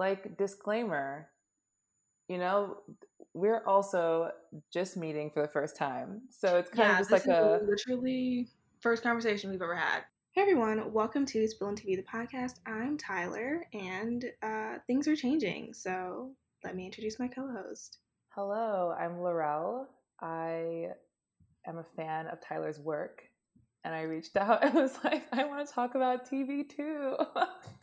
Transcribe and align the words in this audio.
like 0.00 0.38
disclaimer, 0.38 1.28
you 2.26 2.38
know, 2.38 2.78
we're 3.34 3.62
also 3.66 4.30
just 4.72 4.96
meeting 4.96 5.30
for 5.30 5.42
the 5.42 5.48
first 5.48 5.76
time. 5.76 6.22
So 6.30 6.56
it's 6.56 6.70
kind 6.70 6.88
Yeah, 6.88 6.92
of 6.92 6.98
just 7.00 7.10
like 7.10 7.26
a 7.26 7.60
literally 7.62 8.48
first 8.80 9.02
conversation 9.02 9.50
we've 9.50 9.60
ever 9.60 9.76
had. 9.76 10.04
Hey 10.32 10.40
everyone, 10.40 10.90
welcome 10.94 11.26
to 11.26 11.46
Spill 11.46 11.72
TV, 11.72 11.96
the 11.96 12.02
podcast. 12.02 12.60
I'm 12.66 12.96
Tyler, 12.96 13.66
and 13.74 14.24
uh, 14.42 14.76
things 14.86 15.06
are 15.06 15.16
changing. 15.16 15.74
So 15.74 16.30
let 16.64 16.74
me 16.74 16.86
introduce 16.86 17.18
my 17.18 17.28
co-host. 17.28 17.98
hello, 18.30 18.94
I'm 18.98 19.20
Laurel. 19.20 19.86
I 20.22 20.86
am 21.66 21.76
a 21.76 21.84
fan 21.84 22.26
of 22.28 22.40
Tyler's 22.40 22.80
work. 22.80 23.24
And 23.84 23.94
I 23.94 24.02
reached 24.02 24.36
out 24.38 24.64
and 24.64 24.72
was 24.72 24.98
like, 25.04 25.26
I 25.30 25.44
want 25.44 25.68
to 25.68 25.74
talk 25.74 25.94
about 25.94 26.26
TV 26.30 26.66
too. 26.66 27.16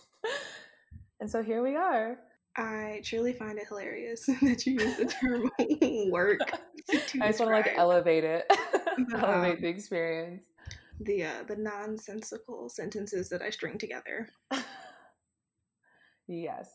and 1.19 1.29
so 1.29 1.41
here 1.43 1.61
we 1.63 1.75
are. 1.75 2.17
I 2.55 3.01
truly 3.03 3.33
find 3.33 3.59
it 3.59 3.67
hilarious 3.67 4.25
that 4.41 4.65
you 4.65 4.73
use 4.73 4.97
the 4.97 5.05
term 5.05 5.51
work. 6.11 6.39
I 7.21 7.27
just 7.27 7.39
want 7.39 7.49
to 7.51 7.55
like 7.57 7.71
elevate 7.75 8.23
it, 8.23 8.45
elevate 9.13 9.55
um, 9.57 9.61
the 9.61 9.67
experience. 9.67 10.45
the 11.01 11.23
uh, 11.25 11.43
the 11.47 11.55
nonsensical 11.55 12.69
sentences 12.69 13.29
that 13.29 13.41
I 13.41 13.49
string 13.51 13.77
together. 13.77 14.29
yes, 16.27 16.69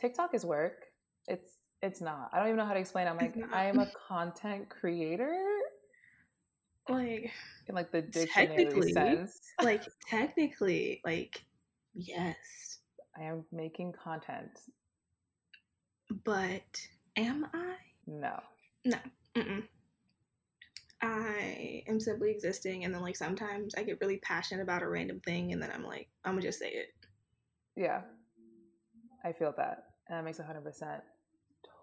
TikTok 0.00 0.34
is 0.34 0.44
work. 0.44 0.84
It's 1.26 1.50
it's 1.82 2.00
not. 2.00 2.30
I 2.32 2.38
don't 2.38 2.48
even 2.48 2.58
know 2.58 2.66
how 2.66 2.74
to 2.74 2.80
explain. 2.80 3.06
it. 3.06 3.10
I'm 3.10 3.16
like 3.16 3.34
I 3.52 3.64
am 3.66 3.78
a 3.78 3.88
content 4.08 4.68
creator 4.68 5.34
Like, 6.88 7.32
in 7.66 7.74
like 7.74 7.90
the 7.90 8.02
dictionary 8.02 8.64
Technically. 8.64 8.92
sense. 8.92 9.40
like 9.62 9.82
technically, 10.08 11.00
like 11.04 11.44
yes, 11.94 12.75
I 13.18 13.24
am 13.24 13.44
making 13.52 13.92
content. 13.92 14.50
but 16.24 16.62
am 17.16 17.46
I? 17.52 17.76
No. 18.06 18.38
Mm-mm. 19.36 19.64
I 21.02 21.82
am 21.88 22.00
simply 22.00 22.30
existing, 22.30 22.84
and 22.84 22.94
then 22.94 23.02
like 23.02 23.16
sometimes 23.16 23.74
I 23.76 23.82
get 23.82 23.98
really 24.00 24.18
passionate 24.18 24.62
about 24.62 24.82
a 24.82 24.88
random 24.88 25.20
thing, 25.20 25.52
and 25.52 25.60
then 25.62 25.70
I'm 25.74 25.84
like, 25.84 26.08
I'm 26.24 26.32
gonna 26.32 26.42
just 26.42 26.58
say 26.58 26.70
it. 26.70 26.88
Yeah. 27.76 28.02
I 29.24 29.32
feel 29.32 29.52
that. 29.56 29.84
And 30.08 30.16
that 30.16 30.24
makes 30.24 30.38
100% 30.38 31.00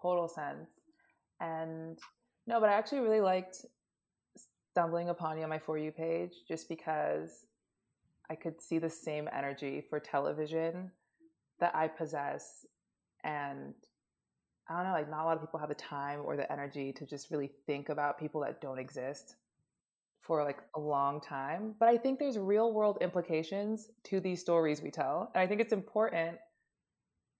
total 0.02 0.28
sense. 0.28 0.70
And 1.40 1.98
no, 2.46 2.58
but 2.60 2.70
I 2.70 2.72
actually 2.72 3.00
really 3.00 3.20
liked 3.20 3.64
stumbling 4.70 5.10
upon 5.10 5.36
you 5.36 5.44
on 5.44 5.50
my 5.50 5.58
For 5.58 5.78
You 5.78 5.92
page 5.92 6.32
just 6.48 6.68
because 6.68 7.46
I 8.30 8.34
could 8.34 8.60
see 8.60 8.78
the 8.78 8.90
same 8.90 9.28
energy 9.32 9.84
for 9.88 10.00
television 10.00 10.90
that 11.60 11.74
I 11.74 11.88
possess. 11.88 12.66
And 13.22 13.74
I 14.68 14.76
don't 14.76 14.84
know, 14.84 14.92
like, 14.92 15.10
not 15.10 15.24
a 15.24 15.26
lot 15.26 15.36
of 15.36 15.42
people 15.42 15.60
have 15.60 15.68
the 15.68 15.74
time 15.74 16.20
or 16.24 16.36
the 16.36 16.50
energy 16.50 16.92
to 16.92 17.06
just 17.06 17.30
really 17.30 17.50
think 17.66 17.88
about 17.88 18.18
people 18.18 18.40
that 18.42 18.60
don't 18.60 18.78
exist 18.78 19.36
for 20.22 20.42
like 20.42 20.58
a 20.74 20.80
long 20.80 21.20
time. 21.20 21.74
But 21.78 21.88
I 21.88 21.98
think 21.98 22.18
there's 22.18 22.38
real 22.38 22.72
world 22.72 22.98
implications 23.00 23.90
to 24.04 24.20
these 24.20 24.40
stories 24.40 24.80
we 24.80 24.90
tell. 24.90 25.30
And 25.34 25.42
I 25.42 25.46
think 25.46 25.60
it's 25.60 25.72
important 25.72 26.38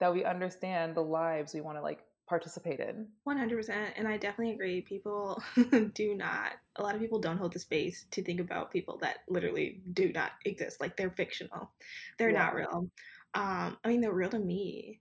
that 0.00 0.12
we 0.12 0.24
understand 0.24 0.94
the 0.94 1.02
lives 1.02 1.54
we 1.54 1.62
want 1.62 1.78
to 1.78 1.82
like 1.82 2.00
participate 2.28 2.80
in. 2.80 3.06
100%. 3.26 3.92
And 3.96 4.08
I 4.08 4.16
definitely 4.16 4.54
agree. 4.54 4.80
People 4.82 5.42
do 5.94 6.14
not, 6.14 6.52
a 6.76 6.82
lot 6.82 6.94
of 6.94 7.00
people 7.00 7.18
don't 7.18 7.38
hold 7.38 7.52
the 7.52 7.58
space 7.58 8.06
to 8.10 8.22
think 8.22 8.40
about 8.40 8.70
people 8.70 8.98
that 8.98 9.18
literally 9.28 9.82
do 9.92 10.12
not 10.12 10.32
exist. 10.44 10.80
Like 10.80 10.96
they're 10.96 11.10
fictional, 11.10 11.70
they're 12.18 12.32
not 12.32 12.54
real. 12.54 12.90
Um, 13.34 13.76
I 13.84 13.88
mean, 13.88 14.00
they're 14.00 14.12
real 14.12 14.30
to 14.30 14.38
me, 14.38 15.00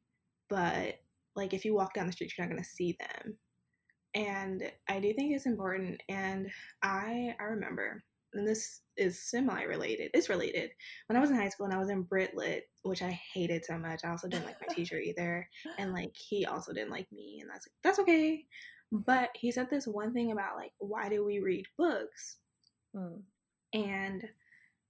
but 0.49 0.95
like 1.35 1.53
if 1.53 1.65
you 1.65 1.73
walk 1.75 1.93
down 1.93 2.07
the 2.07 2.13
street, 2.13 2.33
you're 2.37 2.45
not 2.45 2.51
going 2.51 2.63
to 2.63 2.69
see 2.69 2.97
them. 2.99 3.37
And 4.15 4.71
I 4.87 4.99
do 4.99 5.13
think 5.13 5.33
it's 5.35 5.45
important. 5.45 6.01
And 6.09 6.49
I, 6.83 7.35
I 7.39 7.43
remember, 7.45 8.03
and 8.33 8.47
this 8.47 8.81
is 8.97 9.29
semi 9.29 9.63
related, 9.63 10.11
it's 10.13 10.29
related. 10.29 10.71
When 11.07 11.17
I 11.17 11.19
was 11.19 11.29
in 11.31 11.35
high 11.35 11.49
school 11.49 11.65
and 11.65 11.73
I 11.75 11.79
was 11.79 11.89
in 11.89 12.03
Brit 12.03 12.35
Lit, 12.35 12.63
which 12.83 13.01
I 13.01 13.19
hated 13.33 13.65
so 13.65 13.77
much, 13.77 14.01
I 14.03 14.09
also 14.09 14.27
didn't 14.27 14.45
like 14.45 14.57
my 14.67 14.73
teacher 14.73 14.99
either 14.99 15.47
and 15.77 15.93
like 15.93 16.15
he 16.15 16.45
also 16.45 16.73
didn't 16.73 16.91
like 16.91 17.11
me 17.11 17.39
and 17.41 17.49
that's 17.49 17.67
that's 17.83 17.99
okay 17.99 18.45
but 18.91 19.29
he 19.33 19.51
said 19.51 19.69
this 19.69 19.87
one 19.87 20.13
thing 20.13 20.31
about 20.31 20.55
like 20.55 20.71
why 20.77 21.09
do 21.09 21.25
we 21.25 21.39
read 21.39 21.65
books 21.77 22.37
Mm. 22.95 23.21
and 23.73 24.23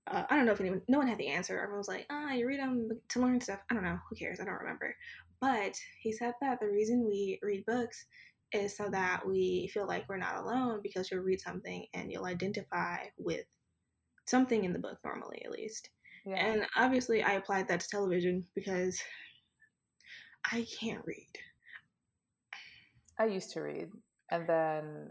uh, 0.08 0.24
i 0.30 0.36
don't 0.36 0.46
know 0.46 0.52
if 0.52 0.59
anyone 0.59 0.81
no 0.88 0.97
one 0.97 1.08
had 1.08 1.18
the 1.18 1.28
answer. 1.28 1.58
Everyone 1.58 1.78
was 1.78 1.88
like 1.88 2.06
ah 2.09 2.31
you 2.31 2.47
read 2.47 2.59
them 2.59 2.90
to 3.09 3.19
learn 3.19 3.41
stuff. 3.41 3.59
I 3.69 3.74
don't 3.74 3.84
know. 3.84 3.97
Who 4.09 4.16
cares? 4.16 4.40
I 4.40 4.46
don't 4.46 4.53
remember. 4.59 4.96
But 5.41 5.78
he 6.02 6.12
said 6.14 6.34
that 6.41 6.59
the 6.59 6.69
reason 6.69 7.06
we 7.06 7.40
read 7.41 7.66
books 7.66 8.06
is 8.53 8.78
so 8.78 8.88
that 8.90 9.28
we 9.28 9.69
feel 9.74 9.88
like 9.88 10.06
we're 10.08 10.18
not 10.18 10.38
alone 10.38 10.80
because 10.84 11.09
you'll 11.09 11.24
read 11.24 11.41
something 11.41 11.86
and 11.94 12.12
you'll 12.12 12.25
identify 12.25 12.97
with 13.18 13.46
something 14.25 14.64
in 14.64 14.74
the 14.74 14.80
book 14.80 14.97
normally 15.03 15.41
at 15.44 15.52
least. 15.52 15.90
Yeah. 16.25 16.35
and 16.35 16.66
obviously 16.78 17.22
i 17.22 17.34
applied 17.34 17.68
that 17.68 17.81
to 17.81 17.88
television 17.90 18.46
because 18.56 18.97
i 20.50 20.66
can't 20.80 21.06
read. 21.06 21.34
I 23.20 23.25
used 23.25 23.52
to 23.52 23.62
read 23.62 23.90
and 24.31 24.47
then 24.47 25.09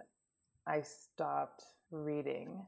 I 0.66 0.82
stopped 0.82 1.64
reading. 1.90 2.64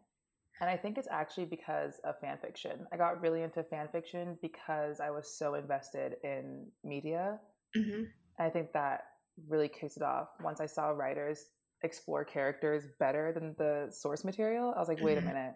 And 0.61 0.71
I 0.71 0.77
think 0.77 0.99
it's 0.99 1.09
actually 1.11 1.47
because 1.47 2.01
of 2.05 2.19
fan 2.21 2.39
fiction. 2.39 2.87
I 2.93 2.97
got 2.97 3.21
really 3.21 3.43
into 3.43 3.63
fan 3.65 3.89
fiction 3.91 4.39
because 4.41 5.01
I 5.01 5.11
was 5.11 5.37
so 5.37 5.55
invested 5.55 6.17
in 6.23 6.67
media. 6.85 7.41
hmm 7.75 8.05
And 8.39 8.47
I 8.47 8.51
think 8.51 8.73
that 8.73 9.05
really 9.49 9.69
kicks 9.69 9.97
it 9.97 10.03
off. 10.03 10.29
Once 10.41 10.61
I 10.61 10.67
saw 10.67 10.89
writers 10.91 11.47
explore 11.83 12.25
characters 12.25 12.85
better 12.99 13.33
than 13.33 13.55
the 13.59 13.91
source 13.91 14.25
material, 14.25 14.73
I 14.75 14.79
was 14.79 14.89
like, 14.89 15.01
wait 15.01 15.19
a 15.19 15.21
Mhm. 15.21 15.27
minute. 15.27 15.55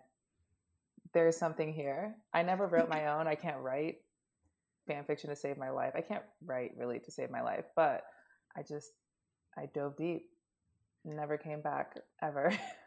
There's 1.15 1.37
something 1.37 1.73
here. 1.73 2.17
I 2.35 2.43
never 2.43 2.67
wrote 2.67 2.89
my 2.89 3.07
own. 3.09 3.27
I 3.27 3.35
can't 3.35 3.61
write 3.63 3.97
fan 4.87 5.05
fiction 5.05 5.31
to 5.31 5.37
save 5.37 5.57
my 5.59 5.71
life. 5.71 5.95
I 5.97 6.01
can't 6.03 6.25
write 6.45 6.73
really 6.77 6.99
to 7.01 7.11
save 7.11 7.31
my 7.31 7.43
life, 7.43 7.65
but 7.77 8.05
I 8.57 8.63
just 8.63 8.93
I 9.57 9.67
dove 9.67 9.97
deep. 9.97 10.31
Never 11.05 11.39
came 11.39 11.61
back 11.63 11.99
ever. 12.23 12.53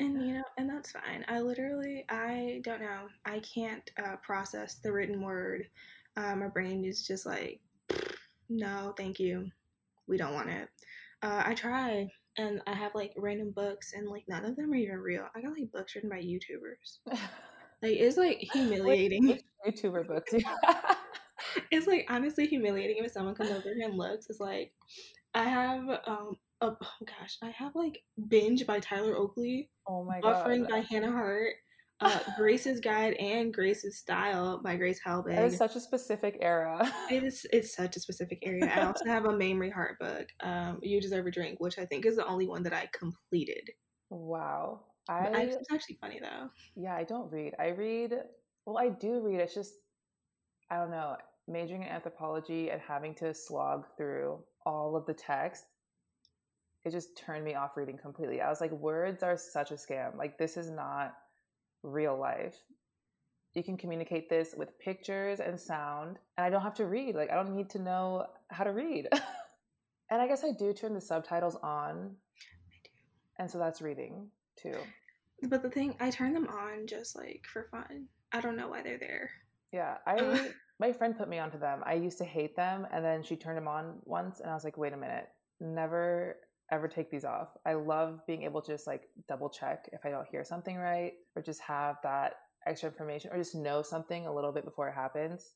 and 0.00 0.26
you 0.26 0.34
know 0.34 0.44
and 0.56 0.68
that's 0.68 0.92
fine. 0.92 1.24
I 1.28 1.40
literally 1.40 2.04
i 2.08 2.60
don't 2.64 2.80
know 2.80 3.08
i 3.24 3.40
can't 3.40 3.90
uh, 4.02 4.16
process 4.22 4.76
the 4.76 4.92
written 4.92 5.22
word. 5.22 5.66
Uh, 6.16 6.34
my 6.34 6.48
brain 6.48 6.84
is 6.84 7.06
just 7.06 7.26
like 7.26 7.60
no 8.48 8.94
thank 8.96 9.18
you. 9.18 9.50
We 10.06 10.16
don't 10.16 10.34
want 10.34 10.50
it. 10.50 10.68
Uh, 11.22 11.42
i 11.44 11.54
try 11.54 12.08
and 12.36 12.60
i 12.66 12.72
have 12.72 12.94
like 12.94 13.12
random 13.16 13.50
books 13.50 13.92
and 13.92 14.08
like 14.08 14.24
none 14.28 14.44
of 14.44 14.56
them 14.56 14.72
are 14.72 14.76
even 14.76 14.98
real. 14.98 15.26
I 15.34 15.40
got 15.40 15.52
like 15.52 15.72
books 15.72 15.94
written 15.94 16.10
by 16.10 16.22
youtubers. 16.22 16.98
Like 17.82 17.92
it's 17.92 18.16
like 18.16 18.38
humiliating. 18.52 19.38
YouTuber 19.66 20.06
books? 20.06 20.34
it's 21.70 21.86
like 21.86 22.06
honestly 22.08 22.46
humiliating 22.46 23.02
if 23.04 23.12
someone 23.12 23.34
comes 23.34 23.50
over 23.50 23.72
here 23.74 23.86
and 23.86 23.96
looks. 23.96 24.26
It's 24.28 24.40
like 24.40 24.72
I 25.34 25.44
have 25.44 25.88
um 26.06 26.36
a, 26.60 26.66
oh 26.66 26.76
gosh, 27.06 27.38
I 27.42 27.50
have 27.50 27.74
like 27.74 28.00
binge 28.28 28.66
by 28.66 28.80
Tyler 28.80 29.16
Oakley, 29.16 29.70
oh 29.86 30.04
my 30.04 30.20
god. 30.20 30.46
buffering 30.46 30.68
by 30.68 30.78
Hannah 30.90 31.12
Hart, 31.12 31.54
uh, 32.00 32.18
Grace's 32.36 32.80
Guide 32.80 33.14
and 33.14 33.52
Grace's 33.52 33.98
Style 33.98 34.60
by 34.62 34.76
Grace 34.76 35.00
That 35.04 35.10
Helbig. 35.24 35.44
is 35.46 35.56
such 35.56 35.76
a 35.76 35.80
specific 35.80 36.38
era. 36.40 36.90
it 37.10 37.24
is 37.24 37.46
it's 37.52 37.74
such 37.74 37.96
a 37.96 38.00
specific 38.00 38.38
area. 38.42 38.66
I 38.66 38.86
also 38.86 39.04
have 39.06 39.24
a 39.24 39.28
Mamrie 39.30 39.72
Hart 39.72 39.98
book, 39.98 40.26
um, 40.42 40.78
You 40.82 41.00
Deserve 41.00 41.26
a 41.26 41.30
Drink, 41.30 41.60
which 41.60 41.78
I 41.78 41.84
think 41.84 42.06
is 42.06 42.16
the 42.16 42.26
only 42.26 42.46
one 42.46 42.62
that 42.64 42.72
I 42.72 42.88
completed. 42.92 43.70
wow. 44.10 44.80
I, 45.10 45.28
I 45.28 45.40
it's 45.44 45.72
actually 45.72 45.96
funny 46.02 46.20
though. 46.20 46.50
yeah, 46.76 46.94
I 46.94 47.02
don't 47.02 47.32
read. 47.32 47.54
I 47.58 47.68
read 47.68 48.12
well, 48.66 48.76
I 48.76 48.90
do 48.90 49.20
read. 49.22 49.40
It's 49.40 49.54
just 49.54 49.72
I 50.70 50.76
don't 50.76 50.90
know, 50.90 51.16
majoring 51.46 51.82
in 51.82 51.88
anthropology 51.88 52.68
and 52.68 52.78
having 52.86 53.14
to 53.14 53.32
slog 53.32 53.86
through 53.96 54.38
all 54.66 54.94
of 54.96 55.06
the 55.06 55.14
text. 55.14 55.64
It 56.88 56.92
just 56.92 57.18
turned 57.18 57.44
me 57.44 57.54
off 57.54 57.76
reading 57.76 57.98
completely. 57.98 58.40
I 58.40 58.48
was 58.48 58.62
like, 58.62 58.72
words 58.72 59.22
are 59.22 59.36
such 59.36 59.72
a 59.72 59.74
scam. 59.74 60.16
Like 60.16 60.38
this 60.38 60.56
is 60.56 60.70
not 60.70 61.12
real 61.82 62.18
life. 62.18 62.56
You 63.52 63.62
can 63.62 63.76
communicate 63.76 64.30
this 64.30 64.54
with 64.56 64.78
pictures 64.78 65.38
and 65.38 65.60
sound, 65.60 66.16
and 66.38 66.46
I 66.46 66.48
don't 66.48 66.62
have 66.62 66.76
to 66.76 66.86
read. 66.86 67.14
Like 67.14 67.30
I 67.30 67.34
don't 67.34 67.54
need 67.54 67.68
to 67.70 67.78
know 67.78 68.24
how 68.48 68.64
to 68.64 68.72
read. 68.72 69.06
and 70.10 70.22
I 70.22 70.26
guess 70.26 70.42
I 70.42 70.52
do 70.58 70.72
turn 70.72 70.94
the 70.94 71.00
subtitles 71.02 71.56
on. 71.56 72.16
And 73.38 73.50
so 73.50 73.58
that's 73.58 73.82
reading 73.82 74.28
too. 74.56 74.78
But 75.42 75.62
the 75.62 75.68
thing, 75.68 75.94
I 76.00 76.08
turn 76.08 76.32
them 76.32 76.48
on 76.48 76.86
just 76.86 77.14
like 77.14 77.44
for 77.52 77.68
fun. 77.70 78.06
I 78.32 78.40
don't 78.40 78.56
know 78.56 78.68
why 78.68 78.80
they're 78.80 78.96
there. 78.96 79.28
Yeah, 79.72 79.98
I 80.06 80.52
my 80.78 80.94
friend 80.94 81.18
put 81.18 81.28
me 81.28 81.38
onto 81.38 81.58
them. 81.58 81.82
I 81.84 81.94
used 81.94 82.16
to 82.16 82.24
hate 82.24 82.56
them, 82.56 82.86
and 82.90 83.04
then 83.04 83.22
she 83.22 83.36
turned 83.36 83.58
them 83.58 83.68
on 83.68 83.98
once, 84.06 84.40
and 84.40 84.50
I 84.50 84.54
was 84.54 84.64
like, 84.64 84.78
wait 84.78 84.94
a 84.94 84.96
minute, 84.96 85.28
never 85.60 86.36
ever 86.70 86.88
take 86.88 87.10
these 87.10 87.24
off. 87.24 87.48
I 87.64 87.74
love 87.74 88.20
being 88.26 88.42
able 88.42 88.62
to 88.62 88.72
just 88.72 88.86
like 88.86 89.08
double 89.28 89.48
check 89.48 89.88
if 89.92 90.04
I 90.04 90.10
don't 90.10 90.28
hear 90.28 90.44
something 90.44 90.76
right, 90.76 91.12
or 91.34 91.42
just 91.42 91.60
have 91.62 91.96
that 92.02 92.34
extra 92.66 92.88
information, 92.88 93.30
or 93.32 93.38
just 93.38 93.54
know 93.54 93.82
something 93.82 94.26
a 94.26 94.34
little 94.34 94.52
bit 94.52 94.64
before 94.64 94.88
it 94.88 94.94
happens. 94.94 95.54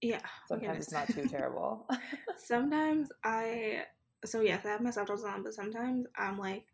Yeah. 0.00 0.20
Sometimes 0.46 0.80
it's 0.80 0.92
not 0.92 1.08
too 1.08 1.26
terrible. 1.28 1.88
sometimes 2.36 3.10
I 3.24 3.84
so 4.24 4.40
yes, 4.40 4.64
I 4.64 4.70
have 4.70 4.80
my 4.80 4.90
subtitles 4.90 5.24
on, 5.24 5.42
but 5.42 5.54
sometimes 5.54 6.06
I'm 6.16 6.38
like 6.38 6.64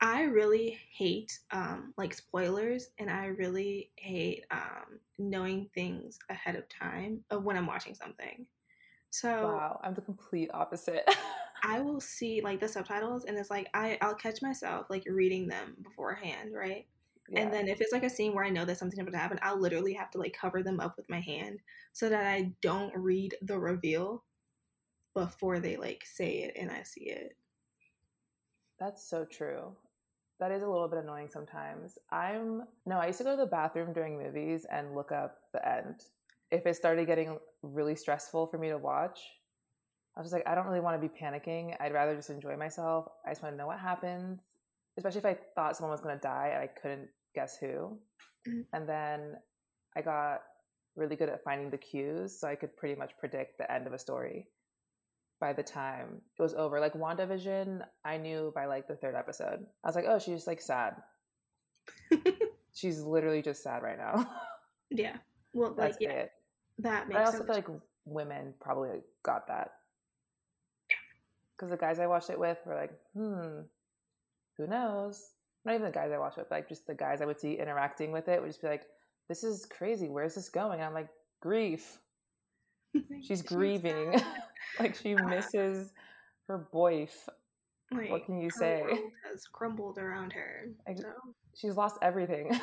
I 0.00 0.22
really 0.22 0.78
hate 0.92 1.36
um 1.50 1.92
like 1.96 2.14
spoilers 2.14 2.88
and 2.98 3.10
I 3.10 3.26
really 3.26 3.90
hate 3.96 4.44
um 4.50 5.00
knowing 5.18 5.68
things 5.74 6.18
ahead 6.30 6.56
of 6.56 6.68
time 6.68 7.24
of 7.30 7.44
when 7.44 7.56
I'm 7.56 7.66
watching 7.66 7.94
something. 7.94 8.46
So 9.10 9.28
wow, 9.28 9.80
I'm 9.82 9.94
the 9.94 10.02
complete 10.02 10.50
opposite. 10.52 11.08
I 11.62 11.80
will 11.80 12.00
see 12.00 12.40
like 12.42 12.60
the 12.60 12.68
subtitles 12.68 13.24
and 13.24 13.36
it's 13.38 13.50
like 13.50 13.68
I 13.74 13.98
I'll 14.00 14.14
catch 14.14 14.42
myself 14.42 14.86
like 14.90 15.04
reading 15.06 15.48
them 15.48 15.76
beforehand, 15.82 16.50
right? 16.54 16.86
Yeah. 17.28 17.40
And 17.40 17.52
then 17.52 17.68
if 17.68 17.80
it's 17.80 17.92
like 17.92 18.04
a 18.04 18.10
scene 18.10 18.34
where 18.34 18.44
I 18.44 18.50
know 18.50 18.64
that 18.64 18.78
something's 18.78 19.00
about 19.00 19.12
to 19.12 19.18
happen, 19.18 19.38
I'll 19.42 19.60
literally 19.60 19.92
have 19.94 20.10
to 20.12 20.18
like 20.18 20.36
cover 20.38 20.62
them 20.62 20.80
up 20.80 20.96
with 20.96 21.10
my 21.10 21.20
hand 21.20 21.60
so 21.92 22.08
that 22.08 22.26
I 22.26 22.52
don't 22.62 22.96
read 22.96 23.34
the 23.42 23.58
reveal 23.58 24.24
before 25.14 25.58
they 25.60 25.76
like 25.76 26.04
say 26.06 26.38
it 26.38 26.56
and 26.58 26.70
I 26.70 26.82
see 26.82 27.10
it. 27.10 27.36
That's 28.78 29.04
so 29.08 29.24
true. 29.24 29.72
That 30.40 30.52
is 30.52 30.62
a 30.62 30.68
little 30.68 30.88
bit 30.88 31.00
annoying 31.00 31.28
sometimes. 31.28 31.98
I'm 32.10 32.62
no, 32.86 32.98
I 32.98 33.08
used 33.08 33.18
to 33.18 33.24
go 33.24 33.32
to 33.32 33.36
the 33.36 33.46
bathroom 33.46 33.92
during 33.92 34.18
movies 34.18 34.66
and 34.70 34.94
look 34.94 35.12
up 35.12 35.38
the 35.52 35.68
end. 35.68 36.04
If 36.50 36.64
it 36.64 36.76
started 36.76 37.06
getting 37.06 37.38
really 37.62 37.96
stressful 37.96 38.46
for 38.46 38.56
me 38.56 38.68
to 38.68 38.78
watch, 38.78 39.20
I 40.18 40.22
was 40.22 40.32
like, 40.32 40.42
I 40.48 40.56
don't 40.56 40.66
really 40.66 40.80
want 40.80 41.00
to 41.00 41.08
be 41.08 41.14
panicking. 41.14 41.76
I'd 41.80 41.92
rather 41.92 42.16
just 42.16 42.28
enjoy 42.28 42.56
myself. 42.56 43.06
I 43.24 43.30
just 43.30 43.42
want 43.42 43.54
to 43.54 43.56
know 43.56 43.68
what 43.68 43.78
happens, 43.78 44.40
especially 44.96 45.20
if 45.20 45.26
I 45.26 45.38
thought 45.54 45.76
someone 45.76 45.92
was 45.92 46.00
going 46.00 46.16
to 46.16 46.20
die 46.20 46.50
and 46.52 46.62
I 46.62 46.66
couldn't 46.66 47.08
guess 47.36 47.56
who. 47.56 47.96
Mm-hmm. 48.48 48.60
And 48.72 48.88
then 48.88 49.36
I 49.96 50.02
got 50.02 50.42
really 50.96 51.14
good 51.14 51.28
at 51.28 51.44
finding 51.44 51.70
the 51.70 51.78
cues, 51.78 52.38
so 52.38 52.48
I 52.48 52.56
could 52.56 52.76
pretty 52.76 52.96
much 52.96 53.12
predict 53.20 53.58
the 53.58 53.72
end 53.72 53.86
of 53.86 53.92
a 53.92 53.98
story 53.98 54.48
by 55.40 55.52
the 55.52 55.62
time 55.62 56.20
it 56.36 56.42
was 56.42 56.54
over. 56.54 56.80
Like 56.80 56.94
WandaVision, 56.94 57.82
I 58.04 58.16
knew 58.16 58.52
by 58.56 58.66
like 58.66 58.88
the 58.88 58.96
third 58.96 59.14
episode. 59.14 59.64
I 59.84 59.88
was 59.88 59.94
like, 59.94 60.06
oh, 60.08 60.18
she's 60.18 60.48
like 60.48 60.60
sad. 60.60 60.96
she's 62.74 63.00
literally 63.00 63.40
just 63.40 63.62
sad 63.62 63.84
right 63.84 63.98
now. 63.98 64.28
yeah. 64.90 65.16
Well, 65.54 65.74
that's 65.76 65.92
like, 65.92 66.00
yeah, 66.00 66.10
it. 66.10 66.32
That 66.78 67.08
makes. 67.08 67.16
But 67.16 67.22
I 67.22 67.24
also 67.24 67.44
feel 67.44 67.54
like 67.54 67.68
women 68.04 68.54
probably 68.60 69.00
got 69.22 69.46
that 69.46 69.72
because 71.58 71.70
the 71.70 71.76
guys 71.76 71.98
I 71.98 72.06
watched 72.06 72.30
it 72.30 72.38
with 72.38 72.58
were 72.64 72.74
like, 72.74 72.92
hmm, 73.14 73.62
who 74.56 74.66
knows? 74.66 75.30
Not 75.64 75.74
even 75.74 75.86
the 75.86 75.92
guys 75.92 76.12
I 76.12 76.18
watched 76.18 76.38
with, 76.38 76.50
like 76.50 76.68
just 76.68 76.86
the 76.86 76.94
guys 76.94 77.20
I 77.20 77.26
would 77.26 77.40
see 77.40 77.54
interacting 77.54 78.12
with 78.12 78.28
it 78.28 78.40
would 78.40 78.48
just 78.48 78.62
be 78.62 78.68
like, 78.68 78.84
this 79.28 79.44
is 79.44 79.66
crazy. 79.66 80.08
Where's 80.08 80.34
this 80.34 80.48
going? 80.48 80.78
And 80.78 80.84
I'm 80.84 80.94
like, 80.94 81.08
grief. 81.42 81.98
She's 83.22 83.42
grieving. 83.42 84.20
like 84.80 84.94
she 84.94 85.14
misses 85.14 85.92
her 86.46 86.68
boyf. 86.72 87.10
Like, 87.90 88.10
what 88.10 88.24
can 88.26 88.40
you 88.40 88.50
say? 88.50 88.82
has 89.30 89.44
crumbled 89.52 89.98
around 89.98 90.32
her. 90.32 90.68
Like, 90.86 90.98
so. 90.98 91.08
She's 91.54 91.76
lost 91.76 91.98
everything. 92.02 92.58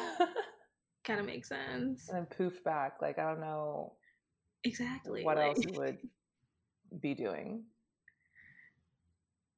kind 1.04 1.20
of 1.20 1.26
makes 1.26 1.50
sense. 1.50 2.10
And 2.10 2.18
then 2.18 2.28
poofed 2.38 2.64
back. 2.64 2.94
Like 3.02 3.20
I 3.20 3.30
don't 3.30 3.42
know 3.42 3.94
exactly 4.64 5.24
what 5.24 5.38
like... 5.38 5.48
else 5.48 5.66
would 5.78 5.98
be 7.00 7.14
doing. 7.14 7.64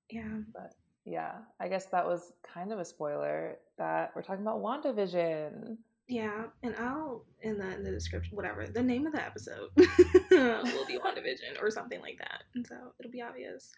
Yeah. 0.10 0.40
But 0.54 0.74
yeah, 1.06 1.34
I 1.60 1.68
guess 1.68 1.86
that 1.88 2.06
was 2.06 2.34
kind 2.44 2.72
of 2.72 2.80
a 2.80 2.86
spoiler 2.86 3.58
that 3.78 4.12
we're 4.16 4.22
talking 4.22 4.42
about 4.42 4.62
WandaVision. 4.62 5.78
Yeah, 6.10 6.44
and 6.64 6.76
I'll 6.78 7.26
in 7.42 7.58
the 7.58 7.76
in 7.76 7.84
the 7.84 7.92
description, 7.92 8.36
whatever 8.36 8.66
the 8.66 8.82
name 8.82 9.06
of 9.06 9.14
the 9.14 9.24
episode 9.24 9.70
will 9.76 10.86
be 10.86 10.98
WandaVision 11.06 11.62
or 11.62 11.70
something 11.70 12.02
like 12.02 12.18
that, 12.20 12.44
and 12.56 12.66
so 12.66 12.76
it'll 13.00 13.12
be 13.12 13.22
obvious. 13.22 13.72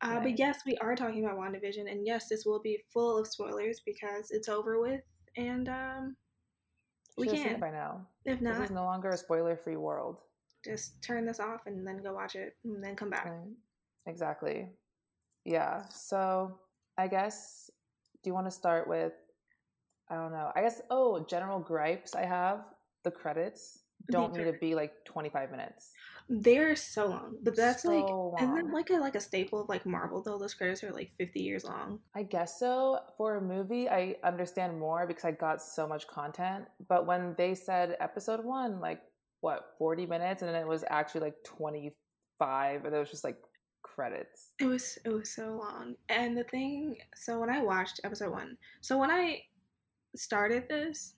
Uh, 0.00 0.14
nice. 0.14 0.22
But 0.22 0.38
yes, 0.38 0.60
we 0.66 0.76
are 0.78 0.94
talking 0.94 1.24
about 1.24 1.38
WandaVision, 1.38 1.90
and 1.90 2.06
yes, 2.06 2.28
this 2.28 2.44
will 2.44 2.60
be 2.60 2.82
full 2.92 3.18
of 3.18 3.26
spoilers 3.26 3.80
because 3.80 4.30
it's 4.30 4.48
over 4.48 4.80
with, 4.80 5.02
and 5.36 5.68
um, 5.68 6.16
we 7.16 7.28
can't 7.28 7.60
by 7.60 7.70
now. 7.70 8.06
If 8.24 8.40
not, 8.40 8.58
this 8.58 8.70
is 8.70 8.74
no 8.74 8.84
longer 8.84 9.10
a 9.10 9.16
spoiler-free 9.16 9.76
world. 9.76 10.18
Just 10.64 11.00
turn 11.02 11.24
this 11.24 11.40
off 11.40 11.60
and 11.66 11.86
then 11.86 12.02
go 12.02 12.12
watch 12.12 12.36
it, 12.36 12.56
and 12.64 12.82
then 12.82 12.96
come 12.96 13.10
back. 13.10 13.32
Exactly. 14.06 14.68
Yeah. 15.46 15.86
So 15.86 16.58
I 16.98 17.08
guess. 17.08 17.70
Do 18.22 18.30
you 18.30 18.34
want 18.34 18.48
to 18.48 18.50
start 18.50 18.88
with 18.88 19.12
I 20.10 20.14
don't 20.14 20.32
know. 20.32 20.52
I 20.54 20.62
guess 20.62 20.82
oh, 20.90 21.24
general 21.28 21.58
gripes 21.58 22.14
I 22.14 22.24
have. 22.24 22.64
The 23.04 23.10
credits 23.10 23.80
don't 24.10 24.34
need 24.34 24.44
to 24.44 24.52
be 24.52 24.74
like 24.74 24.92
25 25.04 25.50
minutes. 25.50 25.90
They're 26.28 26.76
so 26.76 27.06
long. 27.06 27.36
But 27.42 27.56
that's 27.56 27.82
so 27.82 27.88
like 27.88 28.04
long. 28.04 28.36
and 28.38 28.56
then 28.56 28.72
like 28.72 28.90
a 28.90 28.94
like 28.94 29.14
a 29.14 29.20
staple 29.20 29.60
of 29.60 29.68
like 29.68 29.86
Marvel 29.86 30.22
though, 30.22 30.38
those 30.38 30.54
credits 30.54 30.82
are 30.82 30.92
like 30.92 31.12
50 31.16 31.40
years 31.40 31.64
long. 31.64 32.00
I 32.14 32.24
guess 32.24 32.58
so. 32.58 33.00
For 33.16 33.36
a 33.36 33.40
movie, 33.40 33.88
I 33.88 34.16
understand 34.24 34.78
more 34.78 35.06
because 35.06 35.24
I 35.24 35.32
got 35.32 35.62
so 35.62 35.86
much 35.86 36.06
content. 36.08 36.64
But 36.88 37.06
when 37.06 37.34
they 37.38 37.54
said 37.54 37.96
episode 38.00 38.44
one, 38.44 38.80
like 38.80 39.00
what, 39.40 39.74
40 39.78 40.06
minutes, 40.06 40.42
and 40.42 40.52
then 40.52 40.60
it 40.60 40.66
was 40.66 40.84
actually 40.90 41.20
like 41.22 41.36
25, 41.44 42.84
and 42.84 42.94
it 42.94 42.98
was 42.98 43.10
just 43.10 43.24
like 43.24 43.36
credits. 43.96 44.50
It 44.60 44.66
was 44.66 44.98
it 45.04 45.08
was 45.08 45.30
so 45.30 45.56
long. 45.56 45.96
And 46.08 46.36
the 46.36 46.44
thing 46.44 46.98
so 47.16 47.40
when 47.40 47.50
I 47.50 47.62
watched 47.62 48.00
episode 48.04 48.30
one, 48.30 48.56
so 48.82 48.98
when 48.98 49.10
I 49.10 49.42
started 50.14 50.68
this, 50.68 51.14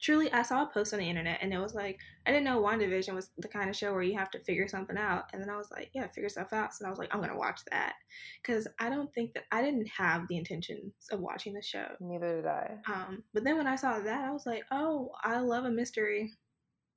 truly 0.00 0.32
I 0.32 0.42
saw 0.42 0.62
a 0.62 0.70
post 0.72 0.92
on 0.92 1.00
the 1.00 1.08
internet 1.08 1.38
and 1.42 1.52
it 1.52 1.58
was 1.58 1.74
like 1.74 1.98
I 2.26 2.30
didn't 2.30 2.44
know 2.44 2.62
WandaVision 2.62 3.14
was 3.14 3.30
the 3.38 3.48
kind 3.48 3.68
of 3.68 3.76
show 3.76 3.92
where 3.92 4.02
you 4.02 4.16
have 4.16 4.30
to 4.30 4.44
figure 4.44 4.68
something 4.68 4.96
out. 4.96 5.24
And 5.32 5.42
then 5.42 5.50
I 5.50 5.56
was 5.56 5.70
like 5.70 5.90
yeah 5.92 6.06
figure 6.06 6.28
stuff 6.28 6.52
out. 6.52 6.72
So 6.72 6.86
I 6.86 6.90
was 6.90 6.98
like 6.98 7.12
I'm 7.12 7.20
gonna 7.20 7.36
watch 7.36 7.60
that. 7.70 7.94
Because 8.40 8.68
I 8.78 8.88
don't 8.88 9.12
think 9.12 9.34
that 9.34 9.44
I 9.50 9.60
didn't 9.60 9.88
have 9.88 10.28
the 10.28 10.36
intentions 10.36 10.92
of 11.10 11.20
watching 11.20 11.54
the 11.54 11.62
show. 11.62 11.88
Neither 12.00 12.36
did 12.36 12.46
I. 12.46 12.76
Um 12.86 13.24
but 13.34 13.42
then 13.42 13.56
when 13.56 13.66
I 13.66 13.76
saw 13.76 13.98
that 13.98 14.24
I 14.24 14.30
was 14.30 14.46
like 14.46 14.62
oh 14.70 15.10
I 15.24 15.40
love 15.40 15.64
a 15.64 15.70
mystery 15.70 16.32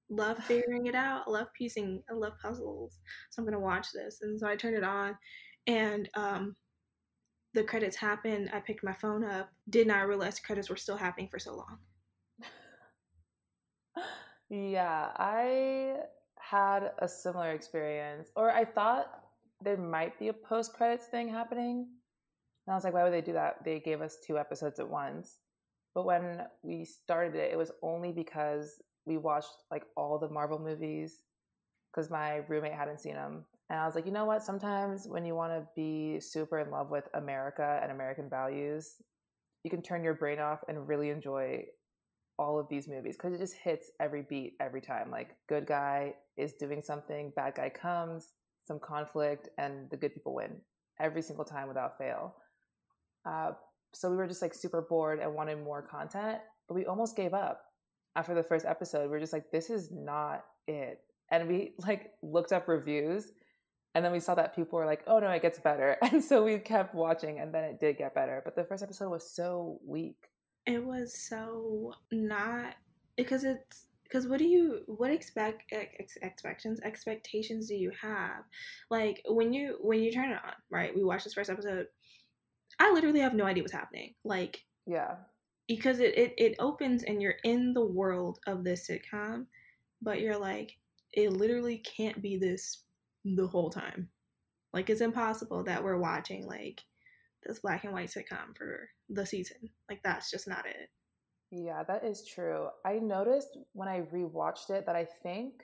love 0.09 0.37
figuring 0.45 0.87
it 0.87 0.95
out 0.95 1.23
I 1.27 1.29
love 1.29 1.47
piecing 1.57 2.01
I 2.09 2.13
love 2.13 2.33
puzzles 2.41 2.99
so 3.29 3.41
I'm 3.41 3.45
gonna 3.45 3.59
watch 3.59 3.87
this 3.93 4.19
and 4.21 4.39
so 4.39 4.47
I 4.47 4.55
turned 4.55 4.75
it 4.75 4.83
on 4.83 5.15
and 5.67 6.09
um 6.15 6.55
the 7.53 7.63
credits 7.63 7.95
happened. 7.95 8.49
I 8.53 8.59
picked 8.59 8.83
my 8.83 8.93
phone 8.93 9.23
up, 9.23 9.49
did 9.69 9.87
not 9.87 10.07
realize 10.07 10.35
the 10.35 10.45
credits 10.45 10.69
were 10.69 10.75
still 10.75 10.97
happening 10.97 11.29
for 11.29 11.39
so 11.39 11.55
long. 11.55 11.77
yeah, 14.49 15.09
I 15.17 15.95
had 16.39 16.91
a 16.99 17.07
similar 17.07 17.51
experience, 17.51 18.29
or 18.35 18.51
I 18.51 18.65
thought 18.65 19.07
there 19.61 19.77
might 19.77 20.17
be 20.19 20.27
a 20.27 20.33
post 20.33 20.73
credits 20.73 21.05
thing 21.05 21.27
happening. 21.27 21.87
And 22.67 22.73
I 22.73 22.75
was 22.75 22.83
like, 22.83 22.93
why 22.93 23.03
would 23.03 23.13
they 23.13 23.21
do 23.21 23.33
that? 23.33 23.63
They 23.65 23.79
gave 23.79 24.01
us 24.01 24.17
two 24.25 24.37
episodes 24.37 24.79
at 24.79 24.87
once. 24.87 25.39
But 25.95 26.05
when 26.05 26.43
we 26.61 26.85
started 26.85 27.35
it, 27.35 27.51
it 27.51 27.57
was 27.57 27.71
only 27.81 28.11
because 28.11 28.79
we 29.05 29.17
watched 29.17 29.63
like 29.71 29.83
all 29.95 30.17
the 30.19 30.29
Marvel 30.29 30.59
movies 30.59 31.21
because 31.91 32.09
my 32.09 32.37
roommate 32.47 32.73
hadn't 32.73 32.99
seen 32.99 33.13
them. 33.13 33.45
And 33.69 33.79
I 33.79 33.85
was 33.85 33.95
like, 33.95 34.05
you 34.05 34.11
know 34.11 34.25
what? 34.25 34.43
Sometimes 34.43 35.07
when 35.07 35.25
you 35.25 35.35
want 35.35 35.53
to 35.53 35.67
be 35.75 36.19
super 36.19 36.59
in 36.59 36.71
love 36.71 36.89
with 36.89 37.07
America 37.13 37.79
and 37.81 37.91
American 37.91 38.29
values, 38.29 38.95
you 39.63 39.69
can 39.69 39.81
turn 39.81 40.03
your 40.03 40.13
brain 40.13 40.39
off 40.39 40.59
and 40.67 40.87
really 40.87 41.09
enjoy 41.09 41.65
all 42.37 42.57
of 42.57 42.69
these 42.69 42.87
movies 42.87 43.15
because 43.17 43.33
it 43.33 43.39
just 43.39 43.55
hits 43.55 43.91
every 43.99 44.23
beat 44.27 44.53
every 44.59 44.81
time. 44.81 45.11
Like, 45.11 45.35
good 45.47 45.65
guy 45.65 46.13
is 46.37 46.53
doing 46.53 46.81
something, 46.81 47.33
bad 47.35 47.55
guy 47.55 47.69
comes, 47.69 48.29
some 48.65 48.79
conflict, 48.79 49.49
and 49.57 49.89
the 49.89 49.97
good 49.97 50.13
people 50.13 50.33
win 50.33 50.55
every 50.99 51.21
single 51.21 51.45
time 51.45 51.67
without 51.67 51.97
fail. 51.97 52.35
Uh, 53.25 53.51
so 53.93 54.09
we 54.09 54.15
were 54.15 54.27
just 54.27 54.41
like 54.41 54.53
super 54.53 54.81
bored 54.81 55.19
and 55.19 55.33
wanted 55.33 55.61
more 55.63 55.81
content, 55.81 56.39
but 56.67 56.75
we 56.75 56.85
almost 56.85 57.15
gave 57.15 57.33
up 57.33 57.61
after 58.15 58.33
the 58.33 58.43
first 58.43 58.65
episode. 58.65 59.03
We 59.03 59.07
we're 59.09 59.19
just 59.19 59.33
like, 59.33 59.51
this 59.51 59.69
is 59.69 59.89
not 59.91 60.45
it. 60.67 60.99
And 61.31 61.47
we 61.47 61.73
like 61.87 62.11
looked 62.21 62.51
up 62.51 62.67
reviews 62.67 63.31
and 63.95 64.05
then 64.05 64.11
we 64.11 64.19
saw 64.19 64.35
that 64.35 64.55
people 64.55 64.77
were 64.77 64.85
like, 64.85 65.03
"Oh 65.07 65.19
no, 65.19 65.29
it 65.31 65.41
gets 65.41 65.59
better," 65.59 65.97
and 66.01 66.23
so 66.23 66.43
we 66.43 66.57
kept 66.59 66.93
watching, 66.93 67.39
and 67.39 67.53
then 67.53 67.63
it 67.63 67.79
did 67.79 67.97
get 67.97 68.13
better. 68.13 68.41
But 68.45 68.55
the 68.55 68.63
first 68.63 68.83
episode 68.83 69.09
was 69.09 69.29
so 69.29 69.79
weak. 69.85 70.29
It 70.65 70.83
was 70.83 71.17
so 71.27 71.93
not 72.11 72.75
because 73.15 73.43
it's 73.43 73.87
because 74.03 74.27
what 74.27 74.39
do 74.39 74.45
you 74.45 74.81
what 74.87 75.11
expect 75.11 75.63
ex, 75.71 76.17
expectations 76.21 76.79
expectations 76.83 77.67
do 77.67 77.75
you 77.75 77.91
have 78.01 78.43
like 78.89 79.21
when 79.27 79.53
you 79.53 79.77
when 79.81 79.99
you 79.99 80.11
turn 80.11 80.31
it 80.31 80.39
on 80.45 80.53
right 80.71 80.95
we 80.95 81.03
watched 81.03 81.25
this 81.25 81.33
first 81.33 81.49
episode 81.49 81.85
i 82.79 82.91
literally 82.91 83.19
have 83.19 83.35
no 83.35 83.45
idea 83.45 83.61
what's 83.61 83.73
happening 83.73 84.15
like 84.23 84.63
yeah 84.87 85.15
because 85.69 85.99
it, 86.01 86.17
it 86.17 86.33
it 86.37 86.55
opens 86.59 87.03
and 87.03 87.21
you're 87.21 87.37
in 87.45 87.73
the 87.73 87.85
world 87.85 88.39
of 88.47 88.65
this 88.65 88.89
sitcom 88.89 89.45
but 90.01 90.19
you're 90.19 90.37
like 90.37 90.77
it 91.13 91.33
literally 91.33 91.77
can't 91.79 92.21
be 92.21 92.37
this 92.37 92.83
the 93.25 93.47
whole 93.47 93.69
time. 93.69 94.09
Like 94.73 94.89
it's 94.89 95.01
impossible 95.01 95.63
that 95.63 95.83
we're 95.83 95.97
watching 95.97 96.45
like 96.45 96.83
this 97.45 97.59
black 97.59 97.83
and 97.83 97.93
white 97.93 98.09
sitcom 98.09 98.55
for 98.55 98.89
the 99.09 99.25
season. 99.25 99.57
Like 99.89 100.01
that's 100.03 100.29
just 100.29 100.47
not 100.47 100.65
it. 100.67 100.89
Yeah, 101.51 101.83
that 101.83 102.03
is 102.05 102.25
true. 102.25 102.67
I 102.85 102.99
noticed 102.99 103.57
when 103.73 103.87
I 103.87 104.01
rewatched 104.01 104.69
it 104.69 104.85
that 104.85 104.95
I 104.95 105.05
think 105.23 105.63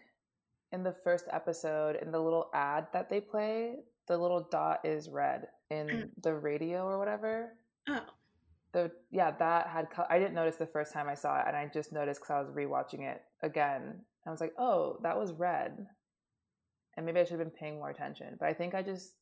in 0.71 0.83
the 0.83 0.91
first 1.03 1.25
episode 1.31 1.97
in 1.97 2.11
the 2.11 2.19
little 2.19 2.49
ad 2.53 2.87
that 2.93 3.07
they 3.07 3.21
play, 3.21 3.75
the 4.07 4.17
little 4.17 4.47
dot 4.51 4.79
is 4.83 5.09
red 5.09 5.47
in 5.69 5.87
Mm. 5.87 6.09
the 6.23 6.33
radio 6.33 6.85
or 6.87 6.97
whatever. 6.97 7.53
Oh, 7.87 8.05
The 8.75 8.91
yeah, 9.09 9.31
that 9.39 9.67
had 9.67 9.87
I 10.09 10.19
didn't 10.19 10.33
notice 10.33 10.57
the 10.57 10.65
first 10.65 10.91
time 10.91 11.07
I 11.07 11.15
saw 11.15 11.39
it, 11.39 11.45
and 11.47 11.55
I 11.55 11.71
just 11.73 11.93
noticed 11.93 12.19
because 12.19 12.33
I 12.33 12.41
was 12.41 12.49
rewatching 12.49 13.09
it 13.09 13.21
again. 13.41 14.01
I 14.27 14.31
was 14.31 14.41
like, 14.41 14.51
oh, 14.59 14.97
that 15.01 15.17
was 15.17 15.31
red, 15.31 15.87
and 16.97 17.05
maybe 17.05 17.21
I 17.21 17.23
should 17.23 17.39
have 17.39 17.47
been 17.47 17.57
paying 17.57 17.75
more 17.75 17.89
attention. 17.89 18.35
But 18.37 18.49
I 18.49 18.53
think 18.53 18.75
I 18.75 18.81
just 18.81 19.13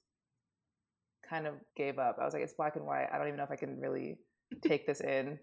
kind 1.30 1.46
of 1.46 1.54
gave 1.78 2.00
up. 2.00 2.18
I 2.20 2.26
was 2.26 2.34
like, 2.34 2.42
it's 2.42 2.56
black 2.56 2.78
and 2.78 2.86
white. 2.88 3.10
I 3.14 3.20
don't 3.20 3.28
even 3.28 3.38
know 3.38 3.44
if 3.44 3.52
I 3.52 3.56
can 3.56 3.80
really 3.80 4.18
take 4.64 4.88
this 4.88 5.02
in. 5.02 5.38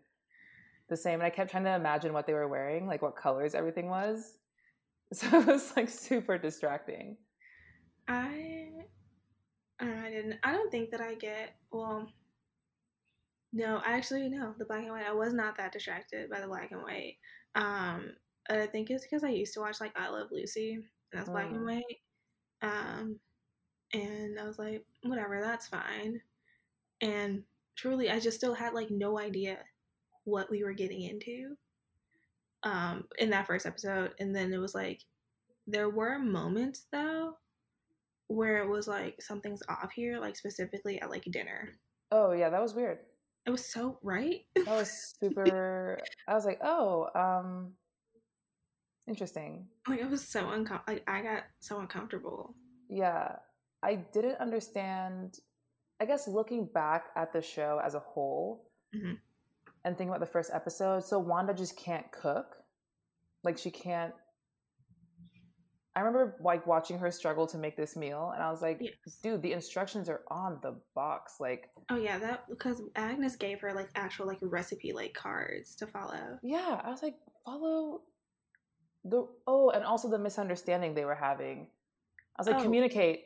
The 0.88 0.96
same, 0.96 1.20
and 1.20 1.22
I 1.22 1.30
kept 1.30 1.52
trying 1.52 1.62
to 1.62 1.76
imagine 1.76 2.12
what 2.12 2.26
they 2.26 2.32
were 2.32 2.48
wearing, 2.48 2.88
like 2.88 3.02
what 3.02 3.14
colors 3.14 3.54
everything 3.54 3.88
was. 3.88 4.38
So 5.12 5.40
it 5.40 5.46
was 5.46 5.72
like 5.76 5.88
super 5.88 6.36
distracting. 6.38 7.16
I, 8.06 8.70
I 9.80 10.08
didn't. 10.08 10.38
I 10.44 10.52
don't 10.52 10.70
think 10.70 10.92
that 10.92 11.00
I 11.00 11.14
get. 11.14 11.56
Well, 11.72 12.08
no, 13.52 13.80
actually, 13.84 14.28
no. 14.28 14.54
The 14.58 14.64
black 14.64 14.82
and 14.82 14.90
white. 14.92 15.06
I 15.06 15.12
was 15.12 15.32
not 15.32 15.56
that 15.56 15.72
distracted 15.72 16.30
by 16.30 16.40
the 16.40 16.46
black 16.46 16.70
and 16.70 16.82
white. 16.82 17.16
Um, 17.54 18.14
I 18.48 18.66
think 18.66 18.90
it's 18.90 19.04
because 19.04 19.24
I 19.24 19.28
used 19.30 19.54
to 19.54 19.60
watch 19.60 19.80
like 19.80 19.92
I 19.96 20.08
Love 20.08 20.28
Lucy, 20.30 20.74
and 20.74 20.84
that's 21.12 21.28
black 21.28 21.50
and 21.50 21.60
Mm. 21.60 21.64
white. 21.64 21.98
Um, 22.62 23.20
and 23.92 24.38
I 24.38 24.44
was 24.44 24.58
like, 24.58 24.84
whatever, 25.02 25.40
that's 25.40 25.66
fine. 25.66 26.20
And 27.00 27.44
truly, 27.76 28.10
I 28.10 28.20
just 28.20 28.36
still 28.36 28.54
had 28.54 28.74
like 28.74 28.90
no 28.90 29.18
idea 29.18 29.58
what 30.24 30.50
we 30.50 30.62
were 30.62 30.72
getting 30.74 31.02
into. 31.02 31.56
Um, 32.62 33.08
in 33.18 33.30
that 33.30 33.46
first 33.46 33.64
episode, 33.66 34.14
and 34.18 34.36
then 34.36 34.52
it 34.52 34.58
was 34.58 34.74
like, 34.74 35.00
there 35.66 35.88
were 35.88 36.18
moments 36.18 36.86
though 36.92 37.34
where 38.26 38.58
it 38.58 38.68
was 38.68 38.86
like 38.86 39.20
something's 39.22 39.62
off 39.68 39.90
here, 39.92 40.18
like 40.20 40.36
specifically 40.36 41.00
at 41.00 41.10
like 41.10 41.24
dinner. 41.24 41.70
Oh 42.12 42.32
yeah, 42.32 42.50
that 42.50 42.60
was 42.60 42.74
weird. 42.74 42.98
It 43.46 43.50
was 43.50 43.64
so 43.72 43.98
right. 44.02 44.40
That 44.54 44.66
was 44.66 45.14
super. 45.20 45.98
I 46.28 46.34
was 46.34 46.44
like, 46.44 46.60
oh, 46.62 47.08
um, 47.14 47.72
interesting. 49.08 49.66
like 49.88 50.00
it 50.00 50.10
was 50.10 50.26
so 50.26 50.44
uncom. 50.44 50.80
Like 50.86 51.02
I 51.08 51.22
got 51.22 51.44
so 51.60 51.80
uncomfortable. 51.80 52.54
Yeah, 52.88 53.36
I 53.82 53.96
didn't 54.12 54.36
understand. 54.40 55.38
I 56.00 56.06
guess 56.06 56.26
looking 56.28 56.66
back 56.66 57.06
at 57.16 57.32
the 57.32 57.42
show 57.42 57.80
as 57.84 57.94
a 57.94 58.00
whole 58.00 58.70
Mhm. 58.94 59.18
and 59.84 59.96
thinking 59.96 60.08
about 60.08 60.20
the 60.20 60.26
first 60.32 60.50
episode, 60.52 61.04
so 61.04 61.18
Wanda 61.18 61.52
just 61.54 61.76
can't 61.76 62.10
cook. 62.12 62.56
Like 63.44 63.58
she 63.58 63.70
can't. 63.70 64.14
I 65.96 66.00
remember 66.00 66.36
like 66.40 66.66
watching 66.66 66.98
her 66.98 67.10
struggle 67.10 67.46
to 67.48 67.58
make 67.58 67.76
this 67.76 67.96
meal, 67.96 68.30
and 68.34 68.42
I 68.42 68.50
was 68.50 68.62
like, 68.62 68.78
Yes. 68.80 68.94
dude, 69.22 69.42
the 69.42 69.52
instructions 69.52 70.08
are 70.08 70.22
on 70.30 70.58
the 70.62 70.76
box. 70.94 71.34
Like, 71.40 71.70
Oh 71.90 71.96
yeah, 71.96 72.18
that 72.18 72.48
because 72.48 72.80
Agnes 72.94 73.34
gave 73.36 73.60
her 73.60 73.72
like 73.74 73.88
actual 73.96 74.26
like 74.26 74.38
recipe 74.42 74.92
like 74.92 75.14
cards 75.14 75.74
to 75.76 75.86
follow. 75.88 76.38
yeah, 76.42 76.80
I 76.84 76.90
was 76.90 77.02
like, 77.02 77.16
follow 77.44 78.02
the. 79.04 79.26
Oh, 79.46 79.70
and 79.70 79.84
also 79.84 80.08
the 80.08 80.18
misunderstanding 80.18 80.94
they 80.94 81.04
were 81.04 81.14
having. 81.16 81.66
I 82.36 82.40
was 82.40 82.46
like, 82.46 82.56
Oh. 82.60 82.62
communicate. 82.62 83.24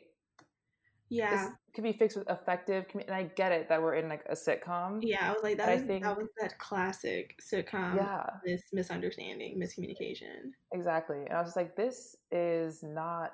Yeah, 1.09 1.49
could 1.75 1.83
be 1.83 1.91
fixed 1.93 2.17
with 2.17 2.29
effective 2.29 2.85
and 2.93 3.11
i 3.11 3.23
get 3.35 3.51
it 3.51 3.67
that 3.69 3.81
we're 3.81 3.95
in 3.95 4.07
like 4.09 4.23
a 4.29 4.33
sitcom 4.33 4.99
yeah. 5.01 5.29
I 5.29 5.33
was 5.33 5.43
like 5.43 5.57
that. 5.57 5.69
I 5.69 5.77
think- 5.77 6.03
that 6.03 6.17
was 6.17 6.27
that 6.41 6.57
classic 6.57 7.35
sitcom. 7.41 7.95
yeah 7.97 8.25
This 8.45 8.63
misunderstanding, 8.73 9.59
miscommunication. 9.59 10.51
exactly 10.73 11.19
and 11.25 11.33
i 11.33 11.39
was 11.39 11.47
just 11.49 11.57
like 11.57 11.75
this 11.75 12.15
is 12.31 12.81
not 12.81 13.33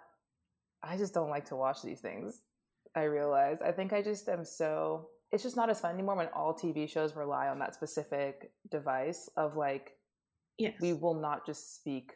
i 0.84 0.98
just 0.98 1.14
don't 1.14 1.30
like 1.30 1.46
to 1.46 1.56
watch 1.56 1.82
these 1.84 2.02
things 2.02 2.42
i 2.96 3.04
realize 3.04 3.62
i 3.62 3.72
think 3.72 3.94
i 3.94 4.02
just 4.02 4.28
am 4.28 4.44
so 4.44 5.08
it's 5.32 5.44
just 5.44 5.56
not 5.56 5.70
as 5.70 5.80
fun 5.80 5.94
anymore 5.94 6.16
when 6.16 6.28
all 6.36 6.54
tv 6.54 6.90
shows 6.90 7.16
rely 7.16 7.48
on 7.48 7.60
that 7.60 7.74
specific 7.76 8.52
device 8.70 9.30
of 9.38 9.56
like 9.56 9.92
Yes. 10.58 10.74
we 10.82 10.94
will 10.94 11.14
not 11.16 11.46
just 11.46 11.76
speak 11.76 12.12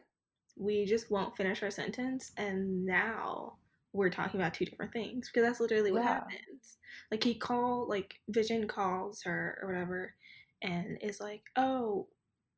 we 0.58 0.86
just 0.86 1.10
won't 1.12 1.36
finish 1.38 1.64
our 1.64 1.72
sentence 1.72 2.32
and 2.38 2.86
now 2.86 3.54
we're 3.96 4.10
talking 4.10 4.40
about 4.40 4.54
two 4.54 4.66
different 4.66 4.92
things 4.92 5.30
because 5.30 5.48
that's 5.48 5.60
literally 5.60 5.92
what 5.92 6.04
Yeah. 6.04 6.14
happens. 6.16 6.78
Like 7.12 7.24
he 7.24 7.36
call 7.36 7.88
like 7.88 8.16
vision 8.30 8.68
calls 8.68 9.22
her 9.24 9.58
or 9.62 9.68
whatever 9.70 10.14
and 10.62 10.98
is 11.02 11.20
like 11.20 11.44
oh 11.56 12.08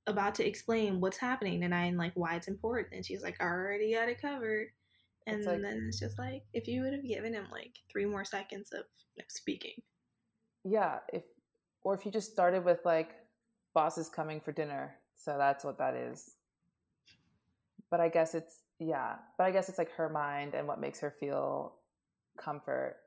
about 0.08 0.36
to 0.36 0.48
explain 0.48 1.00
what's 1.02 1.18
happening 1.18 1.60
tonight 1.62 1.88
and 1.88 1.98
like 1.98 2.14
why 2.16 2.36
it's 2.36 2.48
important 2.48 2.94
and 2.94 3.06
she's 3.06 3.22
like 3.22 3.36
I 3.42 3.46
already 3.46 3.94
got 3.94 4.10
it 4.10 4.22
covered. 4.22 4.68
And 5.28 5.38
It's 5.40 5.48
like- 5.48 5.62
then 5.62 5.86
it's 5.88 6.00
just 6.00 6.18
like 6.18 6.44
if 6.54 6.68
you 6.68 6.82
would 6.82 6.94
have 6.94 7.06
given 7.06 7.34
him 7.34 7.48
like 7.52 7.74
three 7.92 8.06
more 8.06 8.26
seconds 8.26 8.72
of 8.72 8.86
you 9.16 9.22
know, 9.22 9.26
speaking. 9.30 9.82
Yeah 10.64 11.00
if 11.14 11.24
or 11.84 11.94
if 11.94 12.06
you 12.06 12.12
just 12.12 12.32
started 12.32 12.66
with 12.66 12.80
like 12.86 13.12
boss 13.74 13.98
is 13.98 14.10
coming 14.10 14.40
for 14.42 14.52
dinner 14.52 14.96
so 15.16 15.36
that's 15.38 15.64
what 15.66 15.78
that 15.78 15.94
is. 15.96 16.36
But 17.92 18.00
i 18.00 18.10
guess 18.10 18.34
it's 18.34 18.62
yeah 18.80 19.16
but 19.38 19.46
i 19.46 19.52
guess 19.52 19.70
it's 19.70 19.78
like 19.78 19.92
her 19.94 20.10
mind 20.10 20.54
and 20.54 20.68
what 20.68 20.80
makes 20.80 21.00
her 21.00 21.12
feel 21.20 21.74
comfort 22.40 22.98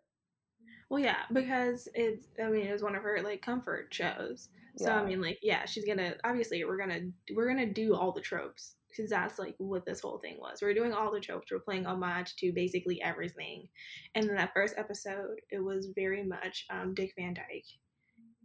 well 0.89 0.99
yeah 1.01 1.23
because 1.33 1.89
it's 1.95 2.27
i 2.43 2.49
mean 2.49 2.67
it 2.67 2.73
was 2.73 2.83
one 2.83 2.97
of 2.97 3.03
her 3.03 3.21
like 3.23 3.41
comfort 3.43 3.93
shows 3.93 4.49
So 4.77 4.87
yeah 4.89 5.01
I 5.01 5.05
mean, 5.05 5.21
like, 5.21 5.39
yeah, 5.43 5.65
she's 5.67 5.85
gonna 5.85 6.15
obviously 6.25 6.65
we're 6.65 6.79
gonna 6.79 7.01
we're 7.35 7.49
gonna 7.49 7.73
do 7.73 7.95
all 7.95 8.13
the 8.13 8.21
tropes 8.21 8.77
because 8.89 9.11
that's 9.11 9.39
like 9.39 9.55
what 9.59 9.85
this 9.85 10.01
whole 10.01 10.19
thing 10.19 10.37
was. 10.41 10.63
We're 10.63 10.75
doing 10.75 10.93
all 10.93 11.13
the 11.13 11.21
tropes. 11.21 11.51
We're 11.51 11.59
playing 11.59 11.87
homage 11.87 12.35
to 12.37 12.53
basically 12.53 13.01
everything. 13.03 13.69
And 14.15 14.29
in 14.29 14.35
that 14.37 14.53
first 14.55 14.75
episode, 14.79 15.41
it 15.51 15.63
was 15.63 15.91
very 15.95 16.23
much 16.25 16.67
um, 16.71 16.95
Dick 16.95 17.13
Van 17.19 17.35
Dyke, 17.35 17.67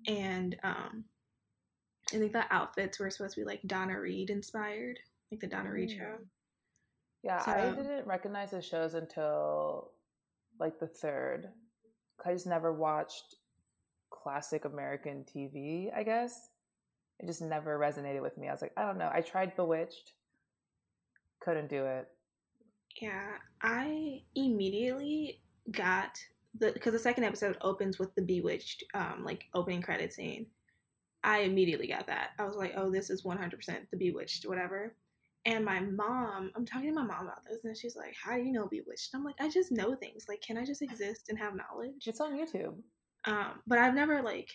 and 0.07 0.55
um, 0.63 1.05
I 2.13 2.17
think 2.17 2.31
the 2.33 2.45
outfits 2.53 2.99
were 2.99 3.09
supposed 3.11 3.35
to 3.35 3.41
be 3.41 3.45
like 3.45 3.61
Donna 3.67 3.99
Reed 3.99 4.29
inspired, 4.31 4.97
like 5.31 5.41
the 5.41 5.47
Donna 5.47 5.71
Reed 5.71 5.89
Mm. 5.89 5.97
show. 5.97 6.15
Yeah 7.25 7.43
i 7.47 7.71
didn't 7.71 8.07
recognize 8.07 8.51
the 8.51 8.61
shows 8.61 8.95
until 8.95 9.91
like 10.59 10.79
the 10.79 10.87
third 10.87 11.49
i 12.25 12.33
just 12.33 12.47
never 12.47 12.73
watched 12.73 13.35
classic 14.11 14.65
american 14.65 15.25
tv 15.25 15.89
i 15.97 16.03
guess 16.03 16.49
it 17.19 17.27
just 17.27 17.41
never 17.41 17.79
resonated 17.79 18.21
with 18.21 18.37
me 18.37 18.49
i 18.49 18.53
was 18.53 18.61
like 18.63 18.73
i 18.77 18.83
don't 18.83 18.99
know 18.99 19.11
i 19.13 19.21
tried 19.21 19.55
bewitched 19.57 20.13
couldn't 21.41 21.69
do 21.69 21.85
it 21.85 22.09
Yeah, 23.01 23.37
I 23.61 24.23
immediately 24.35 25.41
got 25.71 26.17
the 26.59 26.71
because 26.71 26.93
the 26.93 26.99
second 26.99 27.25
episode 27.25 27.57
opens 27.61 27.99
with 27.99 28.15
the 28.15 28.21
Bewitched 28.21 28.83
um 28.93 29.23
like 29.25 29.45
opening 29.53 29.81
credit 29.81 30.13
scene. 30.13 30.47
I 31.23 31.39
immediately 31.41 31.87
got 31.87 32.07
that. 32.07 32.31
I 32.39 32.45
was 32.45 32.55
like, 32.55 32.73
oh, 32.77 32.91
this 32.91 33.09
is 33.09 33.25
one 33.25 33.37
hundred 33.37 33.57
percent 33.57 33.89
the 33.91 33.97
Bewitched, 33.97 34.47
whatever. 34.47 34.95
And 35.45 35.63
my 35.63 35.79
mom, 35.79 36.51
I'm 36.55 36.65
talking 36.65 36.89
to 36.89 36.95
my 36.95 37.03
mom 37.05 37.25
about 37.27 37.43
this, 37.47 37.63
and 37.63 37.77
she's 37.77 37.95
like, 37.95 38.15
"How 38.21 38.35
do 38.35 38.41
you 38.43 38.51
know 38.51 38.67
Bewitched?" 38.67 39.11
I'm 39.13 39.23
like, 39.23 39.35
"I 39.39 39.49
just 39.49 39.71
know 39.71 39.95
things. 39.95 40.25
Like, 40.27 40.41
can 40.41 40.57
I 40.57 40.65
just 40.65 40.81
exist 40.81 41.29
and 41.29 41.37
have 41.37 41.55
knowledge?" 41.55 42.07
it's 42.07 42.19
on 42.21 42.33
youtube 42.37 42.75
Um, 43.25 43.61
but 43.67 43.77
I've 43.79 43.95
never 43.95 44.21
like 44.21 44.49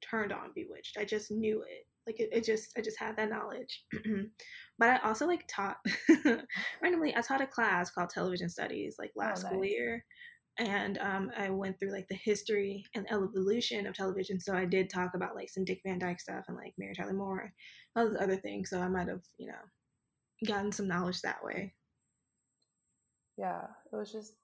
turned 0.00 0.32
on 0.32 0.52
Bewitched. 0.54 0.96
I 0.98 1.04
just 1.04 1.30
knew 1.30 1.62
it. 1.62 1.86
Like 2.06 2.20
it, 2.20 2.28
it 2.32 2.44
just 2.44 2.72
I 2.76 2.80
just 2.82 2.98
had 2.98 3.16
that 3.16 3.30
knowledge. 3.30 3.84
but 4.78 4.88
I 4.88 4.98
also 4.98 5.26
like 5.26 5.44
taught 5.48 5.78
randomly. 6.82 7.14
I 7.16 7.20
taught 7.20 7.40
a 7.40 7.46
class 7.46 7.90
called 7.90 8.10
Television 8.10 8.48
Studies 8.48 8.96
like 8.98 9.12
last 9.16 9.42
school 9.42 9.58
Oh, 9.58 9.60
nice. 9.62 9.70
year, 9.70 10.04
and 10.58 10.98
um, 10.98 11.30
I 11.36 11.50
went 11.50 11.78
through 11.78 11.92
like 11.92 12.08
the 12.08 12.16
history 12.16 12.84
and 12.94 13.06
evolution 13.12 13.86
of 13.86 13.94
television. 13.94 14.40
So 14.40 14.54
I 14.54 14.64
did 14.64 14.88
talk 14.90 15.14
about 15.14 15.34
like 15.34 15.50
some 15.50 15.64
Dick 15.64 15.80
Van 15.84 15.98
Dyke 15.98 16.20
stuff 16.20 16.44
and 16.48 16.56
like 16.56 16.74
Mary 16.78 16.94
Tyler 16.94 17.12
Moore, 17.12 17.52
all 17.96 18.06
those 18.08 18.16
other 18.20 18.36
things. 18.36 18.70
So 18.70 18.80
I 18.80 18.88
might 18.88 19.08
have 19.08 19.22
you 19.38 19.48
know 19.48 19.54
gotten 20.44 20.72
some 20.72 20.88
knowledge 20.88 21.22
that 21.22 21.42
way. 21.44 21.74
yeah 23.38 23.62
it 23.92 23.96
was 23.96 24.10
just 24.12 24.34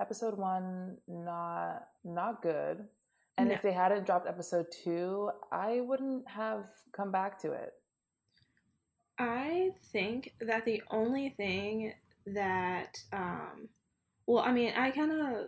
episode 0.00 0.36
one 0.38 0.96
not 1.08 1.88
not 2.04 2.42
good 2.42 2.84
and 3.38 3.48
No. 3.48 3.54
if 3.54 3.62
they 3.62 3.72
hadn't 3.72 4.06
dropped 4.06 4.26
episode 4.28 4.66
two 4.84 5.30
i 5.52 5.80
wouldn't 5.80 6.28
have 6.28 6.66
come 6.92 7.10
back 7.10 7.38
to 7.40 7.52
it 7.52 7.72
I 9.18 9.70
think 9.92 10.34
that 10.42 10.66
the 10.66 10.82
only 10.90 11.30
thing 11.30 11.94
that, 12.26 12.98
um, 13.14 13.66
well, 14.26 14.44
I 14.44 14.52
mean, 14.52 14.74
I 14.76 14.90
kind 14.90 15.10
of, 15.10 15.46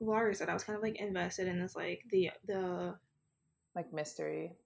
well, 0.00 0.16
I 0.16 0.18
already 0.18 0.34
said 0.34 0.48
I 0.48 0.54
was 0.54 0.64
kind 0.64 0.76
of 0.76 0.82
like 0.82 0.96
invested 0.96 1.46
in 1.46 1.60
this, 1.60 1.76
like 1.76 2.02
the 2.10 2.30
the 2.48 2.96
like 3.76 3.92
mystery 3.92 4.56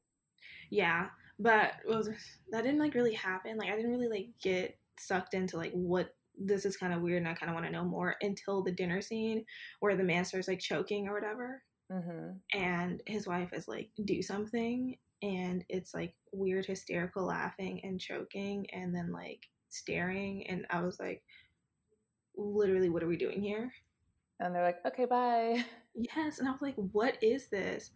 yeah, 0.71 1.09
but 1.39 1.73
was 1.87 2.09
that 2.51 2.65
didn't 2.65 2.81
like 2.81 2.95
really 2.95 3.15
happen. 3.15 3.57
Like 3.57 3.71
I 3.71 3.77
didn't 3.77 3.91
really 3.91 4.09
like 4.09 4.29
get 4.43 4.79
sucked 4.99 5.35
into 5.35 5.57
like 5.57 5.73
what 5.73 6.15
this 6.37 6.65
is 6.65 6.77
kind 6.77 6.93
of 6.93 7.03
weird, 7.03 7.19
and 7.19 7.29
I 7.29 7.35
kind 7.35 7.51
of 7.51 7.55
want 7.55 7.67
to 7.67 7.73
know 7.73 7.85
more 7.85 8.17
until 8.21 8.63
the 8.63 8.73
dinner 8.73 9.01
scene 9.01 9.45
where 9.81 9.97
the 9.97 10.05
man 10.05 10.25
starts 10.25 10.49
like 10.49 10.61
choking 10.61 11.09
or 11.09 11.15
whatever. 11.15 11.63
mm-hmm. 11.93 12.59
and 12.59 13.03
his 13.07 13.27
wife 13.27 13.53
is 13.53 13.67
like 13.67 13.89
do 14.05 14.23
something 14.23 14.97
and 15.23 15.65
it's 15.69 15.95
like 15.95 16.15
weird 16.33 16.67
hysterical 16.67 17.25
laughing 17.25 17.81
and 17.83 17.99
choking 18.01 18.67
and 18.73 18.95
then 18.95 19.11
like 19.11 19.41
staring 19.69 20.47
and 20.49 20.65
i 20.71 20.81
was 20.81 21.01
like 21.01 21.23
literally, 22.39 22.89
what 22.89 23.03
are 23.03 23.09
we 23.09 23.17
doing 23.17 23.43
here? 23.43 23.73
And 24.41 24.55
they're 24.55 24.63
like, 24.63 24.79
okay, 24.87 25.05
bye. 25.05 25.65
Yes. 25.95 26.39
And 26.39 26.47
I 26.47 26.53
was 26.53 26.63
like, 26.63 26.77
what 26.77 27.21
is 27.21 27.49
this? 27.49 27.91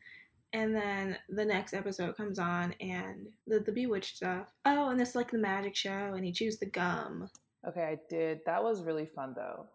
And 0.55 0.75
then 0.75 1.17
the 1.31 1.45
next 1.45 1.73
episode 1.73 2.17
comes 2.17 2.39
on 2.39 2.75
and 2.81 3.29
the, 3.47 3.61
the 3.61 3.73
bewitched 3.73 4.17
stuff. 4.17 4.49
Oh, 4.67 4.91
and 4.91 5.01
it's 5.01 5.15
like 5.15 5.31
the 5.31 5.39
magic 5.39 5.75
show 5.75 5.91
and 6.15 6.25
he 6.25 6.33
chews 6.33 6.59
the 6.59 6.67
gum. 6.67 7.31
Okay, 7.67 7.83
I 7.85 7.99
did. 8.11 8.41
That 8.45 8.63
was 8.63 8.83
really 8.83 9.07
fun 9.07 9.33
though. 9.35 9.67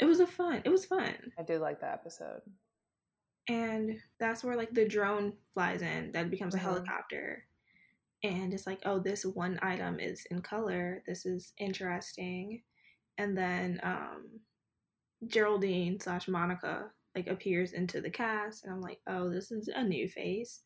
It 0.00 0.06
was 0.06 0.20
a 0.20 0.26
fun. 0.26 0.62
It 0.64 0.70
was 0.70 0.86
fun. 0.86 1.14
I 1.38 1.42
did 1.42 1.60
like 1.60 1.80
that 1.80 1.92
episode. 1.92 2.40
And 3.48 4.00
that's 4.18 4.42
where 4.42 4.56
like 4.56 4.72
the 4.72 4.88
drone 4.88 5.34
flies 5.52 5.82
in 5.82 6.12
that 6.12 6.30
becomes 6.30 6.54
a 6.54 6.58
Mhm. 6.58 6.62
helicopter. 6.62 7.44
And 8.22 8.54
it's 8.54 8.66
like, 8.66 8.80
oh, 8.86 8.98
this 9.00 9.26
one 9.26 9.58
item 9.60 10.00
is 10.00 10.24
in 10.30 10.40
color. 10.40 11.02
This 11.06 11.26
is 11.26 11.52
interesting. 11.58 12.62
And 13.18 13.36
then 13.36 13.80
um 13.82 14.40
Geraldine 15.26 16.00
slash 16.00 16.26
Monica 16.26 16.90
like 17.14 17.26
appears 17.28 17.72
into 17.72 18.00
the 18.00 18.10
cast 18.10 18.64
and 18.64 18.72
I'm 18.72 18.80
like, 18.80 18.98
oh, 19.06 19.30
this 19.30 19.50
is 19.52 19.68
a 19.68 19.82
new 19.82 20.08
face. 20.08 20.60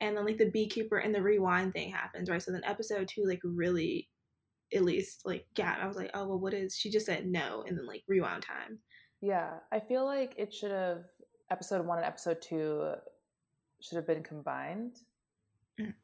And 0.00 0.16
then 0.16 0.24
like 0.26 0.38
the 0.38 0.50
beekeeper 0.50 0.98
and 0.98 1.14
the 1.14 1.22
rewind 1.22 1.72
thing 1.72 1.90
happens, 1.90 2.28
right? 2.28 2.42
So 2.42 2.52
then 2.52 2.64
episode 2.64 3.08
two 3.08 3.24
like 3.26 3.40
really 3.44 4.08
at 4.74 4.82
least 4.82 5.22
like 5.24 5.46
yeah, 5.56 5.76
I 5.80 5.86
was 5.86 5.96
like, 5.96 6.10
oh 6.14 6.26
well 6.28 6.38
what 6.38 6.54
is 6.54 6.76
she 6.76 6.90
just 6.90 7.06
said 7.06 7.26
no 7.26 7.64
and 7.66 7.78
then 7.78 7.86
like 7.86 8.02
rewind 8.08 8.42
time. 8.42 8.78
Yeah, 9.20 9.50
I 9.72 9.80
feel 9.80 10.04
like 10.04 10.34
it 10.36 10.52
should 10.52 10.70
have 10.72 11.04
episode 11.50 11.86
one 11.86 11.98
and 11.98 12.06
episode 12.06 12.42
two 12.42 12.92
should 13.80 13.96
have 13.96 14.06
been 14.06 14.22
combined, 14.22 14.96
Mm. 15.80 15.94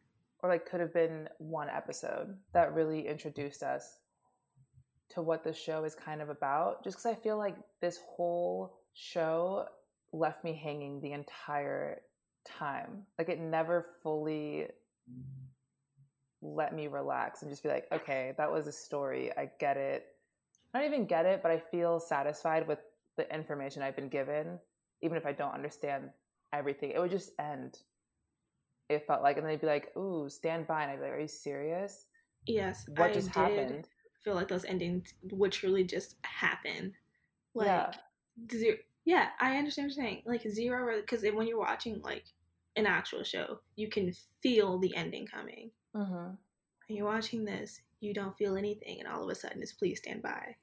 or 0.43 0.49
like 0.51 0.69
could 0.69 0.81
have 0.81 0.93
been 0.95 1.29
one 1.39 1.69
episode 1.69 2.37
that 2.55 2.75
really 2.75 3.07
introduced 3.07 3.63
us 3.63 3.99
to 5.11 5.23
what 5.23 5.45
the 5.45 5.53
show 5.53 5.85
is 5.85 5.95
kind 5.95 6.21
of 6.23 6.29
about. 6.29 6.83
Just 6.85 6.97
because 6.97 7.07
I 7.07 7.15
feel 7.21 7.37
like 7.37 7.57
this 7.81 7.99
whole 8.17 8.81
show 8.95 9.67
left 10.13 10.45
me 10.45 10.59
hanging 10.63 11.01
the 11.01 11.13
entire 11.13 12.03
time. 12.45 13.03
Like 13.19 13.29
it 13.29 13.41
never 13.41 13.87
fully 14.03 14.67
let 16.43 16.75
me 16.75 16.87
relax 16.87 17.43
and 17.43 17.51
just 17.51 17.63
be 17.63 17.69
like, 17.69 17.87
okay, 17.93 18.33
that 18.39 18.51
was 18.51 18.67
a 18.67 18.73
story. 18.73 19.31
I 19.37 19.51
get 19.59 19.77
it. 19.77 20.07
I 20.73 20.79
don't 20.81 20.93
even 20.93 21.07
get 21.07 21.27
it, 21.27 21.43
but 21.43 21.51
I 21.51 21.59
feel 21.59 22.01
satisfied 22.01 22.67
with 22.67 22.79
the 23.17 23.33
information 23.35 23.83
I've 23.83 23.97
been 23.97 24.09
given, 24.09 24.59
even 25.03 25.17
if 25.17 25.27
I 25.27 25.33
don't 25.33 25.53
understand 25.53 26.11
everything. 26.53 26.93
It 26.93 26.99
would 26.99 27.11
just 27.11 27.33
end. 27.39 27.79
It 28.89 29.07
felt 29.07 29.23
like, 29.23 29.37
and 29.37 29.45
then 29.45 29.53
they'd 29.53 29.61
be 29.61 29.67
like, 29.67 29.97
"Ooh, 29.97 30.29
stand 30.29 30.67
by," 30.67 30.83
and 30.83 30.91
I'd 30.91 30.97
be 30.97 31.03
like, 31.03 31.13
"Are 31.13 31.21
you 31.21 31.29
serious? 31.29 32.07
Yes, 32.47 32.89
What 32.89 33.11
I 33.11 33.13
just 33.13 33.29
happened?" 33.29 33.89
feel 34.25 34.35
like 34.35 34.49
those 34.49 34.65
endings 34.65 35.15
would 35.31 35.53
truly 35.53 35.85
just 35.85 36.17
happen. 36.23 36.95
Like 37.55 37.67
yeah, 37.67 37.93
zero, 38.51 38.77
yeah, 39.11 39.31
I 39.41 39.57
understand 39.57 39.89
what 39.89 39.97
you're 39.97 40.05
saying. 40.07 40.23
Like 40.27 40.43
zero, 40.49 41.01
because 41.01 41.25
when 41.35 41.47
you're 41.49 41.59
watching 41.59 42.01
like 42.03 42.25
an 42.77 42.87
actual 42.87 43.25
show, 43.25 43.61
you 43.77 43.89
can 43.89 44.13
feel 44.43 44.79
the 44.79 44.95
ending 44.97 45.27
coming. 45.27 45.71
hmm 45.95 46.35
When 46.89 46.97
you're 46.97 47.07
watching 47.07 47.45
this, 47.45 47.81
you 48.01 48.15
don't 48.15 48.37
feel 48.39 48.57
anything, 48.57 49.01
and 49.01 49.09
all 49.09 49.25
of 49.25 49.31
a 49.31 49.35
sudden, 49.35 49.63
it's 49.63 49.73
please 49.73 49.99
stand 49.99 50.23
by. 50.23 50.57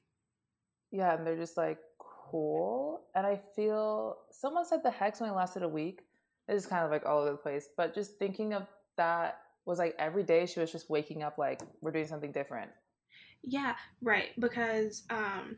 yeah, 0.90 1.14
and 1.16 1.26
they're 1.26 1.36
just 1.36 1.56
like 1.56 1.78
cool. 1.98 3.02
And 3.14 3.26
I 3.26 3.40
feel 3.54 4.18
someone 4.30 4.64
said 4.64 4.82
the 4.82 4.90
hex 4.90 5.20
only 5.20 5.34
lasted 5.34 5.62
a 5.62 5.68
week. 5.68 6.02
It's 6.48 6.66
kind 6.66 6.84
of 6.84 6.90
like 6.90 7.04
all 7.06 7.20
over 7.20 7.32
the 7.32 7.36
place, 7.36 7.68
but 7.76 7.94
just 7.94 8.18
thinking 8.18 8.54
of 8.54 8.66
that 8.96 9.40
was 9.66 9.78
like 9.78 9.94
every 9.98 10.22
day 10.22 10.46
she 10.46 10.60
was 10.60 10.72
just 10.72 10.88
waking 10.88 11.22
up 11.22 11.38
like 11.38 11.60
we're 11.82 11.92
doing 11.92 12.06
something 12.06 12.32
different. 12.32 12.70
Yeah, 13.42 13.76
right. 14.02 14.30
Because 14.38 15.04
um, 15.10 15.56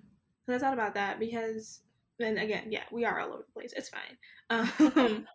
I 0.48 0.58
thought 0.58 0.74
about 0.74 0.94
that 0.94 1.18
because 1.18 1.80
then 2.20 2.38
again, 2.38 2.66
yeah, 2.70 2.84
we 2.92 3.04
are 3.04 3.18
all 3.18 3.32
over 3.32 3.44
the 3.46 3.52
place. 3.52 3.72
It's 3.76 3.88
fine. 3.88 4.16
Um, 4.96 5.26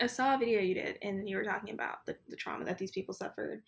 I 0.00 0.06
saw 0.06 0.34
a 0.34 0.38
video 0.38 0.60
you 0.60 0.74
did, 0.74 0.98
and 1.02 1.28
you 1.28 1.36
were 1.36 1.44
talking 1.44 1.74
about 1.74 2.06
the, 2.06 2.16
the 2.28 2.36
trauma 2.36 2.64
that 2.64 2.78
these 2.78 2.90
people 2.92 3.14
suffered, 3.14 3.62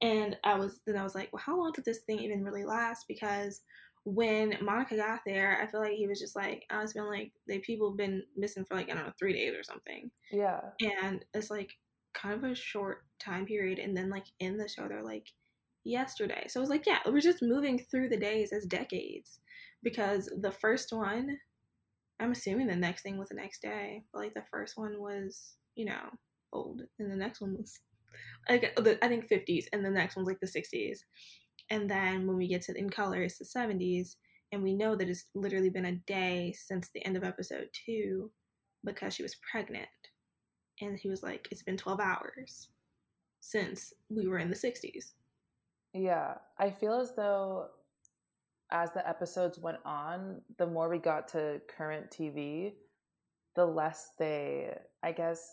and 0.00 0.36
I 0.44 0.58
was 0.58 0.80
then 0.86 0.96
I 0.96 1.02
was 1.02 1.14
like, 1.14 1.30
well, 1.32 1.42
how 1.44 1.58
long 1.58 1.72
did 1.72 1.84
this 1.84 2.00
thing 2.00 2.20
even 2.20 2.44
really 2.44 2.64
last? 2.64 3.06
Because 3.08 3.62
when 4.04 4.56
Monica 4.60 4.96
got 4.96 5.20
there, 5.24 5.60
I 5.60 5.70
feel 5.70 5.80
like 5.80 5.92
he 5.92 6.06
was 6.06 6.20
just 6.20 6.34
like, 6.34 6.64
oh, 6.70 6.80
it's 6.80 6.92
been 6.92 7.06
like 7.06 7.32
the 7.46 7.58
people 7.60 7.90
have 7.90 7.96
been 7.96 8.22
missing 8.36 8.64
for 8.64 8.74
like 8.74 8.90
I 8.90 8.94
don't 8.94 9.06
know 9.06 9.12
three 9.18 9.32
days 9.32 9.54
or 9.56 9.62
something, 9.62 10.10
Yeah, 10.30 10.60
and 10.80 11.24
it's 11.34 11.50
like 11.50 11.72
kind 12.14 12.34
of 12.34 12.50
a 12.50 12.54
short 12.54 13.04
time 13.18 13.46
period, 13.46 13.78
and 13.78 13.96
then 13.96 14.10
like 14.10 14.26
in 14.40 14.56
the 14.56 14.68
show 14.68 14.86
they're 14.88 15.02
like 15.02 15.28
yesterday, 15.84 16.46
so 16.48 16.60
it 16.60 16.62
was 16.62 16.70
like 16.70 16.86
yeah, 16.86 16.98
we're 17.06 17.20
just 17.20 17.42
moving 17.42 17.78
through 17.78 18.08
the 18.08 18.16
days 18.16 18.52
as 18.52 18.66
decades 18.66 19.40
because 19.82 20.30
the 20.40 20.52
first 20.52 20.92
one 20.92 21.38
I'm 22.22 22.32
assuming 22.32 22.68
the 22.68 22.76
next 22.76 23.02
thing 23.02 23.18
was 23.18 23.30
the 23.30 23.34
next 23.34 23.62
day, 23.62 24.04
but 24.12 24.20
like 24.20 24.34
the 24.34 24.44
first 24.50 24.76
one 24.76 25.00
was, 25.00 25.54
you 25.74 25.86
know, 25.86 26.08
old, 26.52 26.82
and 26.98 27.10
the 27.10 27.16
next 27.16 27.40
one 27.40 27.56
was, 27.58 27.80
like, 28.48 28.78
I 29.02 29.08
think 29.08 29.28
50s, 29.28 29.64
and 29.72 29.84
the 29.84 29.90
next 29.90 30.14
one's 30.14 30.28
like 30.28 30.38
the 30.40 30.46
60s. 30.46 30.98
And 31.70 31.90
then 31.90 32.26
when 32.26 32.36
we 32.36 32.46
get 32.46 32.62
to 32.62 32.78
in 32.78 32.90
color, 32.90 33.22
it's 33.22 33.38
the 33.38 33.44
70s, 33.44 34.16
and 34.52 34.62
we 34.62 34.74
know 34.74 34.94
that 34.94 35.08
it's 35.08 35.26
literally 35.34 35.70
been 35.70 35.86
a 35.86 35.96
day 36.06 36.54
since 36.56 36.90
the 36.94 37.04
end 37.04 37.16
of 37.16 37.24
episode 37.24 37.68
two 37.86 38.30
because 38.84 39.14
she 39.14 39.22
was 39.22 39.36
pregnant. 39.50 39.88
And 40.80 40.98
he 40.98 41.08
was 41.08 41.22
like, 41.22 41.48
it's 41.50 41.62
been 41.62 41.76
12 41.76 41.98
hours 42.00 42.68
since 43.40 43.92
we 44.10 44.28
were 44.28 44.38
in 44.38 44.50
the 44.50 44.56
60s. 44.56 45.12
Yeah, 45.92 46.34
I 46.58 46.70
feel 46.70 47.00
as 47.00 47.14
though 47.16 47.66
as 48.72 48.90
the 48.92 49.06
episodes 49.08 49.58
went 49.58 49.78
on, 49.84 50.40
the 50.58 50.66
more 50.66 50.88
we 50.88 50.98
got 50.98 51.28
to 51.28 51.60
current 51.68 52.10
TV, 52.10 52.72
the 53.54 53.66
less 53.66 54.12
they, 54.18 54.74
I 55.02 55.12
guess, 55.12 55.46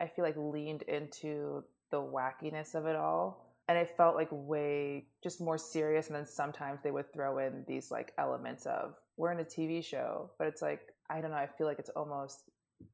I 0.00 0.06
feel 0.06 0.24
like 0.24 0.36
leaned 0.36 0.82
into 0.82 1.64
the 1.90 1.96
wackiness 1.96 2.74
of 2.74 2.86
it 2.86 2.94
all. 2.94 3.46
And 3.68 3.76
it 3.76 3.96
felt 3.96 4.14
like 4.14 4.28
way 4.30 5.06
just 5.22 5.40
more 5.40 5.58
serious. 5.58 6.06
And 6.06 6.16
then 6.16 6.26
sometimes 6.26 6.80
they 6.82 6.90
would 6.90 7.12
throw 7.12 7.38
in 7.38 7.64
these 7.66 7.90
like 7.90 8.12
elements 8.18 8.66
of, 8.66 8.94
we're 9.16 9.32
in 9.32 9.40
a 9.40 9.44
TV 9.44 9.84
show, 9.84 10.30
but 10.38 10.46
it's 10.46 10.62
like, 10.62 10.80
I 11.10 11.20
don't 11.20 11.30
know, 11.30 11.36
I 11.36 11.46
feel 11.46 11.66
like 11.66 11.78
it's 11.78 11.90
almost 11.90 12.44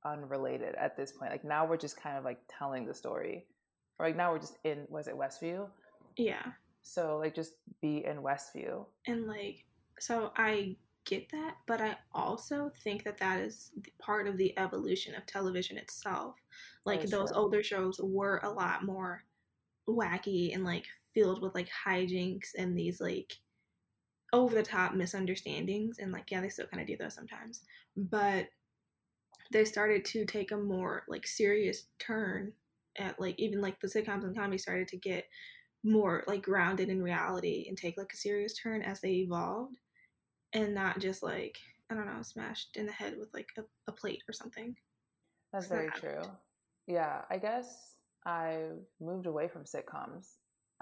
unrelated 0.04 0.74
at 0.76 0.96
this 0.96 1.12
point. 1.12 1.30
Like 1.30 1.44
now 1.44 1.66
we're 1.66 1.76
just 1.76 2.00
kind 2.00 2.16
of 2.16 2.24
like 2.24 2.38
telling 2.58 2.86
the 2.86 2.94
story. 2.94 3.44
Or 3.98 4.06
like 4.06 4.16
now 4.16 4.32
we're 4.32 4.40
just 4.40 4.56
in, 4.64 4.86
was 4.88 5.06
it 5.06 5.16
Westview? 5.16 5.68
Yeah. 6.16 6.44
So 6.84 7.18
like 7.18 7.34
just 7.34 7.54
be 7.80 8.04
in 8.04 8.18
Westview. 8.18 8.84
And 9.06 9.26
like, 9.26 9.64
so 9.98 10.32
I 10.36 10.76
get 11.06 11.30
that, 11.32 11.56
but 11.66 11.80
I 11.80 11.96
also 12.14 12.70
think 12.82 13.04
that 13.04 13.18
that 13.18 13.40
is 13.40 13.72
part 13.98 14.28
of 14.28 14.36
the 14.36 14.56
evolution 14.58 15.14
of 15.14 15.26
television 15.26 15.76
itself. 15.76 16.36
Like 16.84 17.02
those 17.02 17.30
true. 17.30 17.40
older 17.40 17.62
shows 17.62 18.00
were 18.02 18.40
a 18.42 18.50
lot 18.50 18.84
more 18.84 19.24
wacky 19.88 20.54
and 20.54 20.64
like 20.64 20.84
filled 21.14 21.42
with 21.42 21.54
like 21.54 21.68
hijinks 21.86 22.50
and 22.56 22.76
these 22.76 23.00
like 23.00 23.34
over 24.32 24.54
the 24.54 24.62
top 24.62 24.94
misunderstandings 24.94 25.98
and 25.98 26.10
like 26.10 26.30
yeah 26.30 26.40
they 26.40 26.48
still 26.48 26.66
kind 26.66 26.80
of 26.80 26.86
do 26.86 26.96
those 26.96 27.14
sometimes 27.14 27.60
but 27.96 28.46
they 29.52 29.64
started 29.64 30.04
to 30.04 30.24
take 30.24 30.50
a 30.50 30.56
more 30.56 31.04
like 31.06 31.26
serious 31.26 31.84
turn 31.98 32.50
at 32.96 33.20
like 33.20 33.38
even 33.38 33.60
like 33.60 33.78
the 33.80 33.86
sitcoms 33.86 34.24
and 34.24 34.36
comedy 34.36 34.58
started 34.58 34.88
to 34.88 34.96
get 34.96 35.24
more 35.84 36.24
like 36.26 36.42
grounded 36.42 36.88
in 36.88 37.02
reality 37.02 37.66
and 37.68 37.76
take 37.76 37.96
like 37.98 38.12
a 38.12 38.16
serious 38.16 38.54
turn 38.54 38.82
as 38.82 39.00
they 39.00 39.10
evolved 39.16 39.76
and 40.52 40.74
not 40.74 40.98
just 40.98 41.22
like 41.22 41.58
I 41.90 41.94
don't 41.94 42.06
know 42.06 42.22
smashed 42.22 42.76
in 42.76 42.86
the 42.86 42.92
head 42.92 43.16
with 43.18 43.28
like 43.34 43.48
a, 43.58 43.62
a 43.88 43.92
plate 43.92 44.22
or 44.28 44.32
something. 44.32 44.74
That's 45.52 45.66
very 45.68 45.86
that- 45.88 46.00
true. 46.00 46.22
Yeah, 46.86 47.22
I 47.30 47.38
guess 47.38 47.96
I've 48.26 48.78
moved 49.00 49.26
away 49.26 49.48
from 49.48 49.64
sitcoms 49.64 50.28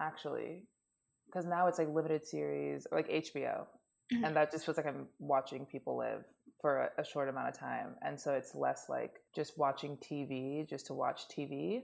actually 0.00 0.62
because 1.26 1.44
now 1.46 1.66
it's 1.66 1.78
like 1.78 1.88
limited 1.88 2.24
series 2.26 2.86
or 2.90 2.98
like 2.98 3.08
HBO, 3.08 3.66
Mhm. 4.12 4.26
and 4.26 4.36
that 4.36 4.50
just 4.52 4.64
feels 4.64 4.76
like 4.76 4.86
I'm 4.86 5.08
watching 5.18 5.64
people 5.66 5.96
live 5.96 6.24
for 6.60 6.90
a, 6.96 7.00
a 7.00 7.04
short 7.04 7.28
amount 7.28 7.48
of 7.48 7.58
time, 7.58 7.94
and 8.02 8.20
so 8.20 8.34
it's 8.34 8.54
less 8.54 8.86
like 8.88 9.14
just 9.34 9.56
watching 9.58 9.96
TV 9.96 10.68
just 10.68 10.86
to 10.86 10.94
watch 10.94 11.22
TV. 11.28 11.82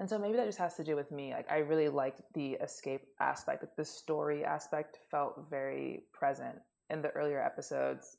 And 0.00 0.08
so 0.08 0.18
maybe 0.18 0.38
that 0.38 0.46
just 0.46 0.58
has 0.58 0.74
to 0.76 0.84
do 0.84 0.96
with 0.96 1.12
me. 1.12 1.34
Like 1.34 1.52
I 1.52 1.58
really 1.58 1.90
liked 1.90 2.22
the 2.32 2.52
escape 2.54 3.02
aspect. 3.20 3.62
Like 3.62 3.76
the 3.76 3.84
story 3.84 4.46
aspect 4.46 4.98
felt 5.10 5.46
very 5.50 6.04
present 6.14 6.56
in 6.88 7.02
the 7.02 7.10
earlier 7.10 7.40
episodes. 7.40 8.16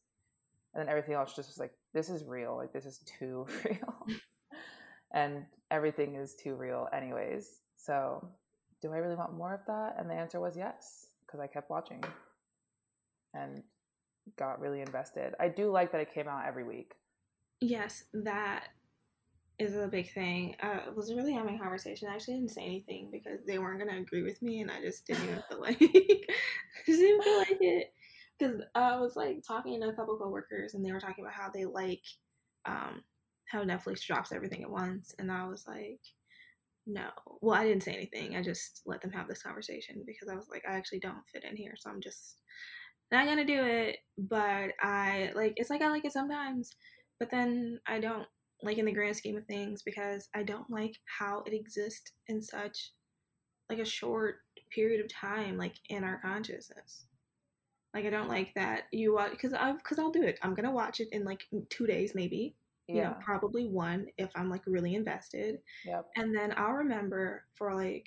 And 0.73 0.81
then 0.81 0.89
everything 0.89 1.15
else 1.15 1.35
just 1.35 1.49
was 1.49 1.57
like, 1.57 1.71
this 1.91 2.09
is 2.11 2.23
real. 2.23 2.55
Like 2.55 2.71
this 2.71 2.85
is 2.85 2.99
too 2.99 3.47
real. 3.65 4.05
and 5.11 5.43
everything 5.71 6.13
is 6.15 6.35
too 6.35 6.53
real 6.53 6.87
anyways. 6.93 7.61
So 7.77 8.29
do 8.83 8.93
I 8.93 8.97
really 8.97 9.15
want 9.15 9.33
more 9.33 9.55
of 9.55 9.65
that? 9.65 9.95
And 9.97 10.07
the 10.07 10.13
answer 10.13 10.39
was 10.39 10.55
yes, 10.55 11.07
because 11.25 11.39
I 11.39 11.47
kept 11.47 11.71
watching 11.71 12.03
and 13.33 13.63
got 14.37 14.61
really 14.61 14.81
invested. 14.81 15.33
I 15.39 15.47
do 15.47 15.71
like 15.71 15.91
that 15.93 16.01
it 16.01 16.13
came 16.13 16.27
out 16.27 16.45
every 16.47 16.63
week. 16.63 16.93
Yes, 17.59 18.03
that 18.13 18.67
is 19.61 19.75
a 19.75 19.87
big 19.87 20.11
thing. 20.13 20.55
I 20.61 20.89
was 20.95 21.13
really 21.13 21.33
having 21.33 21.55
a 21.55 21.59
conversation. 21.59 22.07
I 22.09 22.15
actually 22.15 22.35
didn't 22.35 22.51
say 22.51 22.63
anything 22.63 23.09
because 23.11 23.39
they 23.45 23.59
weren't 23.59 23.79
gonna 23.79 23.99
agree 23.99 24.23
with 24.23 24.41
me, 24.41 24.61
and 24.61 24.71
I 24.71 24.81
just 24.81 25.05
didn't 25.05 25.23
even 25.23 25.43
feel 25.47 25.61
like 25.61 25.79
just 25.79 26.99
didn't 26.99 27.23
feel 27.23 27.37
like 27.37 27.57
it. 27.61 27.93
because 28.37 28.61
I 28.75 28.99
was 28.99 29.15
like 29.15 29.43
talking 29.47 29.79
to 29.79 29.89
a 29.89 29.93
couple 29.93 30.17
coworkers 30.17 30.73
and 30.73 30.83
they 30.83 30.91
were 30.91 30.99
talking 30.99 31.23
about 31.23 31.35
how 31.35 31.49
they 31.53 31.65
like 31.65 32.01
um 32.65 33.01
how 33.47 33.63
Netflix 33.63 34.05
drops 34.05 34.31
everything 34.31 34.63
at 34.63 34.69
once, 34.69 35.13
and 35.19 35.31
I 35.31 35.47
was 35.47 35.65
like, 35.67 35.99
no. 36.87 37.09
Well, 37.41 37.59
I 37.59 37.65
didn't 37.65 37.83
say 37.83 37.93
anything. 37.93 38.35
I 38.35 38.41
just 38.41 38.81
let 38.85 39.01
them 39.01 39.11
have 39.11 39.27
this 39.27 39.43
conversation 39.43 40.03
because 40.05 40.29
I 40.29 40.35
was 40.35 40.47
like, 40.49 40.63
I 40.67 40.73
actually 40.73 40.99
don't 40.99 41.27
fit 41.31 41.43
in 41.43 41.55
here, 41.55 41.73
so 41.77 41.89
I'm 41.89 42.01
just 42.01 42.37
not 43.11 43.25
gonna 43.25 43.45
do 43.45 43.63
it. 43.63 43.97
But 44.17 44.71
I 44.81 45.31
like 45.35 45.53
it's 45.57 45.69
like 45.69 45.81
I 45.81 45.89
like 45.89 46.05
it 46.05 46.13
sometimes, 46.13 46.75
but 47.19 47.29
then 47.29 47.79
I 47.87 47.99
don't 47.99 48.27
like 48.63 48.77
in 48.77 48.85
the 48.85 48.91
grand 48.91 49.15
scheme 49.15 49.37
of 49.37 49.45
things 49.45 49.81
because 49.81 50.29
I 50.35 50.43
don't 50.43 50.69
like 50.69 50.95
how 51.19 51.43
it 51.45 51.53
exists 51.53 52.11
in 52.27 52.41
such 52.41 52.91
like 53.69 53.79
a 53.79 53.85
short 53.85 54.37
period 54.73 55.03
of 55.03 55.11
time, 55.11 55.57
like 55.57 55.75
in 55.89 56.03
our 56.03 56.19
consciousness. 56.21 57.05
Like 57.93 58.05
I 58.05 58.09
don't 58.09 58.29
like 58.29 58.53
that 58.55 58.83
you 58.91 59.13
watch 59.13 59.31
because 59.31 59.53
I 59.53 59.73
because 59.73 59.99
I'll 59.99 60.11
do 60.11 60.23
it. 60.23 60.39
I'm 60.41 60.53
gonna 60.53 60.71
watch 60.71 60.99
it 60.99 61.09
in 61.11 61.25
like 61.25 61.43
two 61.69 61.87
days 61.87 62.13
maybe. 62.15 62.55
You 62.87 62.97
yeah. 62.97 63.09
know, 63.09 63.15
probably 63.23 63.67
one 63.67 64.07
if 64.17 64.29
I'm 64.35 64.49
like 64.49 64.63
really 64.65 64.95
invested. 64.95 65.59
Yep. 65.85 66.07
And 66.15 66.35
then 66.35 66.53
I'll 66.57 66.73
remember 66.73 67.43
for 67.55 67.73
like 67.75 68.05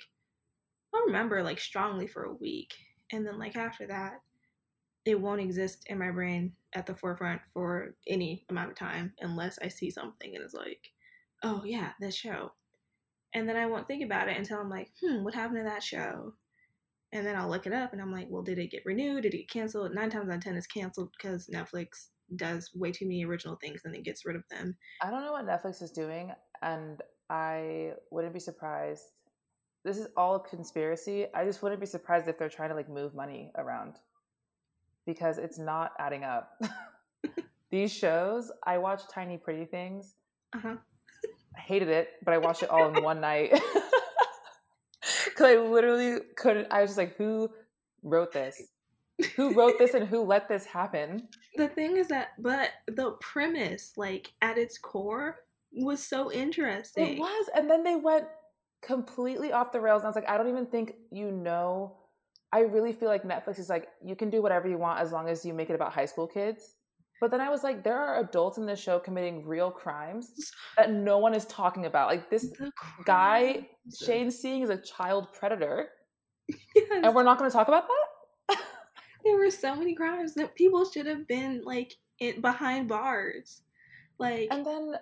I'll 0.93 1.05
remember 1.05 1.43
like 1.43 1.59
strongly 1.59 2.07
for 2.07 2.23
a 2.23 2.33
week. 2.33 2.73
And 3.11 3.25
then 3.25 3.37
like 3.37 3.55
after 3.55 3.85
that, 3.87 4.21
it 5.05 5.19
won't 5.19 5.41
exist 5.41 5.83
in 5.87 5.99
my 5.99 6.11
brain 6.11 6.53
at 6.75 6.85
the 6.85 6.95
forefront 6.95 7.41
for 7.53 7.95
any 8.07 8.45
amount 8.49 8.69
of 8.69 8.77
time 8.77 9.13
unless 9.19 9.57
I 9.63 9.69
see 9.69 9.89
something 9.89 10.35
and 10.35 10.43
it's 10.43 10.53
like, 10.53 10.91
oh 11.43 11.63
yeah, 11.65 11.91
this 11.99 12.15
show. 12.15 12.51
And 13.33 13.49
then 13.49 13.55
I 13.55 13.65
won't 13.65 13.87
think 13.87 14.03
about 14.03 14.29
it 14.29 14.37
until 14.37 14.59
I'm 14.59 14.69
like, 14.69 14.91
hmm, 15.01 15.23
what 15.23 15.33
happened 15.33 15.59
to 15.59 15.63
that 15.63 15.83
show? 15.83 16.33
And 17.11 17.25
then 17.25 17.35
I'll 17.35 17.49
look 17.49 17.65
it 17.65 17.73
up 17.73 17.93
and 17.93 18.01
I'm 18.01 18.11
like, 18.11 18.27
well, 18.29 18.43
did 18.43 18.59
it 18.59 18.71
get 18.71 18.85
renewed? 18.85 19.23
Did 19.23 19.33
it 19.33 19.37
get 19.37 19.49
canceled? 19.49 19.93
Nine 19.93 20.09
times 20.09 20.29
out 20.29 20.37
of 20.37 20.43
ten, 20.43 20.55
it's 20.55 20.67
canceled 20.67 21.11
because 21.17 21.49
Netflix 21.53 22.07
does 22.35 22.71
way 22.73 22.91
too 22.91 23.05
many 23.05 23.25
original 23.25 23.55
things 23.55 23.81
and 23.85 23.93
then 23.93 24.03
gets 24.03 24.25
rid 24.25 24.35
of 24.35 24.43
them. 24.49 24.75
I 25.01 25.09
don't 25.09 25.23
know 25.23 25.31
what 25.31 25.45
Netflix 25.45 25.81
is 25.81 25.91
doing, 25.91 26.31
and 26.61 26.99
I 27.29 27.91
wouldn't 28.11 28.33
be 28.33 28.39
surprised. 28.39 29.03
This 29.83 29.97
is 29.97 30.07
all 30.17 30.39
conspiracy. 30.39 31.27
I 31.33 31.45
just 31.45 31.61
wouldn't 31.61 31.79
be 31.79 31.87
surprised 31.87 32.27
if 32.27 32.37
they're 32.37 32.49
trying 32.49 32.69
to 32.69 32.75
like 32.75 32.89
move 32.89 33.13
money 33.13 33.51
around 33.55 33.99
because 35.05 35.37
it's 35.37 35.59
not 35.59 35.91
adding 35.99 36.23
up. 36.23 36.61
These 37.71 37.91
shows, 37.91 38.51
I 38.63 38.77
watched 38.77 39.09
Tiny 39.09 39.37
Pretty 39.37 39.65
Things. 39.65 40.15
Uh-huh. 40.53 40.75
I 41.55 41.59
hated 41.59 41.89
it, 41.89 42.09
but 42.23 42.33
I 42.33 42.37
watched 42.37 42.63
it 42.63 42.69
all 42.69 42.93
in 42.93 43.03
one 43.03 43.21
night. 43.21 43.59
Because 45.25 45.45
I 45.47 45.55
literally 45.57 46.19
couldn't. 46.37 46.67
I 46.71 46.81
was 46.81 46.91
just 46.91 46.97
like, 46.97 47.17
who 47.17 47.49
wrote 48.03 48.31
this? 48.31 48.61
Who 49.35 49.53
wrote 49.53 49.77
this 49.77 49.93
and 49.93 50.07
who 50.07 50.21
let 50.21 50.47
this 50.47 50.65
happen? 50.65 51.27
The 51.57 51.67
thing 51.67 51.97
is 51.97 52.07
that, 52.07 52.29
but 52.39 52.71
the 52.87 53.11
premise, 53.21 53.93
like 53.97 54.33
at 54.41 54.57
its 54.57 54.77
core, 54.77 55.39
was 55.73 56.01
so 56.01 56.31
interesting. 56.31 57.17
It 57.17 57.19
was. 57.19 57.49
And 57.55 57.69
then 57.69 57.83
they 57.83 57.95
went 57.95 58.25
completely 58.81 59.51
off 59.51 59.71
the 59.71 59.81
rails. 59.81 60.01
And 60.01 60.05
I 60.05 60.09
was 60.09 60.15
like, 60.15 60.29
I 60.29 60.37
don't 60.37 60.49
even 60.49 60.67
think 60.67 60.93
you 61.11 61.31
know 61.31 61.97
I 62.51 62.61
really 62.61 62.93
feel 62.93 63.09
like 63.09 63.23
Netflix 63.23 63.59
is 63.59 63.69
like 63.69 63.87
you 64.03 64.15
can 64.15 64.29
do 64.29 64.41
whatever 64.41 64.67
you 64.67 64.77
want 64.77 64.99
as 64.99 65.11
long 65.11 65.27
as 65.27 65.45
you 65.45 65.53
make 65.53 65.69
it 65.69 65.75
about 65.75 65.93
high 65.93 66.05
school 66.05 66.27
kids. 66.27 66.75
But 67.21 67.31
then 67.31 67.39
I 67.39 67.49
was 67.49 67.63
like, 67.63 67.83
there 67.83 67.97
are 67.97 68.19
adults 68.19 68.57
in 68.57 68.65
this 68.65 68.79
show 68.79 68.99
committing 68.99 69.45
real 69.45 69.71
crimes 69.71 70.31
that 70.77 70.91
no 70.91 71.17
one 71.17 71.33
is 71.33 71.45
talking 71.45 71.85
about. 71.85 72.09
Like 72.09 72.29
this 72.29 72.51
guy, 73.05 73.67
Shane 73.97 74.29
Seeing, 74.29 74.61
is 74.63 74.69
a 74.69 74.77
child 74.77 75.33
predator. 75.33 75.89
Yes. 76.75 77.01
And 77.03 77.15
we're 77.15 77.23
not 77.23 77.39
going 77.39 77.49
to 77.49 77.53
talk 77.55 77.69
about 77.69 77.85
that? 77.87 78.59
there 79.23 79.35
were 79.35 79.49
so 79.49 79.75
many 79.75 79.95
crimes 79.95 80.35
that 80.35 80.53
people 80.53 80.87
should 80.87 81.07
have 81.07 81.27
been 81.27 81.63
like 81.65 81.95
in, 82.19 82.39
behind 82.39 82.87
bars. 82.87 83.61
Like 84.19 84.49
And 84.51 84.63
then 84.63 84.93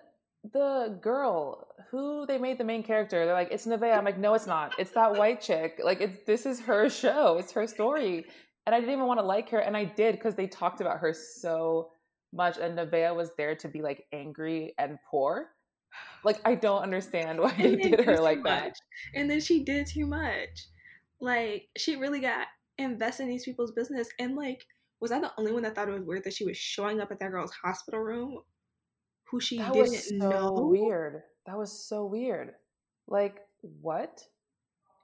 the 0.51 0.97
girl 1.01 1.67
who 1.89 2.25
they 2.25 2.37
made 2.37 2.57
the 2.57 2.63
main 2.63 2.83
character, 2.83 3.25
they're 3.25 3.33
like, 3.33 3.51
it's 3.51 3.65
Neveah. 3.65 3.97
I'm 3.97 4.03
like, 4.03 4.17
no, 4.17 4.33
it's 4.33 4.47
not. 4.47 4.73
It's 4.77 4.91
that 4.91 5.13
white 5.17 5.41
chick. 5.41 5.79
Like, 5.83 6.01
it's 6.01 6.17
this 6.25 6.45
is 6.45 6.59
her 6.61 6.89
show. 6.89 7.37
It's 7.37 7.51
her 7.53 7.65
story. 7.67 8.25
And 8.65 8.73
I 8.73 8.79
didn't 8.79 8.93
even 8.93 9.05
want 9.05 9.19
to 9.19 9.25
like 9.25 9.49
her, 9.49 9.59
and 9.59 9.75
I 9.75 9.83
did 9.83 10.15
because 10.15 10.35
they 10.35 10.47
talked 10.47 10.81
about 10.81 10.99
her 10.99 11.13
so 11.13 11.91
much. 12.33 12.57
And 12.57 12.77
Neveah 12.77 13.15
was 13.15 13.31
there 13.37 13.55
to 13.55 13.67
be 13.67 13.81
like 13.81 14.05
angry 14.11 14.73
and 14.77 14.97
poor. 15.09 15.49
Like, 16.23 16.39
I 16.45 16.55
don't 16.55 16.81
understand 16.81 17.39
why 17.39 17.53
they 17.57 17.75
did 17.75 18.01
her 18.01 18.19
like 18.19 18.39
much. 18.39 18.45
that. 18.45 18.75
And 19.13 19.29
then 19.29 19.39
she 19.39 19.63
did 19.63 19.87
too 19.87 20.05
much. 20.05 20.67
Like, 21.19 21.67
she 21.77 21.95
really 21.95 22.19
got 22.19 22.47
invested 22.77 23.23
in 23.23 23.29
these 23.29 23.45
people's 23.45 23.71
business. 23.71 24.09
And 24.19 24.35
like, 24.35 24.65
was 24.99 25.11
I 25.11 25.19
the 25.19 25.31
only 25.37 25.51
one 25.51 25.63
that 25.63 25.75
thought 25.75 25.89
it 25.89 25.93
was 25.93 26.03
weird 26.03 26.23
that 26.23 26.33
she 26.33 26.45
was 26.45 26.57
showing 26.57 26.99
up 26.99 27.11
at 27.11 27.19
that 27.19 27.31
girl's 27.31 27.51
hospital 27.51 27.99
room 27.99 28.39
who 29.33 29.39
she 29.39 29.57
that 29.57 29.73
didn't 29.73 29.89
was 29.89 30.09
so 30.09 30.15
know. 30.15 30.67
Weird. 30.69 31.23
That 31.47 31.57
was 31.57 31.71
so 31.71 32.05
weird. 32.05 32.53
Like 33.07 33.39
what? 33.81 34.21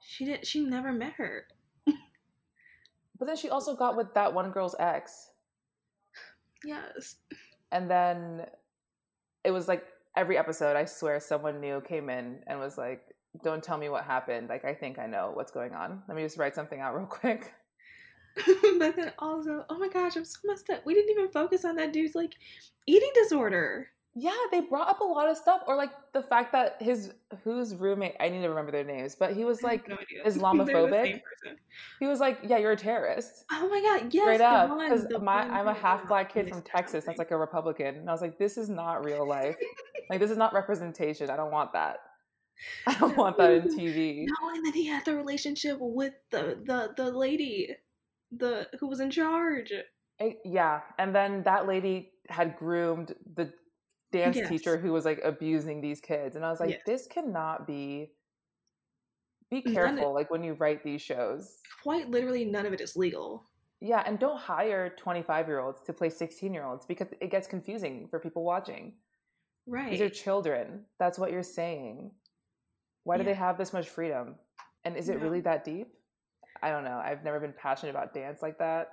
She 0.06 0.24
didn't. 0.24 0.46
She 0.46 0.60
never 0.60 0.92
met 0.92 1.14
her. 1.14 1.46
but 1.84 3.26
then 3.26 3.36
she 3.36 3.50
also 3.50 3.74
got 3.74 3.96
with 3.96 4.14
that 4.14 4.32
one 4.32 4.52
girl's 4.52 4.76
ex. 4.78 5.30
Yes. 6.64 7.16
And 7.72 7.90
then 7.90 8.46
it 9.42 9.50
was 9.50 9.66
like 9.66 9.84
every 10.14 10.38
episode. 10.38 10.76
I 10.76 10.84
swear, 10.84 11.18
someone 11.18 11.60
new 11.60 11.80
came 11.80 12.08
in 12.08 12.44
and 12.46 12.60
was 12.60 12.78
like, 12.78 13.02
"Don't 13.42 13.64
tell 13.64 13.78
me 13.78 13.88
what 13.88 14.04
happened. 14.04 14.48
Like 14.48 14.64
I 14.64 14.74
think 14.74 15.00
I 15.00 15.06
know 15.06 15.32
what's 15.34 15.50
going 15.50 15.72
on. 15.72 16.02
Let 16.06 16.16
me 16.16 16.22
just 16.22 16.38
write 16.38 16.54
something 16.54 16.80
out 16.80 16.94
real 16.94 17.06
quick." 17.06 17.52
but 18.78 18.94
then 18.94 19.12
also, 19.18 19.64
oh 19.68 19.78
my 19.78 19.88
gosh, 19.88 20.14
I'm 20.16 20.24
so 20.24 20.38
messed 20.44 20.70
up. 20.70 20.86
We 20.86 20.94
didn't 20.94 21.10
even 21.10 21.32
focus 21.32 21.64
on 21.64 21.74
that 21.76 21.92
dude's 21.92 22.14
like 22.14 22.34
eating 22.86 23.10
disorder 23.14 23.88
yeah, 24.14 24.34
they 24.50 24.60
brought 24.60 24.88
up 24.88 25.00
a 25.00 25.04
lot 25.04 25.28
of 25.28 25.36
stuff, 25.36 25.62
or 25.68 25.76
like 25.76 25.90
the 26.12 26.22
fact 26.22 26.50
that 26.52 26.76
his 26.80 27.12
whose 27.44 27.76
roommate 27.76 28.16
I 28.18 28.28
need 28.28 28.42
to 28.42 28.48
remember 28.48 28.72
their 28.72 28.84
names, 28.84 29.14
but 29.14 29.34
he 29.34 29.44
was 29.44 29.62
like 29.62 29.88
no 29.88 29.96
Islamophobic. 30.26 31.20
He 32.00 32.06
was 32.06 32.18
like, 32.18 32.40
"Yeah, 32.42 32.58
you're 32.58 32.72
a 32.72 32.76
terrorist." 32.76 33.44
Oh 33.52 33.68
my 33.68 33.80
god, 33.80 34.12
yes, 34.12 34.24
straight 34.24 34.40
up. 34.40 34.76
Because 34.76 35.06
my 35.22 35.42
I'm 35.42 35.68
a 35.68 35.74
half 35.74 36.04
uh, 36.04 36.08
black 36.08 36.32
kid 36.32 36.48
from 36.48 36.62
Texas. 36.62 37.04
That's 37.04 37.18
like 37.18 37.30
a 37.30 37.36
Republican, 37.36 37.96
and 37.96 38.08
I 38.08 38.12
was 38.12 38.20
like, 38.20 38.36
"This 38.36 38.58
is 38.58 38.68
not 38.68 39.04
real 39.04 39.26
life. 39.26 39.56
like 40.10 40.18
this 40.18 40.32
is 40.32 40.36
not 40.36 40.52
representation. 40.54 41.30
I 41.30 41.36
don't 41.36 41.52
want 41.52 41.72
that. 41.74 41.98
I 42.88 42.94
don't 42.98 43.16
want 43.16 43.38
that 43.38 43.52
in 43.52 43.68
TV." 43.68 44.24
No, 44.26 44.50
and 44.54 44.66
then 44.66 44.72
he 44.72 44.86
had 44.86 45.04
the 45.04 45.14
relationship 45.14 45.76
with 45.80 46.14
the 46.32 46.58
the 46.64 46.94
the 46.96 47.16
lady, 47.16 47.76
the 48.32 48.66
who 48.80 48.88
was 48.88 48.98
in 48.98 49.12
charge. 49.12 49.72
I, 50.20 50.36
yeah, 50.44 50.80
and 50.98 51.14
then 51.14 51.44
that 51.44 51.68
lady 51.68 52.10
had 52.28 52.56
groomed 52.56 53.14
the 53.34 53.52
dance 54.12 54.36
yes. 54.36 54.48
teacher 54.48 54.76
who 54.76 54.92
was 54.92 55.04
like 55.04 55.20
abusing 55.24 55.80
these 55.80 56.00
kids 56.00 56.36
and 56.36 56.44
i 56.44 56.50
was 56.50 56.60
like 56.60 56.70
yes. 56.70 56.80
this 56.86 57.06
cannot 57.06 57.66
be 57.66 58.10
be 59.50 59.60
careful 59.60 60.14
like 60.14 60.30
when 60.30 60.44
you 60.44 60.54
write 60.54 60.82
these 60.84 61.02
shows. 61.02 61.58
Quite 61.82 62.08
literally 62.10 62.44
none 62.44 62.66
of 62.66 62.72
it 62.72 62.80
is 62.80 62.96
legal. 62.96 63.48
Yeah 63.80 64.02
and 64.06 64.18
don't 64.18 64.38
hire 64.38 64.94
25 64.96 65.48
year 65.48 65.58
olds 65.58 65.80
to 65.82 65.92
play 65.92 66.08
16 66.08 66.54
year 66.54 66.64
olds 66.64 66.86
because 66.86 67.08
it 67.20 67.30
gets 67.30 67.48
confusing 67.48 68.06
for 68.08 68.20
people 68.20 68.44
watching. 68.44 68.92
Right 69.66 69.90
these 69.90 70.00
are 70.00 70.08
children. 70.08 70.84
That's 70.98 71.18
what 71.18 71.32
you're 71.32 71.42
saying. 71.42 72.12
Why 73.04 73.16
do 73.16 73.24
yeah. 73.24 73.30
they 73.30 73.34
have 73.34 73.58
this 73.58 73.72
much 73.72 73.88
freedom? 73.88 74.36
And 74.84 74.96
is 74.96 75.08
it 75.08 75.16
no. 75.16 75.24
really 75.24 75.40
that 75.40 75.64
deep? 75.64 75.88
I 76.62 76.70
don't 76.70 76.84
know. 76.84 77.00
I've 77.02 77.24
never 77.24 77.40
been 77.40 77.54
passionate 77.54 77.90
about 77.90 78.14
dance 78.14 78.42
like 78.42 78.58
that 78.58 78.92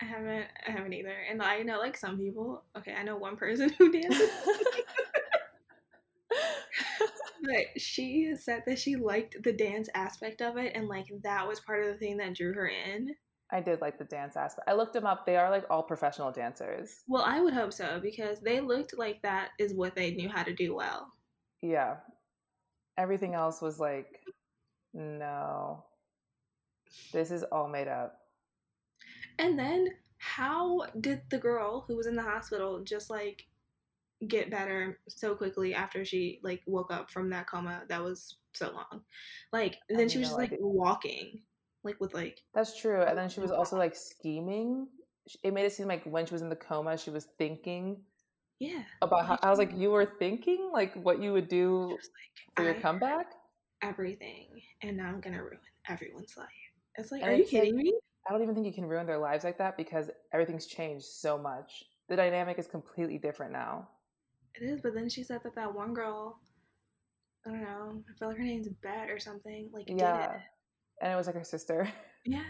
I 0.00 0.04
haven't. 0.04 0.46
I 0.66 0.70
haven't 0.70 0.92
either. 0.92 1.14
And 1.30 1.42
I 1.42 1.62
know 1.62 1.78
like 1.78 1.96
some 1.96 2.18
people. 2.18 2.64
Okay, 2.76 2.94
I 2.94 3.02
know 3.02 3.16
one 3.16 3.36
person 3.36 3.70
who 3.78 3.92
dances. 3.92 4.30
but 7.42 7.80
she 7.80 8.34
said 8.36 8.62
that 8.66 8.78
she 8.78 8.96
liked 8.96 9.42
the 9.42 9.52
dance 9.52 9.88
aspect 9.94 10.42
of 10.42 10.56
it, 10.56 10.72
and 10.74 10.88
like 10.88 11.06
that 11.22 11.46
was 11.46 11.60
part 11.60 11.82
of 11.82 11.88
the 11.88 11.98
thing 11.98 12.16
that 12.18 12.34
drew 12.34 12.52
her 12.54 12.68
in. 12.68 13.14
I 13.52 13.60
did 13.60 13.82
like 13.82 13.98
the 13.98 14.04
dance 14.04 14.36
aspect. 14.36 14.68
I 14.68 14.72
looked 14.72 14.94
them 14.94 15.04
up. 15.04 15.26
They 15.26 15.36
are 15.36 15.50
like 15.50 15.64
all 15.68 15.82
professional 15.82 16.32
dancers. 16.32 17.02
Well, 17.06 17.22
I 17.22 17.40
would 17.40 17.52
hope 17.52 17.72
so 17.72 18.00
because 18.00 18.40
they 18.40 18.60
looked 18.60 18.96
like 18.96 19.20
that 19.22 19.50
is 19.58 19.74
what 19.74 19.94
they 19.94 20.12
knew 20.12 20.30
how 20.30 20.42
to 20.42 20.54
do 20.54 20.74
well. 20.74 21.08
Yeah. 21.60 21.96
Everything 22.96 23.34
else 23.34 23.60
was 23.60 23.78
like, 23.78 24.06
no, 24.94 25.84
this 27.12 27.30
is 27.30 27.42
all 27.44 27.68
made 27.68 27.88
up. 27.88 28.21
And 29.38 29.58
then 29.58 29.88
how 30.18 30.86
did 31.00 31.22
the 31.30 31.38
girl 31.38 31.84
who 31.86 31.96
was 31.96 32.06
in 32.06 32.16
the 32.16 32.22
hospital 32.22 32.80
just 32.84 33.10
like 33.10 33.44
get 34.28 34.50
better 34.50 35.00
so 35.08 35.34
quickly 35.34 35.74
after 35.74 36.04
she 36.04 36.38
like 36.42 36.62
woke 36.66 36.92
up 36.92 37.10
from 37.10 37.30
that 37.30 37.48
coma 37.48 37.82
that 37.88 38.02
was 38.02 38.36
so 38.52 38.72
long? 38.72 39.02
Like 39.52 39.78
then 39.88 40.08
she 40.08 40.18
was 40.18 40.28
just 40.28 40.38
like 40.38 40.56
walking 40.60 41.40
like 41.84 42.00
with 42.00 42.14
like 42.14 42.40
That's 42.54 42.78
true. 42.80 43.02
And 43.02 43.18
then 43.18 43.28
she 43.28 43.40
was 43.40 43.50
also 43.50 43.76
like 43.76 43.96
scheming. 43.96 44.86
It 45.42 45.52
made 45.52 45.64
it 45.64 45.72
seem 45.72 45.88
like 45.88 46.04
when 46.04 46.26
she 46.26 46.34
was 46.34 46.42
in 46.42 46.48
the 46.48 46.56
coma 46.56 46.96
she 46.98 47.10
was 47.10 47.28
thinking 47.38 48.02
yeah 48.58 48.82
about 49.00 49.26
how 49.26 49.38
I 49.42 49.50
was 49.50 49.58
like 49.58 49.72
you 49.74 49.90
were 49.90 50.06
thinking 50.18 50.70
like 50.72 50.94
what 50.94 51.20
you 51.20 51.32
would 51.32 51.48
do 51.48 51.90
like, 51.90 52.56
for 52.56 52.62
your 52.64 52.74
comeback 52.74 53.26
everything 53.82 54.46
and 54.82 54.96
now 54.96 55.08
I'm 55.08 55.20
to 55.20 55.30
ruin 55.30 55.58
everyone's 55.88 56.36
life. 56.36 56.48
It's 56.96 57.10
like, 57.10 57.22
and 57.22 57.32
are 57.32 57.34
you 57.34 57.44
kidding 57.44 57.76
like, 57.76 57.84
me? 57.84 57.94
I 58.28 58.32
don't 58.32 58.42
even 58.42 58.54
think 58.54 58.66
you 58.66 58.72
can 58.72 58.86
ruin 58.86 59.06
their 59.06 59.18
lives 59.18 59.44
like 59.44 59.58
that 59.58 59.76
because 59.76 60.10
everything's 60.32 60.66
changed 60.66 61.06
so 61.06 61.36
much. 61.36 61.84
The 62.08 62.16
dynamic 62.16 62.58
is 62.58 62.66
completely 62.66 63.18
different 63.18 63.52
now. 63.52 63.88
It 64.54 64.64
is, 64.64 64.80
but 64.80 64.94
then 64.94 65.08
she 65.08 65.24
said 65.24 65.40
that 65.44 65.54
that 65.54 65.74
one 65.74 65.94
girl, 65.94 66.38
I 67.46 67.50
don't 67.50 67.62
know, 67.62 68.02
I 68.08 68.18
feel 68.18 68.28
like 68.28 68.36
her 68.36 68.44
name's 68.44 68.68
Bette 68.68 69.10
or 69.10 69.18
something. 69.18 69.70
Like, 69.72 69.84
yeah, 69.88 70.38
and 71.00 71.12
it 71.12 71.16
was 71.16 71.26
like 71.26 71.36
her 71.36 71.44
sister. 71.44 71.88
Yeah. 72.24 72.44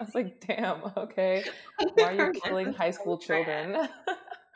I 0.00 0.02
was 0.02 0.16
like, 0.16 0.44
damn, 0.44 0.82
okay. 0.96 1.44
Why 1.94 2.16
are 2.16 2.32
you 2.32 2.40
killing 2.40 2.72
high 2.72 2.90
school 2.90 3.18
children? 3.18 3.88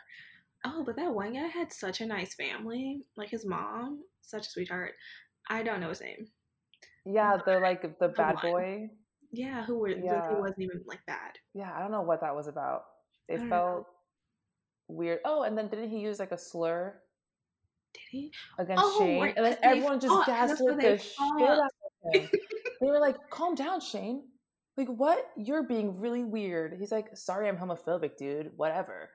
oh, 0.64 0.83
but 0.85 0.97
that 0.97 1.14
one 1.14 1.35
guy 1.35 1.47
had 1.47 1.73
such 1.73 2.01
a 2.01 2.07
nice 2.07 2.35
family. 2.35 3.03
Like 3.16 3.29
his 3.29 3.47
mom, 3.47 4.01
such 4.23 4.49
a 4.49 4.51
sweetheart. 4.51 4.94
I 5.49 5.62
don't 5.62 5.79
know 5.79 5.90
his 5.90 6.01
name. 6.01 6.27
Yeah, 7.07 7.37
the 7.47 7.61
like 7.61 7.83
the 8.01 8.09
bad 8.09 8.35
one. 8.42 8.53
boy. 8.53 8.90
Yeah, 9.35 9.64
who 9.64 9.79
were 9.79 9.88
Yeah. 9.88 10.29
who 10.35 10.40
wasn't 10.40 10.61
even 10.62 10.83
like 10.87 11.01
bad. 11.07 11.38
Yeah, 11.55 11.73
I 11.75 11.81
don't 11.81 11.90
know 11.90 12.03
what 12.03 12.20
that 12.23 12.35
was 12.35 12.47
about. 12.47 12.83
It 13.29 13.38
felt 13.38 13.51
know. 13.51 13.87
weird. 14.88 15.20
Oh, 15.25 15.42
and 15.42 15.57
then 15.57 15.68
didn't 15.68 15.90
he 15.90 15.99
use 16.01 16.18
like 16.18 16.33
a 16.33 16.38
slur 16.38 17.01
Did 17.94 18.03
he? 18.11 18.33
against 18.59 18.83
Oh, 18.85 18.99
Shane? 18.99 19.23
right, 19.23 19.35
And 19.37 19.47
then 19.47 19.57
everyone 19.62 20.01
just 20.01 20.12
fought. 20.14 20.27
Gaslit 20.27 20.77
they 20.79 20.92
the 20.92 20.99
shit 20.99 21.49
out 21.49 21.59
of 21.61 22.14
him. 22.14 22.29
they 22.81 22.87
were 22.87 23.01
like, 23.01 23.16
calm 23.31 23.55
down, 23.55 23.81
Shane. 23.81 24.25
Like, 24.77 24.88
what? 24.88 25.31
You're 25.37 25.62
being 25.62 26.01
really 26.01 26.25
weird. 26.25 26.75
He's 26.79 26.90
like, 26.92 27.16
sorry, 27.16 27.49
I'm 27.49 27.57
homophobic, 27.57 28.16
dude. 28.16 28.51
Whatever. 28.57 29.09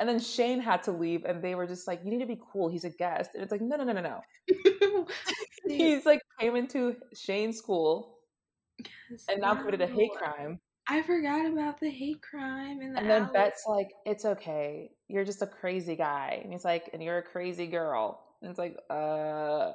And 0.00 0.08
then 0.08 0.18
Shane 0.18 0.58
had 0.58 0.82
to 0.84 0.90
leave, 0.90 1.24
and 1.26 1.42
they 1.44 1.54
were 1.54 1.66
just 1.66 1.86
like, 1.86 2.00
you 2.02 2.10
need 2.10 2.20
to 2.20 2.26
be 2.26 2.40
cool. 2.52 2.68
He's 2.68 2.84
a 2.84 2.90
guest. 2.90 3.30
And 3.34 3.42
it's 3.42 3.52
like, 3.52 3.60
no, 3.60 3.76
no, 3.76 3.84
no, 3.84 3.92
no, 3.92 4.00
no. 4.00 5.06
He's 5.68 6.04
like, 6.06 6.20
came 6.40 6.56
into 6.56 6.96
Shane's 7.14 7.58
school 7.58 8.11
and 9.28 9.40
now 9.40 9.54
committed 9.54 9.80
a 9.80 9.86
hate 9.86 10.12
crime. 10.14 10.60
I 10.88 11.02
forgot 11.02 11.46
about 11.46 11.78
the 11.80 11.90
hate 11.90 12.20
crime 12.22 12.80
in 12.82 12.92
the 12.92 12.98
And 13.00 13.08
then 13.10 13.22
alley. 13.22 13.32
Bette's 13.32 13.64
like, 13.68 13.90
it's 14.04 14.24
okay. 14.24 14.90
You're 15.08 15.24
just 15.24 15.42
a 15.42 15.46
crazy 15.46 15.94
guy. 15.96 16.40
And 16.42 16.52
he's 16.52 16.64
like, 16.64 16.90
and 16.92 17.02
you're 17.02 17.18
a 17.18 17.22
crazy 17.22 17.66
girl. 17.66 18.20
And 18.42 18.50
it's 18.50 18.58
like, 18.58 18.76
uh, 18.90 19.72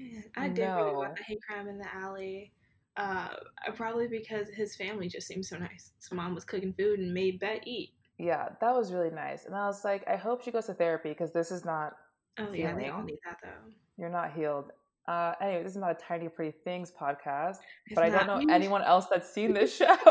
Man, 0.00 0.24
I 0.36 0.48
did 0.48 0.54
forget 0.56 0.68
No. 0.68 1.02
about 1.02 1.16
the 1.16 1.22
hate 1.24 1.40
crime 1.46 1.68
in 1.68 1.78
the 1.78 1.94
alley. 1.94 2.52
Uh, 2.96 3.28
probably 3.76 4.08
because 4.08 4.48
his 4.48 4.74
family 4.74 5.08
just 5.08 5.26
seemed 5.26 5.44
so 5.44 5.56
nice. 5.58 5.92
So 6.00 6.16
mom 6.16 6.34
was 6.34 6.44
cooking 6.44 6.72
food 6.72 6.98
and 6.98 7.12
made 7.12 7.38
Bette 7.38 7.60
eat. 7.64 7.90
yeah, 8.18 8.48
that 8.60 8.74
was 8.74 8.92
really 8.92 9.10
nice. 9.10 9.44
And 9.44 9.54
I 9.54 9.66
was 9.66 9.84
like, 9.84 10.02
I 10.08 10.16
hope 10.16 10.42
she 10.42 10.50
goes 10.50 10.66
to 10.66 10.74
therapy 10.74 11.10
because 11.10 11.32
this 11.32 11.50
is 11.52 11.64
not, 11.64 11.92
Oh 12.38 12.52
yeah, 12.52 12.74
they 12.74 12.88
all 12.88 13.02
need 13.02 13.18
that 13.24 13.38
though. 13.42 13.72
you're 13.96 14.08
not 14.10 14.32
healed. 14.32 14.72
Uh, 15.08 15.32
anyway, 15.40 15.62
this 15.62 15.72
is 15.72 15.78
not 15.78 15.90
a 15.90 15.94
Tiny 15.94 16.28
Pretty 16.28 16.54
Things 16.64 16.92
podcast, 16.92 17.56
It's 17.86 17.94
but 17.94 18.04
I 18.04 18.10
don't 18.10 18.26
know 18.26 18.54
anyone 18.54 18.82
else 18.82 19.06
that's 19.10 19.32
seen 19.32 19.54
this 19.54 19.74
show. 19.74 19.96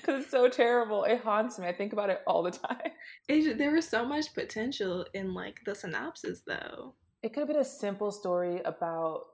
Because 0.00 0.22
it's 0.22 0.30
so 0.30 0.48
terrible. 0.48 1.04
It 1.04 1.20
haunts 1.20 1.58
me. 1.58 1.66
I 1.66 1.72
think 1.72 1.92
about 1.92 2.08
it 2.08 2.22
all 2.26 2.42
the 2.42 2.52
time. 2.52 2.92
It, 3.28 3.58
there 3.58 3.72
was 3.72 3.86
so 3.86 4.06
much 4.06 4.32
potential 4.32 5.04
in 5.12 5.34
like 5.34 5.60
the 5.66 5.74
synopsis 5.74 6.40
though. 6.46 6.94
It 7.22 7.34
could 7.34 7.40
have 7.40 7.48
been 7.48 7.58
a 7.58 7.64
simple 7.64 8.10
story 8.10 8.62
about 8.64 9.24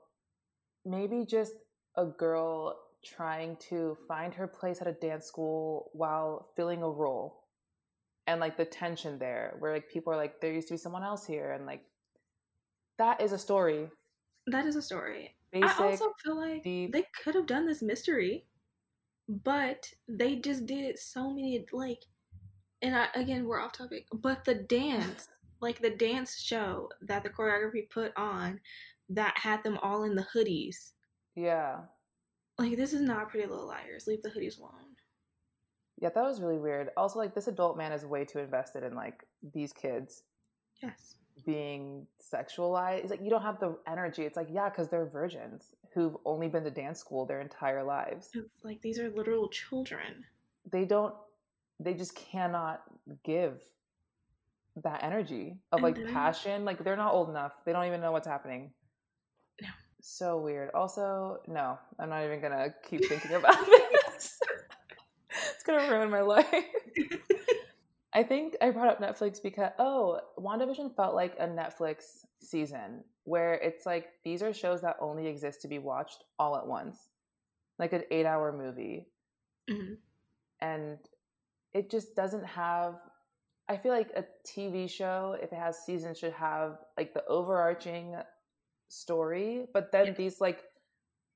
maybe 0.85 1.25
just 1.25 1.53
a 1.95 2.05
girl 2.05 2.77
trying 3.05 3.57
to 3.69 3.97
find 4.07 4.33
her 4.33 4.47
place 4.47 4.81
at 4.81 4.87
a 4.87 4.93
dance 4.93 5.25
school 5.25 5.91
while 5.93 6.49
filling 6.55 6.83
a 6.83 6.89
role. 6.89 7.43
And 8.27 8.39
like 8.39 8.57
the 8.57 8.65
tension 8.65 9.19
there, 9.19 9.55
where 9.59 9.73
like 9.73 9.89
people 9.89 10.13
are 10.13 10.17
like, 10.17 10.41
there 10.41 10.53
used 10.53 10.67
to 10.69 10.73
be 10.73 10.77
someone 10.77 11.03
else 11.03 11.25
here. 11.25 11.51
And 11.51 11.65
like, 11.65 11.83
that 13.01 13.19
is 13.19 13.31
a 13.31 13.37
story. 13.37 13.89
That 14.47 14.65
is 14.65 14.75
a 14.75 14.81
story. 14.81 15.35
Basic. 15.51 15.79
I 15.79 15.83
also 15.83 16.13
feel 16.23 16.37
like 16.37 16.63
deep. 16.63 16.93
they 16.93 17.05
could 17.23 17.35
have 17.35 17.47
done 17.47 17.65
this 17.65 17.81
mystery, 17.81 18.45
but 19.27 19.89
they 20.07 20.35
just 20.35 20.65
did 20.67 20.99
so 20.99 21.31
many 21.31 21.65
like. 21.73 22.03
And 22.83 22.95
I, 22.95 23.07
again, 23.15 23.45
we're 23.45 23.59
off 23.59 23.73
topic, 23.73 24.05
but 24.13 24.45
the 24.45 24.55
dance, 24.55 25.27
like 25.61 25.79
the 25.81 25.89
dance 25.89 26.39
show 26.39 26.89
that 27.01 27.23
the 27.23 27.29
choreography 27.29 27.89
put 27.89 28.11
on, 28.15 28.59
that 29.09 29.33
had 29.37 29.63
them 29.63 29.77
all 29.81 30.03
in 30.03 30.15
the 30.15 30.27
hoodies. 30.33 30.91
yeah. 31.35 31.77
Like 32.59 32.77
this 32.77 32.93
is 32.93 33.01
not 33.01 33.29
Pretty 33.29 33.47
Little 33.47 33.67
Liars. 33.67 34.05
Leave 34.05 34.21
the 34.21 34.29
hoodies 34.29 34.59
alone. 34.59 34.95
Yeah, 35.99 36.09
that 36.13 36.23
was 36.23 36.41
really 36.41 36.59
weird. 36.59 36.89
Also, 36.95 37.17
like, 37.17 37.33
this 37.33 37.47
adult 37.47 37.77
man 37.77 37.91
is 37.91 38.05
way 38.05 38.25
too 38.25 38.37
invested 38.39 38.83
in 38.83 38.93
like 38.93 39.23
these 39.53 39.73
kids 39.73 40.21
Yes. 40.83 41.15
Being 41.45 42.07
sexualized. 42.33 42.99
It's 43.01 43.09
like, 43.11 43.21
you 43.21 43.29
don't 43.29 43.41
have 43.41 43.59
the 43.59 43.77
energy. 43.87 44.23
It's 44.23 44.37
like, 44.37 44.47
yeah, 44.51 44.69
because 44.69 44.89
they're 44.89 45.05
virgins 45.05 45.75
who've 45.93 46.15
only 46.25 46.47
been 46.47 46.63
to 46.63 46.71
dance 46.71 46.99
school 46.99 47.25
their 47.25 47.41
entire 47.41 47.83
lives. 47.83 48.29
It's 48.33 48.63
like 48.63 48.81
these 48.81 48.99
are 48.99 49.09
literal 49.09 49.49
children. 49.49 50.25
they 50.71 50.85
don't 50.85 51.13
they 51.79 51.93
just 51.95 52.15
cannot 52.15 52.81
give 53.23 53.59
that 54.83 55.03
energy 55.03 55.57
of 55.71 55.81
like 55.81 55.97
passion 56.13 56.63
like 56.63 56.83
they're 56.83 56.95
not 56.95 57.13
old 57.13 57.29
enough 57.29 57.53
they 57.65 57.73
don't 57.73 57.85
even 57.87 57.99
know 57.99 58.11
what's 58.11 58.27
happening 58.27 58.71
No. 59.61 59.67
so 60.01 60.37
weird 60.39 60.69
also 60.73 61.39
no 61.47 61.77
i'm 61.99 62.09
not 62.09 62.23
even 62.23 62.39
gonna 62.39 62.73
keep 62.87 63.03
thinking 63.09 63.33
about 63.33 63.57
this 63.65 64.39
it's 65.53 65.63
gonna 65.65 65.91
ruin 65.91 66.09
my 66.09 66.21
life 66.21 66.45
i 68.13 68.23
think 68.23 68.55
i 68.61 68.69
brought 68.69 68.87
up 68.87 68.99
netflix 69.01 69.41
because 69.41 69.71
oh 69.79 70.19
wandavision 70.37 70.93
felt 70.95 71.15
like 71.15 71.35
a 71.39 71.47
netflix 71.47 72.25
season 72.41 73.03
where 73.23 73.53
it's 73.55 73.85
like 73.85 74.07
these 74.23 74.41
are 74.41 74.53
shows 74.53 74.81
that 74.81 74.95
only 74.99 75.27
exist 75.27 75.61
to 75.61 75.67
be 75.67 75.79
watched 75.79 76.23
all 76.39 76.55
at 76.57 76.65
once 76.67 76.97
like 77.79 77.93
an 77.93 78.03
eight 78.11 78.25
hour 78.25 78.51
movie 78.51 79.07
Mhm. 79.69 79.97
and 80.59 80.97
it 81.73 81.89
just 81.89 82.15
doesn't 82.15 82.45
have 82.45 82.95
i 83.69 83.77
feel 83.77 83.93
like 83.93 84.11
a 84.15 84.25
tv 84.47 84.89
show 84.89 85.37
if 85.41 85.53
it 85.53 85.59
has 85.59 85.85
seasons 85.85 86.17
should 86.17 86.33
have 86.33 86.77
like 86.97 87.13
the 87.13 87.25
overarching 87.27 88.15
story 88.89 89.67
but 89.73 89.91
then 89.91 90.07
Yeah. 90.07 90.13
these 90.13 90.41
like 90.41 90.63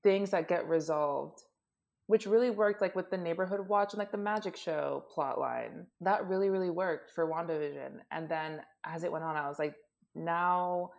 things 0.04 0.32
that 0.32 0.48
get 0.48 0.68
resolved 0.68 1.44
which 2.08 2.26
really 2.28 2.50
worked 2.52 2.82
like 2.82 2.96
with 2.96 3.10
the 3.10 3.18
neighborhood 3.18 3.68
watch 3.68 3.94
and 3.94 4.00
like 4.00 4.12
the 4.12 4.18
magic 4.18 4.56
show 4.56 5.04
plot 5.14 5.40
line 5.40 5.86
that 6.02 6.28
really 6.28 6.50
really 6.50 6.70
worked 6.70 7.12
for 7.12 7.28
wandavision 7.28 7.94
and 8.12 8.30
then 8.30 8.62
as 8.86 9.04
it 9.04 9.12
went 9.12 9.24
on 9.24 9.36
i 9.36 9.48
was 9.48 9.60
like 9.60 9.76
now 10.14 10.90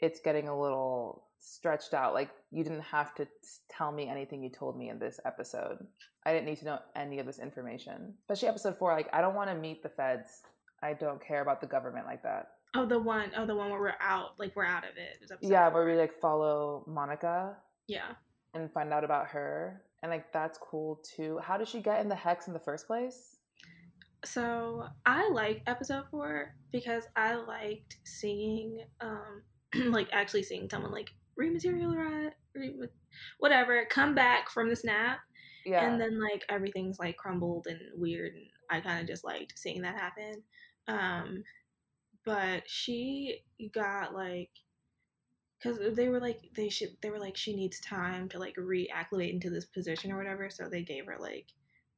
it's 0.00 0.20
getting 0.20 0.48
a 0.48 0.60
little 0.60 1.24
stretched 1.38 1.94
out 1.94 2.14
like 2.14 2.30
you 2.50 2.62
didn't 2.64 2.80
have 2.82 3.14
to 3.14 3.26
tell 3.70 3.92
me 3.92 4.08
anything 4.08 4.42
you 4.42 4.50
told 4.50 4.78
me 4.78 4.88
in 4.88 4.98
this 4.98 5.20
episode 5.24 5.78
I 6.26 6.32
didn't 6.32 6.46
need 6.46 6.56
to 6.60 6.64
know 6.64 6.78
any 6.96 7.18
of 7.18 7.26
this 7.26 7.38
information. 7.38 8.14
Especially 8.22 8.48
episode 8.48 8.78
four, 8.78 8.94
like 8.94 9.10
I 9.12 9.20
don't 9.20 9.34
want 9.34 9.50
to 9.50 9.54
meet 9.54 9.82
the 9.82 9.90
feds. 9.90 10.40
I 10.82 10.94
don't 10.94 11.22
care 11.22 11.42
about 11.42 11.60
the 11.60 11.66
government 11.66 12.06
like 12.06 12.22
that. 12.22 12.46
Oh, 12.74 12.86
the 12.86 12.98
one, 12.98 13.30
oh, 13.36 13.44
the 13.44 13.54
one 13.54 13.70
where 13.70 13.78
we're 13.80 13.92
out, 14.00 14.30
like 14.38 14.56
we're 14.56 14.64
out 14.64 14.84
of 14.84 14.96
it 14.96 15.30
yeah, 15.42 15.70
four. 15.70 15.84
where 15.84 15.94
we 15.94 16.00
like 16.00 16.14
follow 16.14 16.82
Monica 16.86 17.56
Yeah. 17.88 18.12
and 18.54 18.72
find 18.72 18.90
out 18.90 19.04
about 19.04 19.26
her. 19.28 19.82
And 20.04 20.10
like 20.10 20.30
that's 20.34 20.58
cool 20.58 21.00
too. 21.16 21.40
How 21.42 21.56
did 21.56 21.66
she 21.66 21.80
get 21.80 22.02
in 22.02 22.10
the 22.10 22.14
hex 22.14 22.46
in 22.46 22.52
the 22.52 22.60
first 22.60 22.86
place? 22.86 23.38
So 24.22 24.84
I 25.06 25.30
like 25.30 25.62
episode 25.66 26.04
four 26.10 26.54
because 26.72 27.04
I 27.16 27.36
liked 27.36 27.96
seeing, 28.04 28.84
um, 29.00 29.40
like 29.92 30.08
actually 30.12 30.42
seeing 30.42 30.68
someone 30.68 30.92
like 30.92 31.08
rematerialize, 31.40 32.32
re- 32.54 32.76
whatever, 33.38 33.86
come 33.88 34.14
back 34.14 34.50
from 34.50 34.68
the 34.68 34.76
snap, 34.76 35.20
Yeah. 35.64 35.86
and 35.86 35.98
then 35.98 36.20
like 36.20 36.42
everything's 36.50 36.98
like 36.98 37.16
crumbled 37.16 37.66
and 37.66 37.80
weird, 37.96 38.34
and 38.34 38.44
I 38.70 38.82
kind 38.82 39.00
of 39.00 39.06
just 39.06 39.24
liked 39.24 39.54
seeing 39.58 39.80
that 39.82 39.98
happen. 39.98 40.42
Um, 40.86 41.44
but 42.26 42.64
she 42.66 43.40
got 43.74 44.12
like, 44.12 44.50
because 45.64 45.96
they 45.96 46.08
were 46.08 46.20
like 46.20 46.40
they 46.54 46.68
should 46.68 46.90
they 47.02 47.10
were 47.10 47.18
like 47.18 47.36
she 47.36 47.56
needs 47.56 47.80
time 47.80 48.28
to 48.28 48.38
like 48.38 48.54
reacclimate 48.56 49.32
into 49.32 49.50
this 49.50 49.64
position 49.64 50.12
or 50.12 50.18
whatever, 50.18 50.50
so 50.50 50.68
they 50.68 50.82
gave 50.82 51.06
her 51.06 51.16
like 51.18 51.46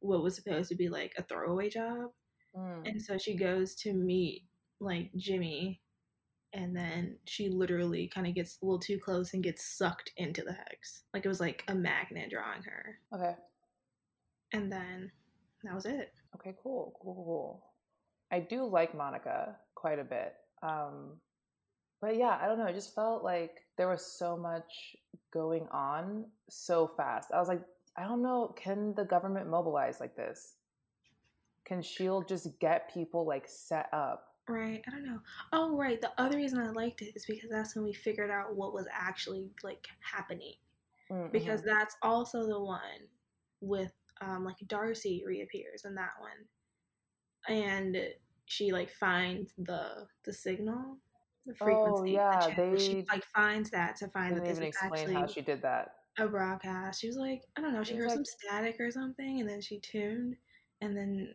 what 0.01 0.23
was 0.23 0.37
supposed 0.37 0.69
to 0.69 0.77
be 0.77 0.89
like 0.89 1.13
a 1.19 1.23
throwaway 1.23 1.69
job. 1.69 2.11
Mm. 2.57 2.89
And 2.89 3.03
so 3.03 3.19
she 3.19 3.37
goes 3.37 3.75
to 3.77 3.93
meet 3.93 4.45
like 4.81 5.11
Jimmy, 5.17 5.81
and 6.53 6.77
then 6.77 7.19
she 7.25 7.49
literally 7.49 8.11
kind 8.13 8.27
of 8.27 8.35
gets 8.35 8.59
a 8.63 8.65
little 8.65 8.79
too 8.79 8.99
close 8.99 9.35
and 9.35 9.43
gets 9.43 9.67
sucked 9.77 10.13
into 10.17 10.43
the 10.43 10.53
hex. 10.53 11.03
Like 11.13 11.25
it 11.25 11.29
was 11.29 11.41
like 11.41 11.65
a 11.69 11.75
magnet 11.75 12.31
drawing 12.31 12.63
her. 12.63 12.99
Okay. 13.15 13.35
And 14.53 14.71
then 14.71 15.11
that 15.65 15.75
was 15.75 15.87
it. 15.87 16.13
Okay, 16.37 16.55
cool, 16.63 16.95
cool, 17.03 17.15
cool, 17.15 17.25
cool. 17.25 17.63
I 18.31 18.41
do 18.41 18.65
like 18.65 18.97
Monica 18.97 19.57
quite 19.75 19.99
a 19.99 20.05
bit. 20.05 20.35
Um, 20.63 21.21
but 22.01 22.17
yeah, 22.17 22.39
I 22.41 22.47
don't 22.47 22.59
know. 22.59 22.67
It 22.67 22.75
just 22.75 22.95
felt 22.95 23.25
like 23.25 23.63
there 23.77 23.89
was 23.89 24.05
so 24.05 24.37
much 24.37 24.97
going 25.33 25.67
on 25.71 26.27
so 26.49 26.91
fast. 26.97 27.31
I 27.33 27.39
was 27.39 27.49
like, 27.49 27.63
I 27.97 28.05
don't 28.05 28.23
know. 28.23 28.55
Can 28.57 28.95
the 28.95 29.05
government 29.05 29.49
mobilize 29.49 30.01
like 30.01 30.17
this? 30.17 30.55
Can 31.65 31.83
Shield 31.83 32.29
just 32.29 32.59
get 32.61 32.93
people 32.93 33.27
like 33.27 33.45
set 33.47 33.89
up? 33.93 34.25
Right. 34.49 34.83
I 34.87 34.91
don't 34.91 35.05
know. 35.05 35.19
Oh, 35.53 35.77
right. 35.77 36.01
The 36.01 36.13
other 36.19 36.37
reason 36.37 36.61
I 36.61 36.71
liked 36.71 37.03
it 37.03 37.17
is 37.17 37.27
because 37.27 37.51
that's 37.51 37.75
when 37.75 37.85
we 37.85 37.93
figured 37.93 38.31
out 38.31 38.55
what 38.55 38.73
was 38.73 38.87
actually 38.93 39.51
like 39.65 39.87
happening. 40.01 40.55
Mm, 41.11 41.33
because 41.33 41.63
that's 41.63 41.97
also 42.03 42.47
the 42.47 42.61
one 42.61 43.09
with 43.61 43.93
um 44.21 44.45
like 44.45 44.57
Darcy 44.67 45.23
reappears 45.27 45.85
in 45.85 45.95
that 45.95 46.13
one, 46.19 47.57
and 47.57 47.97
she 48.47 48.73
like 48.73 48.91
finds 48.91 49.53
the 49.59 50.07
the 50.25 50.33
signal, 50.33 50.99
the 51.47 51.55
Oh 51.61 52.03
frequency, 52.03 52.27
the 52.33 52.39
yeah, 52.39 52.41
channel. 52.41 52.77
She 52.77 52.97
they 52.97 53.07
like 53.13 53.25
finds 53.35 53.71
that 53.71 53.97
to 53.97 54.09
find 54.09 54.37
that 54.37 54.45
this 54.45 54.59
even 54.59 54.63
is 54.63 54.69
explain 54.69 55.09
how 55.11 55.27
she 55.27 55.41
did 55.43 55.63
that. 55.63 55.89
a 56.19 56.27
broadcast. 56.29 57.01
She 57.01 57.09
was 57.09 57.17
like, 57.17 57.43
I 57.57 57.61
don't 57.61 57.75
know, 57.75 57.85
She 57.85 57.97
heard 57.97 58.09
like, 58.09 58.17
some 58.17 58.25
static 58.25 58.77
or 58.81 58.91
something, 58.91 59.41
and 59.41 59.49
then 59.49 59.61
she 59.61 59.81
tuned, 59.81 60.37
and 60.81 60.97
then 60.97 61.35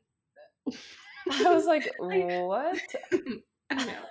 I 1.30 1.54
was 1.54 1.66
like, 1.66 1.94
what? 1.98 2.80
I 3.14 3.76
don't 3.76 3.88
know. 3.88 4.06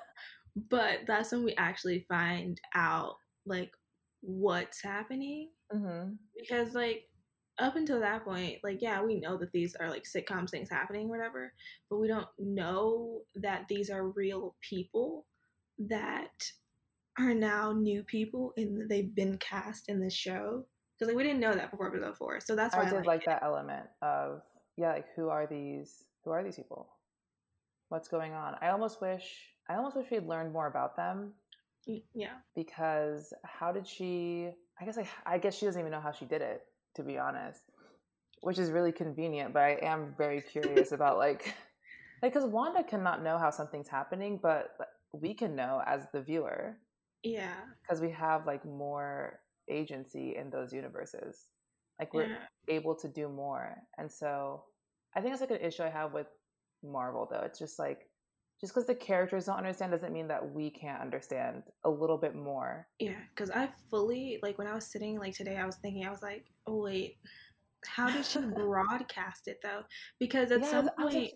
But 0.71 1.01
that's 1.07 1.33
when 1.33 1.45
we 1.45 1.55
actually 1.57 2.07
find 2.09 2.61
out 2.75 3.17
like 3.47 3.73
what's 4.21 4.83
happening. 4.83 5.51
hmm 5.73 6.17
Because 6.39 6.75
like 6.75 7.05
up 7.59 7.77
until 7.77 8.01
that 8.01 8.25
point, 8.25 8.59
like 8.65 8.79
yeah, 8.81 9.03
we 9.03 9.21
know 9.21 9.37
that 9.39 9.53
these 9.53 9.77
are 9.77 9.91
like 9.91 10.05
sitcoms 10.05 10.51
things 10.51 10.71
happening, 10.71 11.09
whatever, 11.09 11.53
but 11.91 11.99
we 11.99 12.09
don't 12.09 12.29
know 12.39 13.21
that 13.37 13.67
these 13.69 13.91
are 13.91 14.09
real 14.11 14.57
people 14.69 15.27
that 15.89 16.53
are 17.19 17.35
now 17.35 17.73
new 17.73 18.03
people 18.03 18.53
and 18.57 18.89
they've 18.89 19.15
been 19.15 19.37
cast 19.39 19.89
in 19.89 20.01
this 20.01 20.15
show. 20.15 20.65
Because 20.99 21.09
like 21.09 21.17
we 21.17 21.23
didn't 21.23 21.41
know 21.41 21.55
that 21.55 21.71
before 21.71 21.89
episode 21.89 22.17
four. 22.17 22.41
So 22.41 22.55
that's 22.55 22.75
why 22.75 22.83
I 22.83 22.85
did 22.85 22.97
like 22.99 23.07
like 23.07 23.21
it. 23.23 23.27
that 23.27 23.43
element 23.43 23.87
of 24.03 24.43
yeah, 24.77 24.93
like 24.93 25.07
who 25.17 25.29
are 25.29 25.47
these? 25.47 26.05
Who 26.25 26.31
are 26.31 26.43
these 26.45 26.57
people? 26.57 26.89
What's 27.89 28.09
going 28.09 28.33
on? 28.35 28.55
I 28.61 28.69
almost 28.69 29.01
wish 29.01 29.25
I 29.69 29.77
almost 29.77 29.97
wish 29.97 30.11
we'd 30.11 30.27
learned 30.27 30.53
more 30.53 30.67
about 30.67 30.97
them 30.97 31.33
Yeah. 31.87 32.35
because 32.55 33.33
how 33.45 33.73
did 33.73 33.87
she? 33.87 34.51
I 34.81 34.85
guess 34.85 34.99
I, 34.99 35.09
I 35.27 35.39
guess 35.39 35.57
she 35.57 35.67
doesn't 35.67 35.81
even 35.81 35.93
know 35.93 36.01
how 36.01 36.13
she 36.13 36.25
did 36.27 36.43
it 36.43 36.63
to 36.97 37.03
be 37.03 37.19
honest, 37.19 37.63
which 38.43 38.59
is 38.59 38.71
really 38.71 38.93
convenient. 38.93 39.53
But 39.55 39.63
I 39.63 39.79
am 39.83 40.15
very 40.19 40.43
curious 40.43 40.93
about 40.93 41.17
like 41.19 41.55
like 42.23 42.35
because 42.35 42.49
Wanda 42.49 42.83
cannot 42.85 43.23
know 43.23 43.39
how 43.39 43.51
something's 43.51 43.89
happening, 43.89 44.39
but 44.43 44.77
we 45.13 45.35
can 45.35 45.55
know 45.57 45.83
as 45.87 46.07
the 46.13 46.21
viewer 46.23 46.79
Yeah. 47.23 47.55
because 47.83 48.01
we 48.01 48.11
have 48.11 48.47
like 48.47 48.65
more 48.65 49.41
agency 49.69 50.37
in 50.37 50.51
those 50.51 50.73
universes. 50.73 51.47
Like 51.99 52.15
we're 52.15 52.29
Yeah. 52.29 52.47
able 52.69 52.95
to 52.97 53.09
do 53.09 53.29
more, 53.29 53.77
and 53.99 54.11
so 54.11 54.65
I 55.15 55.21
think 55.21 55.33
it's 55.33 55.41
like 55.41 55.51
an 55.51 55.61
issue 55.61 55.83
I 55.83 55.91
have 55.91 56.13
with 56.15 56.29
Marvel 56.83 57.27
though. 57.31 57.41
It's 57.45 57.59
just 57.59 57.79
like 57.79 58.09
just 58.61 58.75
because 58.75 58.87
the 58.87 58.95
characters 58.95 59.47
don't 59.47 59.57
understand 59.57 59.93
doesn't 59.93 60.13
mean 60.13 60.29
that 60.29 60.53
we 60.53 60.71
can't 60.71 61.01
understand 61.01 61.63
a 61.85 61.91
little 61.91 62.19
bit 62.19 62.35
more. 62.35 62.89
Yeah, 62.99 63.21
because 63.35 63.51
I 63.51 63.71
fully 63.91 64.39
like 64.43 64.59
when 64.59 64.67
I 64.67 64.75
was 64.75 64.87
sitting 64.87 65.19
like 65.19 65.35
today, 65.35 65.57
I 65.57 65.67
was 65.67 65.77
thinking, 65.77 66.07
I 66.07 66.11
was 66.11 66.23
like, 66.23 66.47
oh 66.67 66.83
wait, 66.83 67.17
how 67.87 68.11
did 68.11 68.25
she 68.25 68.39
broadcast 68.55 69.47
it 69.49 69.59
though? 69.63 69.83
Because 70.19 70.51
at 70.53 70.61
Yeah, 70.63 70.71
some 70.71 70.91
point, 70.99 71.33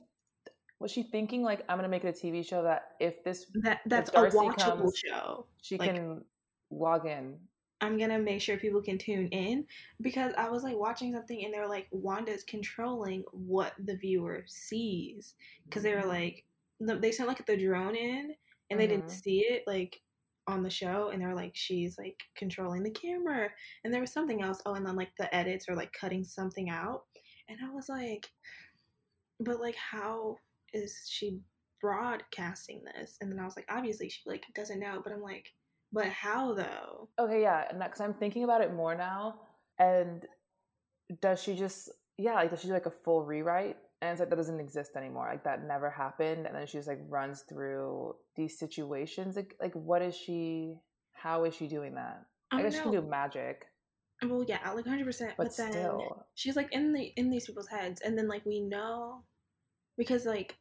was 0.85 0.93
she 0.93 1.03
thinking 1.03 1.43
like 1.43 1.65
I'm 1.69 1.79
gonna 1.79 1.89
make 1.89 2.05
it 2.05 2.09
a 2.09 2.13
TV 2.27 2.47
show 2.47 2.63
that 2.63 2.93
if 3.01 3.25
this 3.25 3.47
that 3.63 3.81
that's 3.87 4.11
a 4.11 4.13
watchable 4.31 4.57
comes- 4.59 4.99
show. 4.99 5.47
she 5.63 5.79
Like- 5.79 5.95
can 5.95 6.25
log 6.71 7.07
in? 7.07 7.39
I'm 7.81 7.97
gonna 7.99 8.19
make 8.19 8.41
sure 8.43 8.57
people 8.59 8.83
can 8.83 8.99
tune 8.99 9.29
in 9.29 9.67
because 10.03 10.33
I 10.37 10.49
was 10.51 10.63
like 10.63 10.77
watching 10.77 11.13
something 11.13 11.43
and 11.45 11.53
they 11.55 11.59
were 11.59 11.67
like 11.69 11.89
Wanda's 11.91 12.45
controlling 12.45 13.23
what 13.33 13.73
the 13.79 13.97
viewer 13.97 14.45
sees 14.47 15.35
because 15.65 15.83
they 15.83 15.95
were 15.95 16.05
like 16.05 16.45
they 16.81 17.13
sent 17.13 17.29
like 17.29 17.45
the 17.47 17.57
drone 17.57 17.97
in 17.97 18.35
and 18.71 18.79
they 18.79 18.87
didn't 18.87 19.07
Mhm. 19.07 19.23
see 19.23 19.41
it 19.41 19.65
like 19.67 20.03
on 20.47 20.63
the 20.63 20.71
show 20.71 21.09
and 21.09 21.23
they 21.23 21.27
were 21.27 21.35
like 21.35 21.57
she's 21.57 21.97
like 21.99 22.23
controlling 22.37 22.83
the 22.83 22.91
camera 22.91 23.49
and 23.83 23.93
there 23.95 24.01
was 24.03 24.13
something 24.13 24.43
else 24.43 24.61
oh 24.67 24.75
and 24.75 24.85
then 24.87 24.97
like 24.97 25.17
the 25.17 25.35
edits 25.35 25.67
are 25.69 25.75
like 25.77 25.93
cutting 25.93 26.23
something 26.25 26.69
out 26.69 27.07
and 27.49 27.59
I 27.65 27.71
was 27.71 27.89
like 27.89 28.31
but 29.41 29.61
like 29.61 29.77
how 29.77 30.37
is 30.75 31.09
she 31.09 31.41
broadcasting 31.81 32.83
this 32.85 33.17
and 33.21 33.31
then 33.31 33.39
I 33.39 33.45
was 33.45 33.57
like 33.57 33.67
obviously 33.71 34.09
she 34.09 34.21
like 34.27 34.45
doesn't 34.55 34.81
know 34.81 35.01
but 35.03 35.13
I'm 35.13 35.23
like 35.23 35.47
but 35.95 36.07
how 36.09 36.55
though 36.55 37.09
Okay, 37.19 37.43
yeah, 37.43 37.67
and 37.71 37.79
because 37.79 38.01
I'm 38.01 38.15
thinking 38.15 38.43
about 38.43 38.61
it 38.61 38.75
more 38.75 38.97
now, 38.97 39.37
and 39.79 40.27
does 41.21 41.41
she 41.41 41.55
just 41.55 41.89
yeah, 42.19 42.35
like 42.35 42.51
does 42.51 42.61
she 42.61 42.67
do 42.67 42.73
like 42.73 42.87
a 42.87 42.91
full 42.91 43.25
rewrite? 43.25 43.77
And 44.03 44.11
it's 44.11 44.21
like 44.21 44.29
that 44.29 44.37
doesn't 44.37 44.61
exist 44.61 44.97
anymore. 44.97 45.29
Like 45.31 45.45
that 45.45 45.65
never 45.65 45.89
happened, 45.89 46.47
and 46.47 46.57
then 46.57 46.67
she 46.67 46.79
just 46.79 46.89
like 46.89 47.01
runs 47.09 47.43
through 47.43 48.17
these 48.37 48.59
situations. 48.59 49.37
Like 49.37 49.55
like 49.61 49.75
what 49.75 50.03
is 50.03 50.17
she? 50.17 50.81
How 51.13 51.45
is 51.45 51.55
she 51.55 51.69
doing 51.69 51.95
that? 51.95 52.27
I, 52.51 52.59
I 52.59 52.63
guess 52.63 52.75
don't 52.75 52.83
she 52.83 52.91
can 52.91 53.03
do 53.03 53.09
magic, 53.09 53.67
Well, 54.23 54.45
yeah, 54.47 54.69
like 54.73 54.87
hundred 54.87 55.05
percent. 55.07 55.35
but 55.37 55.45
But 55.45 55.57
then 55.57 55.71
still, 55.73 56.27
she's 56.35 56.57
like 56.57 56.73
in 56.73 56.93
the 56.93 57.13
in 57.17 57.31
these 57.31 57.47
people's 57.47 57.69
heads, 57.69 58.01
and 58.01 58.19
then 58.19 58.27
like 58.27 58.45
we 58.45 58.61
know 58.61 59.23
because 59.97 60.27
like 60.27 60.57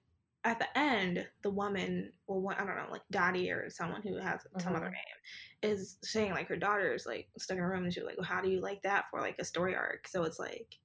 at 0.46 0.60
the 0.60 0.78
end, 0.78 1.26
the 1.42 1.50
woman, 1.50 2.12
well, 2.28 2.42
one, 2.42 2.56
I 2.56 2.66
don't 2.66 2.76
know, 2.76 2.92
like 2.92 3.02
Dottie 3.12 3.50
or 3.50 3.70
someone 3.70 4.02
who 4.02 4.18
has 4.18 4.42
some 4.60 4.76
other 4.76 4.88
Mhm. 4.88 4.92
name, 4.92 5.72
is 5.72 5.98
saying 6.04 6.32
like 6.32 6.48
her 6.50 6.58
daughter 6.58 6.94
is 6.94 7.06
like 7.06 7.30
stuck 7.38 7.58
in 7.58 7.64
a 7.64 7.68
room, 7.68 7.84
and 7.86 7.94
she's 7.94 8.04
like, 8.04 8.18
well, 8.18 8.26
how 8.26 8.42
do 8.42 8.50
you 8.50 8.60
like 8.60 8.82
that 8.84 9.06
for 9.10 9.22
like 9.22 9.36
a 9.40 9.46
story 9.46 9.74
arc? 9.76 10.08
So 10.08 10.24
it's 10.24 10.40
like, 10.40 10.80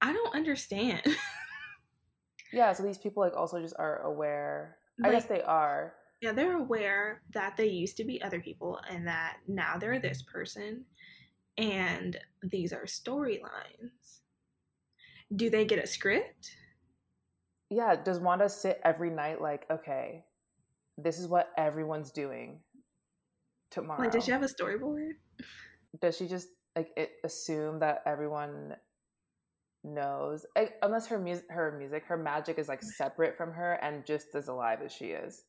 I 0.00 0.12
don't 0.12 0.34
understand. 0.34 1.02
yeah. 2.52 2.72
So 2.72 2.82
these 2.84 2.98
people 2.98 3.22
like 3.22 3.34
also 3.36 3.60
just 3.60 3.74
are 3.78 4.02
aware. 4.02 4.78
I 5.02 5.10
guess 5.10 5.26
they 5.26 5.42
are. 5.42 5.94
yeah, 6.22 6.32
they're 6.32 6.56
aware 6.56 7.22
that 7.34 7.56
they 7.56 7.66
used 7.66 7.96
to 7.98 8.04
be 8.04 8.22
other 8.22 8.40
people, 8.40 8.80
and 8.88 9.06
that 9.06 9.38
now 9.48 9.76
they're 9.78 9.98
this 9.98 10.22
person, 10.22 10.84
and 11.58 12.18
these 12.42 12.72
are 12.72 12.84
storylines. 12.84 14.20
Do 15.34 15.50
they 15.50 15.64
get 15.64 15.82
a 15.82 15.86
script? 15.86 16.56
Yeah. 17.70 17.96
Does 17.96 18.18
Wanda 18.20 18.48
sit 18.48 18.80
every 18.84 19.10
night 19.10 19.40
like 19.40 19.66
okay, 19.70 20.24
this 20.98 21.18
is 21.18 21.26
what 21.28 21.50
everyone's 21.56 22.10
doing 22.10 22.60
tomorrow? 23.70 24.00
Like, 24.02 24.12
does 24.12 24.24
she 24.24 24.30
have 24.32 24.42
a 24.42 24.46
storyboard? 24.46 25.12
does 26.00 26.16
she 26.16 26.26
just 26.28 26.48
like 26.74 26.90
it, 26.96 27.12
assume 27.24 27.78
that 27.80 28.02
everyone 28.06 28.74
knows 29.84 30.44
I, 30.56 30.70
unless 30.82 31.06
her 31.06 31.18
music 31.18 31.46
her 31.48 31.74
music 31.78 32.04
her 32.06 32.16
magic 32.16 32.58
is 32.58 32.68
like 32.68 32.82
separate 32.82 33.36
from 33.36 33.52
her 33.52 33.74
and 33.74 34.04
just 34.04 34.34
as 34.34 34.48
alive 34.48 34.80
as 34.84 34.92
she 34.92 35.06
is 35.06 35.44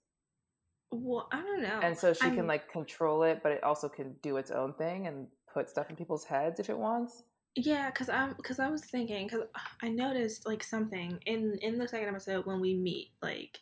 Well, 0.92 1.28
I 1.32 1.42
don't 1.42 1.64
know. 1.64 1.80
and 1.82 1.98
so 1.98 2.14
she 2.14 2.26
I'm- 2.28 2.36
can 2.36 2.48
like 2.48 2.72
control 2.72 3.24
it 3.24 3.40
but 3.42 3.52
it 3.52 3.64
also 3.64 3.90
can 3.90 4.16
do 4.22 4.38
its 4.38 4.52
own 4.52 4.74
thing 4.76 5.08
and 5.08 5.28
put 5.52 5.70
stuff 5.70 5.90
in 5.90 5.96
people's 5.96 6.24
heads 6.24 6.60
if 6.60 6.70
it 6.70 6.78
wants 6.78 7.24
Yeah, 7.60 7.90
cause 7.90 8.08
I'm, 8.08 8.36
cause 8.44 8.60
I 8.60 8.70
was 8.70 8.86
thinking, 8.86 9.28
cause 9.28 9.42
I 9.82 9.90
noticed 9.90 10.46
like 10.46 10.64
something 10.64 11.20
in 11.26 11.58
in 11.62 11.78
the 11.80 11.88
second 11.88 12.10
episode 12.10 12.46
when 12.46 12.62
we 12.62 12.76
meet 12.76 13.10
like 13.22 13.58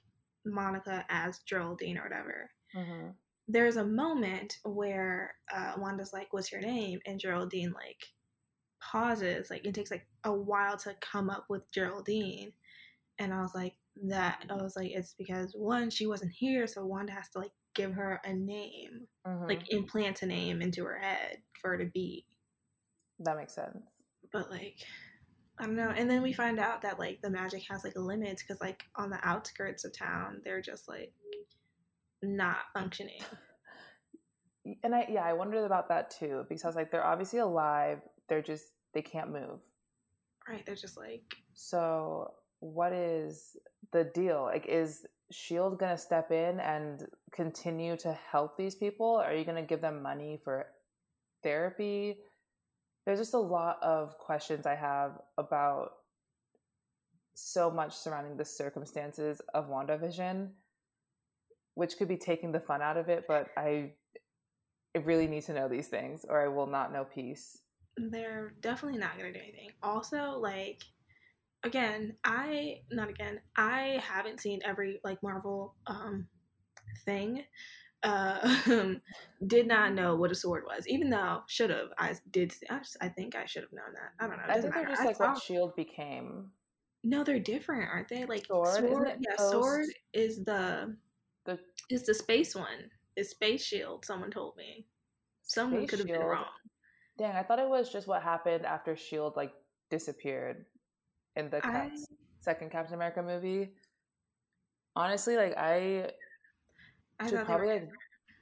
Monica 0.45 1.05
as 1.09 1.39
Geraldine 1.39 1.97
or 1.97 2.03
whatever. 2.03 2.51
mm-hmm. 2.75 3.09
There's 3.47 3.77
a 3.77 3.85
moment 3.85 4.57
where 4.63 5.35
uh, 5.55 5.73
Wanda's 5.77 6.11
like, 6.13 6.33
"What's 6.33 6.51
your 6.51 6.61
name?" 6.61 6.99
and 7.05 7.19
Geraldine 7.19 7.71
like 7.73 8.03
pauses, 8.81 9.49
like 9.49 9.65
it 9.65 9.73
takes 9.73 9.91
like 9.91 10.05
a 10.23 10.33
while 10.33 10.77
to 10.77 10.95
come 10.99 11.29
up 11.29 11.45
with 11.49 11.71
Geraldine, 11.71 12.51
and 13.19 13.33
I 13.33 13.41
was 13.41 13.53
like, 13.55 13.75
that 14.07 14.43
I 14.49 14.55
was 14.55 14.75
like, 14.75 14.91
it's 14.91 15.13
because 15.17 15.53
one 15.55 15.89
she 15.89 16.05
wasn't 16.07 16.33
here, 16.33 16.67
so 16.67 16.85
Wanda 16.85 17.13
has 17.13 17.29
to 17.29 17.39
like 17.39 17.51
give 17.75 17.93
her 17.93 18.19
a 18.25 18.33
name, 18.33 19.07
Mm-hmm. 19.27 19.47
like 19.47 19.71
implant 19.71 20.21
a 20.21 20.25
name 20.27 20.61
into 20.61 20.83
her 20.83 20.97
head 20.99 21.37
for 21.61 21.71
her 21.71 21.77
to 21.77 21.85
be. 21.85 22.25
That 23.19 23.37
makes 23.37 23.53
sense 23.53 23.91
but 24.31 24.49
like 24.51 24.75
I 25.57 25.63
don't 25.63 25.77
know. 25.77 25.93
And 25.95 26.11
then 26.11 26.21
we 26.21 26.33
find 26.33 26.59
out 26.59 26.81
that 26.81 26.99
like 26.99 27.21
the 27.21 27.29
magic 27.29 27.63
has 27.69 27.85
like 27.85 27.95
limits 27.95 28.43
because 28.43 28.59
like 28.59 28.83
on 28.97 29.09
the 29.09 29.19
outskirts 29.25 29.85
of 29.85 29.97
town, 29.97 30.41
they're 30.43 30.59
just 30.59 30.89
like 30.89 31.13
not 32.21 32.57
functioning. 32.73 33.21
and 34.83 34.93
i 34.95 35.07
yeah 35.09 35.23
i 35.23 35.31
wondered 35.31 35.63
about 35.63 35.87
that 35.87 36.09
too 36.09 36.43
because 36.49 36.65
i 36.65 36.67
was 36.67 36.75
like 36.75 36.89
they're 36.91 37.05
obviously 37.05 37.37
alive 37.37 37.99
they're 38.27 38.41
just 38.41 38.65
they 38.93 39.01
can't 39.01 39.31
move 39.31 39.61
Right? 40.47 40.65
They're 40.65 40.75
just 40.75 40.97
like 40.97 41.35
So, 41.53 42.33
what 42.59 42.93
is 42.93 43.57
the 43.91 44.03
deal? 44.03 44.43
Like, 44.43 44.67
is 44.67 45.05
Shield 45.31 45.79
gonna 45.79 45.97
step 45.97 46.31
in 46.31 46.59
and 46.59 47.05
continue 47.31 47.97
to 47.97 48.13
help 48.13 48.57
these 48.57 48.75
people? 48.75 49.15
Are 49.15 49.33
you 49.33 49.43
gonna 49.43 49.63
give 49.63 49.81
them 49.81 50.01
money 50.03 50.39
for 50.43 50.67
therapy? 51.41 52.17
There's 53.05 53.19
just 53.19 53.33
a 53.33 53.39
lot 53.39 53.77
of 53.83 54.17
questions 54.17 54.65
I 54.65 54.75
have 54.75 55.21
about 55.37 55.91
so 57.35 57.69
much 57.69 57.93
surrounding 57.93 58.37
the 58.37 58.45
circumstances 58.45 59.41
of 59.53 59.69
WandaVision, 59.69 60.49
which 61.75 61.97
could 61.97 62.07
be 62.07 62.17
taking 62.17 62.51
the 62.51 62.59
fun 62.59 62.81
out 62.81 62.97
of 62.97 63.09
it, 63.09 63.25
but 63.27 63.49
I, 63.57 63.91
really 65.03 65.27
need 65.27 65.43
to 65.43 65.53
know 65.53 65.67
these 65.67 65.89
things 65.89 66.25
or 66.29 66.41
I 66.41 66.47
will 66.47 66.67
not 66.67 66.93
know 66.93 67.03
peace. 67.03 67.59
they're 67.97 68.53
definitely 68.61 68.97
not 68.97 69.17
gonna 69.17 69.33
do 69.33 69.39
anything. 69.39 69.71
Also, 69.83 70.37
like 70.39 70.83
again, 71.63 72.15
I 72.23 72.81
not 72.91 73.09
again, 73.09 73.41
I 73.57 74.01
haven't 74.01 74.39
seen 74.39 74.61
every 74.63 75.01
like 75.03 75.21
Marvel 75.21 75.75
um 75.87 76.27
thing. 77.05 77.43
Uh, 78.05 78.95
did 79.47 79.67
not 79.67 79.93
know 79.93 80.15
what 80.15 80.31
a 80.31 80.35
sword 80.35 80.63
was, 80.65 80.87
even 80.87 81.09
though 81.09 81.41
should 81.47 81.69
have. 81.69 81.89
I 81.97 82.15
did. 82.31 82.53
I, 82.69 82.77
just, 82.79 82.97
I 83.01 83.09
think 83.09 83.35
I 83.35 83.45
should 83.45 83.63
have 83.63 83.73
known 83.73 83.93
that. 83.93 84.23
I 84.23 84.27
don't 84.27 84.37
know. 84.37 84.53
I 84.53 84.61
think 84.61 84.73
they're 84.73 84.85
just 84.85 85.01
I 85.01 85.05
like 85.05 85.19
what 85.19 85.41
Shield 85.41 85.75
became. 85.75 86.51
No, 87.03 87.23
they're 87.23 87.39
different, 87.39 87.89
aren't 87.91 88.09
they? 88.09 88.25
Like 88.25 88.47
sword, 88.47 88.75
sword 88.75 89.17
yeah, 89.19 89.35
post? 89.37 89.51
sword 89.51 89.85
is 90.13 90.43
the 90.43 90.95
the 91.45 91.59
is 91.89 92.05
the 92.05 92.13
space 92.13 92.55
one. 92.55 92.89
Is 93.15 93.29
space 93.29 93.63
shield? 93.63 94.03
Someone 94.03 94.31
told 94.31 94.57
me. 94.57 94.87
Someone 95.43 95.87
could 95.87 95.99
have 95.99 96.07
been 96.07 96.19
wrong. 96.19 96.45
Dang, 97.17 97.35
I 97.35 97.43
thought 97.43 97.59
it 97.59 97.69
was 97.69 97.91
just 97.91 98.07
what 98.07 98.21
happened 98.21 98.65
after 98.65 98.95
Shield 98.95 99.37
like 99.37 99.53
disappeared 99.89 100.65
in 101.35 101.49
the 101.49 101.65
I... 101.65 101.91
second 102.39 102.71
Captain 102.71 102.95
America 102.95 103.21
movie. 103.21 103.71
Honestly, 104.95 105.37
like 105.37 105.55
I, 105.57 106.11
I 107.19 107.29
should 107.29 107.45
probably 107.45 107.67
like 107.67 107.89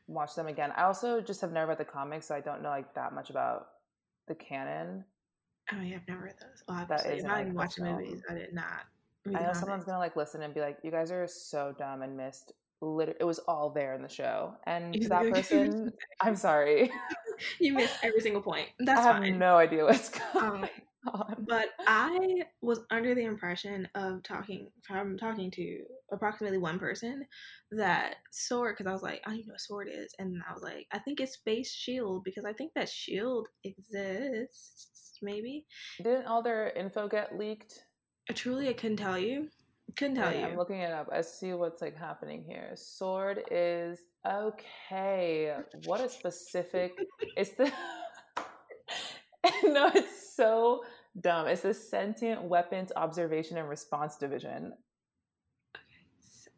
watch 0.08 0.36
them 0.36 0.48
again. 0.48 0.72
I 0.76 0.84
also 0.84 1.22
just 1.22 1.42
have 1.42 1.52
never 1.52 1.68
read 1.70 1.78
the 1.78 1.86
comics, 1.86 2.28
so 2.28 2.36
I 2.36 2.42
don't 2.42 2.62
know 2.62 2.70
like 2.70 2.94
that 2.96 3.14
much 3.14 3.30
about 3.30 3.68
the 4.28 4.36
canon. 4.36 5.06
Oh, 5.72 5.82
yeah, 5.82 5.96
I've 5.96 6.08
never 6.08 6.24
read 6.24 6.36
those. 6.42 6.64
Obviously, 6.68 7.10
that 7.10 7.18
is 7.18 7.24
if 7.24 7.30
I 7.30 7.44
didn't 7.44 7.56
watch 7.56 7.76
the 7.76 7.86
movies, 7.86 8.22
I 8.30 8.34
did 8.34 8.54
not. 8.54 8.86
I 9.28 9.44
know 9.44 9.54
someone's 9.54 9.86
gonna 9.86 10.00
like 10.00 10.16
listen 10.18 10.42
and 10.42 10.54
be 10.54 10.60
like, 10.60 10.78
"You 10.84 10.92
guys 10.92 11.12
are 11.12 11.26
so 11.28 11.74
dumb 11.78 12.02
and 12.02 12.18
missed." 12.18 12.54
Lit- 12.82 13.16
it 13.18 13.24
was 13.24 13.40
all 13.48 13.70
there 13.70 13.94
in 13.94 14.02
the 14.02 14.10
show, 14.10 14.56
and 14.66 14.94
to 14.94 15.08
that 15.08 15.30
person, 15.34 15.94
I'm 16.20 16.36
sorry. 16.36 16.92
you 17.60 17.74
missed 17.74 17.96
every 18.04 18.20
single 18.20 18.42
point. 18.42 18.68
That's 18.80 19.00
I 19.00 19.04
have 19.04 19.22
fine. 19.22 19.40
no 19.40 19.56
idea 19.56 19.86
what's 19.86 20.10
going 20.34 20.46
um, 20.46 20.70
But 21.40 21.70
I 21.88 22.44
was 22.62 22.82
under 22.90 23.14
the 23.14 23.26
impression 23.26 23.88
of 23.96 24.24
talking 24.24 24.70
from 24.88 25.18
talking 25.18 25.52
to 25.52 25.80
approximately 26.12 26.58
one 26.58 26.80
person 26.80 27.26
that 27.72 28.16
sword 28.32 28.76
because 28.78 28.90
I 28.90 28.94
was 28.94 29.04
like, 29.04 29.22
I 29.26 29.30
don't 29.30 29.40
even 29.40 29.48
know 29.50 29.54
what 29.54 29.62
sword 29.62 29.90
is, 29.92 30.14
and 30.20 30.42
I 30.50 30.54
was 30.54 30.64
like, 30.64 30.88
I 30.92 31.00
think 31.00 31.20
it's 31.20 31.34
Space 31.34 31.72
Shield 31.72 32.24
because 32.24 32.46
I 32.46 32.54
think 32.54 32.72
that 32.76 32.90
Shield 32.90 33.48
exists 33.64 35.20
maybe. 35.22 35.66
Didn't 36.02 36.28
all 36.28 36.42
their 36.42 36.70
info 36.70 37.08
get 37.08 37.38
leaked? 37.38 37.86
I 38.30 38.34
truly, 38.34 38.70
I 38.70 38.74
couldn't 38.74 38.98
tell 38.98 39.18
you. 39.18 39.50
Couldn't 39.98 40.16
tell 40.16 40.34
you. 40.34 40.46
I'm 40.46 40.58
looking 40.58 40.80
it 40.80 40.92
up. 40.92 41.10
I 41.12 41.22
see 41.22 41.54
what's 41.54 41.82
like 41.82 41.98
happening 41.98 42.44
here. 42.48 42.72
Sword 42.76 43.44
is 43.52 44.00
okay. 44.26 45.56
What 45.86 46.02
a 46.02 46.10
specific. 46.10 46.94
it's 47.38 47.52
the. 47.52 47.72
no, 49.64 49.92
it's 49.94 50.36
so 50.36 50.84
dumb. 51.20 51.48
It's 51.48 51.62
the 51.62 51.74
Sentient 51.74 52.44
Weapons 52.44 52.92
Observation 52.96 53.58
and 53.58 53.68
Response 53.68 54.16
Division. 54.16 54.74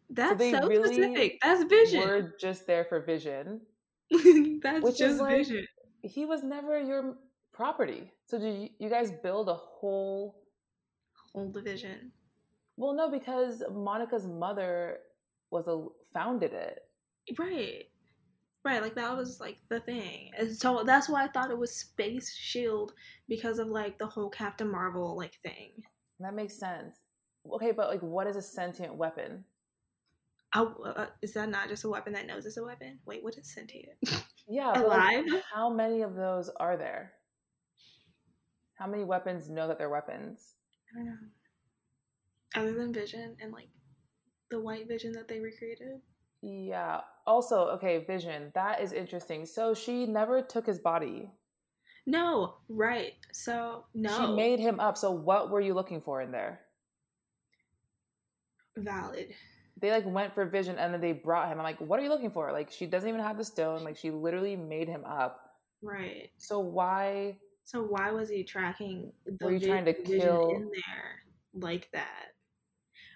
That's 0.09 0.39
so, 0.39 0.51
so 0.51 0.67
really 0.67 0.93
specific. 0.93 1.39
That's 1.41 1.63
vision. 1.63 2.01
We're 2.01 2.33
just 2.39 2.67
there 2.67 2.85
for 2.85 2.99
vision. 2.99 3.61
That's 4.61 4.83
which 4.83 4.97
just 4.97 5.15
is 5.15 5.19
like, 5.19 5.37
vision. 5.37 5.67
He 6.01 6.25
was 6.25 6.43
never 6.43 6.79
your 6.79 7.15
property. 7.53 8.11
So 8.27 8.37
do 8.37 8.45
you, 8.45 8.69
you 8.79 8.89
guys 8.89 9.11
build 9.23 9.49
a 9.49 9.55
whole 9.55 10.43
whole 11.33 11.51
division? 11.51 12.11
Well, 12.77 12.93
no, 12.93 13.09
because 13.09 13.63
Monica's 13.71 14.27
mother 14.27 14.99
was 15.49 15.67
a 15.67 15.85
founded 16.13 16.53
it. 16.53 16.79
Right. 17.39 17.85
Right, 18.65 18.81
like 18.81 18.95
that 18.95 19.15
was 19.15 19.39
like 19.39 19.57
the 19.69 19.79
thing. 19.79 20.31
And 20.35 20.55
so 20.55 20.83
that's 20.83 21.07
why 21.07 21.23
I 21.23 21.27
thought 21.27 21.51
it 21.51 21.57
was 21.57 21.75
Space 21.75 22.35
Shield 22.35 22.93
because 23.29 23.59
of 23.59 23.67
like 23.67 23.99
the 23.99 24.07
whole 24.07 24.29
Captain 24.29 24.69
Marvel 24.69 25.15
like 25.15 25.35
thing. 25.43 25.83
That 26.19 26.33
makes 26.33 26.59
sense. 26.59 26.97
Okay, 27.49 27.71
but 27.71 27.89
like 27.89 28.01
what 28.01 28.25
is 28.25 28.35
a 28.35 28.41
sentient 28.41 28.95
weapon? 28.95 29.45
Oh, 30.55 30.73
uh, 30.83 31.05
is 31.21 31.33
that 31.33 31.49
not 31.49 31.69
just 31.69 31.83
a 31.83 31.89
weapon 31.89 32.13
that 32.13 32.25
knows 32.25 32.47
it's 32.47 32.57
a 32.57 32.63
weapon? 32.63 32.97
Wait, 33.05 33.23
what 33.23 33.37
is 33.37 33.53
sentient? 33.53 33.97
Yeah, 34.47 34.79
alive. 34.79 35.25
Like, 35.27 35.43
how 35.51 35.71
many 35.71 36.03
of 36.03 36.13
those 36.13 36.51
are 36.59 36.77
there? 36.77 37.13
How 38.75 38.85
many 38.85 39.03
weapons 39.03 39.49
know 39.49 39.67
that 39.67 39.79
they're 39.79 39.89
weapons? 39.89 40.53
I 40.93 40.99
don't 40.99 41.07
know. 41.07 42.61
Other 42.61 42.73
than 42.73 42.93
Vision 42.93 43.35
and 43.41 43.51
like 43.51 43.69
the 44.51 44.59
white 44.59 44.87
Vision 44.87 45.13
that 45.13 45.27
they 45.27 45.39
recreated. 45.39 45.99
Yeah. 46.45 47.01
Also, 47.25 47.69
okay, 47.69 48.03
Vision. 48.05 48.51
That 48.53 48.81
is 48.81 48.93
interesting. 48.93 49.47
So 49.47 49.73
she 49.73 50.05
never 50.05 50.43
took 50.43 50.67
his 50.67 50.77
body. 50.77 51.31
No, 52.05 52.57
right. 52.69 53.13
So 53.33 53.85
no. 53.95 54.15
She 54.15 54.35
made 54.35 54.59
him 54.59 54.79
up. 54.79 54.95
So 54.95 55.09
what 55.09 55.49
were 55.49 55.61
you 55.61 55.73
looking 55.73 56.01
for 56.01 56.21
in 56.21 56.31
there? 56.31 56.61
Valid. 58.77 59.33
They 59.81 59.89
like 59.89 60.05
went 60.05 60.35
for 60.35 60.45
Vision 60.45 60.77
and 60.77 60.93
then 60.93 61.01
they 61.01 61.13
brought 61.13 61.49
him. 61.49 61.57
I'm 61.57 61.63
like, 61.63 61.81
what 61.81 61.99
are 61.99 62.03
you 62.03 62.09
looking 62.09 62.29
for? 62.29 62.51
Like 62.51 62.69
she 62.71 62.85
doesn't 62.85 63.09
even 63.09 63.21
have 63.21 63.37
the 63.37 63.43
stone. 63.43 63.83
Like 63.83 63.97
she 63.97 64.11
literally 64.11 64.55
made 64.55 64.87
him 64.87 65.03
up. 65.03 65.41
Right. 65.81 66.29
So 66.37 66.59
why 66.59 67.37
so 67.63 67.81
why 67.81 68.11
was 68.11 68.29
he 68.29 68.43
tracking 68.43 69.11
the 69.25 69.43
Were 69.43 69.51
you 69.51 69.59
trying 69.65 69.85
to 69.85 69.93
kill 69.93 70.49
in 70.49 70.69
there 70.71 71.23
like 71.55 71.89
that? 71.93 72.34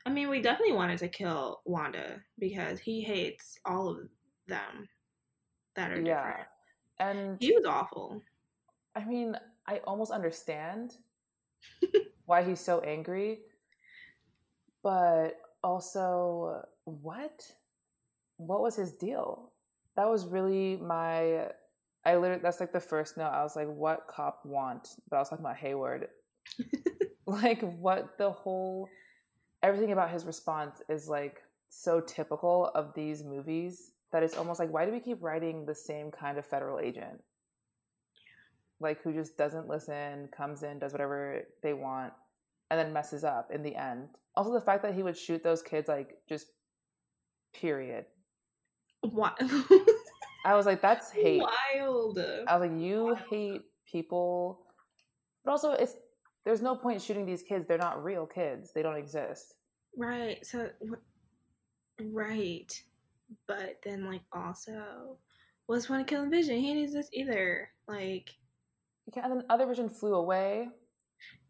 I 0.05 0.09
mean, 0.09 0.29
we 0.29 0.41
definitely 0.41 0.75
wanted 0.75 0.99
to 0.99 1.07
kill 1.07 1.61
Wanda 1.65 2.21
because 2.39 2.79
he 2.79 3.01
hates 3.01 3.59
all 3.65 3.89
of 3.89 3.97
them 4.47 4.87
that 5.75 5.91
are 5.91 5.99
yeah. 5.99 6.15
different. 6.15 6.47
And 6.99 7.37
he 7.39 7.53
was 7.53 7.65
awful. 7.65 8.21
I 8.95 9.05
mean, 9.05 9.35
I 9.67 9.77
almost 9.85 10.11
understand 10.11 10.93
why 12.25 12.43
he's 12.43 12.59
so 12.59 12.79
angry, 12.81 13.39
but 14.83 15.35
also, 15.63 16.63
what? 16.85 17.45
What 18.37 18.61
was 18.61 18.75
his 18.75 18.93
deal? 18.93 19.51
That 19.95 20.09
was 20.09 20.25
really 20.25 20.77
my 20.77 21.49
I 22.05 22.15
literally 22.15 22.41
that's 22.41 22.59
like 22.59 22.71
the 22.71 22.79
first 22.79 23.17
note. 23.17 23.29
I 23.29 23.43
was 23.43 23.55
like, 23.55 23.67
what 23.67 24.07
cop 24.07 24.45
want? 24.45 24.95
But 25.09 25.17
I 25.17 25.19
was 25.19 25.29
talking 25.29 25.45
about 25.45 25.57
Hayward. 25.57 26.07
like 27.25 27.61
what 27.61 28.17
the 28.17 28.31
whole 28.31 28.89
everything 29.61 29.91
about 29.91 30.11
his 30.11 30.25
response 30.25 30.81
is 30.89 31.07
like 31.07 31.41
so 31.69 32.01
typical 32.01 32.71
of 32.73 32.93
these 32.93 33.23
movies 33.23 33.91
that 34.11 34.23
it's 34.23 34.37
almost 34.37 34.59
like 34.59 34.71
why 34.71 34.85
do 34.85 34.91
we 34.91 34.99
keep 34.99 35.21
writing 35.21 35.65
the 35.65 35.75
same 35.75 36.11
kind 36.11 36.37
of 36.37 36.45
federal 36.45 36.79
agent? 36.79 37.21
Like 38.79 39.01
who 39.01 39.13
just 39.13 39.37
doesn't 39.37 39.67
listen, 39.67 40.29
comes 40.35 40.63
in, 40.63 40.79
does 40.79 40.93
whatever 40.93 41.43
they 41.61 41.73
want, 41.73 42.13
and 42.71 42.79
then 42.79 42.93
messes 42.93 43.23
up 43.23 43.51
in 43.53 43.61
the 43.61 43.75
end. 43.75 44.07
Also 44.35 44.53
the 44.53 44.61
fact 44.61 44.83
that 44.83 44.95
he 44.95 45.03
would 45.03 45.17
shoot 45.17 45.43
those 45.43 45.61
kids 45.61 45.87
like 45.87 46.17
just 46.27 46.47
period. 47.53 48.05
What 49.01 49.37
I 50.45 50.55
was 50.55 50.65
like, 50.65 50.81
that's 50.81 51.11
hate. 51.11 51.41
Wild. 51.41 52.19
I 52.47 52.57
was 52.57 52.69
like, 52.69 52.79
you 52.79 53.17
hate 53.29 53.63
people, 53.91 54.61
but 55.43 55.51
also 55.51 55.71
it's 55.71 55.95
there's 56.45 56.61
no 56.61 56.75
point 56.75 57.01
shooting 57.01 57.25
these 57.25 57.43
kids. 57.43 57.67
They're 57.67 57.77
not 57.77 58.03
real 58.03 58.25
kids. 58.25 58.71
They 58.73 58.81
don't 58.81 58.95
exist. 58.97 59.55
Right. 59.97 60.45
So, 60.45 60.69
right. 62.01 62.71
But 63.47 63.79
then, 63.83 64.05
like, 64.05 64.21
also, 64.33 65.17
what's 65.67 65.87
point 65.87 66.01
of 66.01 66.07
killing 66.07 66.31
Vision? 66.31 66.57
He 66.57 66.73
needs 66.73 66.93
this 66.93 67.09
either. 67.13 67.69
Like, 67.87 68.29
yeah. 69.15 69.25
and 69.25 69.31
then 69.31 69.43
other 69.49 69.67
Vision 69.67 69.89
flew 69.89 70.15
away. 70.15 70.69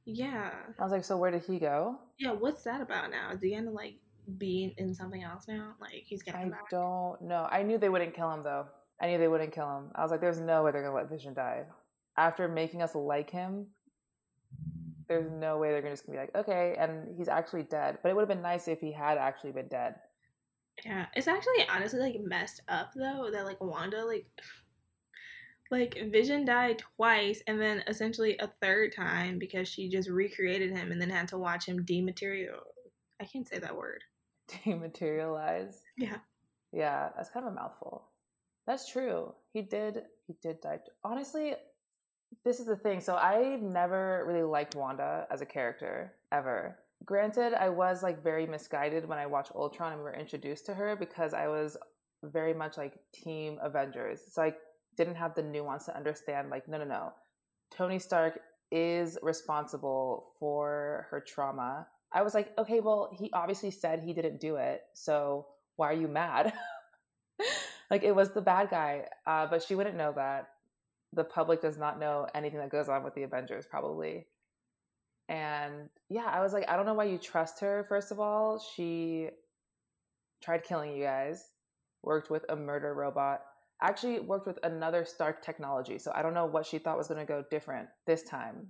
Yeah. 0.06 0.52
I 0.80 0.84
was 0.84 0.92
like, 0.92 1.04
so 1.04 1.18
where 1.18 1.32
did 1.32 1.44
he 1.44 1.60
go? 1.60 1.98
Yeah. 2.18 2.32
What's 2.32 2.64
that 2.64 2.82
about 2.82 3.12
now? 3.12 3.32
Is 3.32 3.42
he 3.42 3.56
gonna 3.56 3.72
like 3.72 3.96
be 4.38 4.74
in 4.78 4.94
something 4.94 5.24
else 5.24 5.46
now? 5.48 5.76
Like 5.80 6.04
he's 6.06 6.24
gonna. 6.24 6.40
I 6.40 6.50
don't 6.72 7.22
know. 7.22 7.48
I 7.50 7.64
knew 7.64 7.78
they 7.78 7.90
wouldn't 7.90 8.16
kill 8.16 8.32
him 8.32 8.44
though. 8.44 8.66
I 9.02 9.08
knew 9.08 9.18
they 9.18 9.28
wouldn't 9.28 9.54
kill 9.54 9.70
him. 9.70 9.92
I 9.96 10.02
was 10.02 10.12
like, 10.12 10.22
there's 10.22 10.40
no 10.40 10.64
way 10.64 10.72
they're 10.72 10.84
gonna 10.84 10.96
let 10.96 11.10
Vision 11.10 11.34
die. 11.34 11.64
After 12.18 12.48
making 12.48 12.82
us 12.82 12.96
like 12.96 13.30
him, 13.30 13.68
there's 15.10 15.30
no 15.30 15.58
way 15.58 15.72
they're 15.72 15.82
just 15.82 16.06
gonna 16.06 16.18
be 16.18 16.22
like, 16.22 16.36
okay, 16.36 16.76
and 16.80 17.18
he's 17.18 17.28
actually 17.28 17.64
dead. 17.64 17.98
But 18.02 18.10
it 18.10 18.16
would 18.16 18.22
have 18.22 18.30
been 18.30 18.42
nice 18.42 18.68
if 18.68 18.80
he 18.80 18.92
had 18.92 19.18
actually 19.18 19.52
been 19.52 19.68
dead. 19.68 19.96
Yeah, 20.86 21.08
it's 21.14 21.28
actually 21.28 21.68
honestly 21.70 22.00
like 22.00 22.22
messed 22.24 22.62
up 22.70 22.92
though 22.96 23.30
that 23.32 23.46
like 23.46 23.60
Wanda 23.60 24.06
like 24.06 24.28
like 25.72 25.98
Vision 26.12 26.46
died 26.46 26.82
twice 26.96 27.44
and 27.48 27.60
then 27.60 27.84
essentially 27.88 28.38
a 28.40 28.50
third 28.62 28.96
time 28.96 29.38
because 29.38 29.68
she 29.68 29.90
just 29.90 30.10
recreated 30.10 30.72
him 30.72 30.92
and 30.92 31.02
then 31.02 31.10
had 31.10 31.28
to 31.30 31.38
watch 31.38 31.66
him 31.66 31.84
dematerial. 31.84 32.62
I 33.22 33.26
can't 33.26 33.48
say 33.48 33.60
that 33.60 33.76
word. 33.76 34.04
Dematerialize. 34.66 35.76
Yeah. 35.98 36.18
Yeah, 36.72 37.10
that's 37.16 37.30
kind 37.30 37.46
of 37.46 37.52
a 37.52 37.56
mouthful. 37.56 38.06
That's 38.66 38.92
true. 38.92 39.34
He 39.54 39.62
did. 39.62 40.04
He 40.28 40.36
did 40.42 40.62
die. 40.62 40.80
Honestly, 41.04 41.56
this 42.44 42.60
is 42.60 42.66
the 42.66 42.76
thing. 42.76 43.02
So 43.02 43.16
I 43.16 43.58
never 43.62 44.24
really 44.28 44.44
liked 44.44 44.76
Wanda 44.76 45.28
as 45.32 45.42
a 45.42 45.46
character 45.46 46.14
ever. 46.32 46.78
Granted, 47.06 47.54
I 47.54 47.70
was 47.70 48.04
like 48.04 48.24
very 48.24 48.46
misguided 48.46 49.08
when 49.08 49.18
I 49.18 49.26
watched 49.26 49.52
Ultron 49.56 49.94
and 49.94 50.02
we 50.02 50.06
were 50.06 50.14
introduced 50.14 50.66
to 50.68 50.74
her 50.74 50.96
because 50.96 51.34
I 51.34 51.48
was 51.48 51.78
very 52.24 52.54
much 52.54 52.78
like 52.78 53.00
Team 53.14 53.58
Avengers. 53.62 54.22
So 54.30 54.42
I 54.42 54.54
didn't 54.98 55.16
have 55.16 55.36
the 55.36 55.44
nuance 55.44 55.86
to 55.86 55.96
understand. 55.96 56.50
Like, 56.50 56.68
no, 56.68 56.78
no, 56.78 56.84
no. 56.84 57.14
Tony 57.72 58.00
Stark 58.00 58.40
is 58.72 59.18
responsible 59.22 60.34
for 60.40 61.08
her 61.10 61.22
trauma. 61.22 61.88
I 62.12 62.22
was 62.22 62.34
like, 62.34 62.52
okay, 62.58 62.80
well, 62.80 63.10
he 63.18 63.30
obviously 63.34 63.72
said 63.72 64.02
he 64.02 64.14
didn't 64.14 64.42
do 64.42 64.56
it. 64.56 64.82
So 64.94 65.48
why 65.76 65.90
are 65.90 65.94
you 65.94 66.08
mad? 66.08 66.54
like 67.92 68.04
it 68.04 68.16
was 68.16 68.32
the 68.32 68.42
bad 68.42 68.70
guy, 68.70 69.06
uh, 69.26 69.48
but 69.48 69.64
she 69.64 69.76
wouldn't 69.76 69.96
know 69.96 70.14
that. 70.16 70.50
The 71.14 71.24
public 71.24 71.62
does 71.62 71.78
not 71.78 72.00
know 72.00 72.28
anything 72.36 72.60
that 72.60 72.70
goes 72.70 72.90
on 72.90 73.04
with 73.04 73.16
the 73.16 73.24
Avengers, 73.24 73.66
probably. 73.70 74.28
And 75.28 75.90
yeah, 76.10 76.26
I 76.26 76.42
was 76.42 76.54
like, 76.54 76.70
I 76.70 76.76
don't 76.76 76.86
know 76.86 76.94
why 76.94 77.06
you 77.06 77.18
trust 77.18 77.60
her. 77.60 77.86
First 77.88 78.12
of 78.12 78.20
all, 78.20 78.60
she 78.76 79.30
tried 80.44 80.64
killing 80.64 80.96
you 80.96 81.04
guys, 81.04 81.44
worked 82.04 82.30
with 82.30 82.46
a 82.50 82.56
murder 82.56 82.94
robot, 82.94 83.42
actually 83.82 84.20
worked 84.20 84.48
with 84.48 84.60
another 84.64 85.06
Stark 85.06 85.44
technology. 85.44 85.98
So 86.00 86.12
I 86.16 86.22
don't 86.22 86.34
know 86.34 86.46
what 86.46 86.66
she 86.66 86.80
thought 86.80 86.98
was 86.98 87.08
going 87.08 87.20
to 87.20 87.26
go 87.26 87.44
different 87.50 87.90
this 88.08 88.24
time. 88.24 88.68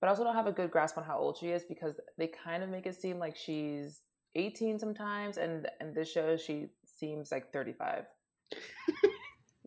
But 0.00 0.08
I 0.08 0.10
also 0.10 0.24
don't 0.24 0.34
have 0.34 0.46
a 0.46 0.52
good 0.52 0.70
grasp 0.70 0.98
on 0.98 1.04
how 1.04 1.18
old 1.18 1.38
she 1.38 1.48
is 1.48 1.64
because 1.64 1.98
they 2.18 2.28
kind 2.28 2.62
of 2.62 2.68
make 2.68 2.86
it 2.86 3.00
seem 3.00 3.18
like 3.18 3.36
she's 3.36 4.02
18 4.34 4.78
sometimes, 4.78 5.38
and 5.38 5.66
and 5.80 5.94
this 5.94 6.12
show 6.12 6.36
she 6.36 6.66
seems 6.84 7.32
like 7.32 7.52
35. 7.52 8.04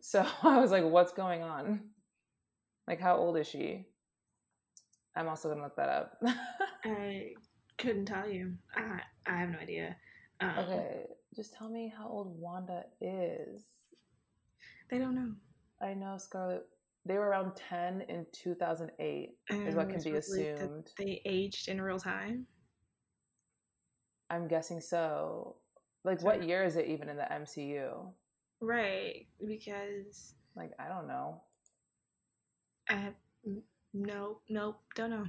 so 0.00 0.26
I 0.42 0.60
was 0.60 0.70
like, 0.70 0.84
what's 0.84 1.12
going 1.12 1.42
on? 1.42 1.80
Like, 2.86 3.00
how 3.00 3.16
old 3.16 3.36
is 3.36 3.46
she? 3.46 3.86
I'm 5.16 5.28
also 5.28 5.48
gonna 5.48 5.62
look 5.62 5.76
that 5.76 5.88
up. 5.88 6.22
I 6.84 7.32
couldn't 7.78 8.06
tell 8.06 8.28
you. 8.28 8.54
I 8.74 9.00
I 9.26 9.38
have 9.38 9.50
no 9.50 9.58
idea. 9.58 9.96
Um, 10.40 10.58
okay, 10.58 11.02
just 11.34 11.54
tell 11.54 11.68
me 11.68 11.92
how 11.96 12.08
old 12.08 12.38
Wanda 12.38 12.84
is. 13.00 13.64
They 14.90 14.98
don't 14.98 15.14
know. 15.14 15.32
I 15.82 15.94
know 15.94 16.16
Scarlet. 16.18 16.66
They 17.06 17.16
were 17.16 17.28
around 17.28 17.56
10 17.56 18.02
in 18.08 18.26
2008, 18.32 19.30
And 19.48 19.68
is 19.68 19.74
what 19.74 19.88
can 19.88 20.02
be 20.02 20.10
assumed. 20.10 20.90
They 20.98 21.22
aged 21.24 21.68
in 21.68 21.80
real 21.80 21.98
time. 21.98 22.46
I'm 24.28 24.48
guessing 24.48 24.80
so. 24.80 25.56
Like, 26.04 26.22
what 26.22 26.44
year 26.44 26.62
is 26.62 26.76
it 26.76 26.86
even 26.86 27.08
in 27.08 27.16
the 27.16 27.24
MCU? 27.24 28.12
Right, 28.60 29.26
because 29.46 30.34
Like, 30.56 30.72
I 30.78 30.88
don't 30.88 31.06
know. 31.08 31.42
I 32.88 32.94
have 32.94 33.14
no, 33.94 34.40
nope, 34.48 34.80
don't 34.94 35.10
know. 35.10 35.26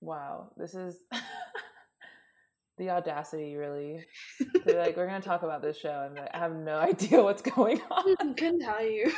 Wow, 0.00 0.52
this 0.56 0.74
is 0.74 1.04
the 2.78 2.90
audacity, 2.90 3.56
really. 3.56 4.04
They're 4.64 4.80
like, 4.80 4.96
we're 4.96 5.06
gonna 5.06 5.20
talk 5.20 5.42
about 5.42 5.62
this 5.62 5.78
show, 5.78 6.08
and 6.08 6.18
I 6.18 6.36
have 6.38 6.54
no 6.54 6.78
idea 6.80 7.22
what's 7.22 7.42
going 7.42 7.80
on. 7.90 8.16
I 8.20 8.32
couldn't 8.34 8.60
tell 8.60 8.84
you. 8.84 9.12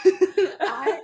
I, 0.61 1.01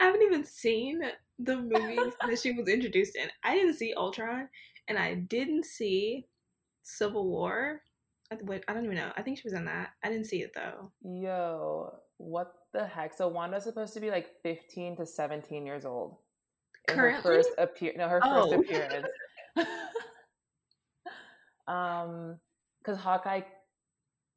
I 0.00 0.04
haven't 0.04 0.22
even 0.22 0.44
seen 0.44 1.00
the 1.38 1.56
movies 1.56 2.14
that 2.26 2.38
she 2.38 2.52
was 2.52 2.68
introduced 2.68 3.16
in. 3.16 3.28
I 3.44 3.54
didn't 3.54 3.74
see 3.74 3.94
Ultron, 3.96 4.48
and 4.88 4.98
I 4.98 5.14
didn't 5.14 5.64
see 5.66 6.26
Civil 6.82 7.28
War. 7.28 7.82
I, 8.32 8.36
wait, 8.42 8.64
I 8.68 8.74
don't 8.74 8.84
even 8.84 8.96
know. 8.96 9.10
I 9.16 9.22
think 9.22 9.38
she 9.38 9.42
was 9.44 9.54
in 9.54 9.64
that. 9.64 9.90
I 10.04 10.08
didn't 10.08 10.26
see 10.26 10.42
it 10.42 10.52
though. 10.54 10.90
Yo, 11.02 11.92
what 12.18 12.52
the 12.72 12.86
heck? 12.86 13.14
So 13.14 13.26
Wanda's 13.28 13.64
supposed 13.64 13.94
to 13.94 14.00
be 14.00 14.10
like 14.10 14.28
15 14.42 14.96
to 14.98 15.06
17 15.06 15.66
years 15.66 15.84
old. 15.84 16.16
in 16.88 16.96
her 16.96 17.10
Currently? 17.10 17.22
first 17.22 17.50
appear 17.58 17.92
no 17.96 18.08
her 18.08 18.20
first 18.20 18.52
Oh. 18.52 18.60
appearance. 18.60 19.06
um, 21.68 22.38
because 22.82 22.98
Hawkeye 22.98 23.42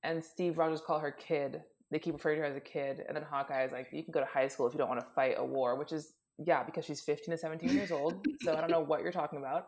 and 0.04 0.24
Steve 0.24 0.58
Rogers 0.58 0.82
call 0.82 1.00
her 1.00 1.12
kid. 1.12 1.62
They 1.92 2.00
keep 2.00 2.16
referring 2.16 2.38
to 2.38 2.42
her 2.42 2.48
as 2.48 2.58
a 2.58 2.60
kid, 2.60 3.04
and 3.08 3.16
then 3.16 3.24
Hawkeye 3.24 3.64
is 3.66 3.72
like, 3.72 3.88
"You 3.94 4.04
can 4.04 4.12
go 4.12 4.20
to 4.20 4.26
high 4.26 4.48
school 4.48 4.66
if 4.68 4.74
you 4.74 4.80
don't 4.80 4.90
want 4.90 5.00
to 5.02 5.08
fight 5.14 5.36
a 5.38 5.46
war," 5.46 5.76
which 5.78 5.92
is 5.92 6.14
yeah, 6.44 6.64
because 6.64 6.84
she's 6.86 7.00
15 7.02 7.32
to 7.32 7.38
17 7.38 7.70
years 7.70 7.92
old. 7.92 8.26
so 8.42 8.56
I 8.56 8.60
don't 8.62 8.72
know 8.72 8.80
what 8.80 9.04
you're 9.04 9.12
talking 9.12 9.38
about. 9.38 9.68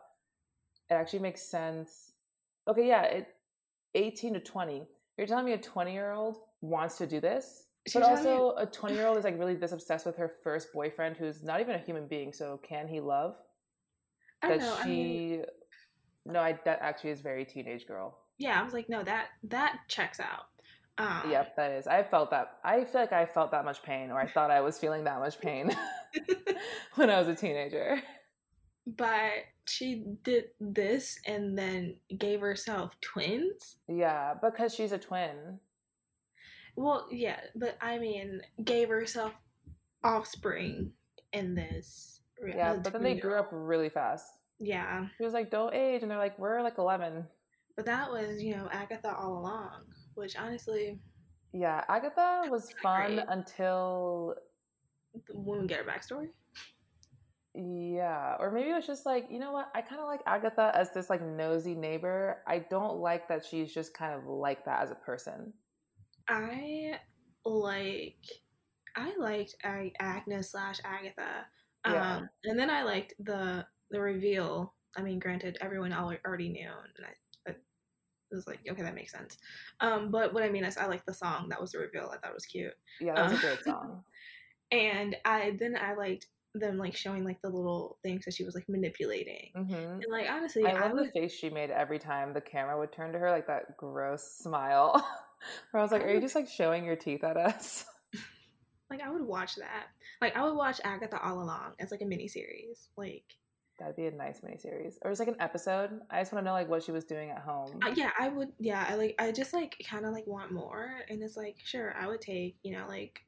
It 0.90 0.94
actually 0.94 1.20
makes 1.20 1.42
sense. 1.42 2.12
Okay, 2.68 2.88
yeah, 2.88 3.02
it 3.04 3.28
18 3.94 4.34
to 4.34 4.40
20. 4.40 4.86
You're 5.16 5.26
telling 5.26 5.44
me 5.44 5.52
a 5.52 5.58
20 5.58 5.92
year 5.92 6.12
old 6.12 6.38
wants 6.60 6.98
to 6.98 7.06
do 7.06 7.20
this? 7.20 7.64
She's 7.86 7.94
But 7.94 8.02
me- 8.22 8.30
also, 8.30 8.54
a 8.56 8.66
20 8.66 8.94
year 8.94 9.06
old 9.06 9.16
is 9.18 9.24
like 9.24 9.38
really 9.38 9.54
this 9.54 9.72
obsessed 9.72 10.06
with 10.06 10.16
her 10.16 10.28
first 10.42 10.72
boyfriend 10.72 11.16
who's 11.16 11.42
not 11.42 11.60
even 11.60 11.74
a 11.74 11.78
human 11.78 12.06
being. 12.06 12.32
So, 12.32 12.58
can 12.62 12.88
he 12.88 13.00
love? 13.00 13.36
I 14.42 14.48
don't 14.48 14.58
That 14.58 14.64
know. 14.66 14.76
she. 14.76 14.82
I 14.82 14.86
mean, 14.88 15.44
No, 16.26 16.40
I, 16.40 16.58
that 16.64 16.80
actually 16.82 17.10
is 17.10 17.20
very 17.20 17.44
teenage 17.44 17.86
girl. 17.86 18.18
yeah, 18.38 18.60
I 18.60 18.64
was 18.64 18.72
like, 18.74 18.88
no, 18.88 19.02
that 19.04 19.28
that 19.44 19.78
checks 19.88 20.18
out. 20.20 20.46
Um, 20.98 21.30
Yep, 21.30 21.56
that 21.56 21.70
is. 21.72 21.86
I 21.86 22.02
felt 22.02 22.30
that. 22.30 22.58
I 22.64 22.84
feel 22.84 23.02
like 23.02 23.12
I 23.12 23.26
felt 23.26 23.50
that 23.52 23.64
much 23.64 23.82
pain, 23.82 24.10
or 24.10 24.18
I 24.18 24.26
thought 24.26 24.50
I 24.50 24.60
was 24.62 24.78
feeling 24.78 25.04
that 25.04 25.20
much 25.20 25.38
pain 25.40 25.70
when 26.96 27.08
I 27.10 27.18
was 27.18 27.28
a 27.28 27.34
teenager. 27.34 28.02
But 28.86 29.32
she 29.66 30.04
did 30.22 30.44
this 30.60 31.18
and 31.26 31.58
then 31.58 31.96
gave 32.18 32.40
herself 32.40 32.92
twins. 33.00 33.76
Yeah, 33.88 34.34
because 34.40 34.74
she's 34.74 34.92
a 34.92 34.98
twin. 34.98 35.58
Well, 36.76 37.06
yeah, 37.10 37.40
but 37.56 37.76
I 37.80 37.98
mean, 37.98 38.42
gave 38.64 38.88
herself 38.88 39.32
offspring 40.04 40.92
in 41.32 41.54
this. 41.54 42.20
Yeah, 42.46 42.74
but 42.82 42.92
then 42.92 43.02
they 43.02 43.14
grew 43.14 43.38
up 43.38 43.48
really 43.50 43.88
fast. 43.88 44.26
Yeah, 44.60 45.06
She 45.18 45.24
was 45.24 45.32
like, 45.34 45.50
don't 45.50 45.74
age. 45.74 46.02
And 46.02 46.10
they're 46.10 46.18
like, 46.18 46.38
we're 46.38 46.62
like 46.62 46.78
11. 46.78 47.24
but 47.76 47.84
that 47.86 48.10
was 48.10 48.42
you 48.42 48.54
know 48.56 48.68
Agatha 48.72 49.14
all 49.16 49.38
along, 49.38 49.82
which 50.14 50.36
honestly, 50.36 50.98
Yeah, 51.52 51.82
Agatha 51.88 52.44
was 52.50 52.72
fun 52.82 53.16
Great. 53.16 53.26
until 53.28 54.34
when 55.32 55.62
we 55.62 55.66
get 55.66 55.78
her 55.84 55.90
backstory, 55.90 56.28
Yeah, 57.58 58.36
or 58.38 58.50
maybe 58.50 58.68
it 58.68 58.74
was 58.74 58.86
just 58.86 59.06
like, 59.06 59.28
you 59.30 59.38
know 59.38 59.52
what? 59.52 59.70
I 59.74 59.80
kind 59.80 60.00
of 60.00 60.06
like 60.06 60.20
Agatha 60.26 60.72
as 60.74 60.90
this 60.92 61.08
like 61.08 61.22
nosy 61.22 61.74
neighbor. 61.74 62.42
I 62.46 62.58
don't 62.58 62.98
like 62.98 63.28
that 63.28 63.46
she's 63.46 63.72
just 63.72 63.94
kind 63.94 64.12
of 64.14 64.26
like 64.26 64.66
that 64.66 64.82
as 64.82 64.90
a 64.90 64.94
person. 64.94 65.54
I 66.28 66.98
like, 67.46 68.16
I 68.94 69.14
liked 69.18 69.54
Ag- 69.64 69.96
Agnes 70.00 70.50
slash 70.50 70.80
Agatha, 70.84 71.46
um, 71.84 71.94
Yeah. 71.94 72.20
and 72.44 72.58
then 72.58 72.68
I 72.70 72.82
liked 72.82 73.14
the 73.20 73.64
the 73.90 74.00
reveal. 74.00 74.74
I 74.96 75.02
mean, 75.02 75.18
granted, 75.18 75.56
everyone 75.60 75.92
already 75.92 76.48
knew, 76.48 76.68
and 76.96 77.06
I, 77.06 77.50
I 77.52 77.54
was 78.32 78.46
like, 78.46 78.60
okay, 78.68 78.82
that 78.82 78.94
makes 78.94 79.12
sense. 79.12 79.38
Um, 79.80 80.10
but 80.10 80.34
what 80.34 80.42
I 80.42 80.48
mean 80.50 80.64
is, 80.64 80.76
I 80.76 80.86
like 80.86 81.04
the 81.06 81.14
song. 81.14 81.48
That 81.48 81.60
was 81.60 81.72
the 81.72 81.78
reveal. 81.78 82.10
I 82.12 82.18
thought 82.18 82.30
it 82.32 82.34
was 82.34 82.46
cute. 82.46 82.72
Yeah, 83.00 83.14
that 83.14 83.30
was 83.30 83.32
Uh, 83.32 83.36
a 83.36 83.40
great 83.40 83.64
song. 83.64 84.02
and 84.72 85.16
I 85.24 85.56
then 85.58 85.76
I 85.76 85.94
liked 85.94 86.26
them 86.60 86.78
like 86.78 86.96
showing 86.96 87.24
like 87.24 87.40
the 87.42 87.48
little 87.48 87.98
things 88.02 88.24
that 88.24 88.34
she 88.34 88.44
was 88.44 88.54
like 88.54 88.68
manipulating. 88.68 89.50
hmm 89.54 89.72
And 89.72 90.04
like 90.10 90.28
honestly, 90.30 90.64
I 90.64 90.70
I, 90.70 90.92
love 90.92 90.96
the 90.96 91.10
face 91.12 91.32
she 91.32 91.50
made 91.50 91.70
every 91.70 91.98
time 91.98 92.32
the 92.32 92.40
camera 92.40 92.78
would 92.78 92.92
turn 92.92 93.12
to 93.12 93.18
her, 93.18 93.30
like 93.30 93.46
that 93.46 93.76
gross 93.76 94.22
smile. 94.22 94.92
Where 95.70 95.80
I 95.80 95.82
was 95.82 95.92
like, 95.92 96.02
"Are 96.02 96.12
you 96.12 96.20
just 96.20 96.34
like 96.34 96.48
showing 96.48 96.84
your 96.84 96.96
teeth 96.96 97.22
at 97.22 97.36
us?" 97.36 97.84
like 98.90 99.00
I 99.02 99.10
would 99.10 99.22
watch 99.22 99.56
that. 99.56 99.86
Like 100.20 100.36
I 100.36 100.42
would 100.44 100.56
watch 100.56 100.80
Agatha 100.84 101.20
all 101.22 101.42
along 101.42 101.74
as 101.78 101.90
like 101.90 102.00
a 102.00 102.06
mini 102.06 102.28
series. 102.28 102.88
Like 102.96 103.24
That'd 103.78 103.96
be 103.96 104.06
a 104.06 104.10
nice 104.10 104.40
miniseries, 104.40 104.94
or 105.02 105.10
just 105.10 105.20
like 105.20 105.28
an 105.28 105.36
episode. 105.38 106.00
I 106.10 106.20
just 106.20 106.32
want 106.32 106.44
to 106.44 106.46
know 106.48 106.54
like 106.54 106.68
what 106.68 106.82
she 106.82 106.92
was 106.92 107.04
doing 107.04 107.30
at 107.30 107.40
home. 107.40 107.78
uh, 107.84 107.92
yeah, 107.94 108.10
I 108.18 108.28
would. 108.28 108.52
Yeah, 108.58 108.86
I 108.88 108.94
like. 108.94 109.14
I 109.18 109.32
just 109.32 109.52
like 109.52 109.76
kind 109.88 110.06
of 110.06 110.14
like 110.14 110.26
want 110.26 110.50
more. 110.50 110.90
And 111.10 111.22
it's 111.22 111.36
like 111.36 111.56
sure, 111.62 111.94
I 111.94 112.06
would 112.06 112.22
take 112.22 112.56
you 112.62 112.72
know 112.72 112.86
like 112.88 113.20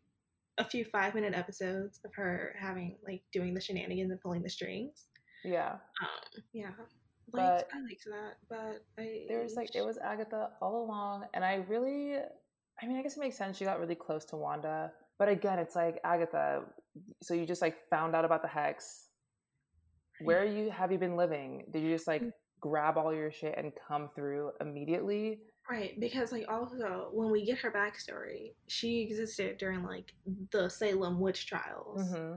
a 0.58 0.64
few 0.64 0.84
five 0.84 1.14
minute 1.14 1.34
episodes 1.34 2.00
of 2.04 2.12
her 2.14 2.54
having 2.58 2.96
like 3.06 3.22
doing 3.32 3.54
the 3.54 3.60
shenanigans 3.60 4.10
and 4.10 4.20
pulling 4.20 4.42
the 4.42 4.50
strings. 4.50 5.06
yeah, 5.44 5.72
Um, 6.02 6.42
yeah. 6.52 6.70
Like 7.32 7.44
I 7.74 7.80
liked 7.82 8.04
that, 8.06 8.34
but 8.48 8.82
I 8.98 9.26
there 9.28 9.42
was 9.42 9.54
like 9.54 9.74
it 9.74 9.84
was 9.84 9.98
Agatha 9.98 10.50
all 10.62 10.84
along, 10.84 11.24
and 11.34 11.44
I 11.44 11.56
really, 11.68 12.14
I 12.82 12.86
mean, 12.86 12.96
I 12.98 13.02
guess 13.02 13.16
it 13.18 13.20
makes 13.20 13.36
sense. 13.36 13.58
She 13.58 13.64
got 13.66 13.78
really 13.80 13.94
close 13.94 14.24
to 14.26 14.36
Wanda, 14.36 14.90
but 15.18 15.28
again, 15.28 15.58
it's 15.58 15.76
like 15.76 15.98
Agatha. 16.04 16.62
So 17.22 17.34
you 17.34 17.44
just 17.44 17.60
like 17.60 17.76
found 17.90 18.16
out 18.16 18.24
about 18.24 18.40
the 18.40 18.48
hex. 18.48 19.08
Where 20.22 20.44
you 20.44 20.70
have 20.70 20.90
you 20.90 20.98
been 20.98 21.16
living? 21.16 21.64
Did 21.70 21.82
you 21.82 21.92
just 21.92 22.06
like 22.08 22.22
Mm. 22.22 22.32
grab 22.60 22.96
all 22.96 23.14
your 23.14 23.30
shit 23.30 23.54
and 23.56 23.72
come 23.86 24.08
through 24.14 24.52
immediately? 24.60 25.40
Right, 25.70 25.98
because 26.00 26.32
like 26.32 26.46
also 26.48 27.08
when 27.12 27.30
we 27.30 27.44
get 27.44 27.58
her 27.58 27.70
backstory, 27.70 28.52
she 28.68 29.02
existed 29.02 29.58
during 29.58 29.82
like 29.84 30.14
the 30.50 30.68
Salem 30.70 31.20
witch 31.20 31.46
trials. 31.46 32.08
hmm 32.10 32.34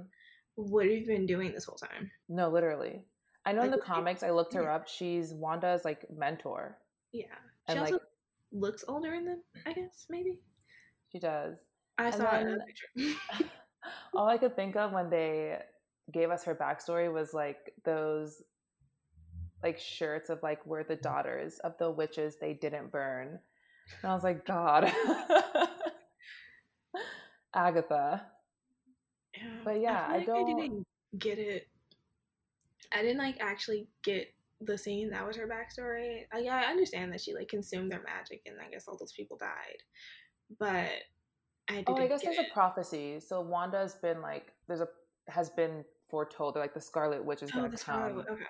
What 0.56 0.86
have 0.86 0.94
you 0.94 1.06
been 1.06 1.26
doing 1.26 1.52
this 1.54 1.64
whole 1.66 1.78
time? 1.78 2.12
No, 2.28 2.50
literally. 2.50 3.06
I 3.46 3.54
know 3.54 3.64
in 3.64 3.72
the 3.72 3.78
comics, 3.78 4.22
I 4.22 4.32
looked 4.32 4.54
her 4.54 4.64
yeah. 4.64 4.76
up. 4.76 4.88
She's 4.88 5.34
Wanda's 5.34 5.86
like 5.86 6.06
mentor. 6.16 6.78
Yeah, 7.14 7.26
she 7.68 7.72
And, 7.74 7.80
also 7.80 7.94
like- 7.94 8.02
looks 8.52 8.84
older 8.88 9.14
in 9.14 9.26
them. 9.26 9.42
I 9.66 9.74
guess 9.74 10.06
maybe. 10.10 10.42
She 11.12 11.20
does. 11.20 11.58
I 11.98 12.06
And 12.08 12.16
saw 12.16 12.36
it 12.38 12.42
in 12.42 12.48
a 12.48 12.50
then- 12.58 12.66
picture. 12.68 13.20
all 14.14 14.28
I 14.28 14.38
could 14.38 14.56
think 14.56 14.76
of 14.76 14.92
when 14.92 15.10
they 15.10 15.58
gave 16.12 16.30
us 16.32 16.44
her 16.44 16.54
backstory 16.56 17.12
was 17.12 17.34
like 17.34 17.74
those 17.86 18.44
like 19.64 19.80
shirts 19.80 20.30
of 20.30 20.42
like 20.44 20.66
we're 20.66 20.84
the 20.84 20.98
mm. 20.98 21.02
daughters 21.02 21.60
of 21.60 21.78
the 21.78 21.90
witches 21.90 22.38
they 22.40 22.54
didn't 22.54 22.92
burn. 22.92 23.40
And 24.02 24.12
I 24.12 24.14
was 24.14 24.24
like, 24.24 24.46
God. 24.46 24.92
Agatha. 27.54 28.22
Yeah, 29.36 29.44
But 29.64 29.82
yeah, 29.82 30.06
I 30.08 30.18
like 30.18 30.28
don't- 30.28 30.46
didn't 30.58 30.88
get 31.18 31.40
it. 31.40 31.68
I 32.94 33.02
didn't 33.02 33.20
like 33.20 33.38
actually 33.40 33.88
get 34.04 34.34
the 34.60 34.78
scene 34.78 35.10
that 35.12 35.26
was 35.26 35.38
her 35.38 35.48
backstory. 35.48 36.24
I, 36.34 36.40
yeah, 36.40 36.62
I 36.66 36.70
understand 36.70 37.12
that 37.14 37.22
she 37.22 37.34
like 37.34 37.48
consumed 37.48 37.92
their 37.92 38.04
magic 38.04 38.42
and 38.46 38.56
I 38.66 38.70
guess 38.70 38.88
all 38.88 38.98
those 38.98 39.14
people 39.14 39.38
died, 39.38 39.78
but 40.60 40.90
I 41.70 41.84
Oh, 41.88 41.96
I 41.96 42.08
guess 42.08 42.22
there's 42.22 42.38
it. 42.38 42.48
a 42.50 42.54
prophecy. 42.54 43.20
So 43.20 43.42
Wanda's 43.42 43.96
been 43.96 44.22
like, 44.22 44.52
there's 44.68 44.82
a 44.82 44.88
has 45.28 45.50
been 45.50 45.84
foretold 46.10 46.56
that 46.56 46.60
like 46.60 46.74
the 46.74 46.82
Scarlet 46.82 47.24
Witch 47.24 47.42
is 47.44 47.52
Oh, 47.54 47.58
gonna 47.58 47.70
the 47.70 47.78
Scarlet 47.78 48.26
come. 48.28 48.36
Okay. 48.36 48.44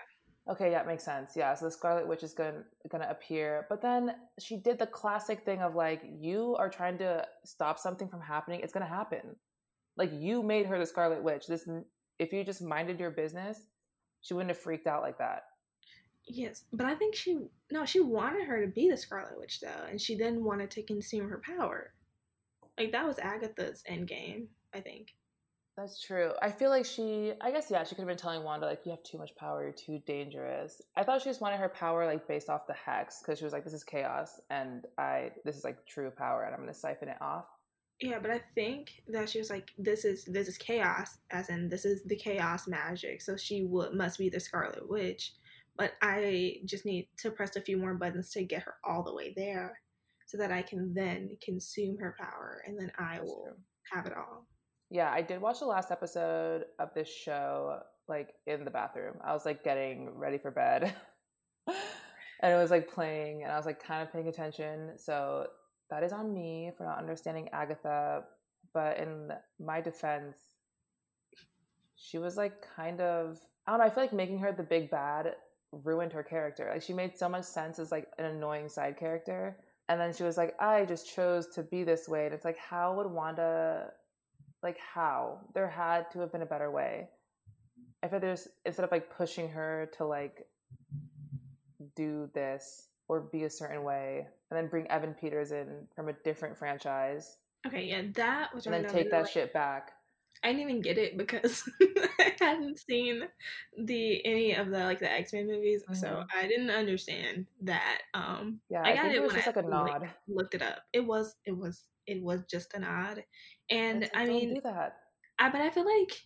Okay, 0.50 0.72
yeah, 0.72 0.82
it 0.82 0.88
makes 0.88 1.04
sense. 1.04 1.32
Yeah, 1.36 1.54
so 1.54 1.66
the 1.66 1.72
Scarlet 1.72 2.08
Witch 2.08 2.24
is 2.24 2.34
going 2.34 2.64
gonna 2.90 3.08
appear, 3.10 3.68
but 3.70 3.82
then 3.82 4.16
she 4.40 4.58
did 4.58 4.80
the 4.80 4.88
classic 4.88 5.46
thing 5.46 5.62
of 5.62 5.76
like, 5.76 6.02
you 6.20 6.56
are 6.58 6.70
trying 6.70 6.98
to 6.98 7.26
stop 7.46 7.78
something 7.78 8.08
from 8.08 8.22
happening. 8.22 8.60
It's 8.62 8.74
gonna 8.74 8.88
happen. 8.88 9.36
Like 9.98 10.12
you 10.14 10.42
made 10.42 10.66
her 10.66 10.80
the 10.80 10.86
Scarlet 10.86 11.24
Witch. 11.24 11.46
This, 11.48 11.68
if 12.18 12.34
you 12.34 12.44
just 12.44 12.62
minded 12.62 13.00
your 13.00 13.12
business, 13.12 13.60
she 14.22 14.34
wouldn't 14.34 14.50
have 14.50 14.58
freaked 14.58 14.88
out 14.88 15.04
like 15.04 15.20
that. 15.20 15.44
Yes, 16.26 16.64
but 16.72 16.86
I 16.86 16.96
think 16.96 17.16
she 17.16 17.38
no, 17.72 17.86
she 17.86 18.00
wanted 18.00 18.48
her 18.48 18.66
to 18.66 18.72
be 18.72 18.90
the 18.90 18.98
Scarlet 18.98 19.38
Witch 19.38 19.60
though, 19.60 19.86
and 19.90 20.00
she 20.00 20.16
then 20.16 20.44
wanted 20.44 20.72
to 20.72 20.84
consume 20.84 21.30
her 21.30 21.42
power. 21.46 21.94
Like 22.80 22.92
that 22.92 23.06
was 23.06 23.20
Agatha's 23.20 23.84
end 23.86 24.08
game, 24.08 24.48
I 24.74 24.82
think. 24.82 25.14
That's 25.78 26.02
true. 26.02 26.34
I 26.42 26.52
feel 26.52 26.70
like 26.70 26.86
she, 26.86 27.32
I 27.42 27.50
guess, 27.52 27.72
yeah, 27.72 27.84
she 27.84 27.96
could 27.96 28.02
have 28.02 28.08
been 28.08 28.18
telling 28.18 28.44
Wanda, 28.44 28.66
like, 28.68 28.82
you 28.86 28.92
have 28.92 29.04
too 29.04 29.18
much 29.18 29.36
power, 29.36 29.64
you're 29.64 29.72
too 29.72 30.02
dangerous. 30.06 30.82
I 30.98 31.04
thought 31.04 31.22
she 31.22 31.30
just 31.30 31.42
wanted 31.42 31.60
her 31.60 31.70
power, 31.70 32.06
like, 32.06 32.28
based 32.28 32.50
off 32.50 32.68
the 32.68 32.74
hex, 32.74 33.22
because 33.22 33.40
she 33.40 33.46
was 33.46 33.54
like, 33.54 33.64
this 33.64 33.74
is 33.74 33.84
chaos, 33.84 34.42
and 34.50 34.86
I, 34.98 35.32
this 35.46 35.56
is 35.56 35.64
like 35.64 35.86
true 35.88 36.12
power, 36.12 36.44
and 36.44 36.54
I'm 36.54 36.62
going 36.62 36.74
to 36.74 36.78
siphon 36.80 37.08
it 37.08 37.22
off. 37.22 37.46
Yeah, 38.02 38.20
but 38.20 38.32
I 38.32 38.42
think 38.56 39.04
that 39.10 39.30
she 39.30 39.38
was 39.38 39.52
like, 39.52 39.70
"This 39.78 40.06
is 40.06 40.26
this 40.26 40.48
is 40.48 40.58
chaos," 40.58 41.20
as 41.30 41.50
in 41.50 41.70
this 41.70 41.86
is 41.86 42.02
the 42.04 42.16
chaos 42.16 42.68
magic. 42.68 43.22
So 43.22 43.38
she 43.38 43.64
would 43.64 43.94
must 43.94 44.18
be 44.18 44.28
the 44.28 44.40
Scarlet 44.40 44.90
Witch. 44.90 45.34
But 45.78 45.94
I 46.02 46.58
just 46.66 46.84
need 46.84 47.10
to 47.18 47.30
press 47.30 47.56
a 47.56 47.62
few 47.62 47.78
more 47.78 47.94
buttons 47.94 48.32
to 48.32 48.44
get 48.44 48.64
her 48.64 48.76
all 48.84 49.04
the 49.04 49.14
way 49.14 49.34
there, 49.38 49.80
so 50.26 50.36
that 50.38 50.52
I 50.52 50.64
can 50.64 50.96
then 50.96 51.38
consume 51.44 52.00
her 52.00 52.16
power, 52.20 52.64
and 52.66 52.80
then 52.80 52.92
I 52.98 53.18
That's 53.18 53.30
will 53.30 53.44
true. 53.46 53.56
have 53.94 54.08
it 54.08 54.14
all. 54.18 54.48
Yeah, 54.92 55.10
I 55.12 55.22
did 55.22 55.42
watch 55.42 55.60
the 55.60 55.66
last 55.66 55.90
episode 55.90 56.66
of 56.78 56.94
this 56.94 57.08
show, 57.08 57.80
like, 58.08 58.34
in 58.46 58.66
the 58.66 58.72
bathroom. 58.72 59.16
I 59.24 59.34
was, 59.34 59.46
like, 59.46 59.64
getting 59.64 60.10
ready 60.14 60.38
for 60.38 60.52
bed. 60.52 60.94
and 61.68 62.54
it 62.54 62.58
was, 62.58 62.70
like, 62.70 62.92
playing, 62.92 63.44
and 63.44 63.52
I 63.52 63.58
was, 63.58 63.66
like, 63.66 63.82
kind 63.82 64.04
of 64.04 64.12
paying 64.12 64.28
attention. 64.28 64.98
So 64.98 65.48
that 65.90 66.04
is 66.04 66.12
on 66.12 66.34
me 66.34 66.72
for 66.78 66.86
not 66.86 66.98
understanding 67.00 67.50
Agatha. 67.54 68.24
But 68.74 68.98
in 68.98 69.32
my 69.60 69.82
defense, 69.82 70.38
she 71.96 72.18
was 72.18 72.38
like 72.38 72.66
kind 72.76 73.00
of 73.02 73.38
I 73.68 73.72
don't 73.72 73.80
know, 73.80 73.86
I 73.86 73.90
feel 73.90 74.04
like 74.04 74.14
making 74.14 74.40
her 74.40 74.52
the 74.52 74.64
big 74.64 74.90
bad 74.90 75.36
ruined 75.72 76.14
her 76.14 76.24
character. 76.24 76.70
Like 76.72 76.82
she 76.82 76.94
made 76.94 77.18
so 77.18 77.30
much 77.30 77.44
sense 77.44 77.78
as 77.80 77.92
like 77.92 78.08
an 78.18 78.26
annoying 78.26 78.70
side 78.70 78.98
character. 78.98 79.58
And 79.88 80.00
then 80.00 80.14
she 80.14 80.24
was 80.24 80.38
like, 80.38 80.56
I 80.60 80.86
just 80.86 81.14
chose 81.14 81.48
to 81.56 81.64
be 81.64 81.84
this 81.84 82.08
way. 82.08 82.26
And 82.26 82.34
it's 82.34 82.46
like, 82.46 82.58
how 82.58 82.96
would 82.96 83.08
Wanda 83.08 83.92
like 84.64 84.78
how? 84.80 85.40
There 85.54 85.68
had 85.70 86.12
to 86.12 86.20
have 86.20 86.32
been 86.32 86.42
a 86.42 86.46
better 86.48 86.70
way. 86.72 87.10
I 88.04 88.08
feel 88.08 88.20
there's 88.20 88.48
instead 88.66 88.84
of 88.84 88.92
like 88.92 89.16
pushing 89.16 89.50
her 89.50 89.90
to 89.98 90.06
like 90.06 90.48
do 91.96 92.30
this 92.34 92.88
or 93.08 93.22
be 93.22 93.44
a 93.44 93.50
certain 93.50 93.84
way 93.84 94.28
and 94.50 94.58
then 94.58 94.68
bring 94.68 94.88
Evan 94.88 95.14
Peters 95.14 95.52
in 95.52 95.88
from 95.96 96.10
a 96.10 96.14
different 96.14 96.58
franchise 96.58 97.38
Okay, 97.68 97.84
yeah, 97.86 98.02
that 98.16 98.56
was 98.56 98.66
and 98.66 98.74
then 98.74 98.88
take 98.92 99.12
that 99.12 99.24
like, 99.24 99.32
shit 99.32 99.54
back. 99.54 99.92
I 100.44 100.48
didn't 100.48 100.62
even 100.64 100.82
get 100.82 100.98
it 100.98 101.16
because 101.16 101.70
I 102.20 102.34
hadn't 102.40 102.80
seen 102.80 103.22
the 103.78 104.26
any 104.26 104.56
of 104.56 104.72
the 104.72 104.80
like 104.80 104.98
the 104.98 105.12
X 105.12 105.32
Men 105.34 105.46
movies, 105.46 105.84
so 105.94 106.08
Mhm. 106.08 106.26
I 106.36 106.48
didn't 106.48 106.72
understand 106.72 107.46
that. 107.62 108.02
Um, 108.16 108.62
Yeah, 108.70 108.82
I 108.84 108.94
I, 108.94 108.96
got 108.96 109.02
think 109.04 109.14
it 109.14 109.18
it 109.18 109.22
was 109.22 109.34
when 109.34 109.44
just 109.44 109.48
I 109.56 109.60
like 109.60 109.66
a 109.66 109.70
nod. 109.70 110.10
looked 110.28 110.56
it 110.56 110.64
up. 110.64 110.80
It 110.92 111.02
was 111.06 111.36
it 111.46 111.56
was 111.56 111.84
it 112.12 112.24
was 112.24 112.42
just 112.50 112.74
a 112.74 112.80
nod, 112.80 113.24
and 113.70 114.10
I 114.14 114.26
don't 114.26 114.40
mean, 114.40 114.50
do 114.50 114.62
that. 114.62 114.98
I 115.40 115.50
but 115.50 115.62
I 115.62 115.70
feel 115.72 115.86
like 115.86 116.22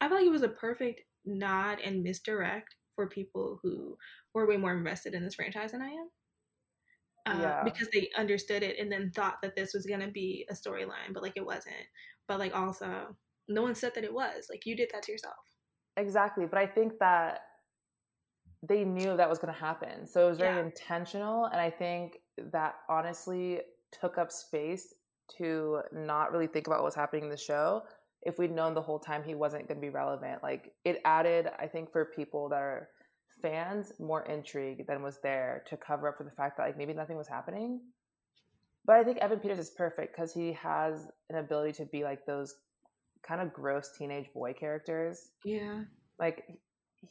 I 0.00 0.08
feel 0.08 0.18
like 0.18 0.26
it 0.26 0.32
was 0.32 0.42
a 0.42 0.48
perfect 0.48 1.02
nod 1.24 1.80
and 1.84 2.02
misdirect 2.02 2.76
for 2.96 3.08
people 3.08 3.60
who 3.62 3.96
were 4.34 4.46
way 4.48 4.56
more 4.56 4.76
invested 4.76 5.14
in 5.14 5.24
this 5.24 5.34
franchise 5.36 5.72
than 5.72 5.82
I 5.82 5.88
am. 5.90 6.10
Uh, 7.26 7.52
Yeah. 7.52 7.62
Because 7.62 7.88
they 7.92 8.10
understood 8.16 8.62
it 8.62 8.78
and 8.78 8.90
then 8.90 9.12
thought 9.12 9.42
that 9.42 9.54
this 9.54 9.74
was 9.74 9.86
gonna 9.86 10.10
be 10.10 10.46
a 10.50 10.54
storyline, 10.54 11.12
but 11.12 11.22
like 11.22 11.36
it 11.36 11.44
wasn't. 11.46 11.86
But 12.28 12.38
like 12.38 12.54
also, 12.56 13.16
no 13.48 13.62
one 13.62 13.74
said 13.74 13.94
that 13.94 14.04
it 14.04 14.14
was. 14.14 14.46
Like 14.50 14.66
you 14.66 14.76
did 14.76 14.90
that 14.92 15.02
to 15.04 15.12
yourself. 15.12 15.36
Exactly, 15.96 16.46
but 16.46 16.58
I 16.58 16.66
think 16.66 16.98
that 17.00 17.42
they 18.62 18.84
knew 18.84 19.16
that 19.16 19.28
was 19.28 19.38
going 19.38 19.52
to 19.52 19.58
happen. 19.60 20.06
So 20.06 20.26
it 20.26 20.28
was 20.28 20.38
very 20.38 20.58
Yeah. 20.58 20.60
intentional 20.60 21.46
and 21.46 21.60
I 21.60 21.70
think 21.70 22.18
that 22.52 22.76
honestly 22.88 23.60
took 23.92 24.18
up 24.18 24.30
space 24.30 24.94
to 25.38 25.80
not 25.92 26.32
really 26.32 26.46
think 26.46 26.66
about 26.66 26.78
what 26.78 26.84
was 26.84 26.94
happening 26.94 27.24
in 27.24 27.30
the 27.30 27.36
show. 27.36 27.82
If 28.22 28.38
we'd 28.38 28.52
known 28.52 28.74
the 28.74 28.82
whole 28.82 28.98
time 28.98 29.22
he 29.22 29.34
wasn't 29.34 29.66
going 29.68 29.78
to 29.78 29.86
be 29.86 29.88
relevant, 29.90 30.42
like 30.42 30.72
it 30.84 31.00
added, 31.04 31.48
I 31.58 31.66
think, 31.66 31.90
for 31.90 32.04
people 32.04 32.48
that 32.50 32.56
are 32.58 32.88
fans, 33.40 33.92
more 33.98 34.22
intrigue 34.26 34.86
than 34.86 35.02
was 35.02 35.18
there 35.22 35.62
to 35.68 35.76
cover 35.76 36.08
up 36.08 36.18
for 36.18 36.24
the 36.24 36.30
fact 36.30 36.56
that 36.58 36.64
like 36.64 36.76
maybe 36.76 36.92
nothing 36.92 37.16
was 37.16 37.28
happening. 37.28 37.80
But 38.84 38.96
I 38.96 39.04
think 39.04 39.18
Evan 39.18 39.38
Peters 39.40 39.58
is 39.58 39.70
perfect 39.70 40.14
because 40.14 40.32
he 40.34 40.52
has 40.54 41.08
an 41.30 41.36
ability 41.36 41.72
to 41.74 41.86
be 41.86 42.02
like 42.04 42.26
those 42.26 42.54
kind 43.22 43.40
of 43.40 43.52
gross 43.52 43.90
teenage 43.96 44.32
boy 44.32 44.52
characters 44.54 45.28
Yeah. 45.44 45.82
like 46.18 46.44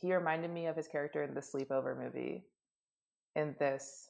he 0.02 0.14
reminded 0.14 0.52
me 0.52 0.66
of 0.66 0.76
his 0.76 0.88
character 0.88 1.24
in 1.24 1.34
the 1.36 1.40
sleepover 1.40 1.96
movie 1.98 2.46
in 3.36 3.56
this 3.60 4.10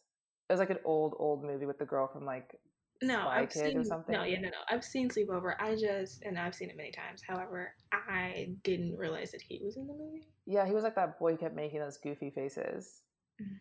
it 0.50 0.54
was 0.54 0.60
like 0.60 0.70
an 0.70 0.80
old 0.86 1.16
old 1.20 1.44
movie 1.44 1.66
with 1.66 1.78
the 1.78 1.86
girl 1.86 2.08
from 2.08 2.24
like 2.26 2.58
No, 3.02 3.28
I've 3.28 3.52
seen 3.52 3.84
something? 3.86 4.14
no, 4.14 4.24
yeah, 4.24 4.40
no, 4.42 4.50
no. 4.50 4.58
I've 4.70 4.84
seen 4.84 5.10
Sleepover. 5.10 5.56
I 5.60 5.76
just 5.76 6.22
and 6.24 6.38
I've 6.38 6.54
seen 6.54 6.70
it 6.70 6.76
many 6.78 6.92
times. 6.92 7.22
However, 7.26 7.74
I 7.94 8.52
didn't 8.64 8.98
realize 8.98 9.32
that 9.32 9.42
he 9.42 9.62
was 9.64 9.78
in 9.78 9.88
the 9.88 9.94
movie. 9.94 10.28
yeah 10.46 10.66
he 10.66 10.74
was 10.74 10.84
like 10.84 10.96
that 10.96 11.18
boy 11.20 11.32
who 11.32 11.38
kept 11.38 11.56
making 11.56 11.80
those 11.80 11.98
goofy 11.98 12.30
faces 12.30 13.02
Mhm. 13.42 13.60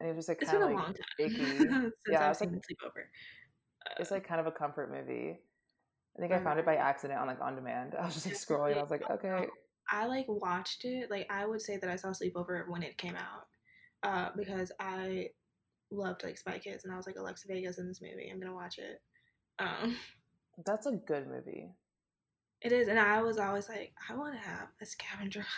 and 0.00 0.08
he 0.08 0.14
was 0.14 0.26
just 0.26 0.28
like 0.28 0.42
It's 0.42 0.50
kind 0.50 0.62
been 0.64 0.72
of 0.72 0.74
a 0.74 0.76
like 0.76 0.84
long 0.84 0.94
time 0.94 1.60
since 1.90 1.92
Yeah, 2.10 2.24
I've 2.24 2.30
it's 2.32 2.40
like- 2.40 2.50
seen 2.50 2.60
Sleepover. 2.60 3.04
it's 3.98 4.10
like 4.10 4.26
kind 4.28 4.40
of 4.40 4.46
a 4.46 4.50
comfort 4.52 4.90
movie 4.92 5.38
i 6.16 6.20
think 6.20 6.32
i 6.32 6.36
I 6.36 6.42
found 6.44 6.58
it 6.58 6.66
by 6.66 6.76
accident 6.76 7.18
on 7.20 7.26
like 7.26 7.40
on 7.40 7.54
demand 7.54 7.94
i 8.00 8.04
was 8.04 8.14
just 8.14 8.26
like 8.26 8.34
scrolling 8.34 8.70
and 8.72 8.80
i 8.80 8.82
was 8.82 8.90
like 8.90 9.08
okay 9.10 9.46
I 9.90 10.04
like 10.04 10.26
watched 10.28 10.84
it. 10.84 11.10
Like 11.10 11.26
I 11.30 11.46
would 11.46 11.62
say 11.62 11.78
that 11.78 11.88
I 11.88 11.96
saw 11.96 12.08
Sleepover 12.08 12.68
when 12.68 12.82
it 12.82 12.98
came 12.98 13.16
out, 13.16 13.46
uh, 14.02 14.28
because 14.36 14.70
I 14.78 15.30
loved 15.90 16.24
like 16.24 16.38
Spy 16.38 16.58
Kids, 16.58 16.84
and 16.84 16.92
I 16.92 16.96
was 16.96 17.06
like 17.06 17.16
Alexa 17.16 17.48
Vegas 17.48 17.78
in 17.78 17.88
this 17.88 18.02
movie. 18.02 18.30
I'm 18.32 18.40
gonna 18.40 18.54
watch 18.54 18.78
it. 18.78 19.00
Um, 19.58 19.96
that's 20.64 20.86
a 20.86 20.92
good 20.92 21.26
movie 21.28 21.70
it 22.60 22.72
is, 22.72 22.88
and 22.88 22.98
I 22.98 23.22
was 23.22 23.38
always 23.38 23.68
like, 23.68 23.92
I 24.08 24.16
want 24.16 24.34
to 24.34 24.40
have 24.40 24.68
a 24.80 24.86
scavenger. 24.86 25.40
hunt. 25.40 25.52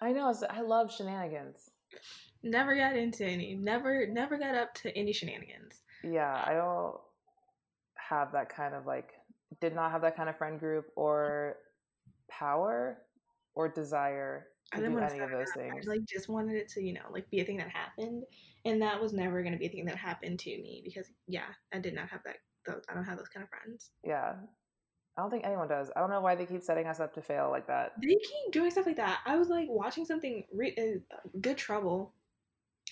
i 0.00 0.12
know 0.12 0.32
i 0.50 0.60
love 0.60 0.92
shenanigans 0.92 1.70
never 2.42 2.76
got 2.76 2.96
into 2.96 3.24
any. 3.24 3.54
Never, 3.54 4.06
never 4.06 4.38
got 4.38 4.54
up 4.54 4.74
to 4.74 4.96
any 4.96 5.12
shenanigans. 5.12 5.80
yeah 6.04 6.42
i 6.46 6.52
don't 6.52 6.96
have 7.94 8.32
that 8.32 8.54
kind 8.54 8.74
of 8.74 8.86
like 8.86 9.10
did 9.60 9.74
not 9.74 9.90
have 9.90 10.02
that 10.02 10.16
kind 10.16 10.28
of 10.28 10.36
friend 10.36 10.60
group 10.60 10.86
or 10.96 11.56
power 12.28 12.98
or 13.54 13.68
desire 13.68 14.46
I 14.72 14.76
didn't 14.78 14.92
do 14.92 14.98
want 14.98 15.08
to 15.10 15.14
any 15.14 15.24
of 15.24 15.30
those 15.30 15.52
things 15.54 15.86
I 15.86 15.90
like 15.90 16.04
just 16.06 16.28
wanted 16.28 16.56
it 16.56 16.68
to, 16.70 16.82
you 16.82 16.92
know, 16.94 17.06
like 17.12 17.28
be 17.30 17.40
a 17.40 17.44
thing 17.44 17.56
that 17.58 17.70
happened, 17.70 18.24
and 18.64 18.82
that 18.82 19.00
was 19.00 19.12
never 19.12 19.42
going 19.42 19.52
to 19.52 19.58
be 19.58 19.66
a 19.66 19.70
thing 19.70 19.84
that 19.86 19.96
happened 19.96 20.38
to 20.40 20.50
me 20.50 20.82
because, 20.84 21.06
yeah, 21.28 21.46
I 21.72 21.78
did 21.78 21.94
not 21.94 22.08
have 22.08 22.20
that. 22.24 22.36
Those, 22.66 22.82
I 22.90 22.94
don't 22.94 23.04
have 23.04 23.16
those 23.18 23.28
kind 23.28 23.44
of 23.44 23.48
friends. 23.50 23.90
yeah 24.02 24.32
i 25.16 25.22
don't 25.22 25.30
think 25.30 25.46
anyone 25.46 25.68
does 25.68 25.88
i 25.94 26.00
don't 26.00 26.10
know 26.10 26.20
why 26.20 26.34
they 26.34 26.44
keep 26.44 26.62
setting 26.64 26.86
us 26.88 26.98
up 26.98 27.14
to 27.14 27.22
fail 27.22 27.48
like 27.48 27.66
that 27.68 27.92
They 28.02 28.08
keep 28.08 28.52
doing 28.52 28.70
stuff 28.72 28.86
like 28.86 28.96
that. 28.96 29.20
I 29.24 29.36
was 29.36 29.48
like 29.48 29.68
watching 29.70 30.04
something, 30.04 30.42
re- 30.52 30.74
uh, 30.76 31.16
Good 31.40 31.56
Trouble, 31.56 32.12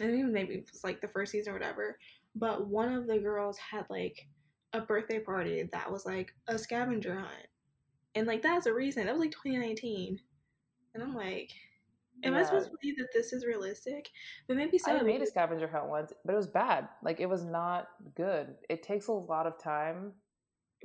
and 0.01 0.11
even 0.11 0.33
maybe 0.33 0.55
it 0.55 0.71
was 0.73 0.85
like 0.85 1.01
the 1.01 1.09
first 1.09 1.33
season 1.33 1.53
or 1.53 1.57
whatever. 1.59 1.99
But 2.37 2.69
one 2.69 2.93
of 2.95 3.07
the 3.09 3.19
girls 3.19 3.59
had 3.59 3.85
like 3.91 4.29
a 4.73 4.81
birthday 4.81 5.19
party 5.19 5.69
that 5.73 5.91
was 5.91 6.07
like 6.07 6.33
a 6.47 6.57
scavenger 6.57 7.17
hunt, 7.17 7.49
and 8.15 8.27
like 8.29 8.43
that's 8.43 8.67
a 8.67 8.73
reason. 8.73 9.07
That 9.07 9.13
was 9.13 9.21
like 9.21 9.33
2019, 9.33 10.21
and 10.95 11.03
I'm 11.03 11.15
like, 11.15 11.51
am 12.25 12.35
I 12.35 12.43
supposed 12.45 12.67
to 12.67 12.77
believe 12.81 12.97
that 12.99 13.09
this 13.13 13.33
is 13.33 13.45
realistic? 13.47 14.09
But 14.49 14.57
maybe 14.57 14.79
so. 14.79 14.93
i 14.93 15.03
made 15.03 15.23
a 15.23 15.27
scavenger 15.27 15.69
hunt 15.69 15.89
once 15.89 16.13
but 16.25 16.33
it 16.33 16.37
was 16.37 16.47
bad 16.47 16.89
like 17.03 17.21
it 17.21 17.27
was 17.29 17.45
not 17.45 17.89
good 18.15 18.55
it 18.69 18.83
takes 18.83 19.09
a 19.09 19.13
lot 19.13 19.47
of 19.47 19.59
time 19.63 20.13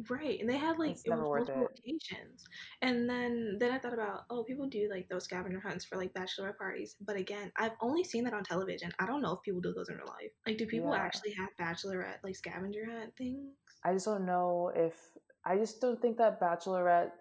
Right, 0.09 0.39
and 0.39 0.49
they 0.49 0.55
had 0.57 0.79
like 0.79 0.91
It's 0.91 1.03
it 1.05 1.09
was 1.09 1.19
multiple 1.19 1.67
it. 1.67 1.79
occasions, 1.79 2.45
and 2.81 3.09
then 3.09 3.57
then 3.59 3.71
I 3.73 3.79
thought 3.79 3.93
about 3.93 4.21
oh 4.29 4.45
people 4.45 4.69
do 4.69 4.87
like 4.89 5.09
those 5.09 5.25
scavenger 5.25 5.59
hunts 5.59 5.83
for 5.83 5.97
like 5.97 6.13
bachelorette 6.13 6.57
parties, 6.57 6.95
but 7.01 7.17
again 7.17 7.51
I've 7.57 7.73
only 7.81 8.05
seen 8.05 8.23
that 8.23 8.33
on 8.33 8.43
television. 8.45 8.93
I 8.97 9.05
don't 9.05 9.21
know 9.21 9.33
if 9.33 9.41
people 9.41 9.59
do 9.59 9.73
those 9.73 9.89
in 9.89 9.95
real 9.97 10.07
life. 10.07 10.31
Like, 10.47 10.57
do 10.57 10.65
people 10.67 10.93
Yeah. 10.93 11.01
actually 11.03 11.33
have 11.33 11.49
bachelorette 11.59 12.23
like 12.23 12.35
scavenger 12.37 12.85
hunt 12.85 13.13
things? 13.17 13.51
i 13.83 13.93
just 13.93 14.05
don't 14.05 14.25
know 14.25 14.71
if 14.75 14.95
i 15.45 15.55
just 15.57 15.81
don't 15.81 16.01
think 16.01 16.17
that 16.17 16.39
bachelorette 16.41 17.11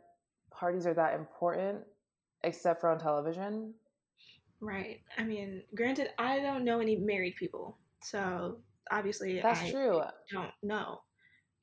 parties 0.51 0.87
are 0.87 0.95
that 0.95 1.15
important 1.15 1.79
except 2.43 2.81
for 2.81 2.91
on 2.91 2.99
television 2.99 3.75
Right. 4.61 5.01
I 5.17 5.25
mean, 5.25 5.63
granted, 5.75 6.11
I 6.19 6.41
don't 6.41 6.65
know 6.65 6.81
any 6.81 6.97
married 6.97 7.37
people, 7.37 7.79
so 8.03 8.59
obviously 8.91 9.41
that's 9.41 9.61
I 9.61 9.71
true 9.71 10.03
don't 10.33 10.51
know. 10.63 11.01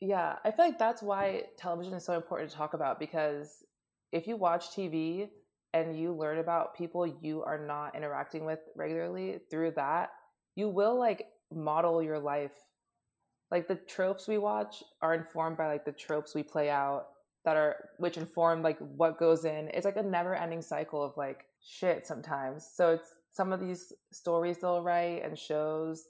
Yeah, 0.02 0.36
I 0.44 0.52
feel 0.52 0.66
like 0.66 0.80
that's 0.80 1.02
why 1.02 1.44
television 1.58 1.94
is 1.94 2.06
so 2.06 2.14
important 2.14 2.52
to 2.52 2.56
talk 2.56 2.74
about 2.74 3.00
because 3.00 3.64
if 4.12 4.28
you 4.28 4.38
watch 4.38 4.70
TV 4.70 5.30
and 5.74 5.98
you 6.00 6.14
learn 6.14 6.38
about 6.38 6.76
people 6.76 7.06
you 7.22 7.44
are 7.44 7.66
not 7.66 7.96
interacting 7.96 8.46
with 8.46 8.60
regularly 8.76 9.40
through 9.50 9.72
that, 9.72 10.10
you 10.56 10.70
will 10.70 10.98
like 10.98 11.28
model 11.54 12.02
your 12.02 12.20
life. 12.20 12.54
Like 13.52 13.68
the 13.68 13.76
tropes 13.76 14.28
we 14.28 14.38
watch 14.38 14.84
are 15.02 15.14
informed 15.14 15.58
by 15.58 15.68
like 15.68 15.86
the 15.86 15.92
tropes 15.92 16.34
we 16.34 16.44
play 16.44 16.70
out 16.70 17.08
that 17.44 17.58
are 17.58 17.90
which 17.98 18.18
inform 18.18 18.62
like 18.62 18.80
what 18.80 19.20
goes 19.20 19.46
in. 19.46 19.70
It's 19.74 19.86
like 19.86 19.98
a 19.98 20.04
never-ending 20.04 20.62
cycle 20.62 21.04
of 21.04 21.16
like 21.18 21.46
shit 21.66 22.06
sometimes. 22.06 22.70
So 22.74 22.92
it's 22.92 23.10
some 23.32 23.52
of 23.52 23.60
these 23.60 23.92
stories 24.12 24.60
they'll 24.60 24.84
write 24.84 25.24
and 25.24 25.38
shows 25.38 26.08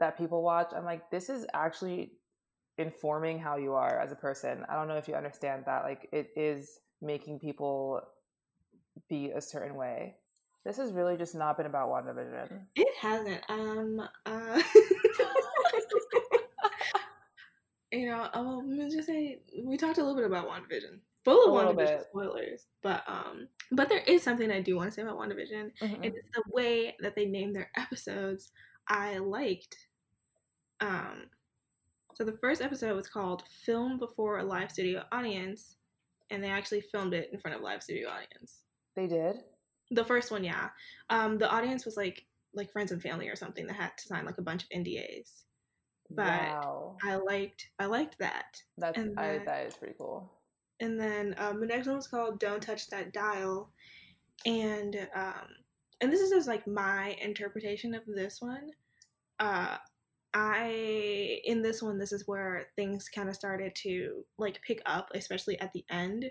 that 0.00 0.18
people 0.18 0.42
watch. 0.42 0.70
I'm 0.76 0.84
like, 0.84 1.10
this 1.10 1.28
is 1.28 1.46
actually 1.54 2.12
informing 2.76 3.38
how 3.38 3.56
you 3.56 3.74
are 3.74 4.00
as 4.00 4.12
a 4.12 4.16
person. 4.16 4.64
I 4.68 4.74
don't 4.74 4.88
know 4.88 4.96
if 4.96 5.08
you 5.08 5.14
understand 5.14 5.64
that. 5.66 5.84
Like 5.84 6.08
it 6.12 6.30
is 6.36 6.80
making 7.00 7.38
people 7.38 8.00
be 9.08 9.30
a 9.30 9.40
certain 9.40 9.76
way. 9.76 10.16
This 10.64 10.76
has 10.76 10.92
really 10.92 11.16
just 11.16 11.34
not 11.34 11.56
been 11.56 11.66
about 11.66 11.88
WandaVision. 11.88 12.60
It 12.74 12.94
hasn't. 13.00 13.42
Um 13.48 14.02
uh 14.26 14.62
you 17.92 18.08
know, 18.08 18.28
um, 18.34 18.68
let 18.68 18.86
me 18.86 18.90
just 18.90 19.08
say 19.08 19.38
we 19.64 19.76
talked 19.76 19.98
a 19.98 20.04
little 20.04 20.16
bit 20.16 20.26
about 20.26 20.48
WandaVision. 20.48 20.98
Full 21.28 21.58
of 21.58 21.76
WandaVision 21.76 22.04
spoilers. 22.08 22.66
But 22.82 23.02
um 23.06 23.48
but 23.72 23.88
there 23.88 24.02
is 24.06 24.22
something 24.22 24.50
I 24.50 24.60
do 24.60 24.76
want 24.76 24.90
to 24.90 24.94
say 24.94 25.02
about 25.02 25.18
WandaVision. 25.18 25.72
Mm-hmm. 25.82 26.04
It's 26.04 26.16
the 26.34 26.42
way 26.52 26.96
that 27.00 27.14
they 27.14 27.26
name 27.26 27.52
their 27.52 27.70
episodes 27.76 28.50
I 28.88 29.18
liked. 29.18 29.76
Um 30.80 31.26
so 32.14 32.24
the 32.24 32.38
first 32.40 32.60
episode 32.60 32.96
was 32.96 33.08
called 33.08 33.44
Film 33.64 33.98
Before 33.98 34.38
a 34.38 34.44
Live 34.44 34.72
Studio 34.72 35.04
Audience, 35.12 35.76
and 36.30 36.42
they 36.42 36.50
actually 36.50 36.80
filmed 36.80 37.14
it 37.14 37.30
in 37.32 37.38
front 37.38 37.56
of 37.56 37.62
live 37.62 37.80
studio 37.80 38.08
audience. 38.08 38.62
They 38.96 39.06
did? 39.06 39.36
The 39.92 40.04
first 40.04 40.32
one, 40.32 40.42
yeah. 40.42 40.70
Um, 41.10 41.38
the 41.38 41.48
audience 41.48 41.84
was 41.84 41.96
like 41.96 42.26
like 42.54 42.72
friends 42.72 42.90
and 42.90 43.00
family 43.00 43.28
or 43.28 43.36
something 43.36 43.66
that 43.68 43.76
had 43.76 43.96
to 43.98 44.06
sign 44.08 44.24
like 44.24 44.38
a 44.38 44.42
bunch 44.42 44.64
of 44.64 44.70
NDAs. 44.70 45.44
But 46.10 46.26
wow. 46.26 46.96
I 47.04 47.16
liked 47.16 47.68
I 47.78 47.86
liked 47.86 48.18
that. 48.18 48.60
That's 48.78 48.98
then, 48.98 49.14
I, 49.16 49.38
that 49.44 49.66
is 49.66 49.74
pretty 49.76 49.94
cool. 49.98 50.32
And 50.80 50.98
then 50.98 51.34
um, 51.38 51.60
the 51.60 51.66
next 51.66 51.86
one 51.86 51.96
was 51.96 52.06
called 52.06 52.38
"Don't 52.38 52.62
Touch 52.62 52.88
That 52.88 53.12
Dial," 53.12 53.70
and 54.46 54.96
um, 55.14 55.48
and 56.00 56.12
this 56.12 56.20
is 56.20 56.30
just 56.30 56.48
like 56.48 56.66
my 56.66 57.16
interpretation 57.20 57.94
of 57.94 58.02
this 58.06 58.40
one. 58.40 58.70
Uh, 59.40 59.76
I 60.34 61.40
in 61.44 61.62
this 61.62 61.82
one 61.82 61.98
this 61.98 62.12
is 62.12 62.28
where 62.28 62.66
things 62.76 63.08
kind 63.08 63.28
of 63.28 63.34
started 63.34 63.74
to 63.76 64.24
like 64.38 64.60
pick 64.62 64.80
up, 64.86 65.10
especially 65.14 65.58
at 65.60 65.72
the 65.72 65.84
end 65.90 66.26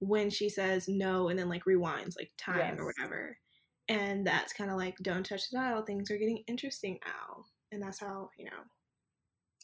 when 0.00 0.30
she 0.30 0.48
says 0.48 0.86
no 0.86 1.28
and 1.28 1.38
then 1.38 1.48
like 1.48 1.64
rewinds 1.64 2.16
like 2.16 2.30
time 2.38 2.58
yes. 2.58 2.78
or 2.78 2.86
whatever. 2.86 3.36
And 3.88 4.26
that's 4.26 4.52
kind 4.52 4.70
of 4.70 4.76
like 4.76 4.96
don't 5.02 5.24
touch 5.24 5.50
the 5.50 5.56
dial. 5.56 5.82
Things 5.82 6.10
are 6.10 6.18
getting 6.18 6.44
interesting 6.46 6.98
now, 7.06 7.44
and 7.72 7.82
that's 7.82 8.00
how 8.00 8.30
you 8.38 8.44
know. 8.44 8.50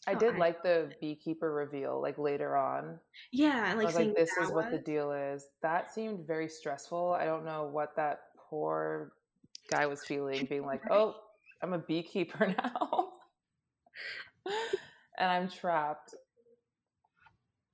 I 0.07 0.15
did 0.15 0.35
I, 0.35 0.39
like 0.39 0.63
the 0.63 0.91
beekeeper 1.01 1.53
reveal, 1.53 2.01
like 2.01 2.19
later 2.19 2.57
on. 2.57 2.99
Yeah, 3.33 3.71
and 3.71 3.79
like, 3.79 3.95
like 3.95 4.15
this 4.15 4.31
is 4.41 4.51
what 4.51 4.71
the 4.71 4.79
deal 4.79 5.13
is. 5.13 5.47
That 5.63 5.93
seemed 5.93 6.27
very 6.27 6.49
stressful. 6.49 7.17
I 7.19 7.25
don't 7.25 7.45
know 7.45 7.65
what 7.65 7.97
that 7.97 8.21
poor 8.37 9.13
guy 9.71 9.87
was 9.87 10.05
feeling, 10.05 10.47
being 10.47 10.67
like, 10.67 10.83
"Oh, 10.91 11.15
I'm 11.63 11.73
a 11.73 11.79
beekeeper 11.79 12.47
now." 12.59 13.09
and 15.19 15.31
I'm 15.31 15.49
trapped. 15.49 16.15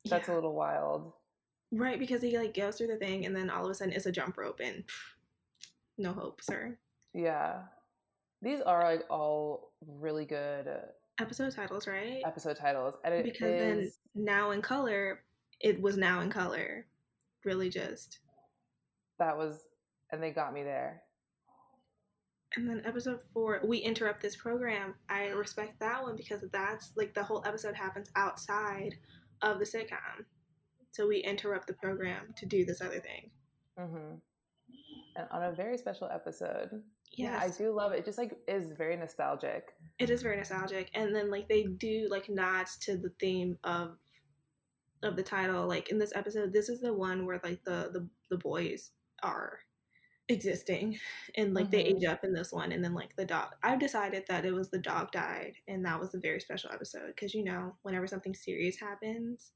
That's 0.09 0.29
yeah. 0.29 0.35
a 0.35 0.37
little 0.37 0.55
wild. 0.55 1.13
Right, 1.73 1.99
because 1.99 2.23
he 2.23 2.37
like 2.37 2.55
goes 2.55 2.77
through 2.77 2.89
the 2.89 2.97
thing 2.97 3.27
and 3.27 3.35
then 3.35 3.49
all 3.49 3.65
of 3.65 3.71
a 3.71 3.75
sudden 3.75 3.93
it's 3.93 4.07
a 4.07 4.13
jump 4.13 4.37
rope 4.37 4.61
and 4.63 4.85
no 5.99 6.13
hope, 6.13 6.43
sir. 6.43 6.77
Yeah. 7.15 7.63
These 8.43 8.61
are 8.61 8.83
like 8.83 9.05
all 9.11 9.73
really 9.87 10.25
good 10.25 10.67
uh, 10.67 10.87
episode 11.21 11.55
titles, 11.55 11.87
right? 11.87 12.23
Episode 12.25 12.57
titles. 12.57 12.95
And 13.05 13.23
because 13.25 13.51
is... 13.51 13.99
then 14.15 14.25
now 14.25 14.51
in 14.51 14.63
color, 14.63 15.21
it 15.61 15.81
was 15.81 15.97
now 15.97 16.21
in 16.21 16.31
color. 16.31 16.87
Really 17.45 17.71
just 17.71 18.19
that 19.19 19.37
was 19.37 19.61
and 20.11 20.21
they 20.21 20.31
got 20.31 20.53
me 20.53 20.65
there. 20.65 21.03
And 22.57 22.69
then 22.69 22.83
episode 22.85 23.21
four, 23.33 23.61
we 23.65 23.79
interrupt 23.79 24.21
this 24.21 24.35
program. 24.35 24.95
I 25.09 25.27
respect 25.27 25.79
that 25.79 26.03
one 26.03 26.17
because 26.17 26.41
that's 26.53 26.91
like 26.97 27.15
the 27.15 27.23
whole 27.23 27.45
episode 27.47 27.77
happens 27.77 28.09
outside 28.17 28.97
of 29.41 29.61
the 29.61 29.65
sitcom. 29.65 30.25
So 30.91 31.07
we 31.07 31.19
interrupt 31.19 31.69
the 31.69 31.75
program 31.75 32.35
to 32.37 32.47
do 32.47 32.65
this 32.65 32.81
other 32.81 32.99
thing. 32.99 33.31
Mm-hmm. 33.79 34.15
And 35.17 35.29
on 35.31 35.43
a 35.45 35.53
very 35.53 35.79
special 35.79 36.09
episode. 36.13 36.83
Yes. 37.13 37.33
Yeah, 37.33 37.43
I 37.43 37.49
do 37.57 37.75
love 37.75 37.93
it. 37.93 38.01
It 38.01 38.05
just 38.05 38.19
like 38.19 38.33
is 38.47 38.73
very 38.77 38.97
nostalgic. 38.97 39.73
It 39.99 40.11
is 40.11 40.23
very 40.23 40.37
nostalgic. 40.37 40.91
And 40.95 41.15
then 41.15 41.31
like 41.31 41.49
they 41.49 41.65
do 41.65 42.09
like 42.11 42.29
nods 42.29 42.77
to 42.79 42.97
the 42.97 43.13
theme 43.19 43.59
of 43.65 43.97
of 45.03 45.17
the 45.17 45.23
title. 45.23 45.67
Like 45.67 45.89
in 45.91 45.99
this 45.99 46.13
episode, 46.15 46.53
this 46.53 46.69
is 46.69 46.81
the 46.81 46.95
one 46.95 47.27
where 47.27 47.41
like 47.43 47.65
the 47.65 47.91
the, 47.93 48.09
the 48.31 48.39
boys 48.39 48.93
are 49.23 49.61
existing 50.31 50.97
and 51.37 51.55
like 51.55 51.65
mm-hmm. 51.65 51.73
they 51.73 51.83
age 51.83 52.05
up 52.05 52.23
in 52.23 52.33
this 52.33 52.53
one 52.53 52.71
and 52.71 52.85
then 52.85 52.95
like 52.95 53.15
the 53.17 53.25
dog 53.25 53.49
i've 53.65 53.81
decided 53.81 54.23
that 54.29 54.45
it 54.45 54.53
was 54.53 54.71
the 54.71 54.79
dog 54.79 55.11
died 55.11 55.55
and 55.67 55.85
that 55.85 55.99
was 55.99 56.15
a 56.15 56.21
very 56.21 56.39
special 56.39 56.71
episode 56.73 57.09
because 57.09 57.35
you 57.35 57.43
know 57.43 57.75
whenever 57.83 58.07
something 58.07 58.33
serious 58.33 58.79
happens 58.79 59.51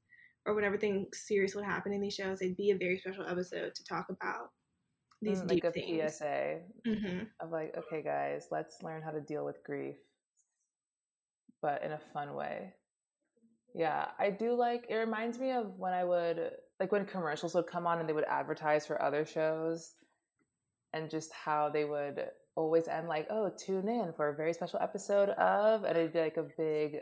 or 0.45 0.53
whenever 0.53 0.77
things 0.77 1.07
serious 1.13 1.55
would 1.55 1.63
happen 1.63 1.93
in 1.93 2.01
these 2.01 2.13
shows 2.13 2.41
it'd 2.41 2.57
be 2.57 2.71
a 2.71 2.77
very 2.77 2.97
special 2.99 3.25
episode 3.25 3.73
to 3.73 3.85
talk 3.85 4.07
about 4.09 4.49
these 5.25 5.41
mm, 5.41 5.49
like 5.49 5.63
a 5.63 5.71
things. 5.71 6.17
psa 6.17 6.59
mm-hmm. 6.87 7.19
of 7.39 7.51
like 7.51 7.75
okay 7.77 8.01
guys 8.01 8.47
let's 8.51 8.81
learn 8.83 9.01
how 9.01 9.11
to 9.11 9.21
deal 9.21 9.45
with 9.45 9.63
grief 9.63 9.95
but 11.61 11.83
in 11.83 11.91
a 11.91 11.99
fun 12.13 12.33
way 12.33 12.73
yeah 13.73 14.07
i 14.19 14.29
do 14.29 14.53
like 14.53 14.85
it 14.89 14.95
reminds 14.95 15.39
me 15.39 15.51
of 15.51 15.77
when 15.77 15.93
i 15.93 16.03
would 16.03 16.51
like 16.79 16.91
when 16.91 17.05
commercials 17.05 17.53
would 17.55 17.67
come 17.67 17.87
on 17.87 17.99
and 17.99 18.07
they 18.07 18.13
would 18.13 18.25
advertise 18.25 18.85
for 18.85 19.01
other 19.01 19.25
shows 19.25 19.93
and 20.93 21.09
just 21.09 21.31
how 21.33 21.69
they 21.69 21.85
would 21.85 22.25
always 22.55 22.87
end 22.87 23.07
like, 23.07 23.27
oh, 23.29 23.51
tune 23.57 23.87
in 23.87 24.13
for 24.15 24.29
a 24.29 24.35
very 24.35 24.53
special 24.53 24.79
episode 24.81 25.29
of, 25.29 25.83
and 25.83 25.97
it'd 25.97 26.13
be 26.13 26.19
like 26.19 26.37
a 26.37 26.47
big 26.57 26.97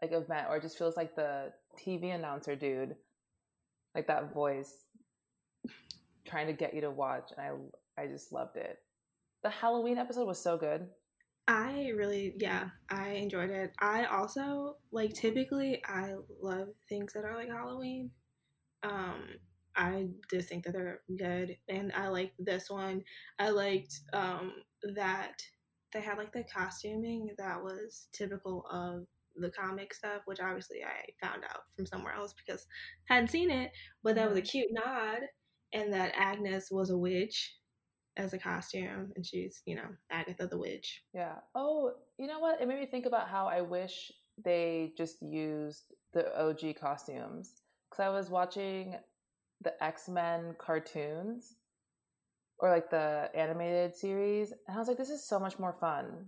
like 0.00 0.12
event, 0.12 0.46
or 0.48 0.56
it 0.56 0.62
just 0.62 0.78
feels 0.78 0.96
like 0.96 1.14
the 1.14 1.52
TV 1.78 2.14
announcer 2.14 2.56
dude, 2.56 2.96
like 3.94 4.06
that 4.06 4.32
voice 4.32 4.86
trying 6.26 6.46
to 6.46 6.52
get 6.52 6.74
you 6.74 6.80
to 6.82 6.90
watch, 6.90 7.30
and 7.36 7.46
I 7.96 8.02
I 8.02 8.06
just 8.06 8.32
loved 8.32 8.56
it. 8.56 8.78
The 9.42 9.50
Halloween 9.50 9.98
episode 9.98 10.26
was 10.26 10.40
so 10.40 10.56
good. 10.56 10.86
I 11.48 11.90
really, 11.96 12.34
yeah, 12.38 12.68
I 12.88 13.10
enjoyed 13.10 13.50
it. 13.50 13.72
I 13.80 14.04
also 14.04 14.76
like 14.92 15.14
typically 15.14 15.82
I 15.84 16.14
love 16.40 16.68
things 16.88 17.12
that 17.14 17.24
are 17.24 17.34
like 17.34 17.48
Halloween. 17.48 18.10
Um, 18.82 19.24
I 19.76 20.08
just 20.30 20.48
think 20.48 20.64
that 20.64 20.72
they're 20.72 21.00
good, 21.16 21.56
and 21.68 21.92
I 21.92 22.08
like 22.08 22.32
this 22.38 22.70
one. 22.70 23.02
I 23.38 23.50
liked 23.50 24.00
um, 24.12 24.52
that 24.94 25.42
they 25.92 26.00
had 26.00 26.18
like 26.18 26.32
the 26.32 26.44
costuming 26.44 27.30
that 27.38 27.62
was 27.62 28.08
typical 28.12 28.64
of 28.70 29.06
the 29.36 29.50
comic 29.50 29.94
stuff, 29.94 30.22
which 30.26 30.40
obviously 30.40 30.78
I 30.84 31.26
found 31.26 31.44
out 31.44 31.62
from 31.74 31.86
somewhere 31.86 32.14
else 32.14 32.34
because 32.34 32.66
I 33.08 33.14
hadn't 33.14 33.30
seen 33.30 33.50
it. 33.50 33.70
But 34.02 34.16
that 34.16 34.28
was 34.28 34.38
a 34.38 34.42
mm-hmm. 34.42 34.48
cute 34.48 34.68
nod, 34.70 35.20
and 35.72 35.92
that 35.92 36.12
Agnes 36.16 36.70
was 36.70 36.90
a 36.90 36.98
witch 36.98 37.56
as 38.16 38.32
a 38.32 38.38
costume, 38.38 39.12
and 39.16 39.24
she's 39.24 39.62
you 39.66 39.76
know 39.76 39.88
Agatha 40.10 40.46
the 40.46 40.58
witch. 40.58 41.02
Yeah. 41.14 41.36
Oh, 41.54 41.92
you 42.18 42.26
know 42.26 42.40
what? 42.40 42.60
It 42.60 42.68
made 42.68 42.80
me 42.80 42.86
think 42.86 43.06
about 43.06 43.28
how 43.28 43.46
I 43.46 43.60
wish 43.60 44.12
they 44.42 44.92
just 44.96 45.22
used 45.22 45.84
the 46.12 46.36
OG 46.38 46.76
costumes 46.80 47.54
because 47.90 48.02
I 48.04 48.08
was 48.08 48.30
watching 48.30 48.96
the 49.62 49.82
X 49.82 50.08
Men 50.08 50.54
cartoons 50.58 51.54
or 52.58 52.70
like 52.70 52.90
the 52.90 53.30
animated 53.34 53.96
series. 53.96 54.52
And 54.68 54.76
I 54.76 54.78
was 54.78 54.88
like, 54.88 54.98
this 54.98 55.10
is 55.10 55.26
so 55.26 55.38
much 55.38 55.58
more 55.58 55.72
fun. 55.72 56.26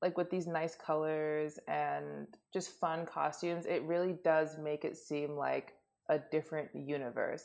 Like 0.00 0.16
with 0.16 0.30
these 0.30 0.46
nice 0.46 0.74
colors 0.74 1.58
and 1.66 2.26
just 2.52 2.78
fun 2.78 3.04
costumes, 3.04 3.66
it 3.66 3.82
really 3.82 4.16
does 4.24 4.56
make 4.58 4.84
it 4.84 4.96
seem 4.96 5.30
like 5.32 5.72
a 6.08 6.18
different 6.30 6.70
universe. 6.74 7.44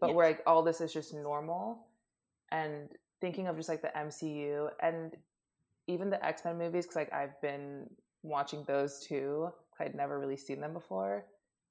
But 0.00 0.08
yes. 0.08 0.16
where 0.16 0.26
like 0.28 0.42
all 0.46 0.62
this 0.62 0.80
is 0.80 0.92
just 0.92 1.14
normal 1.14 1.86
and 2.50 2.88
thinking 3.20 3.48
of 3.48 3.56
just 3.56 3.68
like 3.68 3.82
the 3.82 3.92
MCU 3.96 4.70
and 4.80 5.16
even 5.86 6.10
the 6.10 6.24
X 6.24 6.44
Men 6.44 6.58
movies, 6.58 6.86
because 6.86 6.96
like 6.96 7.12
I've 7.12 7.40
been 7.42 7.88
watching 8.22 8.64
those 8.66 9.04
too. 9.06 9.50
I'd 9.78 9.94
never 9.94 10.18
really 10.18 10.36
seen 10.36 10.60
them 10.60 10.74
before 10.74 11.24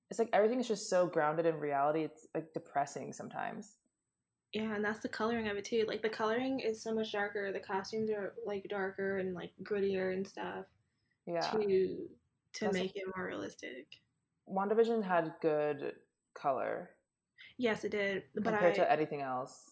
it's 0.10 0.20
like 0.20 0.30
everything 0.34 0.60
is 0.60 0.68
just 0.68 0.90
so 0.90 1.06
grounded 1.06 1.46
in 1.46 1.60
reality. 1.60 2.04
It's 2.04 2.28
like 2.34 2.54
depressing 2.54 3.14
sometimes. 3.14 3.76
Yeah, 4.54 4.74
and 4.74 4.84
that's 4.84 5.00
the 5.00 5.10
coloring 5.10 5.48
of 5.48 5.58
it 5.58 5.66
too. 5.66 5.86
Like 5.88 6.02
the 6.02 6.10
coloring 6.10 6.60
is 6.60 6.82
so 6.82 6.94
much 6.94 7.12
darker. 7.12 7.52
The 7.52 7.60
costumes 7.60 8.10
are 8.10 8.34
like 8.46 8.66
darker 8.70 9.20
and 9.20 9.36
like 9.36 9.52
grittier 9.64 10.14
and 10.14 10.26
stuff. 10.26 10.66
Yeah. 11.28 11.42
To 11.42 12.08
to 12.54 12.66
that's 12.66 12.74
make 12.74 12.96
it 12.96 13.04
more 13.16 13.28
realistic. 13.28 13.86
WandaVision 14.52 15.04
had 15.04 15.34
good 15.42 15.94
color 16.34 16.90
Yes, 17.58 17.84
it 17.84 17.92
did. 17.92 18.24
But 18.36 18.46
compared 18.46 18.74
I 18.74 18.76
to 18.78 18.92
anything 18.92 19.22
else. 19.22 19.72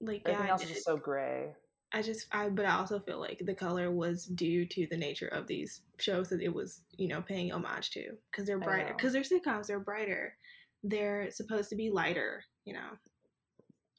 like 0.00 0.22
yeah, 0.26 0.32
Everything 0.32 0.48
I 0.48 0.52
else 0.52 0.62
is 0.62 0.70
just 0.70 0.84
so 0.84 0.96
gray. 0.96 1.54
I 1.94 2.02
just 2.02 2.26
I 2.32 2.48
but 2.48 2.66
I 2.66 2.74
also 2.74 2.98
feel 2.98 3.20
like 3.20 3.40
the 3.46 3.54
color 3.54 3.92
was 3.92 4.26
due 4.26 4.66
to 4.66 4.86
the 4.90 4.96
nature 4.96 5.28
of 5.28 5.46
these 5.46 5.82
shows 5.98 6.28
that 6.30 6.42
it 6.42 6.52
was 6.52 6.80
you 6.96 7.06
know 7.06 7.22
paying 7.22 7.52
homage 7.52 7.90
to 7.90 8.16
because 8.30 8.46
they're 8.46 8.58
brighter 8.58 8.94
because 8.96 9.12
they're 9.12 9.22
sitcoms 9.22 9.68
they're 9.68 9.78
brighter 9.78 10.36
they're 10.82 11.30
supposed 11.30 11.70
to 11.70 11.76
be 11.76 11.90
lighter 11.90 12.42
you 12.64 12.72
know 12.72 12.98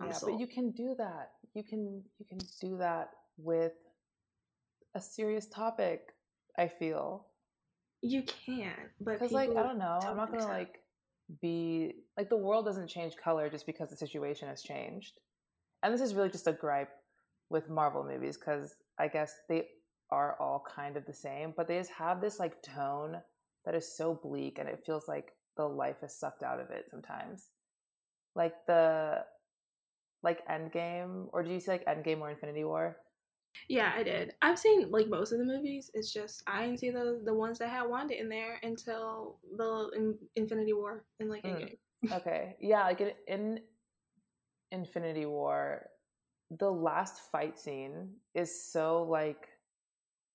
Yeah, 0.03 0.17
but 0.21 0.39
you 0.39 0.45
can 0.45 0.71
do 0.71 0.93
that. 0.97 1.31
You 1.53 1.63
can 1.63 2.03
you 2.19 2.25
can 2.25 2.39
do 2.59 2.77
that 2.79 3.11
with 3.37 3.71
a 4.93 4.99
serious 4.99 5.45
topic. 5.47 6.13
I 6.57 6.67
feel 6.67 7.27
you 8.01 8.23
can 8.23 8.73
but 8.99 9.13
because 9.13 9.31
like 9.31 9.51
I 9.51 9.63
don't 9.63 9.79
know. 9.79 9.99
I'm 10.03 10.17
don't 10.17 10.31
gonna 10.31 10.47
like 10.47 10.81
be 11.41 11.93
like 12.17 12.29
the 12.29 12.37
world 12.37 12.65
doesn't 12.65 12.87
change 12.87 13.15
color 13.15 13.49
just 13.49 13.65
because 13.65 13.89
the 13.89 13.97
situation 13.97 14.47
has 14.47 14.61
changed. 14.61 15.19
And 15.83 15.93
this 15.93 16.01
is 16.01 16.13
really 16.13 16.29
just 16.29 16.47
a 16.47 16.53
gripe 16.53 16.91
with 17.49 17.69
Marvel 17.69 18.03
movies 18.03 18.37
because 18.37 18.75
I 18.99 19.07
guess 19.07 19.33
they 19.49 19.65
are 20.11 20.35
all 20.39 20.63
kind 20.75 20.97
of 20.97 21.05
the 21.05 21.13
same, 21.13 21.53
but 21.55 21.67
they 21.67 21.77
just 21.77 21.91
have 21.91 22.21
this 22.21 22.39
like 22.39 22.61
tone 22.61 23.17
that 23.65 23.75
is 23.75 23.97
so 23.97 24.19
bleak 24.21 24.59
and 24.59 24.69
it 24.69 24.83
feels 24.85 25.07
like 25.07 25.33
the 25.57 25.65
life 25.65 25.97
is 26.03 26.17
sucked 26.17 26.43
out 26.43 26.59
of 26.59 26.69
it 26.69 26.85
sometimes. 26.89 27.49
Like 28.35 28.53
the 28.67 29.23
like 30.23 30.45
Endgame, 30.47 31.27
or 31.33 31.43
do 31.43 31.51
you 31.51 31.59
see 31.59 31.71
like 31.71 31.85
Endgame 31.85 32.19
or 32.19 32.31
Infinity 32.31 32.63
War? 32.63 32.97
Yeah 33.69 33.93
I 33.95 34.03
did 34.03 34.33
I've 34.41 34.59
seen 34.59 34.91
like 34.91 35.07
most 35.07 35.31
of 35.31 35.39
the 35.39 35.45
movies 35.45 35.89
it's 35.93 36.11
just 36.11 36.43
I 36.47 36.65
didn't 36.65 36.79
see 36.79 36.89
the 36.89 37.21
the 37.23 37.33
ones 37.33 37.59
that 37.59 37.69
had 37.69 37.83
Wanda 37.83 38.19
in 38.19 38.29
there 38.29 38.59
until 38.63 39.39
the 39.57 39.89
in, 39.95 40.15
Infinity 40.35 40.73
War 40.73 41.05
and 41.19 41.29
like 41.29 41.45
Mm. 41.45 41.77
Okay, 42.11 42.55
yeah, 42.59 42.83
like 42.83 43.01
in, 43.01 43.11
in 43.27 43.59
Infinity 44.71 45.25
War, 45.25 45.87
the 46.59 46.69
last 46.69 47.31
fight 47.31 47.57
scene 47.57 48.09
is 48.33 48.71
so 48.71 49.03
like 49.03 49.47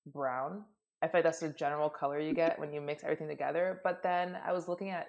brown. 0.06 0.64
I 1.02 1.06
feel 1.06 1.18
like 1.18 1.24
that's 1.24 1.40
the 1.40 1.50
general 1.50 1.88
color 1.88 2.18
you 2.18 2.34
get 2.34 2.58
when 2.58 2.72
you 2.72 2.80
mix 2.80 3.04
everything 3.04 3.28
together. 3.28 3.80
But 3.84 4.02
then 4.02 4.36
I 4.44 4.52
was 4.52 4.68
looking 4.68 4.90
at 4.90 5.08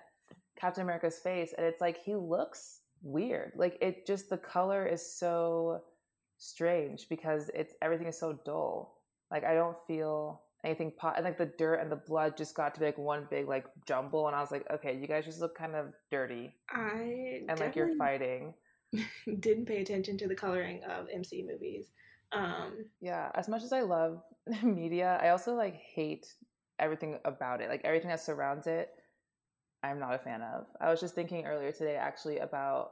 Captain 0.60 0.84
America's 0.84 1.20
face, 1.20 1.54
and 1.58 1.66
it's 1.66 1.82
like 1.82 1.98
he 1.98 2.16
looks 2.16 2.82
weird. 3.02 3.54
Like 3.56 3.78
it 3.82 4.06
just 4.06 4.30
the 4.30 4.38
color 4.38 4.86
is 4.86 5.18
so 5.18 5.82
strange 6.42 7.08
because 7.08 7.52
it's 7.54 7.76
everything 7.82 8.08
is 8.08 8.20
so 8.20 8.34
dull. 8.44 8.98
Like 9.30 9.46
I 9.46 9.54
don't 9.54 9.78
feel 9.88 10.42
anything 10.64 10.92
pot 10.98 11.16
and 11.16 11.26
like 11.26 11.38
the 11.38 11.52
dirt 11.58 11.76
and 11.76 11.92
the 11.92 11.96
blood 11.96 12.38
just 12.38 12.56
got 12.56 12.74
to 12.74 12.80
be 12.80 12.86
like 12.86 12.98
one 12.98 13.28
big 13.30 13.48
like 13.48 13.66
jumble 13.88 14.28
and 14.28 14.36
I 14.36 14.42
was 14.42 14.52
like, 14.52 14.66
okay, 14.72 14.98
you 14.98 15.08
guys 15.08 15.26
just 15.26 15.40
look 15.40 15.56
kind 15.56 15.76
of 15.76 15.94
dirty 16.10 16.54
I 16.70 17.42
and 17.48 17.60
like 17.60 17.76
you're 17.76 17.96
fighting. 17.96 18.54
didn't 19.40 19.68
pay 19.68 19.82
attention 19.82 20.18
to 20.18 20.28
the 20.28 20.36
coloring 20.36 20.82
of 20.84 21.08
MC 21.14 21.46
movies. 21.50 21.88
Um, 22.34 22.86
Yeah, 23.00 23.32
as 23.36 23.48
much 23.48 23.64
as 23.64 23.72
I 23.72 23.82
love 23.82 24.22
media, 24.64 25.20
I 25.22 25.30
also 25.30 25.54
like 25.54 25.76
hate 25.76 26.28
everything 26.80 27.20
about 27.24 27.62
it. 27.62 27.70
Like 27.70 27.82
everything 27.84 28.10
that 28.10 28.20
surrounds 28.20 28.68
it, 28.68 28.90
I'm 29.84 30.00
not 30.00 30.16
a 30.16 30.20
fan 30.20 30.42
of. 30.42 30.66
I 30.80 30.90
was 30.90 31.00
just 31.00 31.16
thinking 31.16 31.46
earlier 31.46 31.72
today 31.72 31.96
actually 31.96 32.40
about 32.40 32.92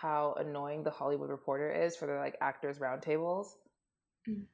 how 0.00 0.34
annoying 0.38 0.82
the 0.82 0.90
Hollywood 0.90 1.30
Reporter 1.30 1.70
is 1.70 1.96
for 1.96 2.06
their 2.06 2.18
like 2.18 2.36
actors 2.40 2.78
roundtables. 2.78 3.48
Mm. 4.28 4.44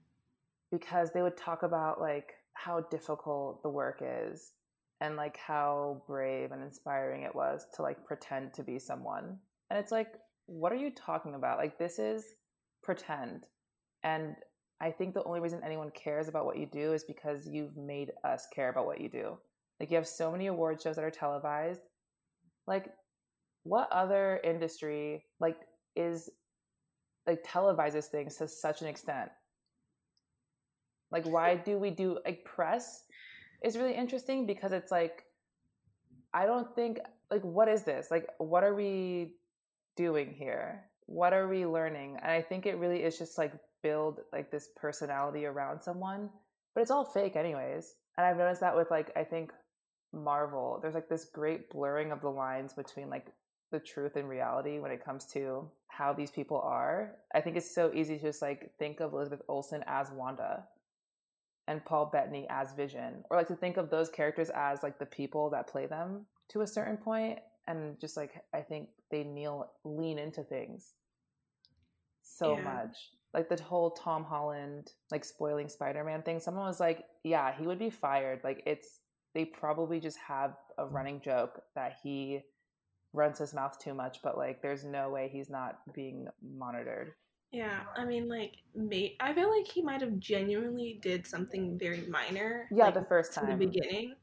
Because 0.70 1.12
they 1.12 1.22
would 1.22 1.36
talk 1.36 1.62
about 1.62 2.00
like 2.00 2.32
how 2.54 2.80
difficult 2.90 3.62
the 3.62 3.68
work 3.68 4.00
is 4.02 4.52
and 5.00 5.16
like 5.16 5.36
how 5.36 6.02
brave 6.06 6.52
and 6.52 6.62
inspiring 6.62 7.22
it 7.22 7.34
was 7.34 7.66
to 7.74 7.82
like 7.82 8.04
pretend 8.04 8.54
to 8.54 8.62
be 8.62 8.78
someone. 8.78 9.38
And 9.70 9.78
it's 9.78 9.92
like, 9.92 10.08
what 10.46 10.72
are 10.72 10.76
you 10.76 10.90
talking 10.90 11.34
about? 11.34 11.58
Like 11.58 11.78
this 11.78 11.98
is 11.98 12.24
pretend. 12.82 13.46
And 14.02 14.36
I 14.80 14.90
think 14.90 15.14
the 15.14 15.24
only 15.24 15.40
reason 15.40 15.60
anyone 15.64 15.90
cares 15.90 16.28
about 16.28 16.46
what 16.46 16.58
you 16.58 16.66
do 16.66 16.92
is 16.92 17.04
because 17.04 17.46
you've 17.46 17.76
made 17.76 18.10
us 18.24 18.46
care 18.54 18.70
about 18.70 18.86
what 18.86 19.00
you 19.00 19.08
do. 19.08 19.38
Like 19.78 19.90
you 19.90 19.96
have 19.96 20.06
so 20.06 20.30
many 20.30 20.46
award 20.46 20.80
shows 20.80 20.96
that 20.96 21.04
are 21.04 21.10
televised. 21.10 21.82
Like 22.66 22.86
what 23.64 23.90
other 23.90 24.40
industry 24.44 25.24
like 25.40 25.56
is 25.96 26.30
like 27.26 27.42
televises 27.42 28.06
things 28.06 28.36
to 28.36 28.46
such 28.46 28.82
an 28.82 28.86
extent? 28.86 29.30
Like 31.10 31.26
why 31.26 31.56
do 31.64 31.78
we 31.78 31.90
do 31.90 32.18
like 32.24 32.44
press 32.44 33.04
is 33.62 33.76
really 33.76 33.94
interesting 33.94 34.46
because 34.46 34.72
it's 34.72 34.92
like 34.92 35.24
I 36.32 36.46
don't 36.46 36.74
think 36.74 37.00
like 37.30 37.42
what 37.42 37.68
is 37.68 37.82
this? 37.82 38.08
Like 38.10 38.28
what 38.38 38.62
are 38.62 38.74
we 38.74 39.32
doing 39.96 40.32
here? 40.32 40.84
What 41.06 41.32
are 41.32 41.48
we 41.48 41.66
learning? 41.66 42.18
And 42.22 42.30
I 42.30 42.42
think 42.42 42.66
it 42.66 42.78
really 42.78 43.02
is 43.02 43.18
just 43.18 43.38
like 43.38 43.52
build 43.82 44.20
like 44.32 44.50
this 44.50 44.68
personality 44.76 45.46
around 45.46 45.80
someone, 45.80 46.30
but 46.74 46.82
it's 46.82 46.90
all 46.90 47.04
fake 47.04 47.36
anyways. 47.36 47.94
And 48.16 48.26
I've 48.26 48.36
noticed 48.36 48.60
that 48.60 48.76
with 48.76 48.90
like 48.90 49.10
I 49.16 49.24
think 49.24 49.52
Marvel, 50.12 50.78
there's 50.82 50.94
like 50.94 51.08
this 51.08 51.24
great 51.24 51.70
blurring 51.70 52.12
of 52.12 52.20
the 52.20 52.28
lines 52.28 52.72
between 52.74 53.08
like 53.08 53.26
the 53.70 53.80
truth 53.80 54.16
and 54.16 54.28
reality 54.28 54.78
when 54.78 54.90
it 54.90 55.04
comes 55.04 55.26
to 55.26 55.68
how 55.88 56.12
these 56.12 56.30
people 56.30 56.60
are. 56.60 57.16
I 57.34 57.40
think 57.40 57.56
it's 57.56 57.74
so 57.74 57.90
easy 57.94 58.16
to 58.18 58.22
just 58.22 58.42
like 58.42 58.72
think 58.78 59.00
of 59.00 59.12
Elizabeth 59.12 59.42
Olsen 59.48 59.82
as 59.86 60.10
Wanda 60.10 60.64
and 61.66 61.84
Paul 61.84 62.06
Bettany 62.12 62.46
as 62.50 62.72
Vision, 62.74 63.24
or 63.30 63.36
like 63.36 63.48
to 63.48 63.56
think 63.56 63.76
of 63.76 63.90
those 63.90 64.10
characters 64.10 64.50
as 64.50 64.82
like 64.82 64.98
the 64.98 65.06
people 65.06 65.50
that 65.50 65.66
play 65.68 65.86
them 65.86 66.26
to 66.48 66.60
a 66.60 66.66
certain 66.66 66.96
point, 66.96 67.38
and 67.66 67.98
just 68.00 68.16
like 68.16 68.44
I 68.52 68.60
think 68.60 68.88
they 69.10 69.24
kneel 69.24 69.70
lean 69.84 70.18
into 70.18 70.42
things 70.42 70.92
so 72.22 72.56
Yeah. 72.56 72.62
much. 72.62 73.12
Like 73.32 73.48
the 73.48 73.60
whole 73.62 73.90
Tom 73.92 74.24
Holland 74.24 74.92
like 75.10 75.24
spoiling 75.24 75.68
Spider-Man 75.68 76.22
thing. 76.22 76.38
Someone 76.40 76.66
was 76.66 76.80
like, 76.80 77.04
"Yeah, 77.22 77.52
he 77.52 77.66
would 77.66 77.78
be 77.78 77.90
fired." 77.90 78.44
Like 78.44 78.62
it's 78.66 79.00
they 79.34 79.44
probably 79.44 79.98
just 80.00 80.18
have 80.18 80.56
a 80.78 80.86
running 80.86 81.20
joke 81.20 81.60
that 81.74 81.98
he 82.02 82.42
runs 83.14 83.38
his 83.38 83.54
mouth 83.54 83.78
too 83.78 83.94
much, 83.94 84.18
but 84.22 84.36
like 84.36 84.60
there's 84.60 84.84
no 84.84 85.08
way 85.08 85.30
he's 85.32 85.48
not 85.48 85.78
being 85.94 86.26
monitored. 86.42 87.14
yeah, 87.52 87.82
I 87.96 88.04
mean, 88.04 88.28
like, 88.28 88.56
may- 88.74 89.16
I 89.20 89.32
feel 89.32 89.48
like 89.56 89.68
he 89.68 89.80
might 89.80 90.00
have 90.00 90.18
genuinely 90.18 90.98
did 91.00 91.24
something 91.26 91.78
very 91.78 92.02
minor. 92.08 92.68
Yeah, 92.72 92.86
like, 92.86 92.94
the 92.94 93.04
first 93.04 93.32
to 93.34 93.46
the 93.46 93.54
beginning, 93.54 94.16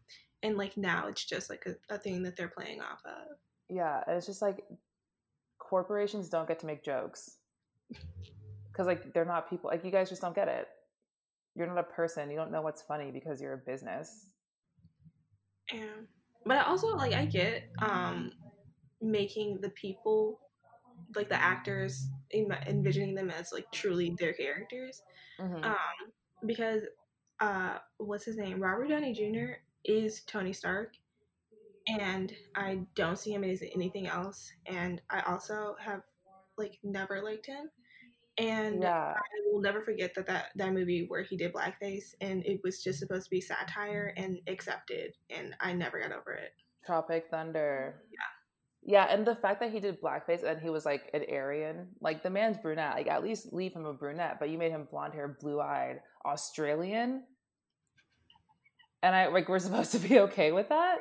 and 0.43 0.57
like 0.57 0.75
now 0.77 1.07
it's 1.07 1.23
just 1.23 1.49
like 1.49 1.65
a, 1.65 1.95
a 1.95 1.97
thing 1.97 2.21
that 2.23 2.35
they're 2.35 2.49
playing 2.49 2.81
off 2.81 3.01
of. 3.05 3.37
Yeah, 3.69 4.01
it's 4.07 4.25
just 4.25 4.41
like 4.41 4.59
corporations 5.57 6.27
don't 6.27 6.47
get 6.47 6.59
to 6.59 6.65
make 6.65 6.83
jokes 6.83 7.37
because 8.71 8.85
like 8.87 9.13
they're 9.13 9.23
not 9.23 9.49
people. 9.49 9.69
Like 9.69 9.85
you 9.85 9.91
guys 9.91 10.09
just 10.09 10.21
don't 10.21 10.35
get 10.35 10.49
it. 10.49 10.67
You're 11.55 11.67
not 11.67 11.77
a 11.77 11.83
person. 11.83 12.29
You 12.29 12.35
don't 12.35 12.51
know 12.51 12.61
what's 12.61 12.81
funny 12.81 13.11
because 13.11 13.39
you're 13.41 13.53
a 13.53 13.57
business. 13.57 14.27
Yeah, 15.71 15.85
but 16.45 16.57
I 16.57 16.63
also 16.63 16.87
like 16.97 17.13
I 17.13 17.23
get 17.25 17.63
um 17.81 18.31
making 19.02 19.60
the 19.62 19.70
people 19.70 20.39
like 21.16 21.30
the 21.30 21.41
actors 21.41 22.08
envisioning 22.34 23.16
them 23.16 23.30
as 23.30 23.52
like 23.52 23.66
truly 23.72 24.16
their 24.20 24.34
characters. 24.34 25.02
Mhm. 25.39 25.64
um 25.66 26.12
because 26.45 26.84
uh 27.39 27.78
what's 27.97 28.26
his 28.26 28.38
name? 28.38 28.60
Robert 28.62 28.89
downey 28.89 29.14
jr 29.14 29.54
is 29.84 30.22
tony 30.22 30.54
stark 30.54 30.93
and 31.88 32.34
i 32.56 32.80
don't 32.95 33.18
see 33.18 33.34
him 33.34 33.43
as 33.43 33.64
anything 33.74 34.06
else 34.06 34.52
and 34.68 35.02
i 35.10 35.22
also 35.22 35.76
have 35.80 36.02
like 36.58 36.78
never 36.84 37.22
liked 37.24 37.47
him. 37.47 37.70
And 38.38 38.84
yeah, 38.84 39.14
i 39.18 39.22
will 39.52 39.62
never 39.62 39.82
forget 39.82 40.14
that, 40.16 40.28
that 40.28 40.45
that 40.56 40.74
movie 40.74 41.06
where 41.08 41.24
he 41.24 41.36
did 41.36 41.54
blackface 41.54 42.14
and 42.22 42.45
it 42.45 42.62
was 42.64 42.84
just 42.84 42.99
supposed 42.99 43.26
to 43.26 43.30
be 43.32 43.41
satire 43.41 44.14
and 44.16 44.39
accepted 44.47 45.14
and 45.30 45.56
i 45.60 45.74
never 45.74 45.99
got 45.99 46.12
over 46.12 46.34
it. 46.34 46.54
Tropic 46.86 47.26
Thunder. 47.32 48.02
Yeah, 48.12 48.20
and 48.88 49.25
the 49.25 49.36
fact 49.36 49.59
that 49.59 49.71
he 49.71 49.79
did 49.79 50.01
blackface 50.01 50.43
and 50.43 50.59
he 50.61 50.69
was 50.69 50.86
like 50.86 51.09
an 51.13 51.23
Aryan, 51.32 51.88
like 52.01 52.23
the 52.23 52.29
man's 52.29 52.57
brunette. 52.57 52.95
Like 52.95 53.07
at 53.07 53.23
least 53.23 53.53
leave 53.53 53.73
him 53.73 53.86
a 53.86 53.93
brunette, 53.93 54.38
but 54.39 54.49
you 54.49 54.57
made 54.57 54.71
him 54.71 54.88
blonde 54.89 55.13
hair, 55.13 55.38
blue 55.39 55.61
eyed, 55.61 55.99
Australian. 56.25 57.23
And 59.03 59.15
I 59.15 59.27
like 59.27 59.49
we're 59.49 59.59
supposed 59.59 59.91
to 59.93 59.99
be 59.99 60.19
okay 60.21 60.51
with 60.51 60.69
that. 60.69 60.99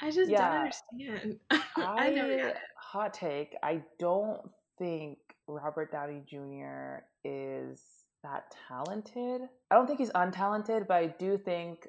i 0.00 0.10
just 0.10 0.30
Yeah. 0.30 0.48
don't 0.48 0.56
understand 1.02 1.38
i 1.50 1.60
I 1.76 2.54
hot 2.80 3.12
take. 3.14 3.54
I 3.62 3.82
don't 3.98 4.40
think 4.78 5.18
Robert 5.46 5.92
Downey 5.92 6.22
Jr. 6.26 7.04
is 7.24 7.82
that 8.22 8.54
talented. 8.68 9.42
I 9.70 9.74
don't 9.74 9.86
think 9.86 9.98
he's 9.98 10.10
untalented, 10.10 10.86
but 10.86 10.94
I 10.94 11.06
do 11.18 11.36
think 11.38 11.86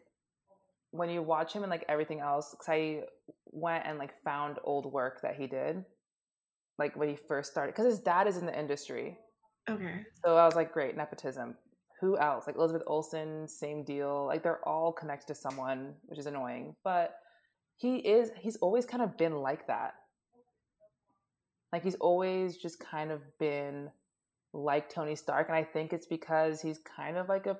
when 0.91 1.09
you 1.09 1.21
watch 1.21 1.53
him 1.53 1.63
and 1.63 1.69
like 1.69 1.85
everything 1.87 2.19
else, 2.19 2.51
because 2.51 2.69
I 2.69 3.03
went 3.45 3.85
and 3.85 3.97
like 3.97 4.13
found 4.23 4.57
old 4.63 4.91
work 4.91 5.21
that 5.21 5.35
he 5.35 5.47
did, 5.47 5.83
like 6.77 6.95
when 6.95 7.09
he 7.09 7.15
first 7.15 7.51
started, 7.51 7.75
because 7.75 7.91
his 7.91 7.99
dad 7.99 8.27
is 8.27 8.37
in 8.37 8.45
the 8.45 8.57
industry. 8.57 9.17
okay 9.69 10.05
So 10.23 10.35
I 10.35 10.45
was 10.45 10.55
like, 10.55 10.73
great, 10.73 10.97
nepotism. 10.97 11.55
Who 12.01 12.17
else? 12.17 12.47
Like 12.47 12.55
Elizabeth 12.55 12.83
Olsen, 12.87 13.47
same 13.47 13.83
deal. 13.83 14.25
Like 14.25 14.41
they're 14.41 14.67
all 14.67 14.93
connected 14.93 15.27
to 15.27 15.35
someone, 15.35 15.93
which 16.05 16.17
is 16.17 16.25
annoying. 16.27 16.75
But 16.83 17.13
he 17.77 17.97
is 17.97 18.31
he's 18.37 18.55
always 18.57 18.85
kind 18.85 19.03
of 19.03 19.17
been 19.17 19.35
like 19.35 19.67
that. 19.67 19.95
Like 21.73 21.83
he's 21.83 21.95
always 21.95 22.57
just 22.57 22.79
kind 22.79 23.11
of 23.11 23.21
been 23.37 23.89
like 24.53 24.89
Tony 24.89 25.15
Stark, 25.15 25.49
and 25.49 25.57
I 25.57 25.63
think 25.63 25.93
it's 25.93 26.07
because 26.07 26.61
he's 26.61 26.79
kind 26.79 27.17
of 27.17 27.29
like 27.29 27.45
a 27.47 27.57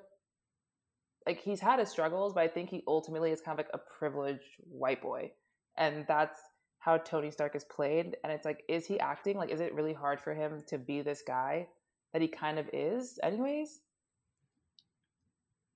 like 1.26 1.40
he's 1.40 1.60
had 1.60 1.78
his 1.78 1.88
struggles, 1.88 2.34
but 2.34 2.42
I 2.42 2.48
think 2.48 2.70
he 2.70 2.82
ultimately 2.86 3.30
is 3.30 3.40
kind 3.40 3.58
of 3.58 3.64
like 3.64 3.74
a 3.74 3.98
privileged 3.98 4.42
white 4.68 5.02
boy, 5.02 5.32
and 5.76 6.04
that's 6.08 6.38
how 6.78 6.96
Tony 6.96 7.30
Stark 7.30 7.54
is 7.54 7.64
played. 7.64 8.16
And 8.24 8.32
it's 8.32 8.44
like, 8.44 8.64
is 8.68 8.86
he 8.86 8.98
acting 8.98 9.36
like? 9.36 9.50
Is 9.50 9.60
it 9.60 9.74
really 9.74 9.92
hard 9.92 10.20
for 10.20 10.34
him 10.34 10.62
to 10.68 10.78
be 10.78 11.02
this 11.02 11.22
guy 11.26 11.68
that 12.12 12.22
he 12.22 12.28
kind 12.28 12.58
of 12.58 12.68
is, 12.72 13.18
anyways? 13.22 13.80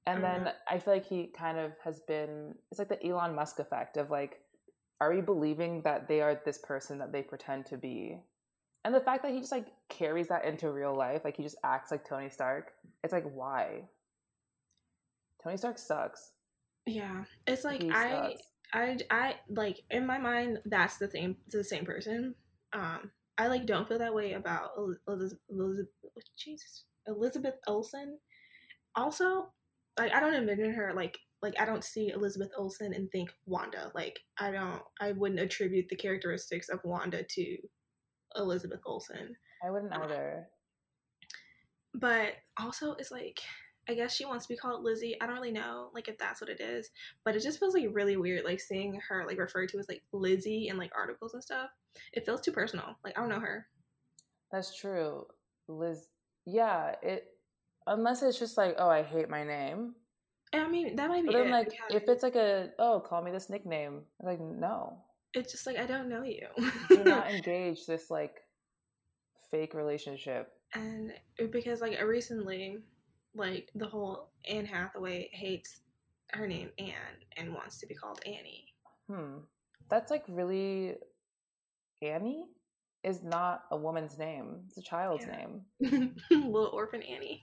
And 0.06 0.22
then 0.22 0.40
mm-hmm. 0.40 0.74
I 0.74 0.78
feel 0.78 0.94
like 0.94 1.06
he 1.06 1.26
kind 1.26 1.58
of 1.58 1.72
has 1.82 2.00
been. 2.00 2.54
It's 2.70 2.78
like 2.78 2.88
the 2.88 3.06
Elon 3.06 3.34
Musk 3.34 3.58
effect 3.58 3.96
of 3.96 4.10
like, 4.10 4.40
are 5.00 5.14
we 5.14 5.20
believing 5.20 5.82
that 5.82 6.08
they 6.08 6.20
are 6.20 6.40
this 6.44 6.58
person 6.58 6.98
that 6.98 7.12
they 7.12 7.22
pretend 7.22 7.66
to 7.66 7.76
be? 7.76 8.18
And 8.84 8.94
the 8.94 9.00
fact 9.00 9.22
that 9.22 9.32
he 9.32 9.40
just 9.40 9.52
like 9.52 9.66
carries 9.88 10.28
that 10.28 10.44
into 10.44 10.70
real 10.70 10.94
life, 10.94 11.22
like 11.24 11.36
he 11.36 11.42
just 11.42 11.56
acts 11.64 11.90
like 11.90 12.06
Tony 12.06 12.28
Stark. 12.28 12.72
It's 13.02 13.12
like 13.12 13.30
why? 13.32 13.84
Tony 15.44 15.56
Stark 15.56 15.78
sucks. 15.78 16.32
Yeah, 16.86 17.24
it's 17.46 17.64
like 17.64 17.82
he 17.82 17.90
I, 17.90 18.10
sucks. 18.10 18.42
I, 18.72 18.96
I 19.10 19.34
like 19.48 19.80
in 19.90 20.06
my 20.06 20.18
mind 20.18 20.58
that's 20.64 20.96
the 20.96 21.10
same, 21.10 21.36
the 21.48 21.62
same 21.62 21.84
person. 21.84 22.34
Um, 22.72 23.10
I 23.38 23.46
like 23.48 23.66
don't 23.66 23.86
feel 23.86 23.98
that 23.98 24.14
way 24.14 24.32
about 24.32 24.70
Elizabeth, 25.06 25.38
Elizabeth 25.50 25.88
Jesus, 26.38 26.84
Elizabeth 27.06 27.54
Olsen. 27.66 28.18
Also, 28.96 29.50
like 29.98 30.12
I 30.12 30.20
don't 30.20 30.34
envision 30.34 30.72
her 30.72 30.92
like 30.94 31.18
like 31.44 31.54
I 31.60 31.66
don't 31.66 31.84
see 31.84 32.08
Elizabeth 32.08 32.50
Olsen 32.56 32.94
and 32.94 33.10
think 33.10 33.30
Wanda. 33.46 33.92
Like 33.94 34.18
I 34.38 34.50
don't, 34.50 34.80
I 35.00 35.12
wouldn't 35.12 35.40
attribute 35.40 35.88
the 35.90 35.96
characteristics 35.96 36.70
of 36.70 36.80
Wanda 36.84 37.22
to 37.22 37.56
Elizabeth 38.36 38.80
Olsen. 38.86 39.36
I 39.64 39.70
wouldn't 39.70 39.92
either. 39.92 40.46
But 41.92 42.32
also, 42.58 42.94
it's 42.94 43.10
like 43.10 43.40
I 43.88 43.94
guess 43.94 44.14
she 44.14 44.24
wants 44.24 44.46
to 44.46 44.52
be 44.52 44.56
called 44.56 44.82
Lizzie. 44.82 45.16
I 45.20 45.26
don't 45.26 45.36
really 45.36 45.52
know, 45.52 45.90
like 45.94 46.08
if 46.08 46.18
that's 46.18 46.40
what 46.40 46.50
it 46.50 46.60
is, 46.60 46.90
but 47.24 47.36
it 47.36 47.42
just 47.42 47.58
feels 47.58 47.74
like 47.74 47.86
really 47.92 48.16
weird, 48.16 48.44
like 48.44 48.60
seeing 48.60 48.98
her 49.08 49.24
like 49.26 49.38
referred 49.38 49.68
to 49.70 49.78
as 49.78 49.88
like 49.88 50.02
Lizzie 50.12 50.68
in 50.68 50.78
like 50.78 50.92
articles 50.96 51.34
and 51.34 51.42
stuff. 51.42 51.70
It 52.12 52.24
feels 52.24 52.40
too 52.40 52.52
personal. 52.52 52.96
Like 53.04 53.16
I 53.16 53.20
don't 53.20 53.30
know 53.30 53.40
her. 53.40 53.66
That's 54.50 54.76
true, 54.76 55.26
Liz. 55.68 56.08
Yeah, 56.46 56.94
it. 57.02 57.26
Unless 57.86 58.22
it's 58.22 58.38
just 58.38 58.56
like, 58.56 58.76
oh, 58.78 58.88
I 58.88 59.02
hate 59.02 59.28
my 59.28 59.44
name. 59.44 59.94
I 60.54 60.68
mean, 60.68 60.96
that 60.96 61.08
might 61.08 61.22
be. 61.22 61.32
But 61.32 61.38
then, 61.38 61.48
it, 61.48 61.50
like, 61.50 61.72
if 61.90 62.08
it's 62.08 62.22
like 62.22 62.36
a, 62.36 62.70
oh, 62.78 63.00
call 63.00 63.22
me 63.22 63.30
this 63.30 63.50
nickname, 63.50 64.02
like, 64.22 64.40
no. 64.40 64.98
It's 65.34 65.50
just 65.50 65.66
like 65.66 65.76
I 65.76 65.86
don't 65.86 66.08
know 66.08 66.22
you. 66.22 66.46
Do 66.88 67.02
not 67.02 67.30
engage 67.34 67.86
this 67.86 68.08
like 68.08 68.36
fake 69.50 69.74
relationship. 69.74 70.52
And 70.72 71.12
uh, 71.42 71.46
because 71.50 71.80
like 71.80 72.00
recently, 72.00 72.78
like 73.34 73.70
the 73.74 73.86
whole 73.86 74.30
Anne 74.48 74.66
Hathaway 74.66 75.28
hates 75.32 75.80
her 76.30 76.46
name 76.46 76.70
Anne 76.78 77.22
and 77.36 77.54
wants 77.54 77.78
to 77.78 77.86
be 77.86 77.94
called 77.94 78.20
Annie. 78.26 78.66
Hmm. 79.08 79.38
That's 79.88 80.10
like 80.10 80.24
really 80.28 80.94
Annie 82.02 82.48
is 83.02 83.22
not 83.22 83.64
a 83.70 83.76
woman's 83.76 84.18
name. 84.18 84.62
It's 84.68 84.78
a 84.78 84.82
child's 84.82 85.26
yeah. 85.26 85.46
name. 85.80 86.14
Little 86.30 86.70
orphan 86.72 87.02
Annie. 87.02 87.42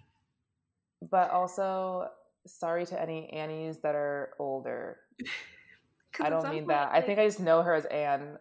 But 1.09 1.29
also 1.31 2.09
sorry 2.47 2.85
to 2.87 2.99
any 2.99 3.29
Annies 3.29 3.79
that 3.81 3.95
are 3.95 4.31
older. 4.39 4.97
I 6.19 6.29
don't 6.29 6.49
mean 6.49 6.67
that. 6.67 6.91
Like, 6.91 7.03
I 7.03 7.05
think 7.05 7.19
I 7.19 7.25
just 7.25 7.39
know 7.39 7.61
her 7.61 7.73
as 7.73 7.85
Anne, 7.85 8.37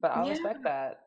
but 0.00 0.10
I'll 0.10 0.24
yeah. 0.26 0.32
respect 0.32 0.64
that. 0.64 1.00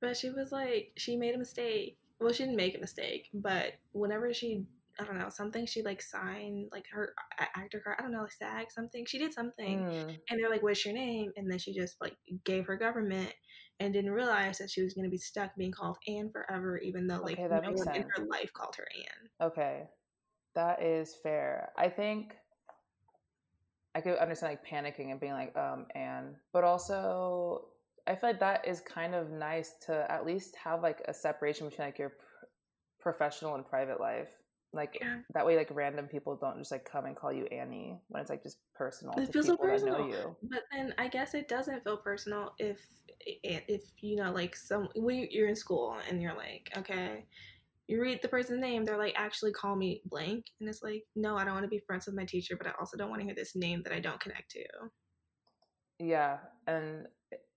But 0.00 0.16
she 0.16 0.30
was 0.30 0.52
like, 0.52 0.92
she 0.96 1.16
made 1.16 1.34
a 1.34 1.38
mistake. 1.38 1.98
Well, 2.20 2.32
she 2.32 2.44
didn't 2.44 2.56
make 2.56 2.76
a 2.76 2.80
mistake, 2.80 3.28
but 3.34 3.74
whenever 3.92 4.32
she 4.32 4.64
I 4.98 5.04
don't 5.04 5.18
know, 5.18 5.28
something 5.28 5.66
she 5.66 5.82
like 5.82 6.00
signed, 6.00 6.68
like 6.70 6.84
her 6.92 7.14
actor 7.56 7.80
card, 7.80 7.96
I 7.98 8.02
don't 8.02 8.12
know, 8.12 8.22
like 8.22 8.32
SAG 8.32 8.70
something. 8.70 9.04
She 9.06 9.18
did 9.18 9.32
something. 9.32 9.80
Mm. 9.80 10.18
And 10.30 10.40
they're 10.40 10.50
like, 10.50 10.62
What's 10.62 10.84
your 10.84 10.94
name? 10.94 11.32
And 11.36 11.50
then 11.50 11.58
she 11.58 11.74
just 11.74 11.96
like 12.00 12.16
gave 12.44 12.66
her 12.66 12.76
government 12.76 13.32
and 13.80 13.92
didn't 13.92 14.12
realize 14.12 14.58
that 14.58 14.70
she 14.70 14.82
was 14.82 14.94
gonna 14.94 15.08
be 15.08 15.18
stuck 15.18 15.54
being 15.56 15.72
called 15.72 15.96
Anne 16.06 16.30
forever, 16.30 16.78
even 16.78 17.06
though 17.06 17.20
like 17.20 17.38
okay, 17.38 17.48
no 17.48 17.60
one 17.60 17.78
sense. 17.78 17.96
in 17.96 18.08
her 18.14 18.24
life 18.26 18.52
called 18.52 18.76
her 18.76 18.86
Anne. 18.96 19.48
Okay. 19.48 19.88
That 20.54 20.82
is 20.82 21.14
fair. 21.22 21.70
I 21.76 21.88
think 21.88 22.36
I 23.96 24.00
could 24.00 24.18
understand 24.18 24.52
like 24.52 24.66
panicking 24.66 25.10
and 25.10 25.20
being 25.20 25.32
like, 25.32 25.56
um, 25.56 25.86
Anne. 25.94 26.36
But 26.52 26.62
also 26.62 27.66
I 28.06 28.14
feel 28.14 28.30
like 28.30 28.40
that 28.40 28.66
is 28.68 28.80
kind 28.80 29.14
of 29.14 29.30
nice 29.30 29.72
to 29.86 30.10
at 30.10 30.26
least 30.26 30.56
have 30.56 30.82
like 30.82 31.02
a 31.06 31.14
separation 31.14 31.68
between 31.68 31.88
like 31.88 31.98
your 31.98 32.10
pr- 32.10 32.46
professional 33.00 33.54
and 33.54 33.66
private 33.66 34.00
life 34.00 34.28
like 34.74 34.98
yeah. 35.00 35.18
that 35.32 35.46
way, 35.46 35.56
like 35.56 35.68
random 35.70 36.06
people 36.06 36.36
don't 36.36 36.58
just 36.58 36.72
like 36.72 36.84
come 36.90 37.06
and 37.06 37.16
call 37.16 37.32
you 37.32 37.46
Annie 37.46 37.98
when 38.08 38.20
it's 38.20 38.30
like 38.30 38.42
just 38.42 38.58
personal. 38.74 39.14
It 39.16 39.32
feels 39.32 39.46
so 39.46 39.56
personal. 39.56 39.98
That 39.98 40.00
know 40.02 40.08
you. 40.08 40.36
But 40.42 40.62
then 40.72 40.94
I 40.98 41.08
guess 41.08 41.34
it 41.34 41.48
doesn't 41.48 41.84
feel 41.84 41.96
personal 41.96 42.54
if 42.58 42.80
if 43.26 43.82
you 44.00 44.16
know 44.16 44.32
like 44.32 44.54
some 44.54 44.88
when 44.96 45.26
you're 45.30 45.48
in 45.48 45.56
school 45.56 45.96
and 46.10 46.20
you're 46.20 46.36
like 46.36 46.70
okay 46.76 47.24
you 47.86 48.00
read 48.00 48.20
the 48.22 48.28
person's 48.28 48.60
name, 48.60 48.84
they're 48.84 48.98
like, 48.98 49.14
actually 49.16 49.52
call 49.52 49.76
me 49.76 50.00
blank. 50.06 50.46
And 50.58 50.68
it's 50.68 50.82
like, 50.82 51.04
no, 51.14 51.36
I 51.36 51.44
don't 51.44 51.54
want 51.54 51.64
to 51.64 51.68
be 51.68 51.82
friends 51.86 52.06
with 52.06 52.14
my 52.14 52.24
teacher, 52.24 52.56
but 52.56 52.66
I 52.66 52.72
also 52.80 52.96
don't 52.96 53.10
want 53.10 53.20
to 53.20 53.26
hear 53.26 53.34
this 53.34 53.54
name 53.54 53.82
that 53.84 53.92
I 53.92 54.00
don't 54.00 54.20
connect 54.20 54.50
to. 54.52 54.64
Yeah. 55.98 56.38
And 56.66 57.06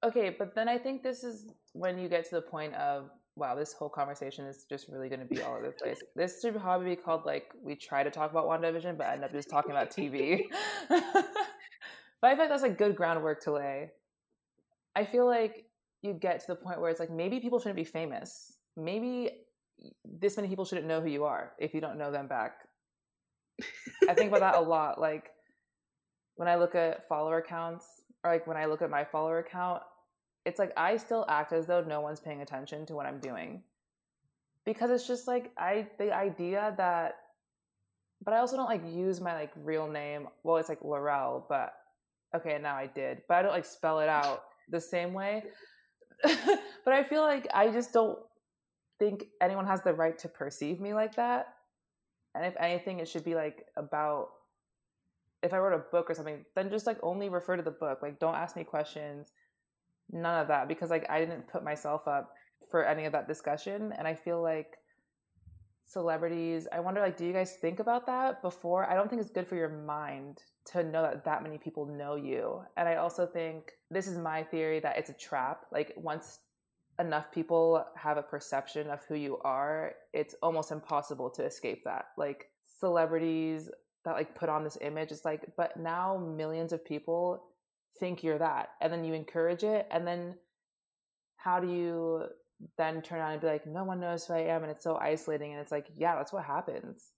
okay, 0.04 0.36
but 0.38 0.54
then 0.54 0.68
I 0.68 0.78
think 0.78 1.02
this 1.02 1.24
is 1.24 1.48
when 1.74 1.98
you 1.98 2.10
get 2.10 2.26
to 2.26 2.36
the 2.36 2.42
point 2.42 2.74
of 2.76 3.10
wow, 3.38 3.56
this 3.56 3.74
whole 3.74 3.90
conversation 3.90 4.46
is 4.46 4.66
just 4.68 4.90
really 4.90 5.10
going 5.10 5.20
to 5.20 5.26
be 5.26 5.42
all 5.42 5.56
over 5.56 5.68
the 5.68 5.72
place. 5.72 6.02
this 6.16 6.42
should 6.42 6.60
probably 6.60 6.90
be 6.90 6.96
called 6.96 7.26
like 7.26 7.54
we 7.62 7.76
try 7.76 8.04
to 8.04 8.10
talk 8.10 8.32
about 8.32 8.48
WandaVision, 8.48 8.98
but 8.98 9.08
end 9.08 9.24
up 9.24 9.32
just 9.32 9.50
talking 9.50 9.72
about 9.72 9.92
TV. 9.92 10.46
but 10.90 11.00
I 12.24 12.32
feel 12.32 12.40
like 12.40 12.50
that's 12.50 12.64
like 12.64 12.78
good 12.78 12.96
groundwork 12.96 13.44
to 13.44 13.52
lay. 13.54 13.92
I 14.96 15.06
feel 15.06 15.28
like 15.28 15.66
you 16.02 16.14
get 16.14 16.40
to 16.42 16.48
the 16.48 16.56
point 16.56 16.82
where 16.82 16.90
it's 16.90 17.00
like 17.00 17.12
maybe 17.12 17.40
people 17.40 17.60
shouldn't 17.60 17.76
be 17.76 17.84
famous. 17.84 18.58
Maybe 18.76 19.30
this 20.04 20.36
many 20.36 20.48
people 20.48 20.66
shouldn't 20.66 20.88
know 20.88 21.02
who 21.02 21.10
you 21.10 21.24
are 21.26 21.54
if 21.60 21.74
you 21.74 21.82
don't 21.82 21.98
know 21.98 22.12
them 22.12 22.28
back. 22.28 22.54
I 24.10 24.14
think 24.16 24.30
about 24.30 24.40
that 24.40 24.56
a 24.56 24.62
lot. 24.62 25.00
Like 25.00 25.30
when 26.36 26.48
I 26.48 26.56
look 26.56 26.74
at 26.74 27.08
follower 27.08 27.44
counts, 27.48 27.86
or 28.24 28.32
like 28.32 28.48
when 28.48 28.58
I 28.58 28.66
look 28.66 28.82
at 28.82 28.90
my 28.90 29.04
follower 29.04 29.40
account, 29.40 29.84
it's 30.48 30.60
like 30.60 30.72
I 30.78 30.96
still 30.96 31.26
act 31.28 31.52
as 31.52 31.68
though 31.68 31.82
no 31.82 32.00
one's 32.00 32.22
paying 32.22 32.42
attention 32.42 32.86
to 32.86 32.96
what 32.96 33.06
I'm 33.06 33.20
doing. 33.20 33.62
Because 34.64 34.90
it's 34.92 35.06
just 35.06 35.28
like 35.28 35.52
I 35.58 35.88
the 36.00 36.14
idea 36.14 36.74
that 36.78 37.16
but 38.24 38.34
I 38.34 38.40
also 38.40 38.56
don't 38.56 38.70
like 38.70 38.82
use 38.88 39.20
my 39.20 39.34
like 39.34 39.52
real 39.62 39.88
name. 39.88 40.30
Well, 40.44 40.56
it's 40.56 40.70
like 40.70 40.84
Laurel, 40.84 41.46
but 41.50 41.74
okay, 42.34 42.58
now 42.62 42.76
I 42.76 42.88
did. 42.88 43.22
But 43.28 43.36
I 43.36 43.42
don't 43.42 43.52
like 43.52 43.66
spell 43.66 44.00
it 44.00 44.08
out 44.08 44.46
the 44.70 44.80
same 44.80 45.14
way. 45.14 45.44
but 46.24 46.94
I 46.94 47.04
feel 47.04 47.22
like 47.22 47.48
I 47.54 47.70
just 47.70 47.92
don't 47.92 48.18
think 49.00 49.26
anyone 49.42 49.68
has 49.68 49.84
the 49.84 49.94
right 49.94 50.18
to 50.20 50.30
perceive 50.30 50.80
me 50.80 50.94
like 50.94 51.16
that. 51.16 51.54
And 52.36 52.46
if 52.46 52.56
anything, 52.58 53.00
it 53.00 53.10
should 53.10 53.26
be 53.26 53.36
like 53.36 53.66
about 53.76 54.30
if 55.44 55.54
I 55.54 55.58
wrote 55.58 55.74
a 55.74 55.84
book 55.92 56.10
or 56.10 56.16
something, 56.16 56.46
then 56.56 56.70
just 56.70 56.88
like 56.88 56.98
only 57.04 57.28
refer 57.28 57.58
to 57.58 57.64
the 57.64 57.72
book. 57.72 58.00
Like 58.02 58.18
don't 58.18 58.36
ask 58.36 58.56
me 58.56 58.64
questions 58.64 59.34
none 60.12 60.40
of 60.42 60.48
that 60.48 60.68
because 60.68 60.90
like 60.90 61.10
I 61.10 61.20
didn't 61.20 61.48
put 61.48 61.64
myself 61.64 62.08
up 62.08 62.34
for 62.70 62.86
any 62.86 63.06
of 63.06 63.12
that 63.14 63.28
discussion 63.28 63.94
and 63.98 64.08
I 64.08 64.16
feel 64.16 64.42
like 64.42 64.78
celebrities 65.86 66.68
I 66.72 66.82
wonder 66.82 67.00
like 67.00 67.18
do 67.18 67.26
you 67.26 67.34
guys 67.34 67.56
think 67.62 67.80
about 67.80 68.06
that 68.08 68.42
before? 68.42 68.90
I 68.90 68.96
don't 68.96 69.10
think 69.10 69.22
it's 69.22 69.32
good 69.32 69.48
for 69.48 69.56
your 69.56 69.70
mind 69.70 70.40
to 70.74 70.84
know 70.84 71.02
that 71.02 71.24
that 71.26 71.44
many 71.44 71.58
people 71.58 71.86
know 71.86 72.16
you 72.16 72.62
and 72.76 72.90
I 72.90 72.96
also 72.96 73.26
think 73.26 73.72
this 73.90 74.08
is 74.08 74.18
my 74.18 74.44
theory 74.44 74.80
that 74.82 74.98
it's 74.98 75.10
a 75.10 75.14
trap 75.14 75.66
like 75.72 75.94
once 75.96 76.40
enough 77.00 77.32
people 77.32 77.86
have 77.96 78.18
a 78.18 78.24
perception 78.24 78.90
of 78.90 79.04
who 79.08 79.16
you 79.16 79.38
are 79.44 79.94
it's 80.14 80.36
almost 80.42 80.72
impossible 80.72 81.30
to 81.30 81.46
escape 81.46 81.84
that. 81.86 82.08
Like 82.18 82.50
celebrities 82.80 83.70
that 84.04 84.14
like 84.14 84.36
put 84.36 84.50
on 84.50 84.64
this 84.64 84.78
image 84.82 85.12
it's 85.12 85.26
like 85.26 85.46
but 85.56 85.78
now 85.78 86.18
millions 86.18 86.74
of 86.74 86.84
people 86.84 87.44
think 88.00 88.24
you're 88.24 88.38
that 88.38 88.70
and 88.82 88.92
then 88.92 89.04
you 89.04 89.14
encourage 89.14 89.64
it 89.64 89.88
and 89.92 90.06
then 90.06 90.36
how 91.38 91.60
do 91.60 91.72
you 91.72 92.26
then 92.78 93.02
turn 93.02 93.22
on 93.22 93.32
and 93.32 93.42
be 93.42 93.48
like 93.48 93.66
no 93.68 93.84
one 93.84 94.00
knows 94.00 94.26
who 94.26 94.34
i 94.34 94.40
am 94.40 94.64
and 94.64 94.72
it's 94.72 94.84
so 94.84 94.98
isolating 94.98 95.52
and 95.52 95.62
it's 95.62 95.72
like 95.72 95.88
yeah 95.96 96.16
that's 96.16 96.34
what 96.34 96.44
happens. 96.44 97.12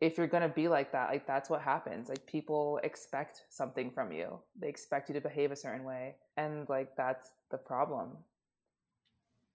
If 0.00 0.16
you're 0.16 0.28
going 0.28 0.44
to 0.44 0.48
be 0.48 0.68
like 0.68 0.92
that 0.92 1.10
like 1.10 1.26
that's 1.26 1.50
what 1.50 1.60
happens. 1.60 2.08
Like 2.08 2.24
people 2.26 2.78
expect 2.84 3.42
something 3.50 3.90
from 3.90 4.12
you. 4.12 4.38
They 4.60 4.68
expect 4.68 5.08
you 5.08 5.14
to 5.14 5.20
behave 5.20 5.50
a 5.50 5.56
certain 5.56 5.84
way 5.84 6.16
and 6.36 6.68
like 6.68 6.96
that's 6.96 7.30
the 7.50 7.58
problem. 7.58 8.10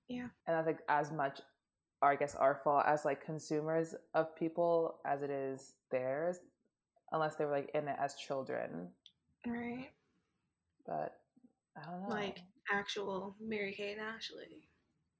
Yeah. 0.09 0.27
And 0.47 0.57
that's 0.57 0.67
like 0.67 0.79
as 0.89 1.11
much 1.11 1.39
i 2.03 2.15
guess 2.15 2.35
our 2.35 2.59
fault 2.63 2.83
as 2.85 3.05
like 3.05 3.25
consumers 3.25 3.95
of 4.13 4.35
people 4.35 4.99
as 5.05 5.21
it 5.21 5.29
is 5.29 5.73
theirs 5.89 6.39
unless 7.11 7.35
they 7.35 7.45
were 7.45 7.51
like 7.51 7.71
in 7.73 7.87
it 7.87 7.95
as 7.99 8.15
children 8.15 8.89
Right. 9.47 9.89
But 10.85 11.15
I 11.77 11.89
don't 11.89 12.03
know. 12.03 12.09
Like 12.09 12.39
actual 12.71 13.35
Mary 13.41 13.73
Kate 13.75 13.97
and 13.97 14.01
Ashley. 14.01 14.67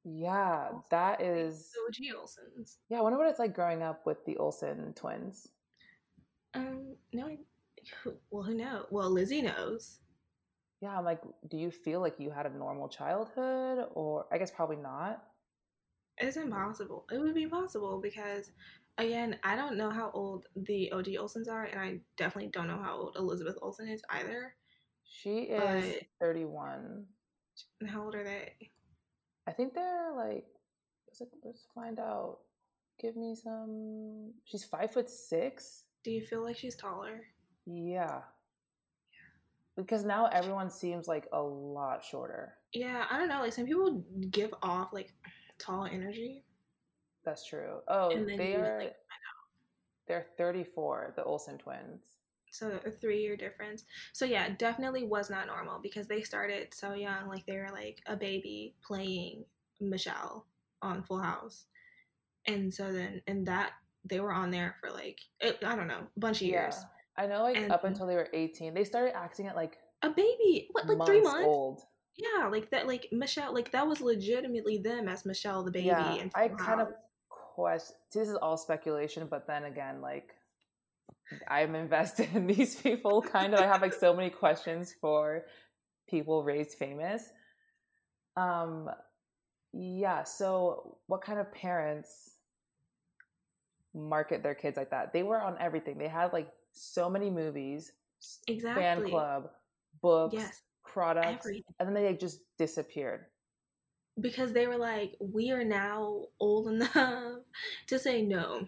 yeah, 0.06 0.70
that 0.92 1.22
is. 1.22 1.72
The 1.72 2.12
OG 2.12 2.22
Olsens. 2.22 2.78
Yeah, 2.90 3.00
I 3.00 3.02
wonder 3.02 3.18
what 3.18 3.28
it's 3.30 3.40
like 3.40 3.56
growing 3.56 3.82
up 3.82 4.06
with 4.06 4.24
the 4.26 4.38
Olsen 4.38 4.94
twins. 4.94 5.48
Um, 6.54 6.96
no, 7.14 7.28
I, 7.28 7.38
well, 8.32 8.44
who 8.44 8.54
knows? 8.56 8.86
Well, 8.92 9.10
Lizzie 9.10 9.42
knows. 9.42 10.00
Yeah, 10.82 10.98
I'm 10.98 11.06
like, 11.06 11.22
do 11.50 11.58
you 11.58 11.72
feel 11.72 12.02
like 12.02 12.20
you 12.20 12.30
had 12.30 12.46
a 12.46 12.50
normal 12.50 12.90
childhood, 12.90 13.88
or 13.94 14.26
I 14.32 14.38
guess 14.38 14.52
probably 14.52 14.76
not. 14.76 15.24
It's 16.18 16.38
impossible. 16.38 17.06
It 17.12 17.20
would 17.20 17.34
be 17.34 17.48
possible 17.48 18.00
because, 18.02 18.52
again, 18.98 19.38
I 19.44 19.56
don't 19.56 19.78
know 19.78 19.90
how 19.90 20.12
old 20.14 20.46
the 20.56 20.92
OG 20.92 21.06
Olsens 21.20 21.50
are, 21.50 21.66
and 21.66 21.80
I 21.80 22.00
definitely 22.18 22.52
don't 22.52 22.68
know 22.68 22.82
how 22.82 22.96
old 22.98 23.16
Elizabeth 23.18 23.58
Olsen 23.62 23.88
is 23.88 24.02
either. 24.10 24.56
She 25.06 25.40
is 25.44 25.96
But- 25.96 26.08
31. 26.20 27.06
And 27.82 27.90
how 27.90 28.04
old 28.06 28.16
are 28.16 28.24
they? 28.24 28.54
I 29.48 29.52
think 29.52 29.74
they're 29.74 30.14
like, 30.16 30.46
let's, 31.08 31.22
let's 31.44 31.68
find 31.76 32.00
out. 32.00 32.40
Give 33.00 33.16
me 33.16 33.36
some. 33.36 34.32
She's 34.46 34.64
five 34.64 34.92
foot 34.92 35.10
six. 35.10 35.84
Do 36.04 36.12
you 36.12 36.22
feel 36.26 36.44
like 36.44 36.58
she's 36.58 36.76
taller? 36.76 37.22
Yeah. 37.66 38.22
Because 39.76 40.04
now 40.06 40.28
everyone 40.28 40.70
seems 40.70 41.08
like 41.08 41.28
a 41.34 41.42
lot 41.42 42.04
shorter. 42.04 42.54
Yeah, 42.74 43.06
I 43.10 43.18
don't 43.18 43.28
know. 43.28 43.40
Like 43.42 43.54
some 43.54 43.66
people 43.66 44.04
give 44.30 44.54
off 44.62 44.94
like 44.94 45.12
tall 45.60 45.86
energy, 45.86 46.44
That's 47.26 47.46
true. 47.46 47.80
Oh, 47.88 48.10
and 48.12 48.28
then 48.28 48.38
they 48.38 48.56
are 48.56 48.80
like, 48.80 48.96
they're 50.08 50.26
34, 50.38 51.14
the 51.16 51.24
Olsen 51.24 51.58
twins. 51.58 52.04
so 52.52 52.80
a 52.86 52.92
three 52.92 53.22
year 53.22 53.38
difference. 53.38 53.86
So 54.12 54.26
yeah, 54.26 54.50
definitely 54.58 55.06
was 55.06 55.30
not 55.30 55.48
normal 55.48 55.80
because 55.82 56.08
they 56.08 56.22
started 56.22 56.74
so 56.74 56.94
young. 56.94 57.28
Like 57.28 57.46
they 57.46 57.58
were 57.58 57.72
like 57.72 58.02
a 58.06 58.16
baby 58.16 58.76
playing 58.86 59.46
Michelle 59.80 60.46
on 60.82 61.04
Full 61.04 61.20
House, 61.20 61.66
and 62.46 62.74
so 62.74 62.92
then 62.92 63.22
and 63.28 63.46
that 63.48 63.72
they 64.06 64.20
were 64.20 64.34
on 64.34 64.52
there 64.52 64.76
for 64.82 64.92
like 64.92 65.20
I 65.42 65.76
don't 65.76 65.88
know 65.88 66.02
a 66.16 66.20
bunch 66.20 66.42
of 66.42 66.48
years. 66.48 66.76
Yeah. 66.78 66.88
I 67.16 67.28
know, 67.28 67.44
like 67.44 67.70
up 67.70 67.84
until 67.84 68.08
they 68.08 68.16
were 68.16 68.28
18, 68.34 68.74
they 68.74 68.84
started 68.84 69.16
acting 69.16 69.46
at 69.48 69.56
like 69.56 69.78
A 70.02 70.10
baby, 70.10 70.68
what 70.72 70.88
like 70.88 70.98
months 70.98 71.10
three 71.12 71.22
months? 71.22 71.46
old. 71.46 71.82
Yeah, 72.18 72.48
like 72.48 72.70
that, 72.72 72.88
like 72.88 73.08
Michelle, 73.12 73.54
like 73.54 73.72
that 73.72 73.88
was 73.88 74.02
legitimately 74.02 74.80
them 74.80 75.08
as 75.08 75.24
Michelle 75.26 75.64
the 75.64 75.72
baby. 75.72 75.88
Yeah, 75.88 76.26
I 76.36 76.48
kind 76.50 76.82
of. 76.82 76.90
Question. 77.56 77.96
This 78.14 78.30
is 78.30 78.36
all 78.36 78.58
speculation, 78.58 79.28
but 79.30 79.48
then 79.48 79.66
again, 79.66 80.02
like 80.02 80.36
I'm 81.48 81.76
invested 81.76 82.30
in 82.34 82.48
these 82.56 82.76
people. 82.76 83.22
Kind 83.22 83.54
of, 83.54 83.60
I 83.60 83.66
have 83.66 83.82
like 83.82 83.94
so 83.94 84.14
many 84.14 84.30
questions 84.30 84.94
for 85.00 85.44
people 86.10 86.44
raised 86.44 86.78
famous. 86.78 87.24
Um, 88.36 88.90
yeah. 89.74 90.24
So, 90.24 90.98
what 91.08 91.22
kind 91.22 91.40
of 91.40 91.52
parents 91.54 92.32
market 93.94 94.44
their 94.44 94.56
kids 94.56 94.78
like 94.78 94.92
that? 94.92 95.14
They 95.14 95.24
were 95.24 95.42
on 95.42 95.58
everything. 95.60 95.98
They 95.98 96.08
had 96.08 96.34
like 96.34 96.50
so 96.72 97.10
many 97.10 97.30
movies, 97.30 97.92
exactly 98.48 98.84
fan 98.84 99.04
club, 99.04 99.50
books, 100.02 100.36
Yes, 100.36 100.62
products, 100.86 101.48
and 101.48 101.88
then 101.88 101.94
they 101.94 102.08
like, 102.08 102.20
just 102.20 102.40
disappeared. 102.58 103.26
Because 104.20 104.54
they 104.54 104.68
were 104.68 104.78
like, 104.78 105.16
we 105.20 105.52
are 105.52 105.64
now 105.64 106.26
old 106.40 106.68
enough 106.74 107.40
to 107.88 108.00
say 108.00 108.22
no, 108.22 108.68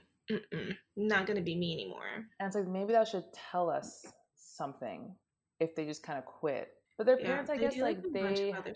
not 0.95 1.27
gonna 1.27 1.41
be 1.41 1.55
me 1.55 1.73
anymore. 1.73 2.25
And 2.39 2.47
it's 2.47 2.55
like 2.55 2.67
maybe 2.67 2.93
that 2.93 3.07
should 3.07 3.25
tell 3.33 3.69
us 3.69 4.05
something 4.35 5.15
if 5.59 5.75
they 5.75 5.85
just 5.85 6.03
kind 6.03 6.17
of 6.19 6.25
quit. 6.25 6.69
But 6.97 7.05
their 7.05 7.17
Yeah, 7.17 7.25
parents, 7.27 7.49
I 7.49 7.57
guess, 7.57 7.75
do, 7.75 7.81
like 7.81 8.01
they 8.13 8.51
stuff 8.51 8.73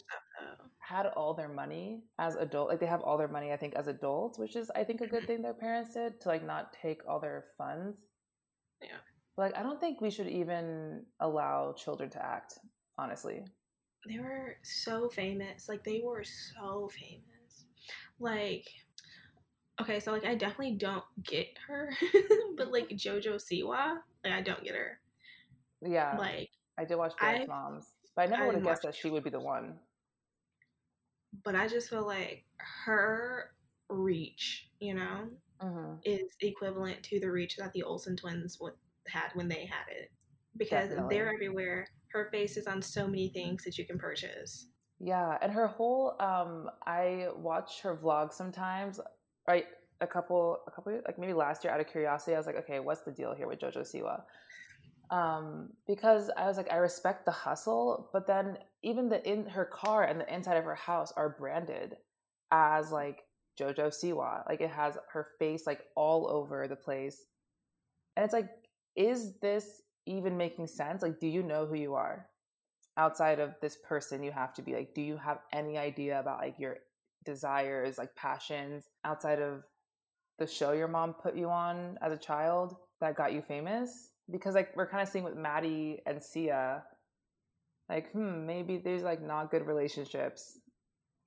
had 0.80 1.06
all 1.08 1.34
their 1.34 1.48
money 1.50 2.04
as 2.18 2.36
adult. 2.36 2.70
Like 2.70 2.80
they 2.80 2.86
have 2.86 3.02
all 3.02 3.18
their 3.18 3.28
money, 3.28 3.52
I 3.52 3.58
think, 3.58 3.76
as 3.76 3.88
adults, 3.88 4.38
which 4.40 4.56
is 4.56 4.70
I 4.76 4.84
think 4.84 5.02
a 5.02 5.08
good 5.08 5.24
Mhm. 5.24 5.28
thing 5.28 5.42
their 5.42 5.54
parents 5.54 5.94
did 5.94 6.20
to 6.22 6.30
like 6.30 6.44
not 6.46 6.74
take 6.74 7.02
all 7.08 7.20
their 7.20 7.46
funds. 7.58 8.04
Yeah. 8.82 8.98
Like 9.38 9.56
I 9.56 9.64
don't 9.64 9.80
think 9.80 10.02
we 10.02 10.12
should 10.12 10.28
even 10.28 11.06
allow 11.20 11.74
children 11.74 12.10
to 12.12 12.24
act. 12.24 12.60
Honestly, 12.98 13.44
They 14.08 14.20
were 14.20 14.58
so 14.64 15.10
famous, 15.10 15.68
like 15.70 15.84
they 15.84 16.02
were 16.04 16.24
so 16.24 16.90
famous. 16.90 17.66
Like, 18.20 18.68
okay, 19.82 20.00
so 20.00 20.12
like 20.12 20.26
I 20.26 20.36
definitely 20.36 20.76
don't 20.76 21.04
get 21.24 21.48
her, 21.68 21.90
but 22.58 22.72
like 22.72 22.90
JoJo 22.90 23.36
Siwa, 23.36 23.98
like 24.24 24.34
I 24.34 24.42
don't 24.42 24.64
get 24.64 24.76
her. 24.76 25.00
yeah. 25.82 26.18
Like, 26.18 26.50
I 26.78 26.86
did 26.86 26.96
watch 26.98 27.14
Dance 27.20 27.48
Moms, 27.48 27.96
but 28.16 28.24
I 28.24 28.26
never 28.28 28.46
would 28.46 28.56
have 28.56 28.64
guessed 28.64 28.84
that 28.84 28.96
she 28.96 29.10
would 29.10 29.24
be 29.24 29.30
the 29.30 29.40
one. 29.40 29.80
but 31.44 31.56
I 31.56 31.68
just 31.68 31.90
feel 31.90 32.06
like 32.06 32.46
her 32.86 33.52
reach, 33.90 34.70
you 34.80 34.94
know, 34.94 35.30
hmm 35.62 35.96
is 36.06 36.30
equivalent 36.42 37.04
to 37.04 37.20
the 37.20 37.30
reach 37.30 37.58
that 37.58 37.74
the 37.74 37.84
Olsen 37.84 38.16
twins 38.16 38.58
would, 38.62 38.74
had 39.08 39.30
when 39.34 39.48
they 39.48 39.66
had 39.66 39.86
it. 39.90 40.12
Because 40.58 40.90
Definitely. 40.90 41.16
they're 41.16 41.34
everywhere. 41.34 41.88
Her 42.12 42.30
face 42.32 42.58
is 42.58 42.68
on 42.68 42.82
so 42.82 43.08
many 43.08 43.30
things 43.30 43.64
that 43.64 43.78
you 43.78 43.86
can 43.86 44.00
purchase. 44.00 44.68
Yeah, 45.00 45.38
and 45.42 45.52
her 45.52 45.68
whole 45.68 46.16
um 46.20 46.70
I 46.86 47.28
watch 47.36 47.82
her 47.82 47.96
vlog 47.96 48.34
sometimes. 48.34 49.00
Right, 49.48 49.66
a 50.02 50.08
couple 50.08 50.60
a 50.68 50.72
couple 50.72 50.94
like 51.06 51.18
maybe 51.18 51.34
last 51.34 51.64
year 51.64 51.74
out 51.74 51.80
of 51.80 51.88
curiosity, 51.88 52.34
I 52.34 52.38
was 52.38 52.46
like, 52.48 52.58
okay, 52.58 52.80
what's 52.80 53.02
the 53.02 53.12
deal 53.12 53.34
here 53.34 53.48
with 53.48 53.60
Jojo 53.60 53.82
Siwa? 53.82 54.22
Um, 55.12 55.70
because 55.88 56.30
I 56.38 56.46
was 56.46 56.58
like, 56.58 56.72
I 56.72 56.76
respect 56.76 57.26
the 57.26 57.32
hustle, 57.32 58.10
but 58.14 58.28
then 58.28 58.58
even 58.84 59.10
the 59.10 59.28
in 59.28 59.48
her 59.48 59.66
car 59.66 60.04
and 60.04 60.20
the 60.20 60.34
inside 60.34 60.58
of 60.58 60.66
her 60.66 60.76
house 60.76 61.12
are 61.18 61.30
branded 61.30 61.96
as 62.52 62.92
like 62.92 63.24
Jojo 63.60 63.88
Siwa. 63.88 64.48
Like 64.48 64.62
it 64.62 64.70
has 64.70 64.98
her 65.14 65.30
face 65.40 65.66
like 65.66 65.82
all 65.96 66.30
over 66.30 66.68
the 66.68 66.76
place. 66.76 67.26
And 68.16 68.24
it's 68.24 68.34
like, 68.34 68.50
is 68.96 69.34
this 69.42 69.82
even 70.10 70.38
making 70.38 70.68
sense? 70.68 71.02
Like, 71.02 71.20
do 71.20 71.28
you 71.28 71.44
know 71.44 71.66
who 71.66 71.76
you 71.76 71.96
are? 71.96 72.28
outside 73.00 73.40
of 73.40 73.56
this 73.62 73.78
person 73.88 74.22
you 74.22 74.32
have 74.32 74.54
to 74.54 74.62
be 74.62 74.74
like 74.74 74.94
do 74.94 75.02
you 75.02 75.16
have 75.16 75.40
any 75.54 75.78
idea 75.78 76.20
about 76.20 76.40
like 76.40 76.56
your 76.60 76.78
desires 77.26 77.98
like 77.98 78.14
passions 78.16 78.90
outside 79.06 79.42
of 79.42 79.64
the 80.38 80.46
show 80.46 80.74
your 80.74 80.88
mom 80.88 81.14
put 81.14 81.36
you 81.36 81.50
on 81.50 81.98
as 82.02 82.12
a 82.12 82.18
child 82.18 82.76
that 83.00 83.16
got 83.16 83.32
you 83.32 83.42
famous 83.42 84.10
because 84.30 84.54
like 84.54 84.76
we're 84.76 84.88
kind 84.88 85.02
of 85.02 85.08
seeing 85.08 85.24
with 85.24 85.36
maddie 85.36 86.00
and 86.06 86.22
sia 86.22 86.84
like 87.88 88.12
hmm 88.12 88.46
maybe 88.46 88.78
there's 88.78 89.04
like 89.04 89.22
not 89.22 89.50
good 89.50 89.66
relationships 89.66 90.60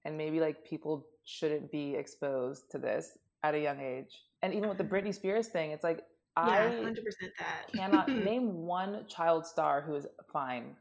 and 0.04 0.16
maybe 0.16 0.40
like 0.40 0.68
people 0.68 1.06
shouldn't 1.24 1.72
be 1.72 1.94
exposed 1.94 2.64
to 2.70 2.76
this 2.76 3.16
at 3.44 3.54
a 3.54 3.60
young 3.60 3.80
age 3.80 4.24
and 4.42 4.52
even 4.52 4.68
with 4.68 4.78
the 4.78 4.84
britney 4.92 5.14
spears 5.14 5.48
thing 5.48 5.70
it's 5.70 5.84
like 5.84 6.02
Yeah, 6.36 6.42
i 6.44 6.82
hundred 6.82 7.04
percent 7.04 7.32
that. 7.38 7.72
cannot 7.74 8.09
name 8.24 8.64
one 8.64 9.06
child 9.06 9.46
star 9.46 9.82
who 9.82 9.94
is 9.94 10.06
fine. 10.32 10.76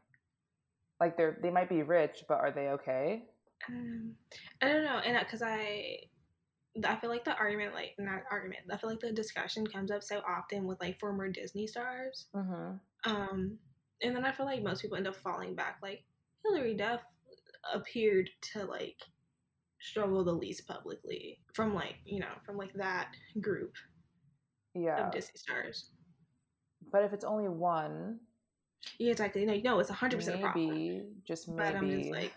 Like 1.00 1.16
they're 1.16 1.38
they 1.42 1.50
might 1.50 1.68
be 1.68 1.82
rich, 1.82 2.24
but 2.28 2.38
are 2.38 2.50
they 2.50 2.68
okay? 2.68 3.24
Um, 3.68 4.14
I 4.60 4.68
don't 4.68 4.84
know, 4.84 4.98
and 4.98 5.18
because 5.18 5.42
I, 5.42 5.98
I 6.84 6.96
feel 6.96 7.10
like 7.10 7.24
the 7.24 7.36
argument, 7.36 7.74
like 7.74 7.94
not 7.98 8.22
argument, 8.30 8.62
I 8.72 8.76
feel 8.76 8.90
like 8.90 9.00
the 9.00 9.12
discussion 9.12 9.66
comes 9.66 9.90
up 9.90 10.02
so 10.02 10.22
often 10.26 10.66
with 10.66 10.80
like 10.80 10.98
former 10.98 11.28
Disney 11.28 11.66
stars. 11.66 12.26
Mm-hmm. 12.34 13.10
Um, 13.10 13.58
and 14.02 14.16
then 14.16 14.24
I 14.24 14.32
feel 14.32 14.46
like 14.46 14.62
most 14.62 14.82
people 14.82 14.96
end 14.96 15.06
up 15.06 15.16
falling 15.16 15.54
back. 15.54 15.78
Like 15.82 16.04
Hilary 16.44 16.74
Duff 16.74 17.02
appeared 17.72 18.30
to 18.52 18.64
like 18.64 18.96
struggle 19.80 20.24
the 20.24 20.32
least 20.32 20.66
publicly 20.66 21.40
from 21.54 21.74
like 21.74 21.96
you 22.04 22.20
know 22.20 22.32
from 22.46 22.56
like 22.56 22.72
that 22.74 23.08
group 23.40 23.74
Yeah, 24.74 25.06
of 25.06 25.12
Disney 25.12 25.36
stars. 25.36 25.90
but 26.90 27.04
if 27.04 27.12
it's 27.12 27.24
only 27.24 27.48
one, 27.48 28.18
Yeah, 28.98 29.12
exactly. 29.12 29.44
No, 29.44 29.54
no, 29.56 29.78
it's 29.80 29.90
hundred 29.90 30.16
percent 30.18 30.38
a 30.38 30.42
problem. 30.42 31.06
just 31.24 31.48
maybe. 31.48 31.58
But 31.72 31.76
I'm 31.76 31.90
just 32.00 32.10
like, 32.10 32.32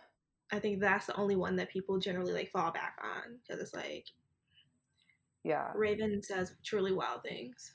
I 0.51 0.59
think 0.59 0.79
that's 0.79 1.05
the 1.07 1.15
only 1.15 1.35
one 1.35 1.55
that 1.55 1.69
people 1.69 1.97
generally 1.97 2.33
like 2.33 2.51
fall 2.51 2.71
back 2.71 2.97
on 3.03 3.37
because 3.41 3.61
it's 3.61 3.73
like 3.73 4.05
yeah, 5.43 5.71
Raven 5.75 6.21
says 6.23 6.53
truly 6.63 6.91
wild 6.91 7.21
things. 7.23 7.73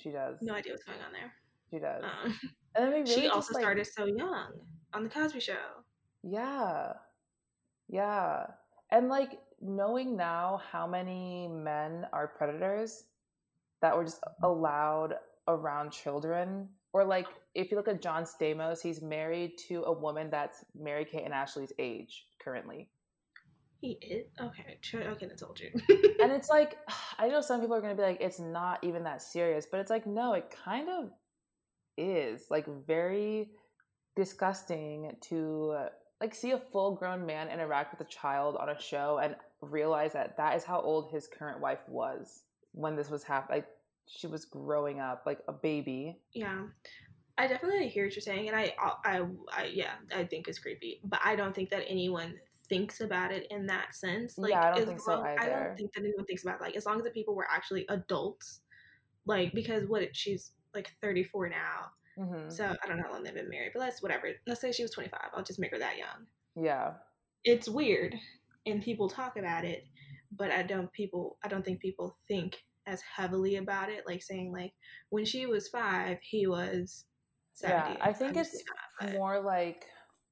she 0.00 0.10
does. 0.10 0.38
No 0.42 0.54
idea 0.54 0.72
what's 0.72 0.84
going 0.84 1.00
on 1.04 1.12
there. 1.12 1.32
she 1.70 1.78
does. 1.78 2.02
Um, 2.04 2.38
and 2.76 2.92
really 2.92 3.06
she 3.06 3.28
also 3.28 3.54
like- 3.54 3.62
started 3.62 3.86
so 3.86 4.06
young 4.06 4.52
on 4.94 5.02
the 5.04 5.08
Cosby 5.10 5.40
Show. 5.40 5.56
Yeah. 6.22 6.92
Yeah. 7.88 8.46
And 8.90 9.08
like 9.08 9.40
knowing 9.60 10.16
now 10.16 10.60
how 10.70 10.86
many 10.86 11.48
men 11.48 12.06
are 12.12 12.28
predators 12.28 13.04
that 13.82 13.96
were 13.96 14.04
just 14.04 14.20
allowed 14.42 15.14
around 15.48 15.92
children, 15.92 16.68
or 16.92 17.04
like 17.04 17.26
if 17.54 17.70
you 17.70 17.76
look 17.76 17.88
at 17.88 18.00
John 18.00 18.24
Stamos, 18.24 18.80
he's 18.80 19.02
married 19.02 19.58
to 19.68 19.82
a 19.82 19.92
woman 19.92 20.30
that's 20.30 20.64
Mary 20.74 21.04
Kate 21.04 21.24
and 21.24 21.34
Ashley's 21.34 21.72
age 21.78 22.26
currently. 22.42 22.88
He 23.80 23.98
is 24.00 24.26
okay. 24.40 24.78
Okay, 24.94 25.26
I 25.26 25.34
told 25.34 25.58
you. 25.58 25.70
And 26.22 26.30
it's 26.30 26.48
like, 26.50 26.78
I 27.18 27.28
know 27.28 27.40
some 27.40 27.60
people 27.60 27.74
are 27.74 27.80
going 27.80 27.94
to 27.94 28.00
be 28.00 28.06
like, 28.06 28.20
it's 28.20 28.38
not 28.38 28.78
even 28.82 29.02
that 29.04 29.20
serious, 29.20 29.66
but 29.70 29.80
it's 29.80 29.90
like, 29.90 30.06
no, 30.06 30.34
it 30.34 30.54
kind 30.64 30.88
of 30.88 31.10
is 31.98 32.46
like 32.48 32.66
very 32.86 33.50
disgusting 34.14 35.10
to 35.28 35.74
like 36.20 36.34
see 36.34 36.52
a 36.52 36.58
full 36.58 36.94
grown 36.94 37.26
man 37.26 37.48
interact 37.48 37.98
with 37.98 38.06
a 38.06 38.10
child 38.10 38.56
on 38.56 38.68
a 38.68 38.80
show 38.80 39.18
and 39.22 39.34
realize 39.60 40.12
that 40.12 40.36
that 40.36 40.56
is 40.56 40.62
how 40.62 40.80
old 40.80 41.10
his 41.10 41.26
current 41.26 41.60
wife 41.60 41.80
was 41.88 42.44
when 42.72 42.96
this 42.96 43.10
was 43.10 43.22
happening 43.22 43.58
like 43.58 43.68
she 44.06 44.26
was 44.26 44.44
growing 44.44 45.00
up 45.00 45.22
like 45.26 45.40
a 45.48 45.52
baby 45.52 46.18
yeah 46.34 46.62
i 47.38 47.46
definitely 47.46 47.88
hear 47.88 48.04
what 48.04 48.14
you're 48.14 48.20
saying 48.20 48.48
and 48.48 48.56
I, 48.56 48.74
I 49.04 49.22
i 49.52 49.64
yeah 49.64 49.92
i 50.14 50.24
think 50.24 50.48
it's 50.48 50.58
creepy 50.58 51.00
but 51.04 51.20
i 51.24 51.36
don't 51.36 51.54
think 51.54 51.70
that 51.70 51.84
anyone 51.88 52.34
thinks 52.68 53.00
about 53.00 53.32
it 53.32 53.46
in 53.50 53.66
that 53.66 53.94
sense 53.94 54.38
like 54.38 54.50
yeah 54.50 54.72
i 54.72 54.74
don't 54.74 54.86
think 54.86 55.00
so 55.00 55.22
either 55.22 55.40
i 55.40 55.48
don't 55.48 55.76
think 55.76 55.92
that 55.92 56.00
anyone 56.00 56.24
thinks 56.24 56.42
about 56.42 56.56
it. 56.56 56.62
like 56.62 56.76
as 56.76 56.86
long 56.86 56.96
as 56.96 57.04
the 57.04 57.10
people 57.10 57.34
were 57.34 57.46
actually 57.50 57.84
adults 57.88 58.60
like 59.26 59.52
because 59.52 59.86
what 59.86 60.14
she's 60.16 60.52
like 60.74 60.90
34 61.00 61.50
now 61.50 61.90
Mm-hmm. 62.18 62.50
So 62.50 62.64
I 62.64 62.86
don't 62.86 62.98
know 62.98 63.04
how 63.04 63.12
long 63.12 63.22
they've 63.22 63.34
been 63.34 63.48
married, 63.48 63.72
but 63.74 63.80
let's 63.80 64.02
whatever. 64.02 64.28
Let's 64.46 64.60
say 64.60 64.72
she 64.72 64.82
was 64.82 64.90
25. 64.92 65.18
I'll 65.34 65.42
just 65.42 65.58
make 65.58 65.70
her 65.70 65.78
that 65.78 65.96
young. 65.96 66.26
Yeah. 66.62 66.94
It's 67.44 67.68
weird, 67.68 68.14
and 68.66 68.82
people 68.82 69.08
talk 69.08 69.36
about 69.36 69.64
it, 69.64 69.84
but 70.36 70.50
I 70.50 70.62
don't 70.62 70.92
people. 70.92 71.38
I 71.44 71.48
don't 71.48 71.64
think 71.64 71.80
people 71.80 72.16
think 72.28 72.56
as 72.86 73.00
heavily 73.00 73.56
about 73.56 73.90
it. 73.90 74.04
Like 74.06 74.22
saying 74.22 74.52
like 74.52 74.72
when 75.10 75.24
she 75.24 75.46
was 75.46 75.68
five, 75.68 76.18
he 76.22 76.46
was. 76.46 77.04
70. 77.54 77.76
Yeah, 77.76 77.96
I 78.00 78.12
think 78.14 78.36
it's 78.36 78.62
five, 78.98 79.12
more 79.12 79.38
like 79.38 79.84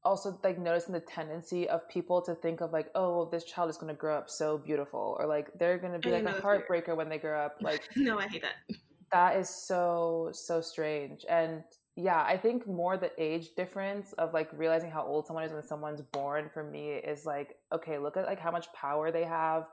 also 0.05 0.39
like 0.43 0.59
noticing 0.59 0.95
the 0.95 1.01
tendency 1.01 1.69
of 1.69 1.87
people 1.89 2.23
to 2.23 2.35
think 2.35 2.61
of 2.61 2.73
like 2.73 2.87
oh 2.95 3.29
this 3.31 3.45
child 3.45 3.69
is 3.69 3.77
going 3.77 3.93
to 3.93 3.99
grow 3.99 4.17
up 4.17 4.31
so 4.31 4.57
beautiful 4.57 5.17
or 5.19 5.27
like 5.27 5.49
they're 5.59 5.79
going 5.79 5.93
to 5.93 5.99
be 5.99 6.11
like 6.11 6.25
a 6.25 6.41
heartbreaker 6.41 6.89
weird. 6.89 6.97
when 6.97 7.09
they 7.09 7.19
grow 7.19 7.39
up 7.39 7.57
like 7.61 7.89
no 7.97 8.19
i 8.19 8.27
hate 8.27 8.43
that 8.43 8.77
that 9.13 9.37
is 9.37 9.49
so 9.67 10.31
so 10.33 10.61
strange 10.61 11.25
and 11.29 11.63
yeah 11.97 12.23
i 12.23 12.37
think 12.37 12.67
more 12.67 12.97
the 12.97 13.11
age 13.19 13.49
difference 13.57 14.13
of 14.15 14.33
like 14.33 14.49
realizing 14.55 14.91
how 14.91 15.05
old 15.05 15.27
someone 15.27 15.45
is 15.45 15.53
when 15.53 15.63
someone's 15.63 16.01
born 16.13 16.49
for 16.55 16.65
me 16.65 16.93
is 16.93 17.27
like 17.27 17.57
okay 17.73 17.99
look 17.99 18.17
at 18.17 18.25
like 18.25 18.41
how 18.41 18.51
much 18.51 18.73
power 18.73 19.11
they 19.11 19.25
have 19.25 19.65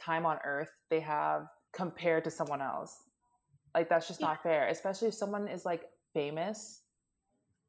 time 0.00 0.26
on 0.26 0.38
earth 0.44 0.70
they 0.90 1.00
have 1.00 1.46
compared 1.72 2.24
to 2.24 2.30
someone 2.30 2.60
else 2.60 3.04
like 3.74 3.88
that's 3.88 4.08
just 4.08 4.20
yeah. 4.20 4.28
not 4.28 4.42
fair 4.42 4.68
especially 4.68 5.08
if 5.08 5.14
someone 5.14 5.48
is 5.48 5.64
like 5.64 5.84
famous 6.12 6.82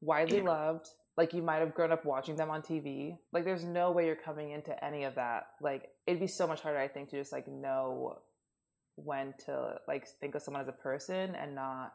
widely 0.01 0.37
yeah. 0.37 0.43
loved 0.43 0.87
like 1.17 1.33
you 1.33 1.41
might 1.41 1.57
have 1.57 1.75
grown 1.75 1.91
up 1.91 2.05
watching 2.05 2.35
them 2.35 2.49
on 2.49 2.61
tv 2.61 3.17
like 3.33 3.43
there's 3.43 3.65
no 3.65 3.91
way 3.91 4.05
you're 4.05 4.15
coming 4.15 4.51
into 4.51 4.83
any 4.83 5.03
of 5.03 5.15
that 5.15 5.47
like 5.61 5.89
it'd 6.07 6.19
be 6.19 6.27
so 6.27 6.47
much 6.47 6.61
harder 6.61 6.79
i 6.79 6.87
think 6.87 7.09
to 7.09 7.17
just 7.17 7.31
like 7.31 7.47
know 7.47 8.17
when 8.95 9.33
to 9.45 9.75
like 9.87 10.07
think 10.19 10.35
of 10.35 10.41
someone 10.41 10.61
as 10.61 10.67
a 10.67 10.73
person 10.73 11.35
and 11.35 11.55
not 11.55 11.93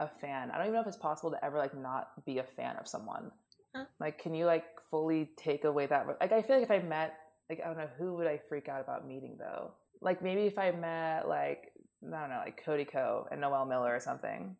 a 0.00 0.08
fan. 0.08 0.50
I 0.50 0.58
don't 0.58 0.66
even 0.66 0.74
know 0.74 0.80
if 0.80 0.86
it's 0.86 0.96
possible 0.96 1.30
to 1.30 1.44
ever 1.44 1.58
like 1.58 1.76
not 1.76 2.24
be 2.24 2.38
a 2.38 2.44
fan 2.44 2.76
of 2.76 2.88
someone. 2.88 3.30
Huh? 3.74 3.84
Like, 4.00 4.20
can 4.20 4.34
you 4.34 4.46
like 4.46 4.64
fully 4.90 5.30
take 5.36 5.64
away 5.64 5.86
that? 5.86 6.06
Like, 6.20 6.32
I 6.32 6.42
feel 6.42 6.56
like 6.56 6.64
if 6.64 6.70
I 6.70 6.80
met, 6.80 7.14
like, 7.48 7.60
I 7.62 7.68
don't 7.68 7.76
know, 7.76 7.88
who 7.98 8.14
would 8.14 8.26
I 8.26 8.40
freak 8.48 8.68
out 8.68 8.80
about 8.80 9.06
meeting 9.06 9.36
though? 9.38 9.72
Like, 10.00 10.22
maybe 10.22 10.42
if 10.42 10.58
I 10.58 10.70
met, 10.70 11.28
like, 11.28 11.72
I 12.02 12.20
don't 12.20 12.30
know, 12.30 12.42
like 12.44 12.62
Cody 12.64 12.84
Ko 12.84 13.26
and 13.30 13.40
Noel 13.40 13.66
Miller 13.66 13.94
or 13.94 14.00
something. 14.00 14.56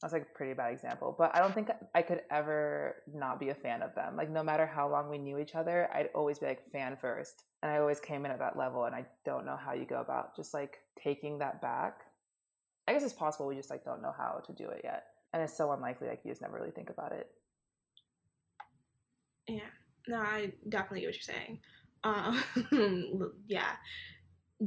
That's 0.00 0.12
like 0.12 0.22
a 0.22 0.36
pretty 0.36 0.52
bad 0.54 0.72
example, 0.72 1.14
but 1.16 1.30
I 1.32 1.38
don't 1.38 1.54
think 1.54 1.70
I 1.94 2.02
could 2.02 2.22
ever 2.28 2.96
not 3.14 3.38
be 3.38 3.50
a 3.50 3.54
fan 3.54 3.82
of 3.82 3.94
them. 3.94 4.16
Like, 4.16 4.30
no 4.30 4.42
matter 4.42 4.66
how 4.66 4.90
long 4.90 5.08
we 5.08 5.16
knew 5.16 5.38
each 5.38 5.54
other, 5.54 5.88
I'd 5.94 6.08
always 6.12 6.40
be 6.40 6.46
like 6.46 6.68
fan 6.72 6.96
first. 7.00 7.44
And 7.62 7.70
I 7.70 7.78
always 7.78 8.00
came 8.00 8.24
in 8.24 8.32
at 8.32 8.40
that 8.40 8.58
level, 8.58 8.84
and 8.84 8.96
I 8.96 9.06
don't 9.24 9.46
know 9.46 9.56
how 9.56 9.74
you 9.74 9.84
go 9.84 10.00
about 10.00 10.34
just 10.34 10.52
like 10.52 10.78
taking 11.00 11.38
that 11.38 11.62
back. 11.62 12.00
I 12.88 12.92
guess 12.92 13.04
it's 13.04 13.12
possible. 13.12 13.46
We 13.46 13.54
just 13.54 13.70
like 13.70 13.84
don't 13.84 14.02
know 14.02 14.12
how 14.16 14.42
to 14.44 14.52
do 14.52 14.68
it 14.70 14.80
yet, 14.82 15.04
and 15.32 15.40
it's 15.40 15.56
so 15.56 15.70
unlikely. 15.70 16.08
Like 16.08 16.22
you 16.24 16.32
just 16.32 16.42
never 16.42 16.56
really 16.56 16.72
think 16.72 16.90
about 16.90 17.12
it. 17.12 17.28
Yeah, 19.46 19.60
no, 20.08 20.16
I 20.16 20.52
definitely 20.68 21.02
get 21.02 21.06
what 21.06 21.14
you're 21.14 21.36
saying. 21.36 21.60
Um, 22.04 22.42
yeah, 23.46 23.72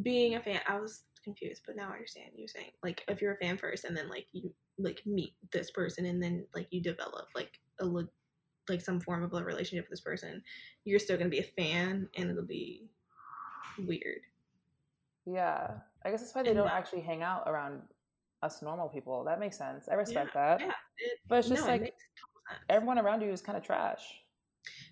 being 0.02 0.36
a 0.36 0.42
fan, 0.42 0.62
I 0.68 0.80
was 0.80 1.04
confused, 1.24 1.64
but 1.66 1.76
now 1.76 1.90
I 1.90 1.94
understand 1.94 2.32
you're 2.36 2.48
saying. 2.48 2.72
Like, 2.84 3.04
if 3.08 3.22
you're 3.22 3.34
a 3.34 3.38
fan 3.38 3.58
first, 3.58 3.86
and 3.86 3.96
then 3.96 4.10
like 4.10 4.28
you 4.32 4.54
like 4.78 5.02
meet 5.06 5.34
this 5.52 5.72
person 5.72 6.06
and 6.06 6.22
then 6.22 6.46
like 6.54 6.68
you 6.70 6.82
develop 6.82 7.28
like 7.34 7.52
a 7.80 7.86
look, 7.86 8.10
like 8.68 8.82
some 8.82 9.00
form 9.00 9.24
of 9.24 9.34
a 9.34 9.44
relationship 9.44 9.86
with 9.86 9.92
this 9.92 10.02
person 10.02 10.42
you're 10.84 11.00
still 11.00 11.18
going 11.18 11.30
to 11.30 11.36
be 11.36 11.40
a 11.40 11.62
fan 11.62 12.08
and 12.18 12.30
it'll 12.30 12.44
be 12.44 12.90
weird. 13.80 14.22
Yeah. 15.26 15.72
I 16.06 16.12
guess 16.12 16.22
that's 16.22 16.36
why 16.36 16.44
they 16.44 16.50
and 16.50 16.58
don't 16.58 16.68
that, 16.68 16.76
actually 16.76 17.02
hang 17.02 17.24
out 17.24 17.44
around 17.48 17.82
us 18.44 18.62
normal 18.62 18.90
people. 18.90 19.24
That 19.24 19.40
makes 19.40 19.58
sense. 19.58 19.88
I 19.90 19.96
respect 19.96 20.32
yeah, 20.36 20.58
that. 20.58 20.60
yeah, 20.62 20.74
it, 21.00 21.20
but 21.28 21.40
it's 21.40 21.50
just 21.50 21.64
no, 21.64 21.68
like 21.68 21.82
it 21.82 21.96
everyone 22.70 23.00
around 23.00 23.22
you 23.22 23.32
is 23.32 23.42
kind 23.42 23.58
of 23.58 23.64
trash. 23.64 24.04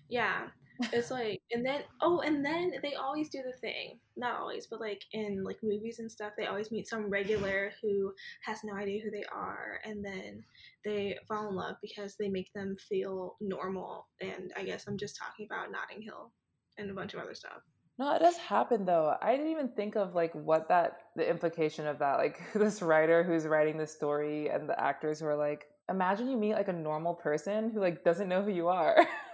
Yeah 0.08 0.46
it's 0.92 1.10
like 1.10 1.40
and 1.52 1.64
then 1.64 1.82
oh 2.00 2.20
and 2.20 2.44
then 2.44 2.72
they 2.82 2.94
always 2.94 3.28
do 3.28 3.40
the 3.44 3.56
thing 3.58 3.98
not 4.16 4.40
always 4.40 4.66
but 4.66 4.80
like 4.80 5.02
in 5.12 5.44
like 5.44 5.58
movies 5.62 6.00
and 6.00 6.10
stuff 6.10 6.32
they 6.36 6.46
always 6.46 6.72
meet 6.72 6.88
some 6.88 7.08
regular 7.08 7.72
who 7.80 8.12
has 8.42 8.64
no 8.64 8.74
idea 8.74 9.00
who 9.02 9.10
they 9.10 9.24
are 9.32 9.78
and 9.84 10.04
then 10.04 10.42
they 10.84 11.16
fall 11.28 11.48
in 11.48 11.54
love 11.54 11.76
because 11.80 12.16
they 12.16 12.28
make 12.28 12.52
them 12.54 12.76
feel 12.88 13.36
normal 13.40 14.08
and 14.20 14.52
i 14.56 14.64
guess 14.64 14.86
i'm 14.88 14.98
just 14.98 15.16
talking 15.16 15.46
about 15.46 15.70
notting 15.70 16.02
hill 16.02 16.32
and 16.78 16.90
a 16.90 16.94
bunch 16.94 17.14
of 17.14 17.20
other 17.20 17.34
stuff. 17.34 17.62
No 17.98 18.12
it 18.14 18.18
does 18.18 18.36
happen 18.36 18.84
though. 18.84 19.16
I 19.22 19.36
didn't 19.36 19.52
even 19.52 19.68
think 19.68 19.96
of 19.96 20.14
like 20.14 20.32
what 20.34 20.68
that 20.68 20.98
the 21.16 21.28
implication 21.28 21.86
of 21.86 21.98
that 22.00 22.18
like 22.18 22.40
this 22.54 22.82
writer 22.82 23.22
who's 23.22 23.46
writing 23.46 23.78
the 23.78 23.86
story 23.86 24.48
and 24.48 24.68
the 24.68 24.78
actors 24.80 25.20
who 25.20 25.26
are 25.26 25.36
like 25.36 25.66
imagine 25.88 26.28
you 26.28 26.36
meet 26.36 26.54
like 26.54 26.68
a 26.68 26.72
normal 26.72 27.14
person 27.14 27.70
who 27.70 27.80
like 27.80 28.02
doesn't 28.04 28.28
know 28.28 28.42
who 28.42 28.50
you 28.50 28.68
are 28.68 28.96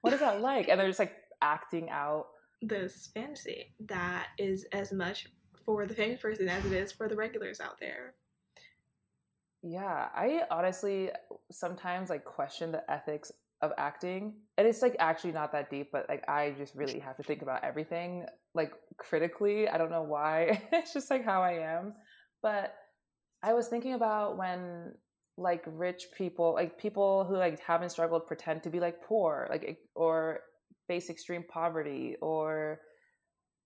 what 0.00 0.12
is 0.12 0.20
that 0.20 0.40
like? 0.40 0.68
And 0.68 0.78
they're 0.78 0.88
just 0.88 0.98
like 0.98 1.14
acting 1.42 1.90
out 1.90 2.26
this 2.62 3.10
fantasy 3.14 3.74
that 3.86 4.28
is 4.38 4.66
as 4.72 4.92
much 4.92 5.26
for 5.64 5.86
the 5.86 5.94
famous 5.94 6.20
person 6.20 6.48
as 6.48 6.64
it 6.64 6.72
is 6.72 6.92
for 6.92 7.08
the 7.08 7.16
regulars 7.16 7.60
out 7.60 7.78
there. 7.80 8.14
Yeah, 9.62 10.08
I 10.14 10.42
honestly 10.50 11.10
sometimes 11.50 12.08
like 12.08 12.24
question 12.24 12.72
the 12.72 12.90
ethics 12.90 13.30
of 13.62 13.72
acting. 13.76 14.34
And 14.56 14.66
it's 14.66 14.82
like 14.82 14.96
actually 14.98 15.32
not 15.32 15.52
that 15.52 15.70
deep, 15.70 15.90
but 15.92 16.06
like 16.08 16.26
I 16.28 16.54
just 16.56 16.74
really 16.74 16.98
have 16.98 17.16
to 17.18 17.22
think 17.22 17.42
about 17.42 17.62
everything 17.62 18.24
like 18.54 18.72
critically. 18.96 19.68
I 19.68 19.76
don't 19.78 19.90
know 19.90 20.02
why. 20.02 20.62
it's 20.72 20.94
just 20.94 21.10
like 21.10 21.24
how 21.24 21.42
I 21.42 21.76
am. 21.76 21.94
But 22.42 22.74
I 23.42 23.52
was 23.52 23.68
thinking 23.68 23.94
about 23.94 24.38
when 24.38 24.94
like 25.40 25.62
rich 25.66 26.08
people, 26.16 26.52
like 26.54 26.78
people 26.78 27.24
who 27.24 27.36
like 27.36 27.58
haven't 27.60 27.90
struggled 27.90 28.26
pretend 28.26 28.62
to 28.62 28.70
be 28.70 28.78
like 28.78 29.02
poor, 29.02 29.48
like 29.50 29.78
or 29.94 30.40
face 30.86 31.08
extreme 31.08 31.44
poverty 31.48 32.16
or 32.20 32.80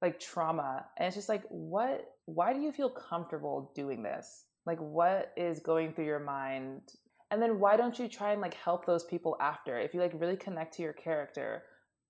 like 0.01 0.21
trauma. 0.21 0.87
And 0.99 1.07
it's 1.07 1.17
just 1.17 1.29
like 1.29 1.43
what 1.49 2.05
why 2.27 2.53
do 2.53 2.61
you 2.61 2.73
feel 2.73 2.89
comfortable 2.89 3.73
doing 3.75 4.03
this? 4.03 4.45
Like 4.67 4.79
what 4.79 5.33
is 5.37 5.61
going 5.61 5.93
through 5.93 6.07
your 6.07 6.21
mind? 6.21 6.83
And 7.31 7.43
then 7.43 7.59
why 7.59 7.77
don't 7.77 7.99
you 7.99 8.09
try 8.09 8.33
and 8.33 8.41
like 8.41 8.55
help 8.55 8.87
those 8.87 9.05
people 9.05 9.37
after? 9.41 9.79
If 9.79 9.95
you 9.95 10.01
like 10.01 10.13
really 10.15 10.37
connect 10.37 10.75
to 10.75 10.83
your 10.83 10.93
character, 10.93 11.65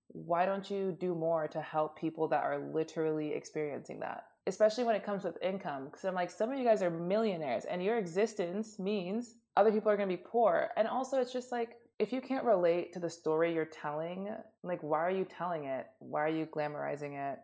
why 0.09 0.45
don't 0.45 0.69
you 0.69 0.95
do 0.99 1.15
more 1.15 1.47
to 1.47 1.61
help 1.61 1.97
people 1.97 2.27
that 2.27 2.43
are 2.43 2.59
literally 2.73 3.33
experiencing 3.33 3.99
that? 4.01 4.25
Especially 4.45 4.83
when 4.83 4.95
it 4.95 5.03
comes 5.03 5.23
with 5.23 5.41
income. 5.41 5.85
Because 5.85 6.05
I'm 6.05 6.13
like, 6.13 6.29
some 6.29 6.51
of 6.51 6.59
you 6.59 6.63
guys 6.63 6.83
are 6.83 6.91
millionaires 6.91 7.65
and 7.65 7.83
your 7.83 7.97
existence 7.97 8.77
means 8.77 9.35
other 9.57 9.71
people 9.71 9.91
are 9.91 9.97
going 9.97 10.09
to 10.09 10.15
be 10.15 10.23
poor. 10.25 10.69
And 10.77 10.87
also, 10.87 11.19
it's 11.19 11.33
just 11.33 11.51
like, 11.51 11.75
if 11.97 12.11
you 12.11 12.21
can't 12.21 12.43
relate 12.45 12.93
to 12.93 12.99
the 12.99 13.09
story 13.09 13.53
you're 13.53 13.65
telling, 13.65 14.29
like, 14.63 14.81
why 14.83 14.99
are 14.99 15.11
you 15.11 15.25
telling 15.25 15.65
it? 15.65 15.87
Why 15.99 16.21
are 16.21 16.29
you 16.29 16.45
glamorizing 16.45 17.31
it? 17.33 17.39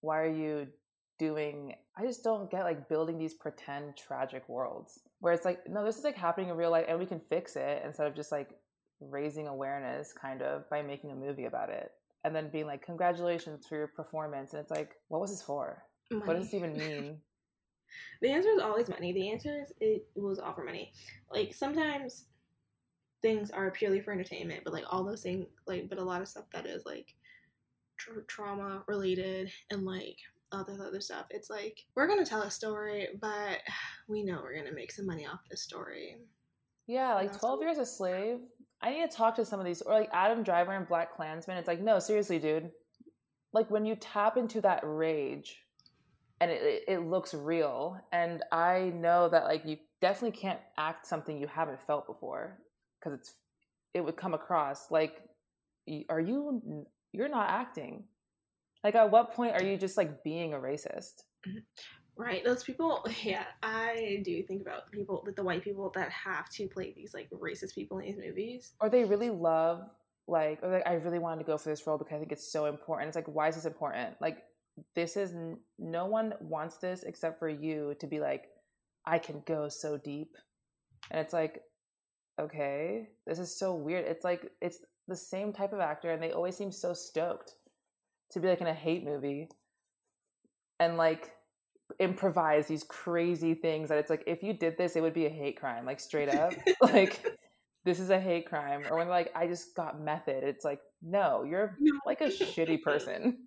Why 0.00 0.20
are 0.20 0.32
you 0.32 0.68
doing? 1.18 1.74
I 1.96 2.04
just 2.04 2.24
don't 2.24 2.50
get 2.50 2.64
like 2.64 2.88
building 2.88 3.18
these 3.18 3.34
pretend 3.34 3.96
tragic 3.96 4.48
worlds 4.48 5.00
where 5.20 5.32
it's 5.32 5.44
like, 5.44 5.68
no, 5.68 5.84
this 5.84 5.98
is 5.98 6.04
like 6.04 6.16
happening 6.16 6.48
in 6.48 6.56
real 6.56 6.70
life 6.70 6.86
and 6.88 6.98
we 6.98 7.06
can 7.06 7.20
fix 7.28 7.54
it 7.56 7.82
instead 7.84 8.06
of 8.06 8.16
just 8.16 8.32
like 8.32 8.50
raising 9.00 9.46
awareness 9.46 10.12
kind 10.12 10.42
of 10.42 10.68
by 10.70 10.82
making 10.82 11.12
a 11.12 11.14
movie 11.14 11.44
about 11.44 11.68
it 11.68 11.90
and 12.24 12.34
then 12.34 12.48
being 12.50 12.66
like, 12.66 12.84
congratulations 12.84 13.66
for 13.66 13.76
your 13.76 13.88
performance. 13.88 14.52
And 14.52 14.60
it's 14.60 14.70
like, 14.70 14.92
what 15.08 15.20
was 15.20 15.30
this 15.30 15.42
for? 15.42 15.82
Money. 16.10 16.24
What 16.24 16.36
does 16.36 16.46
this 16.46 16.54
even 16.54 16.76
mean? 16.76 17.18
The 18.20 18.30
answer 18.30 18.50
is 18.50 18.60
always 18.60 18.88
money. 18.88 19.12
The 19.12 19.30
answer 19.30 19.62
is 19.62 19.72
it 19.80 20.06
was 20.14 20.38
all 20.38 20.54
for 20.54 20.64
money. 20.64 20.92
Like 21.30 21.54
sometimes 21.54 22.26
things 23.22 23.50
are 23.50 23.70
purely 23.70 24.00
for 24.00 24.12
entertainment, 24.12 24.62
but 24.64 24.72
like 24.72 24.84
all 24.90 25.04
those 25.04 25.22
things, 25.22 25.46
like, 25.66 25.88
but 25.88 25.98
a 25.98 26.04
lot 26.04 26.20
of 26.20 26.28
stuff 26.28 26.44
that 26.52 26.66
is 26.66 26.84
like 26.84 27.14
tra- 27.96 28.24
trauma 28.26 28.82
related 28.88 29.50
and 29.70 29.84
like 29.84 30.16
all 30.52 30.64
this 30.64 30.80
other 30.80 31.00
stuff. 31.00 31.26
It's 31.30 31.48
like 31.48 31.84
we're 31.94 32.08
gonna 32.08 32.26
tell 32.26 32.42
a 32.42 32.50
story, 32.50 33.08
but 33.20 33.58
we 34.08 34.22
know 34.22 34.40
we're 34.42 34.56
gonna 34.56 34.74
make 34.74 34.92
some 34.92 35.06
money 35.06 35.26
off 35.26 35.40
this 35.50 35.62
story. 35.62 36.18
Yeah, 36.86 37.14
like 37.14 37.38
twelve 37.38 37.62
years 37.62 37.78
a 37.78 37.86
slave. 37.86 38.40
I 38.82 38.90
need 38.90 39.08
to 39.08 39.16
talk 39.16 39.36
to 39.36 39.44
some 39.44 39.60
of 39.60 39.66
these, 39.66 39.80
or 39.82 39.94
like 39.94 40.10
Adam 40.12 40.42
Driver 40.42 40.72
and 40.72 40.86
Black 40.86 41.14
Klansman. 41.14 41.56
It's 41.56 41.68
like, 41.68 41.80
no, 41.80 42.00
seriously, 42.00 42.38
dude. 42.38 42.70
Like 43.52 43.70
when 43.70 43.86
you 43.86 43.94
tap 43.94 44.36
into 44.36 44.60
that 44.62 44.80
rage 44.82 45.61
and 46.42 46.50
it, 46.50 46.84
it 46.88 46.98
looks 46.98 47.34
real 47.34 47.98
and 48.12 48.42
i 48.50 48.92
know 48.94 49.28
that 49.28 49.44
like 49.44 49.64
you 49.64 49.76
definitely 50.00 50.36
can't 50.36 50.60
act 50.76 51.06
something 51.06 51.38
you 51.38 51.46
haven't 51.46 51.80
felt 51.82 52.06
before 52.06 52.58
because 52.98 53.18
it's 53.18 53.34
it 53.94 54.00
would 54.04 54.16
come 54.16 54.34
across 54.34 54.90
like 54.90 55.22
are 56.08 56.20
you 56.20 56.86
you're 57.12 57.28
not 57.28 57.48
acting. 57.50 58.04
Like 58.82 58.94
at 58.94 59.10
what 59.10 59.32
point 59.32 59.52
are 59.54 59.62
you 59.62 59.76
just 59.76 59.96
like 59.96 60.24
being 60.24 60.54
a 60.54 60.56
racist? 60.56 61.22
Mm-hmm. 61.46 61.58
right 62.16 62.44
those 62.44 62.62
people 62.62 63.04
yeah 63.24 63.42
i 63.64 64.22
do 64.24 64.44
think 64.44 64.62
about 64.62 64.88
people 64.92 65.24
like 65.26 65.34
the 65.34 65.42
white 65.42 65.64
people 65.64 65.90
that 65.92 66.08
have 66.08 66.48
to 66.50 66.68
play 66.68 66.92
these 66.94 67.12
like 67.12 67.28
racist 67.30 67.74
people 67.74 67.98
in 67.98 68.04
these 68.04 68.16
movies. 68.16 68.72
Or 68.80 68.88
they 68.88 69.04
really 69.04 69.30
love 69.30 69.90
like 70.28 70.60
or 70.62 70.70
like 70.70 70.86
i 70.86 70.94
really 70.94 71.18
wanted 71.18 71.40
to 71.40 71.44
go 71.44 71.58
for 71.58 71.68
this 71.70 71.84
role 71.84 71.98
because 71.98 72.14
i 72.14 72.18
think 72.18 72.30
it's 72.30 72.50
so 72.52 72.66
important. 72.66 73.08
It's 73.08 73.16
like 73.16 73.26
why 73.26 73.48
is 73.48 73.56
this 73.56 73.64
important? 73.64 74.20
Like 74.20 74.38
this 74.94 75.16
is 75.16 75.34
no 75.78 76.06
one 76.06 76.34
wants 76.40 76.78
this 76.78 77.02
except 77.02 77.38
for 77.38 77.48
you 77.48 77.94
to 78.00 78.06
be 78.06 78.20
like 78.20 78.46
i 79.06 79.18
can 79.18 79.42
go 79.46 79.68
so 79.68 79.98
deep. 79.98 80.36
And 81.10 81.20
it's 81.20 81.32
like 81.32 81.62
okay 82.40 83.08
this 83.26 83.38
is 83.38 83.58
so 83.58 83.74
weird. 83.74 84.06
It's 84.06 84.24
like 84.24 84.50
it's 84.60 84.78
the 85.08 85.16
same 85.16 85.52
type 85.52 85.72
of 85.72 85.80
actor 85.80 86.10
and 86.10 86.22
they 86.22 86.32
always 86.32 86.56
seem 86.56 86.72
so 86.72 86.94
stoked 86.94 87.54
to 88.30 88.40
be 88.40 88.48
like 88.48 88.60
in 88.60 88.66
a 88.66 88.74
hate 88.74 89.04
movie 89.04 89.48
and 90.80 90.96
like 90.96 91.32
improvise 92.00 92.66
these 92.66 92.84
crazy 92.84 93.52
things 93.52 93.88
that 93.88 93.98
it's 93.98 94.08
like 94.08 94.22
if 94.26 94.42
you 94.42 94.54
did 94.54 94.78
this 94.78 94.96
it 94.96 95.02
would 95.02 95.12
be 95.12 95.26
a 95.26 95.30
hate 95.30 95.58
crime 95.58 95.84
like 95.84 96.00
straight 96.00 96.28
up. 96.28 96.52
Like 96.80 97.24
this 97.84 97.98
is 97.98 98.10
a 98.10 98.20
hate 98.20 98.46
crime. 98.46 98.84
Or 98.88 98.96
when 98.96 99.08
like 99.08 99.30
i 99.34 99.46
just 99.46 99.74
got 99.74 100.00
method 100.00 100.44
it's 100.44 100.64
like 100.64 100.80
no 101.02 101.42
you're 101.42 101.76
like 102.06 102.20
a 102.20 102.28
shitty 102.28 102.80
person 102.88 103.38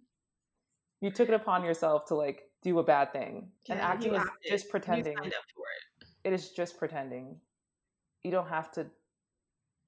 you 1.02 1.12
took 1.12 1.30
it 1.30 1.36
upon 1.36 1.64
yourself 1.64 2.06
to 2.06 2.16
like 2.16 2.44
do 2.62 2.80
a 2.80 2.84
bad 2.84 3.14
thing 3.14 3.50
yeah, 3.68 3.74
and 3.74 3.82
acting 3.82 4.16
is 4.16 4.24
just 4.48 4.70
pretending. 4.70 5.16
it. 5.24 5.34
it 6.24 6.34
is 6.34 6.50
just 6.50 6.78
pretending. 6.78 7.38
You 8.24 8.32
don't 8.32 8.50
have 8.50 8.72
to 8.72 8.88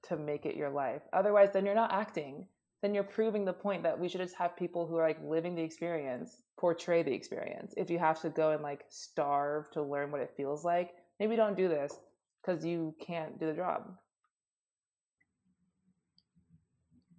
to 0.03 0.17
make 0.17 0.45
it 0.45 0.55
your 0.55 0.69
life. 0.69 1.01
Otherwise 1.13 1.49
then 1.53 1.65
you're 1.65 1.75
not 1.75 1.91
acting. 1.91 2.45
Then 2.81 2.93
you're 2.93 3.03
proving 3.03 3.43
the 3.43 3.53
point 3.53 3.81
that 3.84 3.99
we 3.99 4.07
should 4.07 4.21
just 4.21 4.35
have 4.35 4.55
people 4.55 4.85
who 4.85 4.97
are 4.97 5.07
like 5.07 5.19
living 5.23 5.55
the 5.55 5.63
experience 5.63 6.43
portray 6.59 7.03
the 7.03 7.13
experience. 7.13 7.73
If 7.77 7.89
you 7.89 7.99
have 7.99 8.21
to 8.21 8.29
go 8.29 8.51
and 8.51 8.61
like 8.61 8.85
starve 8.89 9.71
to 9.71 9.81
learn 9.81 10.11
what 10.11 10.21
it 10.21 10.34
feels 10.38 10.63
like 10.63 10.91
maybe 11.19 11.35
don't 11.35 11.57
do 11.57 11.67
this 11.67 11.97
because 12.41 12.63
you 12.63 12.95
can't 12.99 13.39
do 13.39 13.47
the 13.47 13.53
job. 13.53 13.93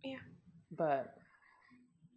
Yeah. 0.05 0.17
But 0.71 1.18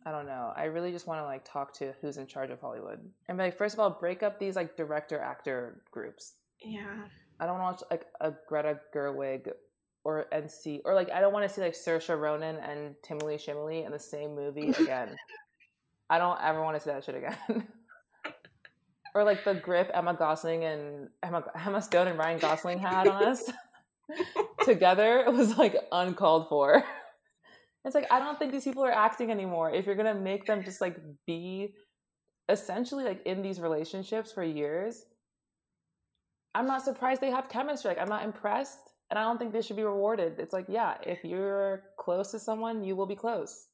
I 0.06 0.12
don't 0.12 0.26
know. 0.26 0.52
I 0.56 0.66
really 0.66 0.92
just 0.92 1.08
want 1.08 1.20
to 1.22 1.26
like 1.26 1.44
talk 1.46 1.74
to 1.76 1.94
who's 2.02 2.18
in 2.18 2.26
charge 2.28 2.50
of 2.50 2.60
Hollywood 2.60 3.00
and 3.28 3.38
be 3.38 3.46
like 3.46 3.58
first 3.58 3.76
of 3.76 3.80
all 3.80 3.90
break 3.90 4.24
up 4.24 4.40
these 4.40 4.56
like 4.56 4.76
director 4.76 5.20
actor 5.20 5.84
groups. 5.92 6.34
Yeah. 6.64 7.04
I 7.40 7.46
don't 7.46 7.60
want 7.60 7.78
to 7.80 7.86
watch 7.86 7.92
like 7.92 8.06
a 8.20 8.34
Greta 8.48 8.80
Gerwig 8.94 9.52
or 10.04 10.26
and 10.32 10.50
see 10.50 10.82
or 10.86 10.96
like 10.96 11.12
I 11.12 11.22
don't 11.22 11.34
want 11.34 11.48
to 11.48 11.54
see 11.54 11.62
like 11.62 11.74
Saoirse 11.74 12.20
Ronan 12.20 12.58
and 12.58 12.96
Timely 13.04 13.38
Shimley 13.38 13.84
in 13.84 13.92
the 13.92 14.00
same 14.00 14.36
movie 14.36 14.70
again. 14.80 15.16
I 16.10 16.18
don't 16.18 16.40
ever 16.42 16.62
want 16.62 16.78
to 16.78 16.84
see 16.84 16.90
that 16.90 17.04
shit 17.04 17.16
again. 17.16 17.68
or 19.16 19.24
like 19.24 19.44
the 19.44 19.54
grip 19.54 19.92
Emma 19.94 20.14
Gosling 20.14 20.64
and 20.64 21.10
Emma 21.22 21.44
Emma 21.66 21.82
Stone 21.82 22.08
and 22.08 22.18
Ryan 22.18 22.40
Gosling 22.40 22.80
had 22.80 23.08
on 23.08 23.24
us 23.24 23.44
together 24.66 25.20
it 25.20 25.34
was 25.34 25.58
like 25.58 25.76
uncalled 25.92 26.50
for. 26.50 26.84
It's 27.84 27.96
like 27.96 28.08
I 28.12 28.20
don't 28.20 28.38
think 28.38 28.52
these 28.52 28.64
people 28.64 28.84
are 28.84 28.92
acting 28.92 29.32
anymore. 29.32 29.72
If 29.72 29.86
you're 29.86 29.96
gonna 29.96 30.14
make 30.16 30.46
them 30.46 30.64
just 30.64 30.82
like 30.82 30.98
be 31.26 31.74
essentially 32.48 33.04
like 33.04 33.26
in 33.26 33.42
these 33.42 33.60
relationships 33.60 34.32
for 34.32 34.44
years, 34.44 35.06
I'm 36.54 36.68
not 36.68 36.84
surprised 36.84 37.22
they 37.22 37.32
have 37.32 37.50
chemistry. 37.50 37.90
Like 37.90 38.00
I'm 38.00 38.10
not 38.10 38.24
impressed, 38.24 38.92
and 39.10 39.18
I 39.18 39.24
don't 39.24 39.40
think 39.40 39.52
they 39.54 39.62
should 39.62 39.78
be 39.78 39.84
rewarded. 39.84 40.40
It's 40.40 40.54
like 40.54 40.66
yeah, 40.70 40.96
if 41.06 41.24
you're 41.24 41.84
close 41.98 42.32
to 42.32 42.40
someone, 42.40 42.84
you 42.84 42.96
will 42.96 43.08
be 43.08 43.16
close. 43.16 43.68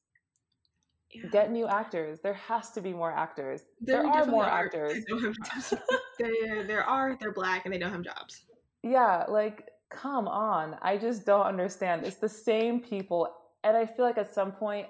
Yeah. 1.12 1.28
Get 1.30 1.50
new 1.50 1.66
actors. 1.66 2.20
There 2.22 2.34
has 2.34 2.70
to 2.72 2.82
be 2.82 2.92
more 2.92 3.12
actors. 3.12 3.62
There, 3.80 4.02
there 4.02 4.10
are 4.10 4.26
more 4.26 4.44
are. 4.44 4.64
actors. 4.64 5.04
there, 6.18 6.64
there 6.66 6.84
are. 6.84 7.16
They're 7.18 7.32
black 7.32 7.64
and 7.64 7.72
they 7.72 7.78
don't 7.78 7.92
have 7.92 8.02
jobs. 8.02 8.42
Yeah, 8.82 9.24
like 9.28 9.68
come 9.90 10.28
on. 10.28 10.76
I 10.82 10.96
just 10.96 11.26
don't 11.26 11.46
understand. 11.46 12.04
It's 12.04 12.16
the 12.16 12.28
same 12.28 12.80
people 12.80 13.34
and 13.64 13.76
I 13.76 13.86
feel 13.86 14.04
like 14.04 14.18
at 14.18 14.34
some 14.34 14.52
point 14.52 14.86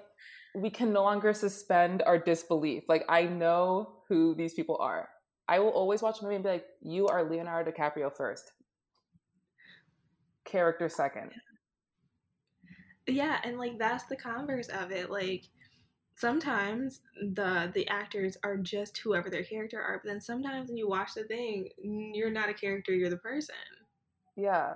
we 0.55 0.69
can 0.69 0.91
no 0.91 1.03
longer 1.03 1.33
suspend 1.33 2.01
our 2.03 2.17
disbelief. 2.17 2.83
Like 2.87 3.05
I 3.09 3.23
know 3.23 3.93
who 4.07 4.35
these 4.35 4.53
people 4.53 4.77
are. 4.79 5.09
I 5.47 5.59
will 5.59 5.69
always 5.69 6.01
watch 6.01 6.19
a 6.19 6.23
movie 6.23 6.35
and 6.35 6.43
be 6.43 6.49
like, 6.49 6.65
"You 6.81 7.07
are 7.07 7.23
Leonardo 7.23 7.71
DiCaprio 7.71 8.13
first, 8.15 8.51
character 10.45 10.89
second. 10.89 11.31
Yeah, 13.07 13.39
and 13.43 13.57
like 13.57 13.77
that's 13.79 14.05
the 14.05 14.15
converse 14.15 14.67
of 14.67 14.91
it. 14.91 15.09
Like 15.09 15.45
sometimes 16.15 17.01
the 17.33 17.71
the 17.73 17.87
actors 17.87 18.37
are 18.43 18.57
just 18.57 18.97
whoever 18.99 19.29
their 19.29 19.43
character 19.43 19.81
are, 19.81 19.99
but 20.03 20.09
then 20.09 20.21
sometimes 20.21 20.67
when 20.67 20.77
you 20.77 20.87
watch 20.87 21.13
the 21.15 21.23
thing, 21.23 21.69
you're 22.13 22.29
not 22.29 22.49
a 22.49 22.53
character, 22.53 22.93
you're 22.93 23.09
the 23.09 23.17
person. 23.17 23.55
Yeah. 24.35 24.73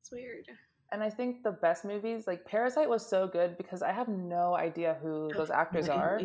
It's 0.00 0.10
weird 0.10 0.46
and 0.92 1.02
I 1.02 1.10
think 1.10 1.42
the 1.42 1.52
best 1.52 1.84
movies, 1.84 2.26
like 2.26 2.44
Parasite, 2.44 2.88
was 2.88 3.06
so 3.06 3.26
good 3.26 3.56
because 3.58 3.82
I 3.82 3.92
have 3.92 4.08
no 4.08 4.54
idea 4.54 4.96
who 5.02 5.30
those 5.36 5.50
actors 5.50 5.88
are. 5.88 6.20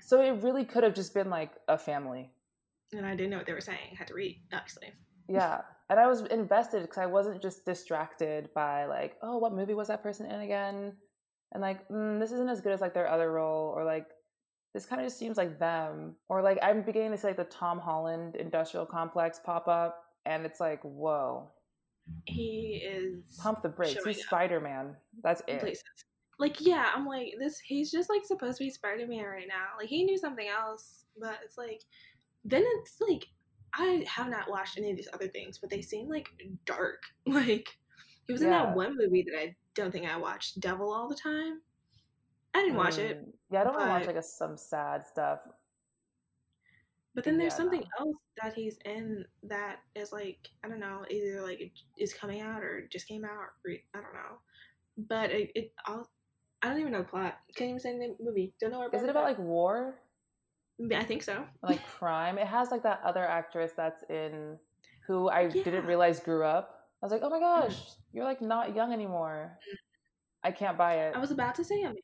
So 0.00 0.20
it 0.22 0.42
really 0.42 0.64
could 0.64 0.84
have 0.84 0.94
just 0.94 1.12
been 1.12 1.30
like 1.30 1.52
a 1.68 1.76
family. 1.76 2.30
And 2.92 3.06
I 3.06 3.14
didn't 3.14 3.30
know 3.30 3.38
what 3.38 3.46
they 3.46 3.52
were 3.52 3.60
saying. 3.60 3.78
I 3.92 3.96
had 3.96 4.08
to 4.08 4.14
read, 4.14 4.40
obviously. 4.52 4.88
Yeah, 5.28 5.60
and 5.88 5.98
I 6.00 6.06
was 6.06 6.22
invested 6.22 6.82
because 6.82 6.98
I 6.98 7.06
wasn't 7.06 7.40
just 7.40 7.64
distracted 7.64 8.50
by 8.54 8.86
like, 8.86 9.16
oh, 9.22 9.38
what 9.38 9.54
movie 9.54 9.74
was 9.74 9.88
that 9.88 10.02
person 10.02 10.26
in 10.26 10.40
again? 10.40 10.92
And 11.52 11.60
like, 11.60 11.88
mm, 11.88 12.18
this 12.18 12.32
isn't 12.32 12.48
as 12.48 12.60
good 12.60 12.72
as 12.72 12.80
like 12.80 12.94
their 12.94 13.08
other 13.08 13.30
role, 13.30 13.72
or 13.74 13.84
like, 13.84 14.06
this 14.74 14.86
kind 14.86 15.02
of 15.02 15.06
just 15.06 15.18
seems 15.18 15.36
like 15.36 15.58
them, 15.58 16.16
or 16.30 16.40
like 16.40 16.58
I'm 16.62 16.82
beginning 16.82 17.10
to 17.12 17.18
see 17.18 17.26
like 17.26 17.36
the 17.36 17.44
Tom 17.44 17.78
Holland 17.78 18.36
industrial 18.36 18.86
complex 18.86 19.38
pop 19.44 19.68
up, 19.68 20.02
and 20.24 20.46
it's 20.46 20.60
like, 20.60 20.80
whoa, 20.82 21.50
he 22.24 22.82
is 22.84 23.38
pump 23.42 23.62
the 23.62 23.68
brakes. 23.68 24.04
He's 24.04 24.22
Spider 24.22 24.60
Man. 24.60 24.96
That's 25.22 25.42
it. 25.46 25.60
Places. 25.60 25.84
Like 26.38 26.60
yeah, 26.60 26.86
I'm 26.94 27.06
like 27.06 27.34
this. 27.38 27.58
He's 27.58 27.90
just 27.90 28.10
like 28.10 28.24
supposed 28.24 28.58
to 28.58 28.64
be 28.64 28.70
Spider 28.70 29.06
Man 29.06 29.24
right 29.24 29.48
now. 29.48 29.78
Like 29.78 29.88
he 29.88 30.04
knew 30.04 30.18
something 30.18 30.48
else, 30.48 31.04
but 31.18 31.38
it's 31.44 31.58
like 31.58 31.82
then 32.44 32.64
it's 32.80 32.96
like 33.00 33.26
I 33.74 34.04
have 34.06 34.28
not 34.28 34.50
watched 34.50 34.76
any 34.78 34.90
of 34.90 34.96
these 34.96 35.08
other 35.12 35.28
things, 35.28 35.58
but 35.58 35.70
they 35.70 35.82
seem 35.82 36.08
like 36.08 36.28
dark. 36.64 37.02
Like 37.26 37.68
he 38.26 38.32
was 38.32 38.42
yeah. 38.42 38.48
in 38.48 38.52
that 38.52 38.76
one 38.76 38.96
movie 38.96 39.24
that 39.28 39.38
I 39.38 39.56
don't 39.74 39.90
think 39.90 40.06
I 40.06 40.16
watched, 40.16 40.60
Devil 40.60 40.92
all 40.92 41.08
the 41.08 41.16
time. 41.16 41.60
I 42.54 42.60
didn't 42.60 42.76
watch 42.76 42.98
it. 42.98 43.20
Mm, 43.20 43.32
yeah, 43.50 43.60
I 43.62 43.64
don't 43.64 43.74
want 43.74 43.86
to 43.86 43.90
watch 43.90 44.06
like 44.06 44.16
a, 44.16 44.22
some 44.22 44.56
sad 44.56 45.06
stuff. 45.06 45.40
But 47.14 47.24
then 47.24 47.36
there's 47.36 47.52
yeah, 47.52 47.56
something 47.58 47.84
no. 47.98 48.06
else 48.06 48.16
that 48.42 48.54
he's 48.54 48.78
in 48.84 49.24
that 49.42 49.80
is 49.94 50.12
like 50.12 50.48
I 50.64 50.68
don't 50.68 50.80
know, 50.80 51.04
either 51.10 51.42
like 51.42 51.72
is 51.98 52.14
coming 52.14 52.40
out 52.40 52.62
or 52.62 52.88
just 52.90 53.06
came 53.06 53.24
out. 53.24 53.30
Or, 53.66 53.72
I 53.94 54.00
don't 54.00 54.14
know, 54.14 54.38
but 54.96 55.30
it, 55.30 55.50
it 55.54 55.72
all 55.86 56.08
I 56.62 56.68
don't 56.68 56.80
even 56.80 56.92
know 56.92 56.98
the 56.98 57.04
plot. 57.04 57.38
Can't 57.56 57.70
even 57.70 57.80
say 57.80 57.98
the 57.98 58.14
movie. 58.24 58.54
Don't 58.60 58.70
know. 58.70 58.78
Where 58.78 58.90
is 58.94 59.02
it 59.02 59.10
about 59.10 59.24
like 59.24 59.38
war? 59.38 59.96
I 60.94 61.04
think 61.04 61.22
so. 61.22 61.44
Like 61.62 61.84
crime. 61.98 62.38
It 62.38 62.46
has 62.46 62.70
like 62.70 62.84
that 62.84 63.00
other 63.04 63.24
actress 63.24 63.72
that's 63.76 64.02
in 64.08 64.58
who 65.06 65.28
I 65.28 65.42
yeah. 65.42 65.64
didn't 65.64 65.86
realize 65.86 66.20
grew 66.20 66.44
up. 66.44 66.88
I 67.02 67.06
was 67.06 67.12
like, 67.12 67.22
oh 67.24 67.30
my 67.30 67.38
mm. 67.38 67.40
gosh, 67.40 67.76
you're 68.12 68.24
like 68.24 68.40
not 68.40 68.76
young 68.76 68.92
anymore. 68.92 69.58
Mm. 69.58 69.76
I 70.44 70.50
can't 70.52 70.78
buy 70.78 70.94
it. 70.94 71.16
I 71.16 71.18
was 71.18 71.32
about 71.32 71.56
to 71.56 71.64
say 71.64 71.80
Amanda, 71.80 72.00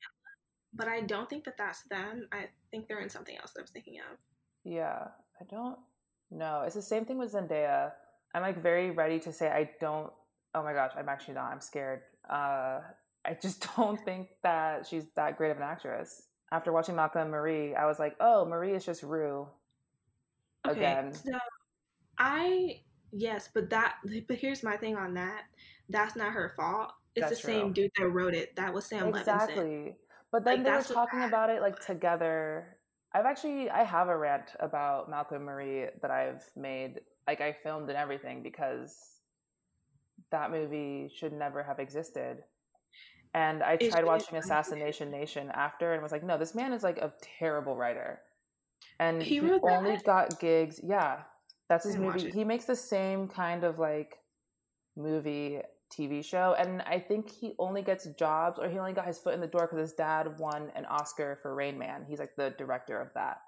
but 0.75 0.89
I 0.89 1.01
don't 1.03 1.29
think 1.31 1.45
that 1.45 1.57
that's 1.57 1.83
them. 1.85 2.29
I 2.33 2.47
think 2.71 2.89
they're 2.89 3.01
in 3.01 3.09
something 3.09 3.37
else 3.37 3.53
that 3.53 3.61
I 3.61 3.63
was 3.63 3.71
thinking 3.71 3.99
of. 4.13 4.19
Yeah, 4.69 5.09
I 5.41 5.45
don't 5.45 5.79
know. 6.31 6.63
It's 6.67 6.75
the 6.75 6.83
same 6.83 7.07
thing 7.07 7.17
with 7.17 7.33
Zendaya. 7.33 7.93
I'm 8.35 8.43
like 8.43 8.63
very 8.63 8.91
ready 8.91 9.19
to 9.21 9.33
say 9.33 9.49
I 9.49 9.71
don't. 9.81 10.13
Oh 10.55 10.63
my 10.63 10.75
gosh, 10.75 10.93
I'm 10.97 11.09
actually 11.09 11.35
not. 11.35 11.51
I'm 11.51 11.61
scared. 11.63 12.03
Uh, 12.29 12.81
I 13.25 13.37
just 13.41 13.67
don't 13.77 13.99
think 14.05 14.29
that 14.43 14.87
she's 14.87 15.05
that 15.17 15.39
great 15.39 15.51
of 15.51 15.57
an 15.57 15.63
actress. 15.63 16.25
After 16.53 16.71
watching 16.71 16.97
Malcolm 16.97 17.23
and 17.23 17.31
Marie, 17.31 17.75
I 17.75 17.87
was 17.87 17.99
like, 17.99 18.15
oh, 18.21 18.45
Marie 18.45 18.73
is 18.73 18.85
just 18.85 19.03
Rue. 19.03 19.47
Okay, 20.67 20.79
again. 20.79 21.15
So 21.15 21.39
I 22.19 22.83
yes, 23.11 23.49
but 23.53 23.71
that 23.71 23.97
but 24.27 24.37
here's 24.37 24.63
my 24.63 24.77
thing 24.77 24.97
on 24.97 25.15
that. 25.15 25.45
That's 25.89 26.15
not 26.15 26.33
her 26.33 26.53
fault. 26.57 26.93
It's 27.15 27.27
That's 27.27 27.41
the 27.41 27.47
same 27.47 27.73
dude 27.73 27.91
that 27.97 28.09
wrote 28.09 28.35
it. 28.35 28.55
That 28.57 28.75
was 28.75 28.85
Sam 28.85 29.09
exactly. 29.09 29.65
Levinson. 29.65 29.95
But 30.31 30.45
then 30.45 30.63
like, 30.63 30.65
they 30.65 30.71
were 30.73 30.83
talking 30.83 31.23
about 31.23 31.49
it 31.49 31.63
like 31.63 31.85
together 31.85 32.78
I've 33.15 33.27
actually 33.27 33.71
I 33.71 33.85
have 33.85 34.09
a 34.09 34.17
rant 34.17 34.55
about 34.61 35.11
Malcolm 35.11 35.45
Marie 35.45 35.87
that 36.03 36.11
I've 36.11 36.45
made. 36.57 37.01
Like 37.27 37.41
I 37.41 37.53
filmed 37.53 37.89
and 37.89 37.99
everything 37.99 38.43
because 38.43 38.97
that 40.31 40.51
movie 40.51 41.11
should 41.15 41.33
never 41.33 41.63
have 41.63 41.79
existed. 41.79 42.39
And 43.35 43.63
I 43.63 43.77
tried 43.77 44.05
watching 44.05 44.39
Assassination 44.39 45.11
Nation 45.11 45.51
after 45.53 45.93
and 45.93 46.03
was 46.03 46.13
like, 46.13 46.25
no, 46.25 46.39
this 46.39 46.55
man 46.55 46.73
is 46.73 46.83
like 46.83 46.99
a 46.99 47.13
terrible 47.39 47.77
writer. 47.77 48.21
And 48.99 49.23
he, 49.23 49.41
he 49.41 49.51
only 49.63 49.97
got 49.99 50.41
gigs. 50.41 50.81
Yeah. 50.83 51.19
That's 51.69 51.85
his 51.85 51.95
I 51.95 51.99
didn't 51.99 52.07
watch 52.07 52.23
movie. 52.23 52.33
He 52.33 52.45
makes 52.45 52.65
the 52.65 52.77
same 52.77 53.29
kind 53.29 53.65
of 53.65 53.79
like 53.79 54.19
movie 54.97 55.61
TV 55.91 56.25
show, 56.25 56.55
and 56.59 56.83
I 56.83 56.99
think 56.99 57.31
he 57.31 57.55
only 57.59 57.83
gets 57.83 58.07
jobs 58.19 58.59
or 58.59 58.69
he 58.69 58.79
only 58.79 58.93
got 58.93 59.07
his 59.07 59.19
foot 59.19 59.35
in 59.35 59.41
the 59.41 59.47
door 59.47 59.63
because 59.63 59.79
his 59.79 59.93
dad 59.93 60.39
won 60.39 60.71
an 60.75 60.85
Oscar 60.87 61.39
for 61.43 61.55
Rain 61.55 61.79
Man. 61.79 62.05
He's 62.09 62.19
like 62.19 62.37
the 62.37 62.55
director 62.59 63.01
of 63.01 63.13
that. 63.15 63.41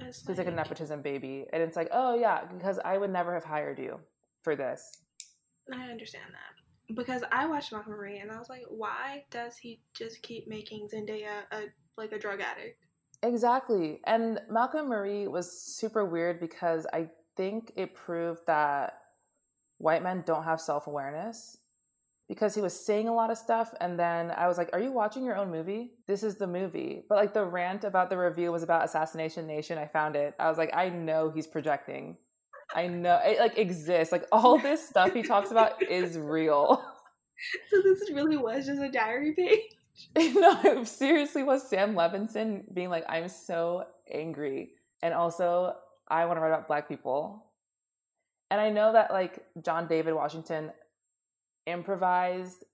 He's 0.00 0.38
like 0.38 0.46
a 0.46 0.50
nepotism 0.50 1.02
baby, 1.02 1.46
and 1.52 1.62
it's 1.62 1.76
like, 1.76 1.88
oh 1.92 2.14
yeah, 2.18 2.44
because 2.44 2.78
I 2.84 2.96
would 2.98 3.10
never 3.10 3.34
have 3.34 3.44
hired 3.44 3.78
you 3.78 4.00
for 4.42 4.56
this. 4.56 5.02
I 5.72 5.90
understand 5.90 6.24
that 6.32 6.94
because 6.94 7.22
I 7.30 7.46
watched 7.46 7.72
Malcolm 7.72 7.92
Marie 7.92 8.18
and 8.18 8.30
I 8.30 8.38
was 8.38 8.48
like, 8.48 8.64
why 8.68 9.24
does 9.30 9.56
he 9.56 9.80
just 9.94 10.22
keep 10.22 10.48
making 10.48 10.88
Zendaya 10.92 11.42
a 11.52 11.64
like 11.96 12.12
a 12.12 12.18
drug 12.18 12.40
addict? 12.40 12.84
Exactly. 13.22 14.00
And 14.04 14.40
Malcolm 14.50 14.88
Marie 14.88 15.28
was 15.28 15.50
super 15.76 16.04
weird 16.04 16.40
because 16.40 16.86
I 16.92 17.08
think 17.36 17.72
it 17.76 17.94
proved 17.94 18.40
that 18.46 19.01
white 19.82 20.02
men 20.02 20.22
don't 20.24 20.44
have 20.44 20.60
self 20.60 20.86
awareness 20.86 21.58
because 22.28 22.54
he 22.54 22.60
was 22.60 22.72
saying 22.72 23.08
a 23.08 23.14
lot 23.14 23.30
of 23.30 23.36
stuff. 23.36 23.74
And 23.80 23.98
then 23.98 24.30
I 24.30 24.46
was 24.46 24.56
like, 24.56 24.70
Are 24.72 24.80
you 24.80 24.92
watching 24.92 25.24
your 25.24 25.36
own 25.36 25.50
movie? 25.50 25.92
This 26.06 26.22
is 26.22 26.36
the 26.36 26.46
movie. 26.46 27.04
But 27.08 27.16
like 27.16 27.34
the 27.34 27.44
rant 27.44 27.84
about 27.84 28.08
the 28.08 28.16
review 28.16 28.52
was 28.52 28.62
about 28.62 28.84
Assassination 28.84 29.46
Nation. 29.46 29.78
I 29.78 29.86
found 29.86 30.16
it. 30.16 30.34
I 30.38 30.48
was 30.48 30.56
like, 30.56 30.70
I 30.74 30.88
know 30.88 31.30
he's 31.30 31.46
projecting. 31.46 32.16
I 32.74 32.86
know 32.86 33.20
it 33.24 33.38
like 33.38 33.58
exists. 33.58 34.12
Like 34.12 34.24
all 34.32 34.56
this 34.58 34.88
stuff 34.88 35.12
he 35.12 35.22
talks 35.22 35.50
about 35.50 35.82
is 35.82 36.16
real. 36.16 36.82
So 37.70 37.82
this 37.82 38.08
really 38.12 38.36
was 38.36 38.66
just 38.66 38.80
a 38.80 38.88
diary 38.88 39.32
page. 39.32 39.58
no, 40.34 40.60
it 40.62 40.86
seriously 40.86 41.42
was 41.42 41.68
Sam 41.68 41.94
Levinson 41.94 42.72
being 42.72 42.88
like, 42.88 43.04
I'm 43.08 43.28
so 43.28 43.84
angry. 44.12 44.70
And 45.02 45.12
also, 45.12 45.74
I 46.06 46.24
want 46.26 46.36
to 46.36 46.40
write 46.40 46.50
about 46.50 46.68
black 46.68 46.88
people. 46.88 47.46
And 48.52 48.60
I 48.60 48.68
know 48.68 48.92
that 48.92 49.10
like 49.10 49.42
John 49.64 49.88
David 49.88 50.12
Washington 50.12 50.72
improvised 51.64 52.66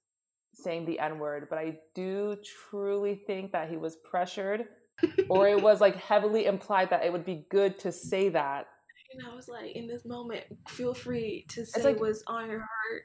saying 0.52 0.86
the 0.86 0.98
N 0.98 1.20
word, 1.20 1.46
but 1.48 1.56
I 1.56 1.78
do 1.94 2.36
truly 2.68 3.22
think 3.28 3.52
that 3.52 3.70
he 3.70 3.76
was 3.76 3.94
pressured 3.94 4.64
or 5.30 5.46
it 5.46 5.62
was 5.62 5.80
like 5.80 5.94
heavily 5.94 6.46
implied 6.46 6.90
that 6.90 7.04
it 7.04 7.12
would 7.12 7.24
be 7.24 7.46
good 7.48 7.78
to 7.78 7.92
say 7.92 8.28
that. 8.30 8.66
And 9.12 9.24
I 9.24 9.36
was 9.36 9.46
like, 9.48 9.70
in 9.76 9.86
this 9.86 10.04
moment, 10.04 10.46
feel 10.66 10.94
free 10.94 11.46
to 11.50 11.64
say 11.64 11.84
like- 11.84 12.00
what's 12.00 12.24
on 12.26 12.50
your 12.50 12.58
heart. 12.58 13.02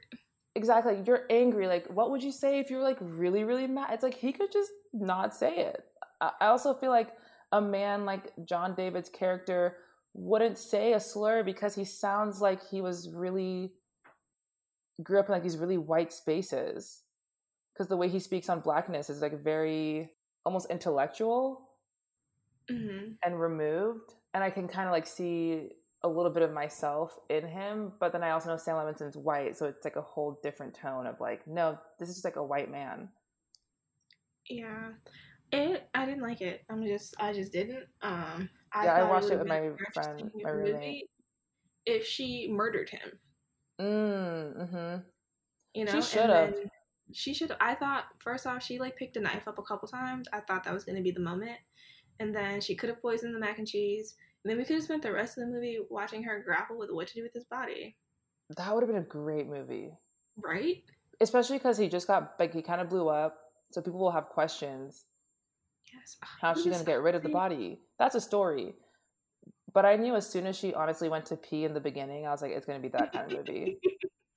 Exactly. 0.56 1.00
You're 1.06 1.26
angry. 1.30 1.68
Like, 1.68 1.86
what 1.86 2.10
would 2.10 2.24
you 2.24 2.32
say 2.32 2.58
if 2.58 2.70
you 2.70 2.78
were 2.78 2.82
like 2.82 2.98
really, 3.00 3.44
really 3.44 3.68
mad? 3.68 3.90
It's 3.92 4.02
like 4.02 4.14
he 4.14 4.32
could 4.32 4.52
just 4.52 4.70
not 4.92 5.32
say 5.32 5.58
it. 5.58 5.84
I 6.20 6.46
also 6.46 6.74
feel 6.74 6.90
like 6.90 7.12
a 7.52 7.60
man 7.60 8.04
like 8.04 8.32
John 8.44 8.74
David's 8.74 9.08
character 9.08 9.76
wouldn't 10.14 10.58
say 10.58 10.92
a 10.94 11.00
slur 11.00 11.42
because 11.42 11.74
he 11.74 11.84
sounds 11.84 12.40
like 12.40 12.66
he 12.68 12.80
was 12.80 13.10
really 13.10 13.72
grew 15.02 15.18
up 15.18 15.26
in 15.28 15.32
like 15.32 15.42
these 15.42 15.58
really 15.58 15.78
white 15.78 16.12
spaces. 16.12 17.02
Because 17.72 17.88
the 17.88 17.96
way 17.96 18.08
he 18.08 18.20
speaks 18.20 18.48
on 18.48 18.60
blackness 18.60 19.10
is 19.10 19.20
like 19.20 19.42
very 19.42 20.10
almost 20.44 20.70
intellectual 20.70 21.68
hmm 22.70 23.12
and 23.24 23.40
removed. 23.40 24.14
And 24.34 24.42
I 24.42 24.50
can 24.50 24.68
kind 24.68 24.88
of 24.88 24.92
like 24.92 25.06
see 25.06 25.70
a 26.02 26.08
little 26.08 26.30
bit 26.30 26.42
of 26.42 26.52
myself 26.52 27.18
in 27.30 27.46
him, 27.48 27.92
but 27.98 28.12
then 28.12 28.22
I 28.22 28.30
also 28.30 28.50
know 28.50 28.56
Sam 28.58 28.76
Levinson's 28.76 29.16
white, 29.16 29.56
so 29.56 29.66
it's 29.66 29.84
like 29.84 29.96
a 29.96 30.02
whole 30.02 30.38
different 30.42 30.74
tone 30.74 31.06
of 31.06 31.20
like, 31.20 31.46
no, 31.46 31.78
this 31.98 32.08
is 32.10 32.16
just 32.16 32.24
like 32.24 32.36
a 32.36 32.44
white 32.44 32.70
man. 32.70 33.08
Yeah, 34.48 34.90
it. 35.52 35.88
I 35.94 36.06
didn't 36.06 36.22
like 36.22 36.40
it. 36.40 36.62
I'm 36.70 36.84
just. 36.86 37.14
I 37.18 37.32
just 37.32 37.52
didn't. 37.52 37.86
Um. 38.02 38.50
I 38.74 38.84
Yeah, 38.84 38.94
I 38.94 39.02
watched 39.04 39.26
it 39.30 39.38
would've 39.38 39.40
with 39.40 39.48
my 39.48 39.70
friend, 39.92 40.30
my 40.42 40.50
roommate. 40.50 41.10
If 41.86 42.06
she 42.06 42.48
murdered 42.50 42.90
him, 42.90 43.18
Mm, 43.80 44.56
mm-hmm. 44.56 44.96
you 45.74 45.84
know, 45.84 45.92
She 45.92 46.02
should've. 46.02 46.54
She 47.12 47.34
should. 47.34 47.54
I 47.60 47.74
thought 47.74 48.04
first 48.18 48.46
off, 48.46 48.62
she 48.62 48.78
like 48.78 48.96
picked 48.96 49.16
a 49.16 49.20
knife 49.20 49.46
up 49.46 49.58
a 49.58 49.62
couple 49.62 49.86
times. 49.88 50.26
I 50.32 50.40
thought 50.40 50.64
that 50.64 50.72
was 50.72 50.84
gonna 50.84 51.02
be 51.02 51.10
the 51.10 51.20
moment, 51.20 51.58
and 52.20 52.34
then 52.34 52.60
she 52.60 52.74
could 52.74 52.88
have 52.88 53.02
poisoned 53.02 53.34
the 53.34 53.38
mac 53.40 53.58
and 53.58 53.66
cheese. 53.66 54.14
And 54.42 54.50
then 54.50 54.58
we 54.58 54.64
could 54.64 54.76
have 54.76 54.84
spent 54.84 55.02
the 55.02 55.12
rest 55.12 55.36
of 55.38 55.44
the 55.44 55.50
movie 55.50 55.78
watching 55.90 56.22
her 56.22 56.42
grapple 56.42 56.78
with 56.78 56.90
what 56.90 57.08
to 57.08 57.14
do 57.14 57.22
with 57.22 57.32
his 57.32 57.44
body. 57.44 57.96
That 58.56 58.74
would 58.74 58.82
have 58.82 58.88
been 58.92 59.02
a 59.02 59.06
great 59.06 59.46
movie, 59.46 59.90
Right? 60.36 60.82
especially 61.20 61.58
because 61.58 61.78
he 61.78 61.88
just 61.88 62.06
got 62.06 62.34
like 62.38 62.52
he 62.54 62.62
kind 62.62 62.80
of 62.80 62.88
blew 62.88 63.08
up, 63.08 63.38
so 63.72 63.80
people 63.82 64.00
will 64.00 64.10
have 64.10 64.28
questions. 64.28 65.04
Yes. 65.98 66.16
How's 66.40 66.62
she 66.62 66.70
gonna 66.70 66.84
get 66.84 67.00
rid 67.02 67.14
of 67.14 67.22
the 67.22 67.28
body? 67.28 67.80
That's 67.98 68.14
a 68.14 68.20
story. 68.20 68.74
But 69.72 69.84
I 69.84 69.96
knew 69.96 70.14
as 70.14 70.28
soon 70.28 70.46
as 70.46 70.56
she 70.56 70.72
honestly 70.74 71.08
went 71.08 71.26
to 71.26 71.36
pee 71.36 71.64
in 71.64 71.74
the 71.74 71.80
beginning, 71.80 72.26
I 72.26 72.30
was 72.30 72.42
like, 72.42 72.52
it's 72.52 72.66
gonna 72.66 72.78
be 72.80 72.88
that 72.88 73.12
kind 73.12 73.30
of 73.32 73.38
movie. 73.38 73.78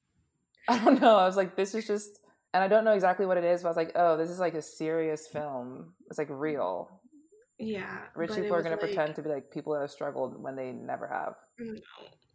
I 0.67 0.83
don't 0.83 0.99
know. 1.01 1.15
I 1.15 1.25
was 1.25 1.37
like, 1.37 1.55
this 1.55 1.73
is 1.75 1.87
just, 1.87 2.19
and 2.53 2.63
I 2.63 2.67
don't 2.67 2.83
know 2.83 2.93
exactly 2.93 3.25
what 3.25 3.37
it 3.37 3.43
is, 3.43 3.61
but 3.61 3.67
I 3.67 3.71
was 3.71 3.77
like, 3.77 3.91
oh, 3.95 4.17
this 4.17 4.29
is 4.29 4.39
like 4.39 4.53
a 4.55 4.61
serious 4.61 5.27
film. 5.27 5.93
It's 6.09 6.17
like 6.17 6.27
real. 6.29 7.01
Yeah. 7.59 7.99
Rich 8.15 8.31
people 8.35 8.53
are 8.55 8.61
gonna 8.63 8.75
like- 8.75 8.81
pretend 8.81 9.15
to 9.15 9.21
be 9.21 9.29
like 9.29 9.51
people 9.51 9.73
that 9.73 9.81
have 9.81 9.91
struggled 9.91 10.41
when 10.41 10.55
they 10.55 10.71
never 10.71 11.07
have. 11.07 11.35
No. 11.59 11.79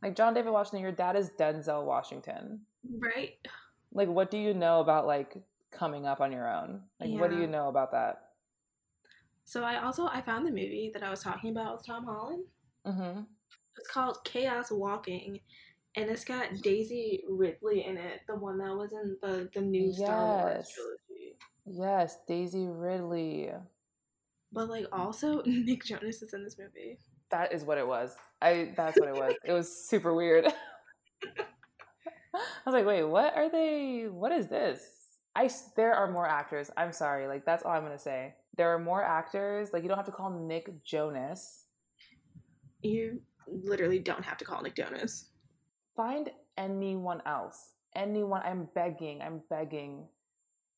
Like 0.02 0.16
John 0.16 0.34
David 0.34 0.50
Washington, 0.50 0.80
your 0.80 0.92
dad 0.92 1.16
is 1.16 1.30
Denzel 1.38 1.84
Washington. 1.84 2.60
Right? 2.98 3.34
Like, 3.92 4.08
what 4.08 4.30
do 4.30 4.38
you 4.38 4.54
know 4.54 4.80
about 4.80 5.06
like 5.06 5.36
coming 5.70 6.06
up 6.06 6.20
on 6.20 6.32
your 6.32 6.48
own? 6.52 6.80
Like, 7.00 7.10
what 7.20 7.30
do 7.30 7.38
you 7.38 7.46
know 7.46 7.68
about 7.68 7.92
that? 7.92 8.16
So 9.44 9.64
I 9.64 9.82
also 9.82 10.06
I 10.06 10.20
found 10.20 10.46
the 10.46 10.50
movie 10.50 10.90
that 10.94 11.02
I 11.02 11.10
was 11.10 11.22
talking 11.22 11.50
about 11.50 11.76
with 11.76 11.86
Tom 11.86 12.04
Holland. 12.04 12.44
Mm-hmm. 12.86 13.20
It's 13.78 13.88
called 13.88 14.18
Chaos 14.24 14.70
Walking, 14.70 15.40
and 15.96 16.10
it's 16.10 16.24
got 16.24 16.48
Daisy 16.62 17.22
Ridley 17.28 17.84
in 17.86 17.96
it, 17.96 18.20
the 18.28 18.36
one 18.36 18.58
that 18.58 18.74
was 18.76 18.92
in 18.92 19.16
the 19.22 19.48
the 19.54 19.60
new 19.60 19.92
Star 19.92 20.26
Wars 20.26 20.54
Yes. 20.56 20.74
trilogy. 20.74 21.36
Yes, 21.64 22.18
Daisy 22.26 22.66
Ridley. 22.68 23.50
But 24.52 24.68
like 24.68 24.86
also 24.92 25.42
Nick 25.46 25.84
Jonas 25.84 26.22
is 26.22 26.34
in 26.34 26.44
this 26.44 26.58
movie. 26.58 26.98
That 27.30 27.52
is 27.52 27.64
what 27.64 27.78
it 27.78 27.86
was. 27.86 28.14
I 28.40 28.72
that's 28.76 28.98
what 28.98 29.08
it 29.08 29.14
was. 29.14 29.34
It 29.44 29.52
was 29.52 29.88
super 29.88 30.14
weird. 30.14 30.46
I 32.34 32.40
was 32.66 32.74
like, 32.74 32.86
wait, 32.86 33.04
what 33.04 33.34
are 33.36 33.50
they? 33.50 34.06
What 34.10 34.32
is 34.32 34.48
this? 34.48 34.82
I 35.34 35.50
there 35.76 35.94
are 35.94 36.10
more 36.10 36.26
actors. 36.26 36.70
I'm 36.76 36.92
sorry, 36.92 37.26
like 37.26 37.44
that's 37.44 37.62
all 37.64 37.72
I'm 37.72 37.82
gonna 37.82 37.98
say. 37.98 38.34
There 38.56 38.72
are 38.74 38.78
more 38.78 39.02
actors. 39.02 39.72
Like 39.72 39.82
you 39.82 39.88
don't 39.88 39.98
have 39.98 40.06
to 40.06 40.12
call 40.12 40.30
Nick 40.30 40.84
Jonas. 40.84 41.64
You 42.82 43.20
literally 43.46 43.98
don't 43.98 44.24
have 44.24 44.36
to 44.38 44.44
call 44.44 44.62
Nick 44.62 44.76
Jonas. 44.76 45.26
Find 45.96 46.30
anyone 46.56 47.22
else. 47.26 47.74
Anyone. 47.94 48.42
I'm 48.44 48.68
begging. 48.74 49.22
I'm 49.22 49.42
begging. 49.48 50.06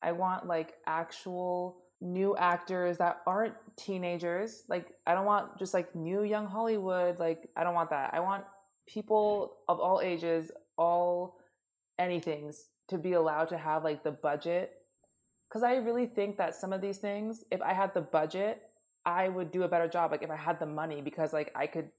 I 0.01 0.11
want 0.11 0.45
like 0.45 0.75
actual 0.85 1.77
new 2.01 2.35
actors 2.37 2.97
that 2.97 3.21
aren't 3.25 3.55
teenagers. 3.77 4.63
Like 4.69 4.93
I 5.07 5.13
don't 5.13 5.25
want 5.25 5.57
just 5.57 5.73
like 5.73 5.93
new 5.95 6.23
young 6.23 6.45
Hollywood. 6.45 7.19
Like 7.19 7.49
I 7.55 7.63
don't 7.63 7.73
want 7.73 7.89
that. 7.89 8.13
I 8.13 8.19
want 8.19 8.43
people 8.87 9.57
of 9.67 9.79
all 9.79 10.01
ages, 10.01 10.51
all 10.77 11.37
anythings 11.99 12.57
to 12.87 12.97
be 12.97 13.13
allowed 13.13 13.49
to 13.49 13.57
have 13.57 13.83
like 13.83 14.03
the 14.03 14.11
budget 14.11 14.73
cuz 15.55 15.63
I 15.63 15.75
really 15.75 16.05
think 16.05 16.37
that 16.37 16.53
some 16.53 16.73
of 16.73 16.81
these 16.81 16.97
things 16.97 17.45
if 17.49 17.61
I 17.61 17.73
had 17.73 17.93
the 17.93 18.01
budget, 18.01 18.61
I 19.05 19.29
would 19.29 19.51
do 19.51 19.63
a 19.63 19.67
better 19.67 19.87
job 19.87 20.11
like 20.11 20.23
if 20.23 20.29
I 20.29 20.35
had 20.35 20.59
the 20.59 20.65
money 20.65 21.01
because 21.01 21.31
like 21.31 21.51
I 21.55 21.67
could 21.67 21.89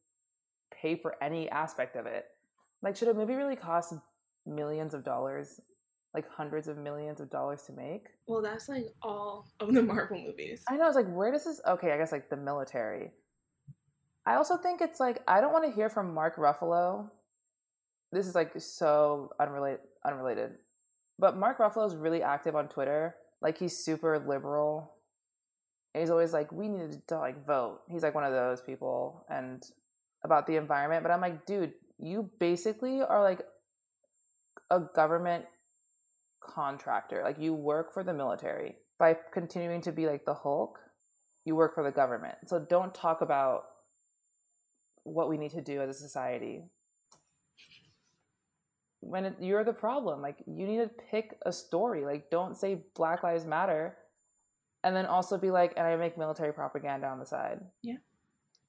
pay 0.71 0.97
for 0.97 1.17
any 1.23 1.49
aspect 1.49 1.97
of 1.97 2.05
it. 2.07 2.27
Like 2.83 2.97
should 2.97 3.09
a 3.09 3.15
movie 3.15 3.35
really 3.35 3.57
cost 3.57 3.95
millions 4.45 4.93
of 4.93 5.05
dollars? 5.05 5.61
Like 6.15 6.29
hundreds 6.29 6.69
of 6.69 6.79
millions 6.79 7.21
of 7.21 7.31
dollars 7.31 7.63
to 7.65 7.73
make? 7.73 8.09
Well, 8.27 8.43
that's 8.43 8.69
like 8.69 8.87
all 9.03 9.49
of 9.61 9.73
the 9.73 9.83
Marvel 9.93 10.19
movies. 10.19 10.63
I 10.69 10.77
know. 10.77 10.87
It's 10.87 10.97
like, 10.97 11.13
where 11.13 11.31
does 11.31 11.45
this? 11.45 11.61
Okay, 11.67 11.93
I 11.93 11.99
guess 11.99 12.13
like 12.13 12.31
the 12.31 12.37
military. 12.37 13.11
I 14.25 14.35
also 14.35 14.57
think 14.57 14.81
it's 14.81 14.99
like 14.99 15.23
I 15.29 15.41
don't 15.41 15.53
want 15.53 15.65
to 15.67 15.73
hear 15.73 15.89
from 15.89 16.13
Mark 16.15 16.37
Ruffalo. 16.37 17.11
This 18.13 18.27
is 18.27 18.35
like 18.35 18.53
so 18.59 19.31
unrelated. 19.41 19.81
Unrelated, 20.05 20.53
but 21.19 21.37
Mark 21.37 21.59
Ruffalo 21.59 21.87
is 21.87 21.97
really 21.97 22.23
active 22.23 22.57
on 22.57 22.69
Twitter. 22.69 23.17
Like 23.47 23.59
he's 23.59 23.79
super 23.79 24.19
liberal. 24.19 24.91
And 25.95 26.01
he's 26.01 26.11
always 26.11 26.33
like, 26.33 26.51
we 26.51 26.67
need 26.67 27.07
to 27.07 27.17
like 27.17 27.47
vote. 27.47 27.79
He's 27.89 28.03
like 28.03 28.13
one 28.13 28.25
of 28.25 28.33
those 28.33 28.61
people, 28.61 29.25
and 29.31 29.63
about 30.25 30.49
the 30.49 30.57
environment. 30.57 31.05
But 31.05 31.13
I'm 31.13 31.21
like, 31.21 31.47
dude, 31.47 31.73
you 31.97 32.29
basically 32.41 33.03
are 33.03 33.23
like 33.23 33.43
a 34.69 34.81
government 34.81 35.45
contractor. 36.43 37.23
Like 37.23 37.39
you 37.39 37.55
work 37.55 37.95
for 37.95 38.03
the 38.03 38.13
military. 38.13 38.75
By 38.99 39.17
continuing 39.33 39.81
to 39.83 39.93
be 39.93 40.09
like 40.09 40.25
the 40.25 40.35
Hulk, 40.35 40.81
you 41.45 41.55
work 41.55 41.73
for 41.77 41.85
the 41.85 41.93
government. 41.93 42.35
So 42.47 42.59
don't 42.59 42.93
talk 42.93 43.21
about 43.21 43.63
what 45.05 45.29
we 45.29 45.39
need 45.39 45.53
to 45.53 45.63
do 45.63 45.81
as 45.83 45.89
a 45.89 45.95
society. 45.95 46.65
When 49.07 49.25
it, 49.25 49.37
you're 49.41 49.65
the 49.65 49.73
problem, 49.73 50.21
like 50.21 50.37
you 50.47 50.67
need 50.67 50.79
to 50.79 50.91
pick 51.11 51.39
a 51.47 51.53
story. 51.53 52.05
Like 52.05 52.31
don't 52.31 52.57
say 52.57 52.83
Black 52.95 53.23
Lives 53.23 53.45
Matter, 53.45 53.97
and 54.85 54.95
then 54.95 55.07
also 55.07 55.39
be 55.39 55.51
like, 55.51 55.73
and 55.77 55.87
I 55.87 55.97
make 55.97 56.19
military 56.19 56.53
propaganda 56.53 57.07
on 57.07 57.19
the 57.19 57.27
side. 57.27 57.61
Yeah. 57.83 57.97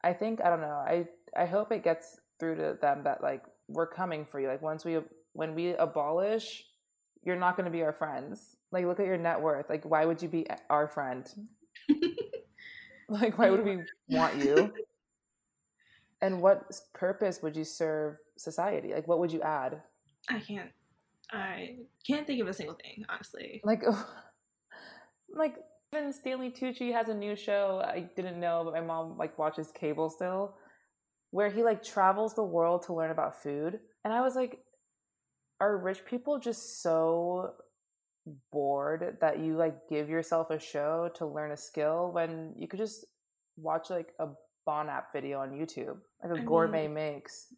I 0.04 0.14
think 0.14 0.42
I 0.44 0.50
don't 0.50 0.62
know. 0.62 0.68
I 0.68 1.08
I 1.36 1.46
hope 1.46 1.72
it 1.72 1.84
gets 1.84 2.20
through 2.40 2.56
to 2.56 2.78
them 2.82 3.04
that 3.04 3.22
like 3.22 3.44
we're 3.68 3.88
coming 3.88 4.26
for 4.26 4.40
you. 4.40 4.48
Like 4.48 4.62
once 4.62 4.86
we 4.86 5.00
when 5.34 5.56
we 5.56 5.74
abolish, 5.74 6.66
you're 7.24 7.36
not 7.36 7.58
going 7.58 7.66
to 7.66 7.72
be 7.72 7.84
our 7.84 7.94
friends. 7.94 8.58
Like 8.72 8.86
look 8.86 9.00
at 9.00 9.06
your 9.06 9.18
net 9.18 9.42
worth. 9.42 9.70
Like 9.70 9.86
why 9.86 10.06
would 10.06 10.22
you 10.22 10.30
be 10.30 10.46
our 10.70 10.88
friend? 10.88 11.28
like 13.10 13.38
why 13.38 13.50
would 13.50 13.66
we 13.66 13.80
want 14.10 14.36
you? 14.38 14.72
and 16.22 16.42
what 16.42 16.72
purpose 16.94 17.42
would 17.42 17.56
you 17.56 17.64
serve 17.64 18.18
society? 18.38 18.94
Like 18.94 19.08
what 19.08 19.20
would 19.20 19.32
you 19.32 19.42
add? 19.42 19.82
I 20.30 20.40
can't 20.40 20.70
I 21.32 21.78
can't 22.06 22.26
think 22.26 22.42
of 22.42 22.48
a 22.48 22.54
single 22.54 22.76
thing, 22.76 23.06
honestly. 23.10 23.62
Like 23.64 23.84
like 25.34 25.56
even 25.94 26.12
Stanley 26.14 26.52
Tucci 26.52 26.94
has 26.94 27.10
a 27.10 27.14
new 27.14 27.36
show 27.36 27.82
I 27.84 28.10
didn't 28.16 28.40
know, 28.40 28.64
but 28.66 28.74
my 28.74 28.82
mom 28.82 29.18
like 29.18 29.38
watches 29.38 29.72
cable 29.72 30.10
still, 30.10 30.56
where 31.32 31.50
he 31.50 31.64
like 31.64 31.84
travels 31.84 32.34
the 32.34 32.44
world 32.44 32.84
to 32.84 32.94
learn 32.94 33.12
about 33.12 33.42
food. 33.42 33.80
And 34.04 34.14
I 34.14 34.22
was 34.22 34.36
like, 34.36 34.60
are 35.60 35.78
rich 35.78 36.06
people 36.06 36.40
just 36.40 36.82
so 36.82 37.54
bored 38.52 39.18
that 39.22 39.40
you 39.40 39.56
like 39.56 39.76
give 39.90 40.10
yourself 40.10 40.50
a 40.50 40.60
show 40.60 41.10
to 41.16 41.26
learn 41.26 41.52
a 41.52 41.58
skill 41.58 42.12
when 42.12 42.54
you 42.58 42.68
could 42.68 42.80
just 42.80 43.06
watch 43.58 43.90
like 43.90 44.14
a 44.20 44.28
Bon 44.66 44.90
app 44.90 45.14
video 45.14 45.40
on 45.40 45.52
YouTube, 45.52 45.96
like 46.22 46.38
a 46.38 46.42
I 46.42 46.44
gourmet 46.44 46.88
mean, 46.88 46.94
makes. 46.94 47.54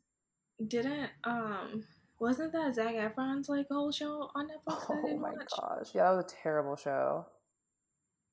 Didn't 0.68 1.10
um 1.24 1.84
wasn't 2.20 2.52
that 2.54 2.76
Zac 2.76 2.96
Efron's 2.96 3.50
like 3.50 3.68
whole 3.70 3.92
show 3.92 4.30
on 4.36 4.48
Netflix? 4.48 4.86
Oh 4.90 5.18
my 5.18 5.32
watch? 5.32 5.52
gosh, 5.60 5.90
yeah, 5.94 6.04
that 6.04 6.18
was 6.18 6.26
a 6.26 6.36
terrible 6.44 6.76
show. 6.76 7.26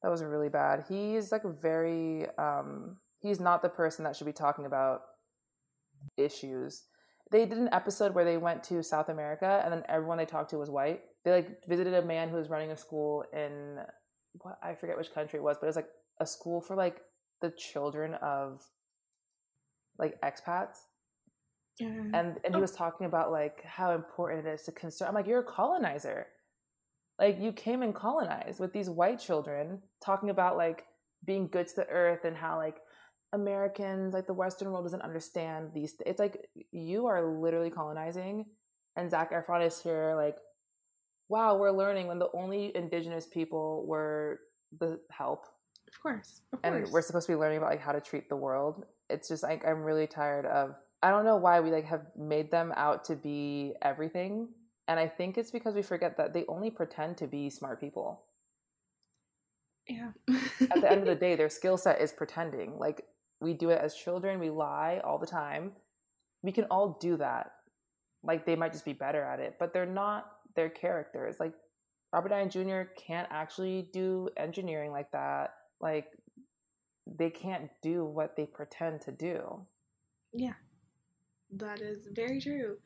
That 0.03 0.11
was 0.11 0.23
really 0.23 0.49
bad. 0.49 0.85
He's 0.89 1.33
like 1.33 1.45
very 1.45 2.27
um 2.39 2.97
he's 3.21 3.41
not 3.41 3.63
the 3.63 3.69
person 3.69 4.05
that 4.05 4.17
should 4.17 4.27
be 4.27 4.33
talking 4.33 4.67
about 4.67 5.03
issues. 6.17 6.85
They 7.31 7.45
did 7.45 7.59
an 7.59 7.69
episode 7.73 8.15
where 8.15 8.25
they 8.25 8.37
went 8.37 8.63
to 8.65 8.83
South 8.83 9.09
America 9.09 9.61
and 9.65 9.73
then 9.73 9.83
everyone 9.89 10.19
they 10.19 10.27
talked 10.27 10.51
to 10.51 10.59
was 10.59 10.71
white. 10.71 11.01
They 11.25 11.33
like 11.33 11.67
visited 11.67 11.95
a 11.95 12.03
man 12.03 12.29
who 12.29 12.37
was 12.37 12.51
running 12.51 12.71
a 12.71 12.77
school 12.77 13.25
in 13.33 13.79
what 14.43 14.59
I 14.63 14.75
forget 14.75 14.97
which 14.97 15.13
country 15.13 15.39
it 15.39 15.43
was, 15.43 15.57
but 15.59 15.67
it 15.67 15.69
was 15.69 15.77
like 15.77 15.89
a 16.21 16.27
school 16.27 16.61
for 16.61 16.77
like 16.77 17.01
the 17.41 17.51
children 17.51 18.15
of 18.15 18.61
like 19.99 20.21
expats. 20.21 20.77
And 22.15 22.41
and 22.45 22.55
he 22.55 22.55
oh. 22.55 22.61
was 22.61 22.73
talking 22.73 23.07
about 23.07 23.31
like 23.31 23.63
how 23.65 23.95
important 23.95 24.47
it 24.47 24.51
is 24.51 24.63
to 24.63 24.73
concern. 24.73 25.09
I'm 25.09 25.15
like, 25.15 25.27
you're 25.27 25.41
a 25.41 25.45
colonizer. 25.45 26.27
Like 27.19 27.41
you 27.41 27.53
came 27.53 27.83
and 27.83 27.95
colonized 27.95 28.61
with 28.61 28.73
these 28.73 28.91
white 28.91 29.19
children 29.19 29.81
talking 30.05 30.31
about 30.31 30.57
like 30.57 30.85
being 31.25 31.49
good 31.49 31.67
to 31.69 31.77
the 31.77 31.89
earth 31.89 32.25
and 32.25 32.37
how 32.37 32.57
like 32.57 32.77
Americans, 33.33 34.15
like 34.15 34.27
the 34.27 34.35
Western 34.35 34.71
world 34.71 34.85
doesn't 34.85 35.03
understand 35.03 35.71
these. 35.75 35.95
It's 36.05 36.19
like 36.19 36.49
you 36.73 37.07
are 37.07 37.25
literally 37.25 37.71
colonizing, 37.71 38.47
and 38.97 39.11
Zac 39.11 39.33
Efron 39.33 39.67
is 39.67 39.81
here 39.81 40.15
like, 40.17 40.37
wow, 41.29 41.57
we're 41.57 41.71
learning 41.71 42.07
when 42.07 42.19
the 42.19 42.31
only 42.35 42.75
indigenous 42.77 43.27
people 43.27 43.85
were 43.87 44.41
the 44.79 45.01
help. 45.11 45.47
Of 45.89 46.01
course, 46.03 46.41
of 46.53 46.63
course. 46.63 46.75
And 46.85 46.93
we're 46.93 47.03
supposed 47.03 47.27
to 47.27 47.33
be 47.33 47.37
learning 47.37 47.59
about 47.59 47.71
like 47.71 47.81
how 47.81 47.93
to 47.93 48.01
treat 48.01 48.29
the 48.29 48.37
world. 48.37 48.85
It's 49.11 49.29
just 49.29 49.43
like 49.43 49.67
I'm 49.67 49.83
really 49.83 50.07
tired 50.07 50.47
of. 50.47 50.75
I 51.07 51.11
don't 51.11 51.25
know 51.25 51.37
why 51.37 51.61
we 51.61 51.71
like 51.71 51.87
have 51.87 52.07
made 52.17 52.51
them 52.51 52.73
out 52.77 53.05
to 53.05 53.17
be 53.17 53.75
everything 53.83 54.49
and 54.89 55.01
I 55.01 55.09
think 55.09 55.37
it's 55.37 55.51
because 55.51 55.75
we 55.75 55.83
forget 55.83 56.17
that 56.17 56.33
they 56.33 56.45
only 56.49 56.71
pretend 56.71 57.17
to 57.19 57.27
be 57.27 57.51
smart 57.51 57.81
people. 57.81 58.23
Yeah. 59.89 60.11
At 60.71 60.81
the 60.81 60.91
end 60.91 61.01
of 61.01 61.07
the 61.07 61.15
day, 61.21 61.35
their 61.37 61.49
skill 61.49 61.77
set 61.77 62.01
is 62.01 62.13
pretending. 62.13 62.79
Like 62.79 63.05
we 63.41 63.55
do 63.55 63.71
it 63.71 63.81
as 63.81 63.95
children, 63.95 64.39
we 64.39 64.51
lie 64.51 65.01
all 65.05 65.19
the 65.19 65.27
time. 65.27 65.73
We 66.43 66.53
can 66.53 66.65
all 66.71 66.99
do 67.01 67.17
that. 67.17 67.53
Like 68.23 68.47
they 68.47 68.57
might 68.57 68.73
just 68.73 68.85
be 68.85 68.93
better 68.93 69.23
at 69.23 69.41
it, 69.41 69.57
but 69.59 69.73
they're 69.73 69.87
not 69.87 70.27
their 70.55 70.71
characters. 70.71 71.37
Like 71.41 71.53
Robert 72.13 72.29
Downey 72.29 72.49
Jr. 72.49 72.91
can't 72.97 73.29
actually 73.31 73.89
do 73.93 74.29
engineering 74.37 74.93
like 74.93 75.11
that. 75.13 75.55
Like 75.81 76.07
they 77.07 77.31
can't 77.31 77.71
do 77.83 78.05
what 78.05 78.37
they 78.37 78.47
pretend 78.47 79.01
to 79.03 79.13
do. 79.13 79.61
Yeah. 80.33 80.55
That 81.53 81.81
is 81.81 82.09
very 82.13 82.41
true. 82.41 82.77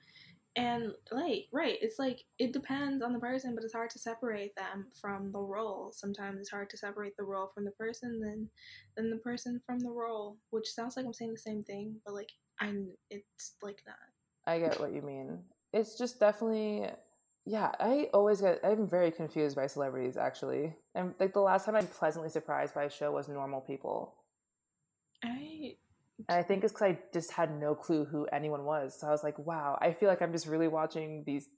And 0.57 0.93
like 1.13 1.47
right 1.53 1.79
it's 1.81 1.99
like 1.99 2.25
it 2.41 2.53
depends 2.53 3.05
on 3.05 3.13
the 3.13 3.21
person 3.21 3.55
but 3.55 3.63
it's 3.63 3.73
hard 3.73 3.91
to 3.91 4.01
separate 4.01 4.55
them 4.57 4.89
from 5.01 5.31
the 5.31 5.39
role. 5.39 5.93
Sometimes 5.93 6.41
it's 6.41 6.51
hard 6.51 6.69
to 6.71 6.77
separate 6.77 7.17
the 7.17 7.25
role 7.25 7.51
from 7.55 7.65
the 7.65 7.71
person 7.73 8.21
then 8.21 8.49
then 8.97 9.11
the 9.11 9.19
person 9.19 9.61
from 9.65 9.79
the 9.79 9.91
role 9.91 10.39
which 10.51 10.69
sounds 10.69 10.97
like 10.97 11.07
i'm 11.07 11.13
saying 11.13 11.33
the 11.33 11.39
same 11.39 11.63
thing 11.63 11.95
but 12.05 12.15
like 12.15 12.31
i'm 12.61 12.91
it's 13.11 13.55
like 13.63 13.81
that. 13.87 14.51
I 14.51 14.59
get 14.59 14.81
what 14.81 14.93
you 14.93 15.03
mean. 15.03 15.39
It's 15.73 15.97
just 15.97 16.19
definitely 16.19 16.89
yeah 17.47 17.71
i 17.81 18.07
always 18.13 18.43
get 18.43 18.61
i'm 18.63 18.87
very 18.87 19.11
confused 19.11 19.55
by 19.55 19.69
celebrities 19.69 20.17
actually. 20.17 20.75
And 20.97 21.15
like 21.21 21.33
the 21.33 21.41
last 21.41 21.65
time 21.65 21.77
i'm 21.77 21.87
pleasantly 21.87 22.29
surprised 22.29 22.75
by 22.75 22.85
a 22.85 22.91
show 22.91 23.13
was 23.13 23.29
normal 23.29 23.61
people. 23.61 24.17
I 25.23 25.77
and 26.29 26.39
I 26.39 26.43
think 26.43 26.65
it's 26.65 26.73
because 26.73 26.95
I 26.95 26.99
just 27.13 27.33
had 27.33 27.59
no 27.59 27.75
clue 27.75 28.05
who 28.05 28.27
anyone 28.27 28.65
was. 28.65 28.99
So 28.99 29.07
I 29.07 29.11
was 29.11 29.23
like, 29.23 29.39
wow, 29.39 29.79
I 29.81 29.93
feel 29.93 30.09
like 30.09 30.23
I'm 30.23 30.33
just 30.33 30.47
really 30.47 30.69
watching 30.69 31.25
these 31.27 31.49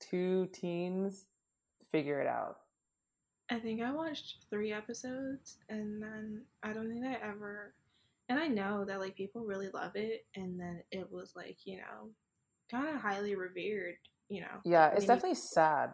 two 0.00 0.48
teens 0.52 1.26
figure 1.90 2.20
it 2.20 2.26
out. 2.26 2.58
I 3.50 3.58
think 3.58 3.80
I 3.80 3.92
watched 3.92 4.46
three 4.50 4.72
episodes 4.72 5.56
and 5.68 6.02
then 6.02 6.42
I 6.62 6.72
don't 6.72 6.88
think 6.90 7.04
I 7.04 7.14
ever. 7.26 7.74
And 8.28 8.38
I 8.40 8.48
know 8.48 8.84
that 8.84 8.98
like 8.98 9.14
people 9.14 9.44
really 9.44 9.68
love 9.72 9.92
it. 9.94 10.26
And 10.34 10.58
then 10.58 10.82
it 10.90 11.10
was 11.10 11.32
like, 11.36 11.58
you 11.64 11.76
know, 11.76 12.10
kind 12.70 12.88
of 12.88 13.00
highly 13.00 13.36
revered, 13.36 13.96
you 14.28 14.40
know. 14.40 14.60
Yeah, 14.64 14.88
it's 14.88 15.06
definitely 15.06 15.38
sad. 15.54 15.90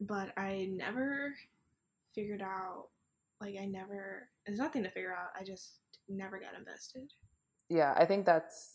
But 0.00 0.36
I 0.36 0.68
never 0.72 1.34
figured 2.14 2.42
out, 2.42 2.88
like, 3.40 3.54
I 3.60 3.66
never, 3.66 4.28
there's 4.46 4.58
nothing 4.58 4.82
to 4.82 4.90
figure 4.90 5.12
out. 5.12 5.28
I 5.38 5.44
just 5.44 5.78
never 6.08 6.38
got 6.38 6.58
invested 6.58 7.12
yeah, 7.68 7.94
I 7.96 8.04
think 8.04 8.26
that's 8.26 8.72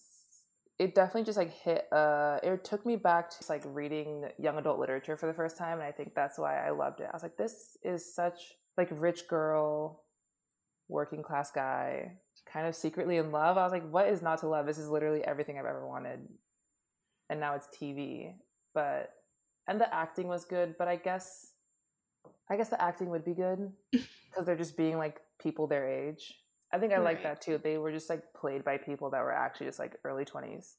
it 0.80 0.96
definitely 0.96 1.24
just 1.24 1.38
like 1.38 1.54
hit 1.54 1.86
uh 1.92 2.40
it 2.42 2.64
took 2.64 2.86
me 2.86 2.96
back 2.96 3.30
to 3.30 3.38
just 3.38 3.50
like 3.50 3.62
reading 3.66 4.26
young 4.40 4.58
adult 4.58 4.80
literature 4.80 5.16
for 5.16 5.28
the 5.28 5.34
first 5.34 5.56
time 5.58 5.74
and 5.74 5.88
I 5.88 5.92
think 5.92 6.16
that's 6.16 6.38
why 6.38 6.66
I 6.66 6.72
loved 6.72 7.02
it. 7.02 7.08
I 7.10 7.16
was 7.16 7.24
like 7.24 7.38
this 7.38 7.78
is 7.84 8.14
such 8.14 8.54
like 8.78 8.90
rich 8.92 9.28
girl 9.28 10.04
working 10.88 11.24
class 11.24 11.52
guy 11.52 12.14
kind 12.52 12.68
of 12.68 12.76
secretly 12.76 13.18
in 13.18 13.32
love. 13.32 13.58
I 13.58 13.64
was 13.64 13.72
like 13.72 13.90
what 13.90 14.08
is 14.08 14.22
not 14.22 14.40
to 14.40 14.48
love? 14.48 14.66
This 14.66 14.80
is 14.80 14.90
literally 14.90 15.24
everything 15.24 15.58
I've 15.58 15.66
ever 15.66 15.88
wanted. 15.88 16.28
And 17.30 17.40
now 17.40 17.56
it's 17.56 17.68
TV. 17.68 18.34
But 18.74 19.12
and 19.68 19.80
the 19.80 19.94
acting 19.94 20.28
was 20.28 20.46
good, 20.46 20.76
but 20.78 20.88
I 20.88 20.96
guess 20.96 21.51
I 22.52 22.58
guess 22.58 22.68
the 22.68 22.82
acting 22.82 23.10
would 23.10 23.24
be 23.24 23.34
good 23.34 23.72
because 23.92 24.46
they're 24.46 24.58
just 24.58 24.76
being 24.76 24.98
like 24.98 25.22
people 25.42 25.68
their 25.68 25.88
age. 25.88 26.38
I 26.74 26.80
think 26.80 26.92
I 26.92 26.98
right. 26.98 27.06
like 27.06 27.24
that 27.24 27.42
too. 27.42 27.58
They 27.58 27.78
were 27.78 27.94
just 27.94 28.10
like 28.10 28.34
played 28.34 28.66
by 28.66 28.78
people 28.78 29.10
that 29.12 29.22
were 29.22 29.34
actually 29.34 29.68
just 29.68 29.80
like 29.80 29.96
early 30.04 30.26
20s. 30.26 30.76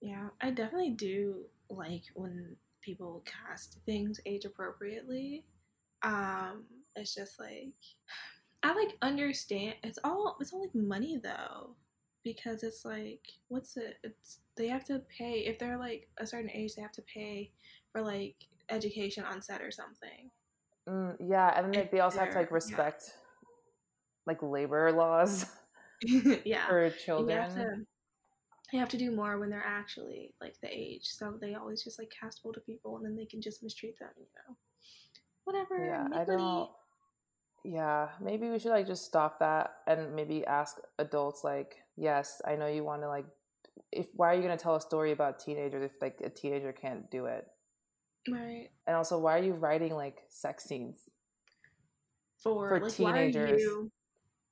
Yeah, 0.00 0.28
I 0.40 0.50
definitely 0.52 0.90
do 0.90 1.46
like 1.68 2.04
when 2.14 2.54
people 2.80 3.24
cast 3.26 3.78
things 3.86 4.20
age 4.24 4.44
appropriately. 4.44 5.44
Um 6.02 6.64
it's 6.94 7.12
just 7.12 7.40
like 7.40 7.72
I 8.62 8.72
like 8.72 8.96
understand 9.02 9.74
it's 9.82 9.98
all 10.04 10.36
it's 10.40 10.52
all 10.52 10.60
like 10.60 10.74
money 10.74 11.20
though 11.20 11.70
because 12.22 12.62
it's 12.62 12.84
like 12.84 13.20
what's 13.48 13.76
it 13.76 13.96
it's 14.04 14.38
they 14.56 14.68
have 14.68 14.84
to 14.84 15.02
pay 15.16 15.40
if 15.40 15.58
they're 15.58 15.78
like 15.78 16.08
a 16.18 16.26
certain 16.26 16.50
age 16.50 16.74
they 16.74 16.82
have 16.82 16.92
to 16.92 17.02
pay 17.02 17.50
for 17.90 18.00
like 18.00 18.36
education 18.70 19.24
on 19.24 19.42
set 19.42 19.60
or 19.60 19.70
something. 19.70 20.30
Mm, 20.88 21.16
yeah, 21.20 21.52
and 21.56 21.66
then 21.66 21.82
like, 21.82 21.90
they 21.90 22.00
also 22.00 22.18
have 22.20 22.30
to 22.30 22.38
like 22.38 22.50
respect 22.50 23.04
yeah 23.06 23.14
like 24.28 24.42
labor 24.42 24.92
laws 24.92 25.46
yeah 26.44 26.68
for 26.68 26.90
children 26.90 27.36
you 27.36 27.42
have, 27.42 27.54
to, 27.54 27.76
you 28.72 28.78
have 28.78 28.88
to 28.88 28.96
do 28.96 29.10
more 29.10 29.38
when 29.38 29.50
they're 29.50 29.64
actually 29.66 30.32
like 30.40 30.54
the 30.62 30.68
age 30.70 31.06
so 31.06 31.34
they 31.40 31.54
always 31.54 31.82
just 31.82 31.98
like 31.98 32.12
cast 32.20 32.42
older 32.44 32.60
people 32.60 32.96
and 32.96 33.04
then 33.04 33.16
they 33.16 33.24
can 33.24 33.40
just 33.40 33.64
mistreat 33.64 33.98
them 33.98 34.10
you 34.16 34.26
know? 34.36 34.56
Whatever 35.44 35.84
yeah 35.84 36.06
i 36.12 36.24
don't 36.24 36.68
yeah 37.64 38.08
maybe 38.20 38.48
we 38.48 38.58
should 38.58 38.70
like 38.70 38.86
just 38.86 39.04
stop 39.04 39.40
that 39.40 39.72
and 39.88 40.14
maybe 40.14 40.46
ask 40.46 40.76
adults 40.98 41.42
like 41.42 41.78
yes 41.96 42.40
i 42.46 42.54
know 42.54 42.68
you 42.68 42.84
want 42.84 43.02
to 43.02 43.08
like 43.08 43.26
if 43.90 44.06
why 44.14 44.30
are 44.30 44.34
you 44.34 44.42
going 44.42 44.56
to 44.56 44.62
tell 44.62 44.76
a 44.76 44.80
story 44.80 45.10
about 45.10 45.40
teenagers 45.40 45.82
if 45.82 46.00
like 46.00 46.20
a 46.22 46.28
teenager 46.28 46.72
can't 46.72 47.10
do 47.10 47.24
it 47.24 47.46
right 48.32 48.68
and 48.86 48.96
also 48.96 49.18
why 49.18 49.38
are 49.38 49.42
you 49.42 49.52
writing 49.52 49.94
like 49.94 50.22
sex 50.28 50.64
scenes 50.64 50.96
for, 52.42 52.68
for 52.68 52.80
like, 52.80 52.92
teenagers 52.92 53.62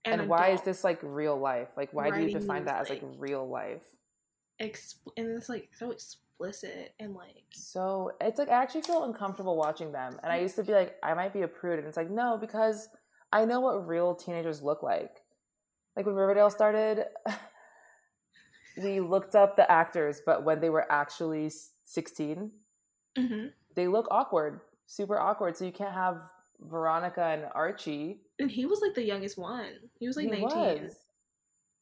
and 0.07 0.29
why 0.29 0.51
is 0.51 0.63
this 0.63 0.85
like 0.85 1.01
real 1.03 1.39
life? 1.39 1.69
Like, 1.77 1.93
why 1.93 2.11
do 2.11 2.21
you 2.21 2.29
define 2.29 2.65
that 2.67 2.83
as 2.83 2.91
like 2.91 3.03
real 3.19 3.49
life? 3.49 3.83
Exp- 4.63 4.97
and 5.17 5.37
it's 5.37 5.49
like 5.49 5.71
so 5.77 5.91
explicit 5.91 6.95
and 7.01 7.15
like 7.15 7.45
so 7.51 8.13
it's 8.21 8.39
like 8.39 8.49
I 8.49 8.63
actually 8.63 8.83
feel 8.83 9.05
uncomfortable 9.05 9.57
watching 9.57 9.93
them. 9.93 10.19
And 10.23 10.33
I 10.33 10.39
used 10.39 10.57
to 10.57 10.63
be 10.63 10.73
like, 10.73 10.97
I 11.03 11.15
might 11.15 11.33
be 11.33 11.43
a 11.43 11.49
prude, 11.49 11.79
and 11.79 11.89
it's 11.89 11.97
like 11.97 12.11
no, 12.11 12.39
because 12.41 12.89
I 13.33 13.45
know 13.45 13.61
what 13.61 13.87
real 13.87 14.15
teenagers 14.15 14.63
look 14.63 14.83
like. 14.83 15.17
Like 15.97 16.07
when 16.07 16.15
Riverdale 16.15 16.51
started, 16.51 17.05
we 18.83 19.01
looked 19.01 19.35
up 19.35 19.57
the 19.57 19.71
actors, 19.71 20.21
but 20.25 20.45
when 20.45 20.61
they 20.61 20.71
were 20.71 20.91
actually 20.91 21.51
16, 21.85 22.51
hmm 23.17 23.47
they 23.77 23.87
look 23.87 24.09
awkward, 24.11 24.61
super 24.87 25.19
awkward. 25.21 25.57
So 25.57 25.65
you 25.65 25.73
can't 25.73 25.95
have 25.95 26.23
Veronica 26.61 27.23
and 27.25 27.45
Archie. 27.55 28.21
And 28.39 28.51
he 28.51 28.67
was 28.67 28.81
like 28.81 28.95
the 28.95 29.05
youngest 29.05 29.39
one. 29.39 29.71
He 30.01 30.07
was 30.07 30.17
like 30.17 30.33
He 30.33 30.43
19. 30.43 30.83
was. 30.83 30.97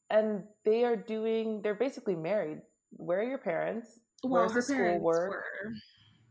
And 0.09 0.43
they 0.63 0.83
are 0.83 0.95
doing, 0.95 1.61
they're 1.63 1.73
basically 1.73 2.15
married. 2.15 2.61
Where 2.91 3.19
are 3.21 3.23
your 3.23 3.39
parents? 3.39 3.99
Well, 4.23 4.43
Where's 4.43 4.53
her 4.53 4.61
the 4.61 4.73
parents 4.73 4.95
schoolwork? 5.01 5.29
were. 5.31 5.73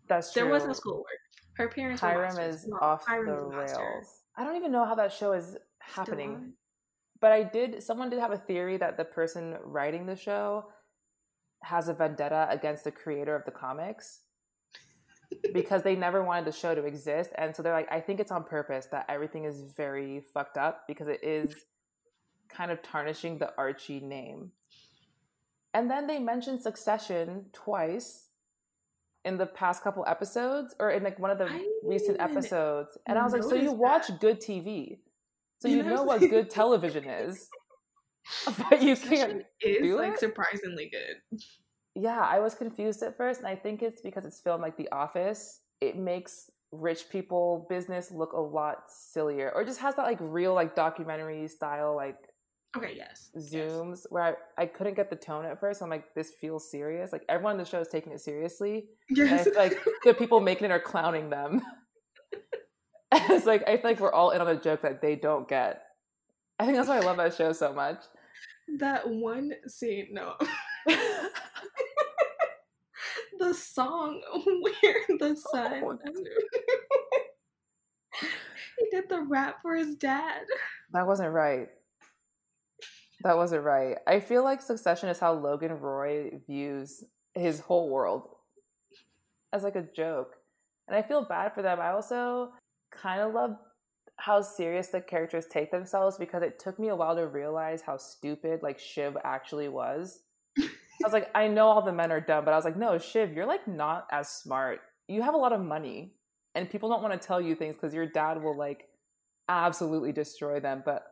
That's 0.09 0.32
true. 0.32 0.43
There 0.43 0.53
was 0.53 0.65
no 0.65 0.73
schoolwork. 0.74 1.07
Her 1.57 1.69
parents 1.69 2.03
were 2.03 2.09
Hiram 2.09 2.39
is 2.39 2.69
off 2.81 3.05
Hiram 3.07 3.27
the 3.27 3.32
was 3.35 3.53
a 3.53 3.57
master. 3.57 3.82
rails. 3.82 4.20
I 4.36 4.45
don't 4.45 4.57
even 4.57 4.70
know 4.73 4.85
how 4.85 4.95
that 4.97 5.12
show 5.12 5.32
is 5.32 5.57
happening. 5.81 6.53
But 7.20 7.32
I 7.32 7.43
did, 7.45 7.82
someone 7.82 8.11
did 8.11 8.19
have 8.20 8.32
a 8.32 8.36
theory 8.39 8.77
that 8.78 8.97
the 8.97 9.05
person 9.05 9.57
writing 9.65 10.05
the 10.07 10.16
show 10.16 10.66
has 11.62 11.89
a 11.89 11.95
vendetta 11.95 12.47
against 12.51 12.85
the 12.85 12.91
creator 12.91 13.35
of 13.35 13.45
the 13.45 13.51
comics 13.51 14.20
because 15.52 15.82
they 15.82 15.96
never 15.96 16.22
wanted 16.22 16.44
the 16.46 16.52
show 16.52 16.74
to 16.74 16.84
exist. 16.84 17.30
And 17.36 17.55
so 17.55 17.62
they're 17.62 17.72
like, 17.72 17.90
I 17.92 18.01
think 18.01 18.20
it's 18.20 18.32
on 18.32 18.44
purpose 18.44 18.86
that 18.86 19.06
everything 19.09 19.44
is 19.44 19.62
very 19.62 20.20
fucked 20.32 20.56
up 20.59 20.86
because 20.88 21.09
it 21.09 21.22
is 21.22 21.55
kind 22.48 22.70
of 22.70 22.82
tarnishing 22.82 23.38
the 23.38 23.52
Archie 23.56 24.01
name. 24.01 24.52
And 25.74 25.90
then 25.90 26.06
they 26.06 26.18
mentioned 26.18 26.60
Succession 26.62 27.46
twice 27.52 28.28
in 29.24 29.38
the 29.38 29.46
past 29.46 29.82
couple 29.82 30.05
episodes 30.06 30.74
or 30.78 30.90
in 30.90 31.02
like 31.02 31.18
one 31.18 31.30
of 31.30 31.38
the 31.38 31.48
I 31.48 31.66
recent 31.82 32.20
episodes. 32.20 32.96
And 33.06 33.18
I 33.18 33.24
was 33.24 33.32
like, 33.32 33.42
so 33.44 33.55
you 33.55 33.72
notice 33.72 33.72
watch 33.72 34.10
good 34.20 34.40
TV. 34.40 34.98
So 35.60 35.68
You 35.68 35.78
you 35.78 35.82
know, 35.82 35.96
know 35.96 36.02
what 36.05 36.28
good 36.28 36.51
television 36.51 37.05
is. 37.06 37.48
But 38.70 38.82
you 38.82 38.96
Succession 38.96 39.42
can't 39.42 39.44
is 39.60 39.78
do 39.82 39.96
like 39.96 40.14
it? 40.14 40.18
surprisingly 40.18 40.90
good. 40.90 41.40
Yeah, 41.95 42.21
I 42.21 42.41
was 42.41 42.55
confused 42.55 43.03
at 43.03 43.16
first, 43.16 43.41
and 43.41 43.49
I 43.49 43.57
think 43.57 43.83
it's 43.83 44.01
because 44.01 44.25
it's 44.25 44.41
filmed 44.41 44.62
like 44.62 44.77
The 44.77 44.91
Office. 44.91 45.61
It 45.81 45.97
makes 45.97 46.51
rich 46.73 47.09
people 47.09 47.66
business 47.69 48.11
look 48.11 48.33
a 48.33 48.41
lot 48.41 48.85
sillier, 48.89 49.53
or 49.55 49.65
just 49.65 49.79
has 49.81 49.95
that 49.97 50.03
like 50.05 50.19
real 50.21 50.55
like 50.55 50.75
documentary 50.75 51.47
style 51.49 51.95
like 51.95 52.16
Okay, 52.77 52.95
yes. 52.97 53.31
yes. 53.35 53.71
zooms 53.71 54.01
where 54.11 54.37
I, 54.59 54.62
I 54.62 54.66
couldn't 54.66 54.95
get 54.95 55.09
the 55.09 55.15
tone 55.15 55.45
at 55.45 55.61
first. 55.61 55.81
I'm 55.81 55.89
like, 55.89 56.12
this 56.16 56.33
feels 56.41 56.69
serious. 56.69 57.12
Like 57.12 57.23
everyone 57.29 57.53
in 57.53 57.59
the 57.59 57.65
show 57.65 57.81
is 57.81 57.87
taking 57.87 58.12
it 58.12 58.21
seriously, 58.21 58.87
Yes. 59.11 59.47
like 59.57 59.79
the 60.05 60.12
people 60.12 60.41
making 60.41 60.65
it 60.65 60.71
are 60.73 60.81
clowning 60.81 61.31
them. 61.31 61.62
It's 63.16 63.47
like 63.47 63.62
I 63.69 63.77
feel 63.77 63.91
like 63.91 64.01
we're 64.01 64.12
all 64.12 64.31
in 64.31 64.41
on 64.41 64.49
a 64.49 64.61
joke 64.61 64.83
that 64.83 65.01
they 65.01 65.15
don't 65.15 65.47
get. 65.49 65.83
I 66.59 66.65
think 66.65 66.77
that's 66.77 66.89
why 66.89 66.97
I 66.97 67.01
love 67.01 67.16
that 67.19 67.33
show 67.35 67.53
so 67.53 67.73
much. 67.73 68.03
that 68.79 69.09
one 69.09 69.53
scene, 69.69 70.09
no. 70.11 70.35
the 73.45 73.55
song 73.55 74.21
where 74.61 75.19
the 75.19 75.37
son 75.53 75.83
Oh, 75.85 75.99
he 78.79 78.91
did 78.91 79.09
the 79.09 79.23
rap 79.23 79.57
for 79.62 79.75
his 79.75 79.95
dad. 79.97 80.43
That 80.93 81.07
wasn't 81.07 81.33
right. 81.33 81.69
That 83.23 83.37
wasn't 83.37 83.65
right. 83.65 83.97
I 84.07 84.21
feel 84.21 84.45
like 84.45 84.61
Succession 84.61 85.09
is 85.09 85.19
how 85.19 85.33
Logan 85.33 85.79
Roy 85.79 86.41
views 86.47 87.05
his 87.35 87.61
whole 87.61 87.91
world 87.91 88.29
as 89.53 89.62
like 89.62 89.77
a 89.77 89.87
joke. 89.95 90.35
And 90.89 90.97
I 90.97 91.03
feel 91.03 91.25
bad 91.25 91.55
for 91.55 91.62
them. 91.62 91.81
I 91.81 91.91
also 91.91 92.53
kind 92.91 93.23
of 93.23 93.33
love 93.33 93.57
how 94.16 94.41
serious 94.41 94.89
the 94.89 95.01
characters 95.01 95.47
take 95.47 95.71
themselves 95.71 96.19
because 96.19 96.43
it 96.43 96.59
took 96.59 96.79
me 96.79 96.89
a 96.89 96.97
while 96.97 97.16
to 97.16 97.27
realize 97.27 97.83
how 97.83 97.97
stupid 97.97 98.62
like 98.62 98.79
Shiv 98.79 99.16
actually 99.25 99.69
was. 99.69 100.21
I 101.05 101.06
was 101.06 101.12
like, 101.12 101.31
I 101.35 101.48
know 101.48 101.66
all 101.66 101.82
the 101.82 101.93
men 101.93 102.10
are 102.10 102.20
dumb, 102.20 102.47
but 102.47 102.55
I 102.55 102.56
was 102.56 102.64
like, 102.64 102.78
no, 102.78 102.97
Shiv, 102.97 103.35
you're 103.35 103.44
like 103.44 103.68
not 103.68 104.06
as 104.10 104.31
smart. 104.31 104.81
You 105.06 105.20
have 105.20 105.35
a 105.35 105.36
lot 105.36 105.52
of 105.52 105.60
money, 105.60 106.14
and 106.55 106.70
people 106.70 106.89
don't 106.89 107.02
want 107.02 107.20
to 107.20 107.26
tell 107.26 107.43
you 107.43 107.55
things 107.55 107.74
because 107.74 107.93
your 107.93 108.06
dad 108.06 108.43
will 108.43 108.56
like 108.56 108.89
absolutely 109.47 110.12
destroy 110.12 110.60
them. 110.60 110.82
But 110.82 111.05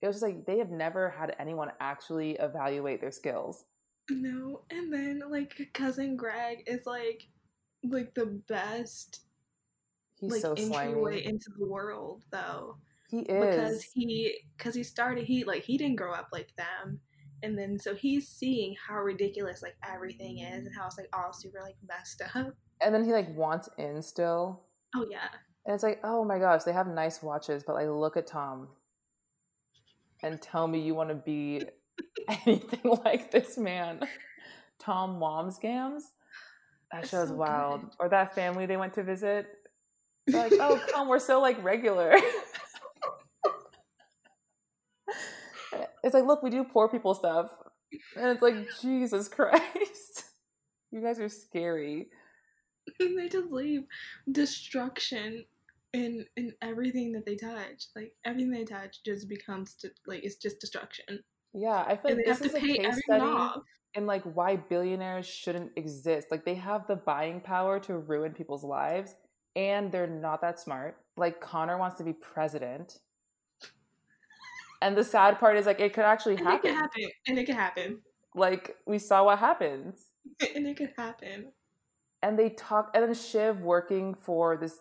it 0.00 0.06
was 0.06 0.16
just 0.16 0.22
like 0.22 0.46
they 0.46 0.56
have 0.56 0.70
never 0.70 1.10
had 1.10 1.36
anyone 1.38 1.70
actually 1.80 2.36
evaluate 2.36 3.02
their 3.02 3.10
skills. 3.10 3.66
No, 4.08 4.62
and 4.70 4.90
then 4.90 5.20
like 5.28 5.68
cousin 5.74 6.16
Greg 6.16 6.64
is 6.66 6.86
like 6.86 7.28
like 7.84 8.14
the 8.14 8.40
best 8.48 9.20
He's 10.18 10.32
like 10.32 10.40
so 10.40 10.54
entryway 10.54 11.22
into 11.24 11.50
the 11.58 11.66
world 11.66 12.24
though. 12.30 12.78
He 13.10 13.18
is 13.18 13.26
because 13.26 13.82
he 13.82 14.38
because 14.56 14.74
he 14.74 14.82
started 14.82 15.26
he 15.26 15.44
like 15.44 15.62
he 15.62 15.76
didn't 15.76 15.96
grow 15.96 16.14
up 16.14 16.28
like 16.32 16.56
them 16.56 17.00
and 17.42 17.58
then 17.58 17.78
so 17.78 17.94
he's 17.94 18.28
seeing 18.28 18.74
how 18.88 18.96
ridiculous 19.00 19.62
like 19.62 19.76
everything 19.88 20.38
is 20.40 20.66
and 20.66 20.74
how 20.76 20.86
it's 20.86 20.98
like 20.98 21.08
all 21.12 21.32
super 21.32 21.60
like 21.62 21.76
messed 21.88 22.22
up 22.34 22.54
and 22.80 22.94
then 22.94 23.04
he 23.04 23.12
like 23.12 23.34
wants 23.36 23.68
in 23.78 24.02
still. 24.02 24.62
oh 24.96 25.06
yeah 25.10 25.28
And 25.66 25.74
it's 25.74 25.84
like, 25.84 26.00
oh 26.04 26.24
my 26.24 26.38
gosh, 26.38 26.64
they 26.64 26.72
have 26.72 26.86
nice 26.86 27.22
watches, 27.22 27.62
but 27.66 27.74
like 27.74 27.88
look 27.88 28.16
at 28.16 28.26
Tom 28.26 28.68
and 30.22 30.40
tell 30.40 30.66
me 30.66 30.80
you 30.80 30.94
want 30.94 31.10
to 31.10 31.14
be 31.14 31.62
anything 32.46 32.96
like 33.04 33.30
this 33.30 33.56
man. 33.58 34.00
Tom 34.78 35.18
Wambsgans? 35.20 36.02
That 36.92 37.06
show's 37.08 37.28
so 37.28 37.34
wild. 37.34 37.82
good. 37.82 37.90
Or 38.00 38.08
that 38.08 38.34
family 38.34 38.66
they 38.66 38.76
went 38.78 38.94
to 38.94 39.02
visit. 39.02 39.46
They're 40.26 40.42
like, 40.48 40.52
oh 40.60 40.80
come, 40.92 41.08
we're 41.08 41.18
so 41.18 41.40
like 41.40 41.62
regular. 41.62 42.14
It's 46.02 46.14
like, 46.14 46.24
look, 46.24 46.42
we 46.42 46.50
do 46.50 46.64
poor 46.64 46.88
people 46.88 47.14
stuff. 47.14 47.50
And 48.16 48.30
it's 48.30 48.42
like, 48.42 48.54
Jesus 48.80 49.28
Christ. 49.28 50.24
You 50.92 51.00
guys 51.00 51.20
are 51.20 51.28
scary. 51.28 52.08
they 52.98 53.28
just 53.28 53.52
leave 53.52 53.82
destruction 54.32 55.44
in 55.92 56.24
in 56.36 56.52
everything 56.62 57.12
that 57.12 57.24
they 57.24 57.36
touch 57.36 57.86
like 57.94 58.12
everything 58.24 58.50
they 58.50 58.64
touch 58.64 58.98
just 59.04 59.28
becomes 59.28 59.76
like 60.06 60.24
it's 60.24 60.34
just 60.34 60.60
destruction 60.60 61.20
Yeah, 61.52 61.84
I 61.86 61.96
feel 61.96 62.12
and 62.12 62.16
like 62.16 62.26
this 62.26 62.40
is 62.40 62.54
a 62.54 62.60
case 62.60 63.02
study 63.04 63.22
off 63.24 63.62
in 63.94 64.06
like 64.06 64.22
why 64.22 64.56
billionaires 64.56 65.26
shouldn't 65.26 65.72
exist. 65.76 66.28
Like 66.30 66.44
they 66.44 66.54
have 66.54 66.86
the 66.86 66.96
buying 66.96 67.40
power 67.40 67.80
to 67.80 67.98
ruin 67.98 68.32
people's 68.32 68.64
lives 68.64 69.14
and 69.56 69.90
they're 69.90 70.06
not 70.06 70.40
that 70.42 70.60
smart. 70.60 70.96
Like 71.16 71.40
Connor 71.40 71.78
wants 71.78 71.96
to 71.98 72.04
be 72.04 72.12
president. 72.12 72.98
And 74.82 74.96
the 74.96 75.04
sad 75.04 75.38
part 75.38 75.56
is 75.56 75.66
like 75.66 75.80
it 75.80 75.92
could 75.92 76.04
actually 76.04 76.36
and 76.36 76.48
it 76.48 76.62
can 76.62 76.74
happen. 76.74 76.74
happen 76.74 77.10
and 77.26 77.38
it 77.38 77.46
can 77.46 77.54
happen 77.56 78.00
Like 78.34 78.76
we 78.86 78.98
saw 78.98 79.24
what 79.24 79.38
happens. 79.38 80.06
and 80.54 80.66
it 80.66 80.76
can 80.76 80.92
happen 80.96 81.52
And 82.22 82.38
they 82.38 82.50
talk 82.50 82.90
and 82.94 83.04
then 83.04 83.14
Shiv 83.14 83.60
working 83.60 84.14
for 84.14 84.56
this 84.56 84.78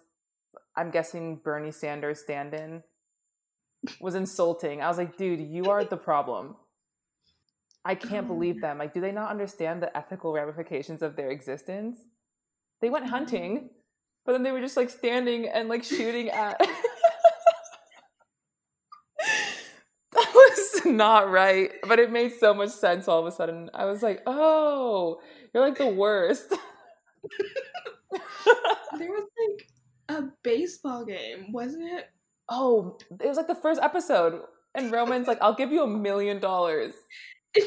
I'm 0.75 0.91
guessing 0.91 1.37
Bernie 1.43 1.71
Sanders 1.71 2.19
stand-in 2.21 2.83
was 4.01 4.15
insulting. 4.15 4.81
I 4.81 4.87
was 4.87 4.97
like, 4.97 5.17
dude, 5.17 5.39
you 5.39 5.65
are 5.65 5.83
the 5.83 5.97
problem. 5.97 6.55
I 7.85 7.95
can't 7.95 8.25
Oh. 8.25 8.33
believe 8.33 8.61
them. 8.61 8.77
Like, 8.77 8.93
do 8.93 9.01
they 9.01 9.11
not 9.11 9.29
understand 9.31 9.81
the 9.81 9.95
ethical 9.97 10.33
ramifications 10.33 11.01
of 11.01 11.15
their 11.15 11.29
existence? 11.31 11.97
They 12.81 12.89
went 12.89 13.07
hunting, 13.07 13.69
but 14.25 14.33
then 14.33 14.43
they 14.43 14.51
were 14.51 14.59
just 14.61 14.77
like 14.77 14.89
standing 14.89 15.47
and 15.47 15.69
like 15.69 15.83
shooting 15.83 16.29
at. 16.29 16.59
that 20.11 20.33
was 20.33 20.81
not 20.99 21.31
right, 21.31 21.71
but 21.87 21.99
it 21.99 22.11
made 22.11 22.33
so 22.33 22.53
much 22.53 22.69
sense 22.69 23.07
all 23.07 23.19
of 23.19 23.25
a 23.25 23.31
sudden. 23.31 23.69
I 23.73 23.85
was 23.85 24.03
like, 24.03 24.21
oh, 24.27 25.19
you're 25.53 25.63
like 25.63 25.77
the 25.77 25.87
worst. 25.87 26.49
there 28.11 29.09
was 29.09 29.27
like 29.39 29.67
a 30.09 30.23
baseball 30.43 31.05
game 31.05 31.51
wasn't 31.51 31.83
it 31.83 32.05
oh, 32.49 32.97
it 33.21 33.27
was 33.27 33.37
like 33.37 33.47
the 33.47 33.55
first 33.55 33.81
episode. 33.81 34.41
And 34.75 34.91
Roman's 34.91 35.27
like, 35.27 35.39
I'll 35.41 35.55
give 35.55 35.71
you 35.71 35.83
a 35.83 35.87
million 35.87 36.39
dollars. 36.39 36.93
yeah 37.55 37.65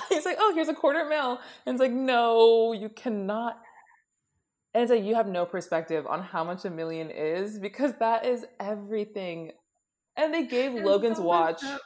He's 0.08 0.24
like, 0.24 0.36
oh, 0.40 0.52
here's 0.54 0.68
a 0.68 0.74
quarter 0.74 1.04
mil. 1.08 1.38
And 1.64 1.74
it's 1.74 1.80
like, 1.80 1.92
no, 1.92 2.72
you 2.72 2.88
cannot. 2.88 3.58
And 4.74 4.82
it's 4.82 4.90
like, 4.90 5.04
you 5.04 5.14
have 5.14 5.28
no 5.28 5.46
perspective 5.46 6.06
on 6.06 6.22
how 6.22 6.44
much 6.44 6.64
a 6.64 6.70
million 6.70 7.10
is 7.10 7.58
because 7.58 7.94
that 8.00 8.26
is 8.26 8.44
everything. 8.60 9.52
And 10.16 10.32
they 10.32 10.44
gave 10.46 10.72
was 10.72 10.82
Logan's 10.82 11.20
watch. 11.20 11.62
up. 11.64 11.80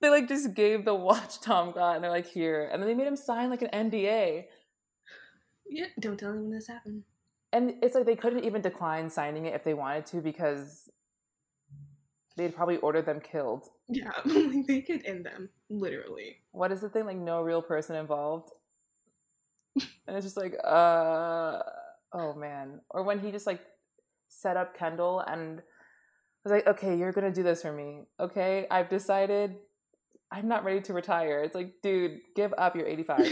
They 0.00 0.10
like 0.10 0.28
just 0.28 0.54
gave 0.54 0.84
the 0.84 0.94
watch 0.94 1.40
Tom 1.42 1.72
got 1.72 1.94
and 1.96 2.04
they're 2.04 2.10
like, 2.10 2.26
here. 2.28 2.68
And 2.70 2.82
then 2.82 2.88
they 2.88 2.94
made 2.94 3.06
him 3.06 3.16
sign 3.16 3.48
like 3.50 3.62
an 3.62 3.90
NDA. 3.90 4.44
yeah 5.70 5.86
don't 6.00 6.18
tell 6.18 6.30
anyone 6.32 6.50
this 6.50 6.66
happened 6.68 7.02
And 7.52 7.74
it's 7.82 7.94
like 7.94 8.04
they 8.06 8.16
couldn't 8.16 8.44
even 8.44 8.60
decline 8.62 9.08
signing 9.10 9.46
it 9.46 9.54
if 9.54 9.64
they 9.64 9.74
wanted 9.74 10.06
to 10.06 10.20
because 10.20 10.90
they'd 12.36 12.54
probably 12.54 12.76
order 12.78 13.00
them 13.00 13.20
killed. 13.20 13.64
yeah 13.88 14.10
like 14.26 14.66
they 14.66 14.82
could 14.82 15.04
end 15.06 15.24
them 15.24 15.48
literally 15.70 16.36
what 16.52 16.70
is 16.72 16.80
the 16.82 16.88
thing 16.90 17.06
like 17.06 17.16
no 17.16 17.40
real 17.40 17.62
person 17.62 17.96
involved 17.96 18.50
and 20.06 20.16
it's 20.16 20.26
just 20.26 20.36
like 20.36 20.54
uh 20.62 21.58
oh 22.12 22.34
man 22.34 22.80
or 22.90 23.02
when 23.02 23.18
he 23.18 23.30
just 23.32 23.46
like 23.46 23.60
set 24.28 24.56
up 24.56 24.76
kendall 24.76 25.20
and 25.20 25.62
was 26.48 26.52
like 26.52 26.66
okay 26.66 26.96
you're 26.96 27.12
gonna 27.12 27.32
do 27.32 27.42
this 27.42 27.62
for 27.62 27.72
me 27.72 28.02
okay 28.20 28.66
i've 28.70 28.88
decided 28.88 29.56
I'm 30.30 30.48
not 30.48 30.64
ready 30.64 30.80
to 30.82 30.92
retire. 30.92 31.42
It's 31.42 31.54
like, 31.54 31.74
dude, 31.82 32.18
give 32.34 32.52
up. 32.58 32.74
You're 32.74 32.86
85. 32.86 33.30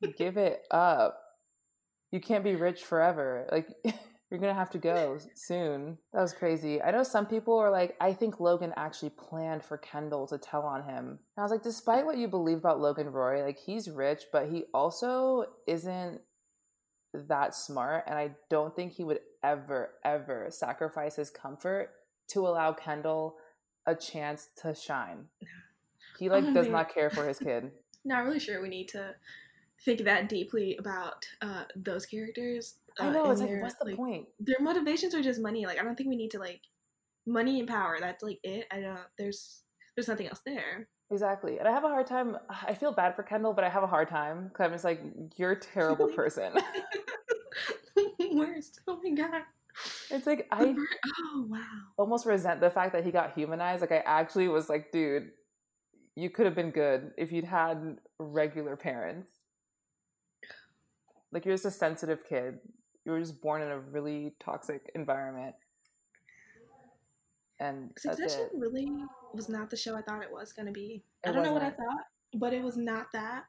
give 0.16 0.36
it 0.36 0.62
up. 0.70 1.20
You 2.12 2.20
can't 2.20 2.44
be 2.44 2.54
rich 2.54 2.82
forever. 2.82 3.46
Like, 3.50 3.68
you're 4.30 4.40
gonna 4.40 4.54
have 4.54 4.70
to 4.70 4.78
go 4.78 5.18
soon. 5.34 5.98
That 6.12 6.22
was 6.22 6.32
crazy. 6.32 6.80
I 6.80 6.90
know 6.90 7.02
some 7.02 7.26
people 7.26 7.58
are 7.58 7.70
like, 7.70 7.96
I 8.00 8.12
think 8.12 8.40
Logan 8.40 8.72
actually 8.76 9.10
planned 9.10 9.64
for 9.64 9.78
Kendall 9.78 10.26
to 10.28 10.38
tell 10.38 10.62
on 10.62 10.84
him. 10.84 11.06
And 11.06 11.18
I 11.38 11.42
was 11.42 11.50
like, 11.50 11.62
despite 11.62 12.06
what 12.06 12.18
you 12.18 12.28
believe 12.28 12.58
about 12.58 12.80
Logan 12.80 13.10
Roy, 13.10 13.42
like 13.42 13.58
he's 13.58 13.90
rich, 13.90 14.24
but 14.32 14.48
he 14.48 14.64
also 14.72 15.46
isn't 15.66 16.20
that 17.14 17.54
smart. 17.54 18.04
And 18.06 18.18
I 18.18 18.30
don't 18.50 18.74
think 18.74 18.92
he 18.92 19.04
would 19.04 19.20
ever, 19.42 19.90
ever 20.04 20.46
sacrifice 20.50 21.16
his 21.16 21.30
comfort 21.30 21.90
to 22.28 22.46
allow 22.46 22.72
Kendall 22.72 23.36
a 23.86 23.94
chance 23.94 24.48
to 24.62 24.74
shine. 24.74 25.24
He 26.18 26.28
like 26.28 26.52
does 26.52 26.68
not 26.68 26.92
care 26.92 27.10
for 27.10 27.26
his 27.26 27.38
kid. 27.38 27.70
Not 28.04 28.24
really 28.24 28.38
sure 28.38 28.62
we 28.62 28.68
need 28.68 28.88
to 28.88 29.14
think 29.84 30.04
that 30.04 30.28
deeply 30.28 30.76
about 30.78 31.26
uh, 31.42 31.64
those 31.76 32.06
characters. 32.06 32.76
Uh, 32.98 33.04
I 33.04 33.10
know. 33.10 33.30
It's 33.30 33.40
like, 33.40 33.60
what's 33.60 33.74
the 33.74 33.86
like, 33.86 33.96
point? 33.96 34.26
Their 34.40 34.60
motivations 34.60 35.14
are 35.14 35.22
just 35.22 35.40
money. 35.40 35.66
Like, 35.66 35.78
I 35.78 35.82
don't 35.82 35.96
think 35.96 36.08
we 36.08 36.16
need 36.16 36.30
to 36.30 36.38
like 36.38 36.62
money 37.26 37.58
and 37.58 37.68
power. 37.68 37.98
That's 38.00 38.22
like 38.22 38.38
it. 38.42 38.66
I 38.70 38.80
don't. 38.80 39.00
There's 39.18 39.62
there's 39.94 40.08
nothing 40.08 40.28
else 40.28 40.40
there. 40.46 40.88
Exactly. 41.10 41.58
And 41.58 41.66
I 41.66 41.72
have 41.72 41.84
a 41.84 41.88
hard 41.88 42.06
time. 42.06 42.36
I 42.50 42.74
feel 42.74 42.92
bad 42.92 43.16
for 43.16 43.22
Kendall, 43.22 43.54
but 43.54 43.64
I 43.64 43.68
have 43.70 43.82
a 43.82 43.86
hard 43.86 44.08
time 44.08 44.48
because 44.48 44.66
I'm 44.66 44.72
just 44.72 44.84
like, 44.84 45.00
you're 45.36 45.52
a 45.52 45.60
terrible 45.60 46.08
person. 46.14 46.52
Worst. 48.34 48.80
Oh 48.86 49.00
my 49.02 49.10
god. 49.10 49.42
It's 50.10 50.26
like 50.26 50.48
I 50.50 50.74
oh 51.32 51.46
wow 51.48 51.62
almost 51.96 52.26
resent 52.26 52.60
the 52.60 52.70
fact 52.70 52.92
that 52.92 53.04
he 53.04 53.10
got 53.10 53.32
humanized. 53.34 53.80
Like 53.80 53.92
I 53.92 54.02
actually 54.04 54.48
was 54.48 54.68
like, 54.68 54.90
dude, 54.92 55.30
you 56.16 56.30
could 56.30 56.46
have 56.46 56.54
been 56.54 56.70
good 56.70 57.12
if 57.16 57.32
you'd 57.32 57.44
had 57.44 57.98
regular 58.18 58.76
parents. 58.76 59.30
Like 61.32 61.44
you're 61.44 61.54
just 61.54 61.66
a 61.66 61.70
sensitive 61.70 62.24
kid. 62.28 62.58
You 63.04 63.12
were 63.12 63.20
just 63.20 63.40
born 63.40 63.62
in 63.62 63.68
a 63.68 63.78
really 63.78 64.34
toxic 64.40 64.90
environment. 64.94 65.54
And 67.60 67.90
Succession 67.96 68.48
really 68.54 68.88
was 69.34 69.48
not 69.48 69.70
the 69.70 69.76
show 69.76 69.96
I 69.96 70.02
thought 70.02 70.22
it 70.22 70.32
was 70.32 70.52
gonna 70.52 70.72
be. 70.72 71.02
It 71.24 71.30
I 71.30 71.32
don't 71.32 71.42
know 71.42 71.52
what 71.52 71.62
I 71.62 71.70
thought, 71.70 72.06
but 72.34 72.52
it 72.52 72.62
was 72.62 72.76
not 72.76 73.06
that. 73.12 73.44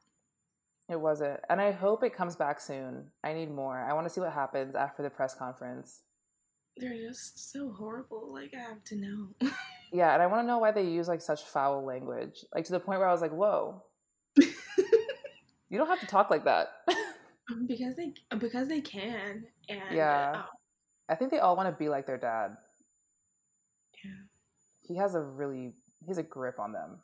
It 0.88 1.00
wasn't. 1.00 1.38
And 1.48 1.60
I 1.60 1.70
hope 1.70 2.02
it 2.02 2.12
comes 2.12 2.34
back 2.34 2.60
soon. 2.60 3.04
I 3.22 3.32
need 3.32 3.50
more. 3.50 3.78
I 3.78 3.92
want 3.92 4.06
to 4.06 4.12
see 4.12 4.20
what 4.20 4.32
happens 4.32 4.74
after 4.74 5.04
the 5.04 5.10
press 5.10 5.34
conference. 5.34 6.02
They're 6.76 6.96
just 6.96 7.52
so 7.52 7.70
horrible. 7.70 8.32
Like, 8.32 8.52
I 8.54 8.60
have 8.60 8.82
to 8.86 8.96
know. 8.96 9.28
yeah, 9.92 10.12
and 10.14 10.22
I 10.22 10.26
want 10.26 10.42
to 10.42 10.46
know 10.46 10.58
why 10.58 10.72
they 10.72 10.82
use 10.82 11.06
like 11.06 11.20
such 11.20 11.44
foul 11.44 11.84
language. 11.84 12.44
Like 12.52 12.64
to 12.64 12.72
the 12.72 12.80
point 12.80 12.98
where 12.98 13.08
I 13.08 13.12
was 13.12 13.20
like, 13.20 13.32
whoa. 13.32 13.84
you 14.36 15.78
don't 15.78 15.86
have 15.86 16.00
to 16.00 16.06
talk 16.06 16.28
like 16.28 16.44
that. 16.44 16.68
because 17.66 17.94
they 17.94 18.12
because 18.38 18.66
they 18.66 18.80
can. 18.80 19.44
And 19.68 19.94
Yeah. 19.94 20.42
Oh. 20.44 20.48
I 21.08 21.14
think 21.14 21.30
they 21.30 21.38
all 21.38 21.56
want 21.56 21.68
to 21.68 21.78
be 21.78 21.88
like 21.88 22.06
their 22.06 22.18
dad. 22.18 22.56
Yeah. 24.04 24.10
He 24.82 24.96
has 24.96 25.14
a 25.14 25.20
really 25.20 25.72
he 26.00 26.06
has 26.08 26.18
a 26.18 26.22
grip 26.22 26.58
on 26.58 26.72
them. 26.72 26.98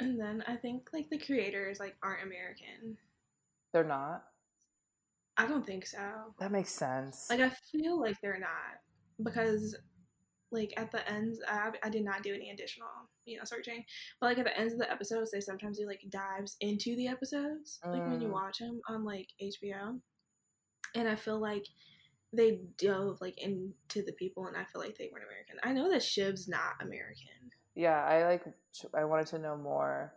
And 0.00 0.18
then 0.18 0.42
I 0.46 0.56
think 0.56 0.88
like 0.92 1.08
the 1.10 1.18
creators 1.18 1.78
like 1.78 1.96
aren't 2.02 2.24
American. 2.24 2.98
They're 3.72 3.84
not. 3.84 4.24
I 5.36 5.46
don't 5.46 5.66
think 5.66 5.86
so. 5.86 6.34
That 6.38 6.52
makes 6.52 6.72
sense. 6.72 7.26
Like 7.30 7.40
I 7.40 7.50
feel 7.70 7.98
like 8.00 8.20
they're 8.20 8.38
not 8.38 8.80
because 9.22 9.76
like 10.52 10.74
at 10.76 10.92
the 10.92 11.08
ends 11.10 11.40
I, 11.48 11.70
I 11.82 11.88
did 11.88 12.04
not 12.04 12.22
do 12.22 12.34
any 12.34 12.50
additional 12.50 12.88
you 13.24 13.38
know 13.38 13.44
searching 13.44 13.84
but 14.20 14.26
like 14.26 14.38
at 14.38 14.44
the 14.44 14.58
ends 14.58 14.74
of 14.74 14.78
the 14.78 14.90
episodes 14.90 15.30
they 15.30 15.40
sometimes 15.40 15.78
do 15.78 15.86
like 15.86 16.02
dives 16.10 16.56
into 16.60 16.94
the 16.96 17.08
episodes 17.08 17.80
mm. 17.84 17.92
like 17.92 18.06
when 18.08 18.20
you 18.20 18.28
mm. 18.28 18.32
watch 18.32 18.58
them 18.58 18.80
on 18.88 19.04
like 19.04 19.28
hbo 19.42 19.98
and 20.94 21.08
i 21.08 21.14
feel 21.14 21.40
like 21.40 21.64
they 22.32 22.60
dove 22.78 23.18
like 23.20 23.38
into 23.42 24.02
the 24.06 24.12
people 24.18 24.46
and 24.46 24.56
i 24.56 24.64
feel 24.64 24.80
like 24.80 24.96
they 24.96 25.10
weren't 25.12 25.24
american. 25.24 25.56
I 25.62 25.72
know 25.72 25.90
that 25.90 26.02
shiv's 26.02 26.48
not 26.48 26.74
american. 26.80 27.50
Yeah 27.74 28.02
i 28.04 28.24
like 28.24 28.44
i 28.94 29.04
wanted 29.04 29.26
to 29.28 29.38
know 29.38 29.56
more 29.56 30.12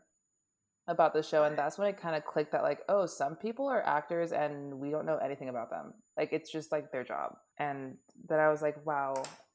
about 0.88 1.14
the 1.14 1.24
show 1.24 1.44
and 1.44 1.58
that's 1.58 1.78
when 1.78 1.88
it 1.88 1.98
kind 1.98 2.16
of 2.16 2.24
clicked 2.26 2.52
that 2.52 2.62
like 2.62 2.82
oh 2.90 3.06
some 3.06 3.36
people 3.36 3.68
are 3.68 3.86
actors 3.86 4.32
and 4.32 4.80
we 4.80 4.92
don't 4.92 5.06
know 5.06 5.18
anything 5.18 5.50
about 5.50 5.70
them. 5.70 5.94
Like 6.18 6.32
it's 6.32 6.52
just 6.52 6.72
like 6.72 6.92
their 6.92 7.04
job. 7.04 7.36
And 7.58 7.98
then 8.28 8.40
i 8.40 8.50
was 8.50 8.62
like 8.62 8.86
wow 8.86 9.14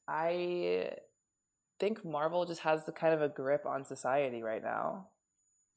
i 0.08 0.90
think 1.78 2.04
marvel 2.04 2.44
just 2.44 2.60
has 2.60 2.84
the 2.84 2.92
kind 2.92 3.14
of 3.14 3.22
a 3.22 3.28
grip 3.28 3.64
on 3.64 3.84
society 3.84 4.42
right 4.42 4.62
now 4.62 5.06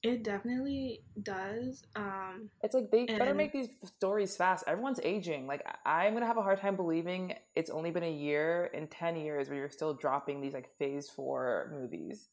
it 0.03 0.23
definitely 0.23 1.01
does 1.21 1.83
um 1.95 2.49
it's 2.61 2.75
like 2.75 2.91
they 2.91 3.05
and... 3.07 3.17
better 3.17 3.33
make 3.33 3.53
these 3.53 3.69
stories 3.85 4.35
fast 4.35 4.63
everyone's 4.67 4.99
aging 5.03 5.47
like 5.47 5.65
i'm 5.85 6.13
gonna 6.13 6.25
have 6.25 6.37
a 6.37 6.41
hard 6.41 6.59
time 6.59 6.75
believing 6.75 7.33
it's 7.55 7.69
only 7.69 7.89
been 7.89 8.03
a 8.03 8.11
year 8.11 8.69
in 8.73 8.85
10 8.87 9.15
years 9.15 9.47
where 9.47 9.57
you're 9.57 9.69
still 9.69 9.93
dropping 9.93 10.41
these 10.41 10.53
like 10.53 10.69
phase 10.77 11.09
four 11.09 11.71
movies 11.73 12.27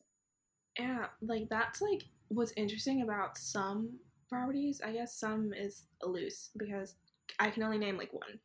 yeah 0.79 1.07
like 1.23 1.49
that's 1.49 1.81
like 1.81 2.03
what's 2.31 2.53
interesting 2.57 3.03
about 3.03 3.37
some 3.37 3.99
properties, 4.31 4.81
I 4.83 4.93
guess 4.93 5.15
some 5.15 5.53
is 5.53 5.83
loose 6.03 6.51
because 6.57 6.95
I 7.39 7.51
can 7.51 7.63
only 7.63 7.79
name 7.79 7.99
like 7.99 8.13
one. 8.13 8.39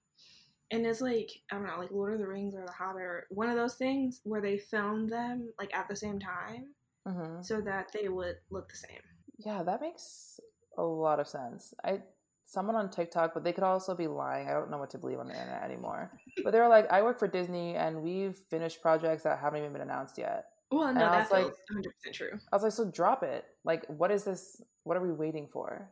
And 0.72 0.86
it's 0.86 1.00
like, 1.00 1.30
I 1.52 1.56
don't 1.56 1.68
know, 1.68 1.78
like 1.78 1.92
Lord 1.92 2.14
of 2.14 2.20
the 2.20 2.28
Rings 2.28 2.56
or 2.56 2.66
The 2.66 2.72
Hobbit 2.72 3.04
or 3.04 3.28
one 3.30 3.50
of 3.50 3.56
those 3.56 3.76
things 3.76 4.20
where 4.24 4.42
they 4.42 4.58
filmed 4.58 5.10
them 5.10 5.54
like 5.60 5.74
at 5.76 5.88
the 5.88 5.96
same 5.96 6.20
time 6.20 6.74
mm-hmm. 7.08 7.42
so 7.44 7.62
that 7.62 7.92
they 7.94 8.10
would 8.10 8.38
look 8.50 8.68
the 8.68 8.76
same. 8.76 9.00
Yeah, 9.38 9.64
that 9.64 9.82
makes 9.82 10.40
a 10.78 10.84
lot 10.84 11.20
of 11.20 11.28
sense. 11.28 11.74
I 11.84 12.02
someone 12.46 12.76
on 12.76 12.90
TikTok, 12.90 13.34
but 13.34 13.44
they 13.44 13.52
could 13.52 13.64
also 13.64 13.96
be 13.96 14.08
lying. 14.08 14.48
I 14.48 14.54
don't 14.54 14.70
know 14.70 14.78
what 14.78 14.92
to 14.92 14.98
believe 14.98 15.20
on 15.20 15.28
the 15.28 15.34
internet 15.34 15.64
anymore. 15.64 16.12
but 16.44 16.52
they 16.52 16.60
were 16.60 16.68
like, 16.68 16.90
I 16.92 17.02
work 17.02 17.20
for 17.20 17.28
Disney 17.28 17.76
and 17.76 18.02
we've 18.02 18.36
finished 18.50 18.82
projects 18.82 19.24
that 19.24 19.40
haven't 19.40 19.60
even 19.60 19.74
been 19.74 19.82
announced 19.82 20.18
yet. 20.18 20.46
Well, 20.72 20.94
no, 20.94 21.00
that's 21.00 21.32
like 21.32 21.46
100% 21.46 22.14
true. 22.14 22.40
I 22.52 22.56
was 22.56 22.64
like, 22.64 22.72
so 22.72 22.86
drop 22.86 23.24
it. 23.24 23.46
Like, 23.64 23.86
what 23.88 24.12
is 24.12 24.24
this? 24.24 24.62
What 24.84 24.98
are 24.98 25.02
we 25.02 25.12
waiting 25.12 25.48
for? 25.48 25.90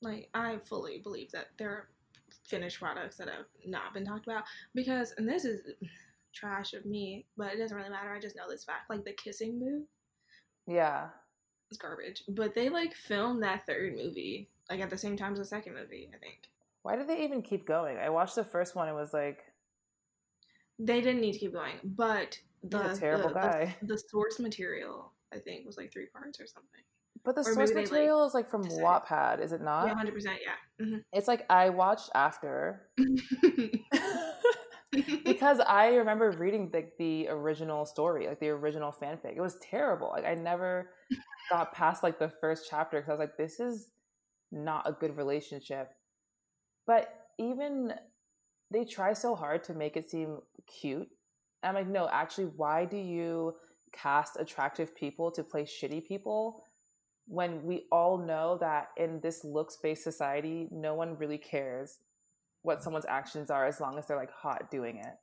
Like, 0.00 0.28
I 0.34 0.58
fully 0.58 0.98
believe 0.98 1.30
that 1.32 1.48
there 1.58 1.70
are 1.70 1.88
finished 2.46 2.78
products 2.78 3.16
that 3.16 3.28
have 3.28 3.46
not 3.66 3.94
been 3.94 4.04
talked 4.04 4.26
about 4.26 4.44
because, 4.74 5.14
and 5.16 5.28
this 5.28 5.44
is 5.44 5.60
trash 6.34 6.72
of 6.72 6.84
me, 6.86 7.26
but 7.36 7.52
it 7.52 7.58
doesn't 7.58 7.76
really 7.76 7.90
matter. 7.90 8.10
I 8.10 8.20
just 8.20 8.36
know 8.36 8.48
this 8.48 8.64
fact. 8.64 8.90
Like, 8.90 9.04
the 9.04 9.12
kissing 9.12 9.58
move. 9.58 9.82
Yeah. 10.66 11.08
It's 11.72 11.78
garbage. 11.78 12.22
But 12.28 12.54
they, 12.54 12.68
like, 12.68 12.94
filmed 12.94 13.42
that 13.42 13.64
third 13.64 13.96
movie, 13.96 14.50
like, 14.68 14.80
at 14.80 14.90
the 14.90 14.98
same 14.98 15.16
time 15.16 15.32
as 15.32 15.38
the 15.38 15.44
second 15.46 15.72
movie, 15.72 16.10
I 16.14 16.18
think. 16.18 16.50
Why 16.82 16.96
did 16.96 17.08
they 17.08 17.24
even 17.24 17.40
keep 17.40 17.66
going? 17.66 17.96
I 17.96 18.10
watched 18.10 18.34
the 18.34 18.44
first 18.44 18.76
one. 18.76 18.88
It 18.88 18.92
was 18.92 19.14
like. 19.14 19.38
They 20.78 21.00
didn't 21.00 21.22
need 21.22 21.32
to 21.32 21.38
keep 21.38 21.54
going, 21.54 21.76
but 21.82 22.38
the 22.62 22.94
terrible 22.98 23.28
the, 23.28 23.34
guy. 23.34 23.76
The, 23.80 23.86
the, 23.94 24.02
source 24.10 24.38
material, 24.38 25.12
I 25.32 25.38
think, 25.38 25.64
was 25.64 25.78
like 25.78 25.90
three 25.90 26.08
parts 26.12 26.38
or 26.40 26.46
something. 26.46 26.82
But 27.24 27.36
the 27.36 27.40
or 27.40 27.54
source 27.54 27.72
material 27.72 28.20
like, 28.20 28.28
is 28.28 28.34
like 28.34 28.50
from 28.50 28.64
decided. 28.64 28.84
Wattpad, 28.84 29.42
is 29.42 29.52
it 29.52 29.62
not? 29.62 29.86
Yeah, 29.86 29.94
hundred 29.94 30.12
percent. 30.12 30.40
Yeah. 30.44 30.84
Mm-hmm. 30.84 30.98
It's 31.14 31.28
like 31.28 31.46
I 31.48 31.70
watched 31.70 32.10
after 32.14 32.88
because 35.24 35.60
I 35.60 35.94
remember 35.94 36.32
reading 36.32 36.70
the 36.70 36.86
the 36.98 37.28
original 37.28 37.86
story, 37.86 38.26
like 38.26 38.40
the 38.40 38.50
original 38.50 38.92
fanfic. 38.92 39.36
It 39.36 39.40
was 39.40 39.56
terrible. 39.60 40.10
Like 40.10 40.24
I 40.24 40.34
never 40.34 40.90
got 41.50 41.72
past 41.72 42.02
like 42.02 42.18
the 42.18 42.32
first 42.40 42.66
chapter 42.68 43.00
because 43.00 43.10
I 43.10 43.12
was 43.14 43.20
like, 43.20 43.36
this 43.36 43.60
is 43.60 43.90
not 44.50 44.88
a 44.88 44.92
good 44.92 45.16
relationship. 45.16 45.90
But 46.86 47.14
even 47.38 47.94
they 48.70 48.84
try 48.84 49.12
so 49.12 49.34
hard 49.34 49.64
to 49.64 49.74
make 49.74 49.96
it 49.96 50.10
seem 50.10 50.38
cute 50.66 51.08
I'm 51.62 51.74
like, 51.74 51.88
no, 51.88 52.08
actually, 52.10 52.46
why 52.56 52.84
do 52.84 52.96
you 52.96 53.54
cast 53.92 54.38
attractive 54.38 54.94
people 54.96 55.30
to 55.32 55.44
play 55.44 55.64
shitty 55.64 56.06
people 56.06 56.64
when 57.26 57.62
we 57.64 57.86
all 57.92 58.18
know 58.18 58.58
that 58.58 58.88
in 58.96 59.20
this 59.20 59.44
looks 59.44 59.76
based 59.76 60.02
society, 60.02 60.68
no 60.72 60.94
one 60.94 61.16
really 61.16 61.38
cares 61.38 61.98
what 62.62 62.82
someone's 62.82 63.06
actions 63.06 63.50
are 63.50 63.66
as 63.66 63.80
long 63.80 63.98
as 63.98 64.06
they're 64.06 64.16
like 64.16 64.32
hot 64.32 64.70
doing 64.70 64.96
it. 64.98 65.14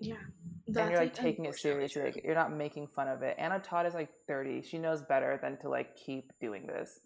Yeah. 0.00 0.16
and 0.66 0.90
you're 0.90 0.98
like 0.98 1.14
taking 1.14 1.44
it 1.46 1.56
seriously. 1.56 2.02
Like 2.02 2.20
you're 2.24 2.34
not 2.34 2.52
making 2.52 2.88
fun 2.88 3.08
of 3.08 3.22
it. 3.22 3.36
Anna 3.38 3.58
Todd 3.60 3.86
is 3.86 3.94
like 3.94 4.10
30. 4.28 4.62
She 4.62 4.78
knows 4.78 5.02
better 5.02 5.38
than 5.40 5.56
to 5.58 5.68
like 5.68 5.96
keep 5.96 6.32
doing 6.40 6.66
this. 6.66 7.00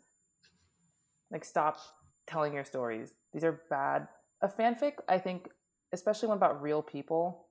Like 1.31 1.45
stop 1.45 1.79
telling 2.27 2.55
your 2.55 2.65
stories. 2.65 3.13
These 3.33 3.45
are 3.45 3.61
bad. 3.71 4.09
A 4.43 4.49
fanfic, 4.49 4.95
I 5.09 5.19
think, 5.19 5.49
especially 5.93 6.29
one 6.29 6.39
about 6.39 6.63
real 6.63 6.83
people, 6.83 7.47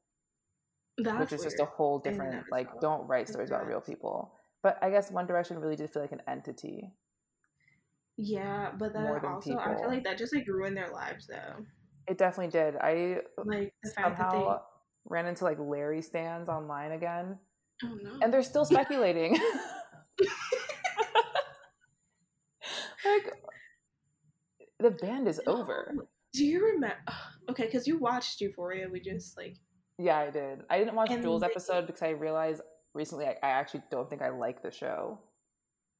that's 0.97 1.19
which 1.19 1.33
is 1.33 1.41
weird. 1.41 1.51
just 1.51 1.61
a 1.61 1.65
whole 1.65 1.99
different 1.99 2.45
like 2.51 2.79
don't 2.81 3.07
write 3.07 3.27
stories 3.27 3.49
about 3.49 3.67
real 3.67 3.81
people. 3.81 4.33
But 4.63 4.79
I 4.81 4.89
guess 4.89 5.11
One 5.11 5.27
Direction 5.27 5.59
really 5.59 5.75
did 5.75 5.89
feel 5.91 6.01
like 6.01 6.11
an 6.11 6.21
entity. 6.27 6.91
Yeah, 8.17 8.71
but 8.77 8.93
then 8.93 9.05
also 9.07 9.51
people. 9.51 9.59
I 9.59 9.75
feel 9.75 9.89
like 9.89 10.03
that 10.03 10.17
just 10.17 10.33
like 10.33 10.47
ruined 10.47 10.75
their 10.75 10.89
lives 10.89 11.27
though. 11.27 11.63
It 12.07 12.17
definitely 12.17 12.51
did. 12.51 12.75
I 12.77 13.19
like 13.45 13.73
somehow 13.83 14.31
they... 14.31 14.57
ran 15.05 15.27
into 15.27 15.43
like 15.43 15.59
Larry 15.59 16.01
stands 16.01 16.49
online 16.49 16.93
again. 16.93 17.37
Oh 17.83 17.95
no. 18.01 18.17
and 18.23 18.33
they're 18.33 18.41
still 18.41 18.65
speculating. 18.65 19.33
like 23.05 23.33
the 24.79 24.91
band 24.91 25.27
is 25.27 25.39
over. 25.45 25.93
Do 26.33 26.45
you 26.45 26.65
remember? 26.65 26.97
Okay, 27.49 27.63
because 27.63 27.87
you 27.87 27.97
watched 27.97 28.41
Euphoria. 28.41 28.89
We 28.91 28.99
just 28.99 29.37
like 29.37 29.55
Yeah, 29.97 30.17
I 30.17 30.29
did. 30.31 30.63
I 30.69 30.79
didn't 30.79 30.95
watch 30.95 31.11
And 31.11 31.23
Jules' 31.23 31.39
they- 31.39 31.47
episode 31.47 31.87
because 31.87 32.03
I 32.03 32.09
realized 32.09 32.61
recently 32.93 33.25
I, 33.25 33.37
I 33.41 33.51
actually 33.51 33.83
don't 33.89 34.09
think 34.09 34.21
I 34.21 34.31
like 34.31 34.61
the 34.61 34.69
show. 34.69 35.17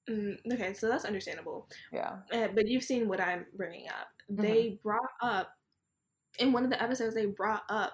Mm, 0.09 0.37
okay, 0.53 0.73
so 0.73 0.87
that's 0.89 1.05
understandable. 1.05 1.67
Yeah. 1.91 2.17
Uh, 2.31 2.47
but 2.53 2.67
you've 2.67 2.83
seen 2.83 3.07
what 3.07 3.21
I'm 3.21 3.45
bringing 3.55 3.87
up. 3.87 4.07
Mm-hmm. 4.31 4.41
They 4.41 4.79
brought 4.83 5.09
up 5.21 5.49
in 6.39 6.51
one 6.53 6.63
of 6.63 6.69
the 6.69 6.81
episodes. 6.81 7.15
They 7.15 7.25
brought 7.27 7.63
up 7.69 7.93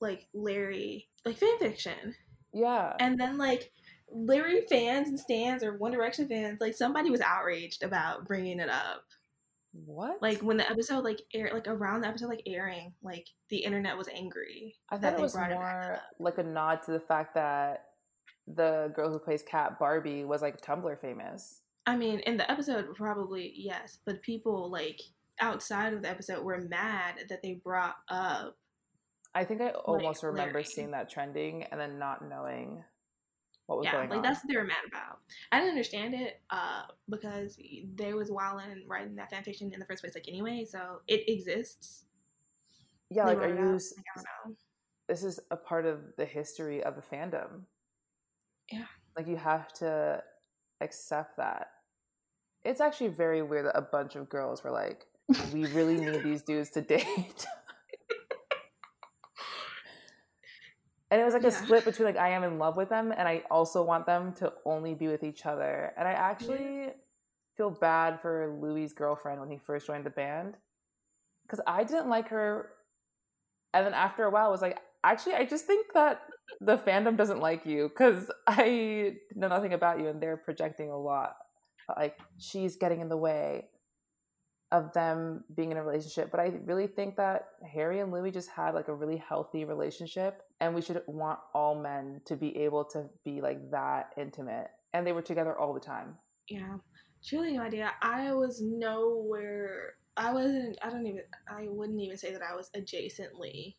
like 0.00 0.26
Larry, 0.34 1.08
like 1.24 1.36
fan 1.38 1.58
fiction, 1.58 2.14
Yeah. 2.52 2.94
and 3.00 3.18
then 3.18 3.38
like 3.38 3.72
Larry 4.10 4.62
fans 4.68 5.08
and 5.08 5.18
stands 5.18 5.64
or 5.64 5.76
One 5.78 5.92
Direction 5.92 6.28
fans, 6.28 6.60
like 6.60 6.74
somebody 6.74 7.10
was 7.10 7.20
outraged 7.20 7.82
about 7.82 8.26
bringing 8.26 8.60
it 8.60 8.68
up. 8.68 9.04
what? 9.72 10.20
Like 10.22 10.40
when 10.42 10.56
the 10.56 10.70
episode 10.70 11.04
like 11.04 11.20
air, 11.32 11.50
like 11.52 11.66
around 11.66 12.02
the 12.02 12.08
episode 12.08 12.28
like 12.28 12.42
airing, 12.46 12.92
like 13.02 13.26
the 13.48 13.58
internet 13.58 13.96
was 13.96 14.08
angry. 14.08 14.76
I 14.90 14.98
that 14.98 15.02
thought 15.02 15.12
it 15.14 15.16
they 15.16 15.22
was 15.22 15.32
brought 15.32 15.50
it 15.50 15.54
more 15.54 15.98
like 16.20 16.38
a 16.38 16.42
nod 16.44 16.82
to 16.84 16.92
the 16.92 17.00
fact 17.00 17.34
that 17.34 17.86
the 18.46 18.92
girl 18.94 19.10
who 19.10 19.18
plays 19.18 19.42
Kat 19.42 19.78
Barbie 19.78 20.24
was 20.24 20.42
like 20.42 20.60
Tumblr 20.60 20.98
famous. 20.98 21.62
I 21.86 21.96
mean, 21.96 22.20
in 22.20 22.36
the 22.36 22.50
episode, 22.50 22.94
probably 22.94 23.52
yes, 23.56 23.98
but 24.04 24.22
people 24.22 24.70
like 24.70 25.00
outside 25.40 25.92
of 25.92 26.02
the 26.02 26.10
episode 26.10 26.42
were 26.44 26.58
mad 26.58 27.14
that 27.28 27.42
they 27.42 27.54
brought 27.54 27.96
up. 28.08 28.56
I 29.34 29.44
think 29.44 29.60
I 29.60 29.70
almost 29.70 30.22
remember 30.22 30.54
Larry. 30.54 30.64
seeing 30.64 30.90
that 30.92 31.10
trending 31.10 31.64
and 31.64 31.80
then 31.80 31.98
not 31.98 32.26
knowing 32.28 32.84
what 33.66 33.78
was 33.78 33.84
yeah, 33.86 33.92
going 33.92 34.10
like 34.10 34.18
on. 34.18 34.22
Like 34.22 34.30
that's 34.30 34.44
what 34.44 34.52
they 34.52 34.56
were 34.56 34.64
mad 34.64 34.76
about. 34.86 35.18
I 35.50 35.58
didn't 35.58 35.70
understand 35.70 36.14
it 36.14 36.40
uh, 36.50 36.82
because 37.08 37.58
they 37.96 38.14
was 38.14 38.30
wilding 38.30 38.70
and 38.70 38.82
writing 38.88 39.16
that 39.16 39.30
fan 39.30 39.42
fiction 39.42 39.72
in 39.72 39.80
the 39.80 39.86
first 39.86 40.02
place, 40.02 40.14
like 40.14 40.28
anyway. 40.28 40.64
So 40.68 41.00
it 41.08 41.28
exists. 41.28 42.04
yeah, 43.10 43.24
They 43.24 43.34
like 43.34 43.38
are 43.38 43.48
you? 43.48 43.54
like, 43.72 43.82
I 43.98 44.12
don't 44.14 44.24
know. 44.50 44.56
This 45.08 45.24
is 45.24 45.40
a 45.50 45.56
part 45.56 45.84
of 45.84 46.00
the 46.16 46.24
history 46.24 46.82
of 46.82 46.94
the 46.96 47.02
fandom. 47.02 47.62
Yeah. 48.70 48.86
Like 49.16 49.28
you 49.28 49.36
have 49.36 49.72
to 49.74 50.22
accept 50.80 51.36
that. 51.36 51.68
It's 52.64 52.80
actually 52.80 53.08
very 53.08 53.42
weird 53.42 53.66
that 53.66 53.76
a 53.76 53.82
bunch 53.82 54.16
of 54.16 54.28
girls 54.28 54.64
were 54.64 54.70
like, 54.70 55.06
"We 55.52 55.66
really 55.66 55.96
need 55.96 56.22
these 56.22 56.42
dudes 56.50 56.70
to 56.70 56.80
date." 56.80 57.46
And 61.14 61.20
it 61.20 61.24
was 61.24 61.34
like 61.34 61.44
a 61.44 61.52
split 61.52 61.84
between 61.84 62.06
like 62.06 62.16
I 62.16 62.30
am 62.30 62.42
in 62.42 62.58
love 62.58 62.76
with 62.76 62.88
them 62.88 63.12
and 63.16 63.28
I 63.28 63.44
also 63.48 63.84
want 63.84 64.04
them 64.04 64.32
to 64.34 64.52
only 64.64 64.94
be 64.94 65.06
with 65.06 65.22
each 65.22 65.46
other. 65.46 65.92
And 65.96 66.08
I 66.08 66.10
actually 66.10 66.88
feel 67.56 67.70
bad 67.70 68.20
for 68.20 68.58
Louis' 68.60 68.92
girlfriend 68.92 69.38
when 69.38 69.48
he 69.48 69.58
first 69.58 69.86
joined 69.86 70.04
the 70.04 70.10
band 70.10 70.56
because 71.44 71.60
I 71.68 71.84
didn't 71.84 72.08
like 72.08 72.28
her. 72.30 72.70
And 73.72 73.86
then 73.86 73.94
after 73.94 74.24
a 74.24 74.30
while, 74.30 74.46
I 74.46 74.50
was 74.50 74.60
like, 74.60 74.80
actually, 75.04 75.34
I 75.34 75.44
just 75.44 75.66
think 75.66 75.92
that 75.94 76.22
the 76.60 76.78
fandom 76.78 77.16
doesn't 77.16 77.40
like 77.40 77.66
you 77.66 77.88
because 77.88 78.30
I 78.46 79.16
know 79.34 79.48
nothing 79.48 79.72
about 79.72 80.00
you 80.00 80.08
and 80.08 80.22
they're 80.22 80.36
projecting 80.36 80.90
a 80.90 80.98
lot. 80.98 81.34
Like, 81.96 82.18
she's 82.38 82.76
getting 82.76 83.00
in 83.00 83.08
the 83.08 83.16
way 83.16 83.68
of 84.74 84.92
them 84.92 85.44
being 85.54 85.70
in 85.70 85.76
a 85.76 85.84
relationship. 85.84 86.30
But 86.30 86.40
I 86.40 86.52
really 86.64 86.88
think 86.88 87.16
that 87.16 87.46
Harry 87.72 88.00
and 88.00 88.10
Louis 88.10 88.32
just 88.32 88.50
had 88.50 88.74
like 88.74 88.88
a 88.88 88.94
really 88.94 89.16
healthy 89.16 89.64
relationship, 89.64 90.42
and 90.60 90.74
we 90.74 90.82
should 90.82 91.02
want 91.06 91.38
all 91.54 91.80
men 91.80 92.20
to 92.26 92.36
be 92.36 92.56
able 92.58 92.84
to 92.86 93.08
be 93.24 93.40
like 93.40 93.70
that 93.70 94.10
intimate. 94.16 94.68
And 94.92 95.06
they 95.06 95.12
were 95.12 95.22
together 95.22 95.56
all 95.56 95.74
the 95.74 95.80
time. 95.80 96.16
Yeah, 96.48 96.76
truly 97.24 97.52
no 97.52 97.62
idea. 97.62 97.92
I 98.02 98.32
was 98.32 98.60
nowhere. 98.62 99.94
I 100.16 100.32
wasn't. 100.32 100.78
I 100.82 100.90
don't 100.90 101.06
even. 101.06 101.22
I 101.48 101.66
wouldn't 101.68 102.00
even 102.00 102.16
say 102.16 102.32
that 102.32 102.42
I 102.42 102.56
was 102.56 102.70
adjacently 102.76 103.76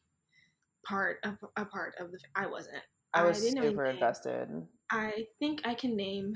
part 0.86 1.18
of 1.24 1.38
a 1.58 1.66
part 1.66 1.96
of 2.00 2.12
the. 2.12 2.20
I 2.36 2.48
wasn't. 2.48 2.84
I 3.14 3.24
was 3.24 3.42
didn't 3.42 3.64
super 3.64 3.86
invested. 3.86 4.50
I 4.92 5.26
think 5.40 5.62
I 5.66 5.74
can 5.74 5.96
name 5.96 6.36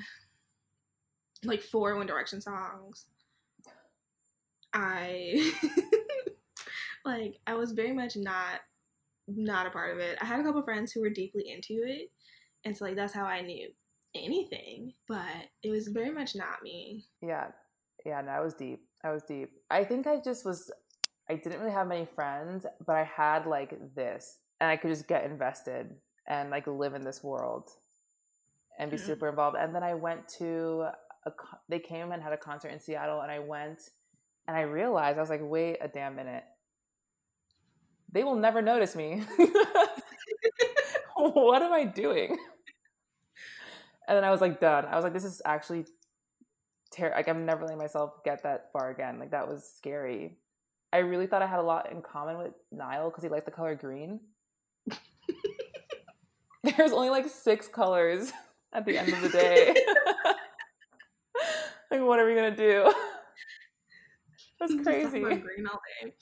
like 1.44 1.62
four 1.62 1.96
One 1.96 2.08
Direction 2.08 2.42
songs. 2.42 3.06
I 4.74 5.52
like 7.06 7.38
I 7.48 7.56
was 7.56 7.72
very 7.72 7.94
much 7.94 8.16
not 8.16 8.62
not 9.28 9.68
a 9.68 9.72
part 9.72 9.94
of 9.94 10.00
it. 10.00 10.18
I 10.22 10.26
had 10.26 10.40
a 10.40 10.44
couple 10.44 10.62
friends 10.64 10.92
who 10.92 11.02
were 11.02 11.10
deeply 11.10 11.50
into 11.50 11.84
it, 11.86 12.12
and 12.66 12.76
so 12.76 12.86
like 12.86 12.96
that's 12.96 13.14
how 13.14 13.26
I 13.26 13.42
knew 13.42 13.70
anything. 14.16 14.94
But 15.08 15.48
it 15.64 15.70
was 15.70 15.88
very 15.88 16.12
much 16.12 16.36
not 16.36 16.64
me. 16.64 17.06
Yeah. 17.22 17.48
Yeah, 18.06 18.22
no, 18.22 18.32
I 18.32 18.40
was 18.40 18.54
deep. 18.54 18.80
I 19.04 19.12
was 19.12 19.24
deep. 19.24 19.52
I 19.70 19.84
think 19.84 20.08
I 20.08 20.22
just 20.24 20.46
was 20.46 20.72
I 21.30 21.36
didn't 21.36 21.60
really 21.60 21.72
have 21.72 21.88
many 21.88 22.06
friends, 22.06 22.66
but 22.86 22.96
I 22.96 23.04
had 23.04 23.46
like 23.46 23.96
this 23.96 24.38
and 24.60 24.70
I 24.70 24.78
could 24.78 24.90
just 24.90 25.08
get 25.08 25.26
invested 25.26 25.96
and 26.28 26.50
like 26.50 26.68
live 26.68 26.94
in 26.96 27.04
this 27.04 27.24
world 27.24 27.70
and 28.80 28.90
be 28.90 28.98
Mhm. 28.98 29.06
super 29.06 29.30
involved. 29.30 29.58
And 29.58 29.74
then 29.76 29.84
I 29.84 29.94
went 29.94 30.28
to 30.40 30.88
a 31.26 31.32
they 31.68 31.80
came 31.80 32.12
and 32.12 32.24
had 32.24 32.34
a 32.34 32.38
concert 32.38 32.70
in 32.70 32.80
Seattle 32.80 33.22
and 33.22 33.32
I 33.32 33.40
went 33.40 33.90
and 34.48 34.58
I 34.58 34.62
realized 34.62 35.18
I 35.18 35.22
was 35.22 35.30
like, 35.30 35.42
"Wait 35.44 35.78
a 35.82 35.88
damn 35.88 36.16
minute. 36.16 36.44
They 38.12 38.24
will 38.24 38.36
never 38.36 38.62
notice 38.62 38.96
me." 38.96 39.24
what 41.16 41.62
am 41.62 41.74
I 41.74 41.84
doing? 41.86 42.38
And 44.08 44.18
then 44.18 44.24
I 44.24 44.32
was 44.32 44.42
like 44.42 44.60
done. 44.60 44.86
I 44.86 44.96
was 44.96 45.04
like, 45.04 45.14
this 45.14 45.24
is 45.26 45.42
actually 45.46 45.86
ter- 46.92 47.12
like 47.12 47.28
I'm 47.28 47.46
never 47.46 47.64
letting 47.64 47.78
myself 47.78 48.24
get 48.24 48.42
that 48.44 48.72
far 48.72 48.90
again. 48.90 49.20
Like 49.20 49.32
that 49.32 49.48
was 49.48 49.72
scary. 49.78 50.38
I 50.92 51.00
really 51.00 51.28
thought 51.28 51.42
I 51.42 51.48
had 51.48 51.60
a 51.60 51.64
lot 51.64 51.92
in 51.92 52.02
common 52.02 52.38
with 52.38 52.54
Niall 52.72 53.10
because 53.10 53.24
he 53.24 53.30
liked 53.30 53.46
the 53.46 53.52
color 53.52 53.76
green. 53.76 54.20
There's 56.64 56.92
only 56.92 57.10
like 57.10 57.30
six 57.30 57.68
colors 57.68 58.32
at 58.74 58.86
the 58.86 58.98
end 58.98 59.14
of 59.14 59.22
the 59.22 59.30
day. 59.30 59.68
like, 61.92 62.02
what 62.02 62.20
are 62.20 62.26
we 62.26 62.36
gonna 62.36 62.56
do? 62.56 62.92
That's 64.60 64.76
crazy. 64.84 65.20
green 65.20 65.68
all 65.72 65.80
day. 66.02 66.14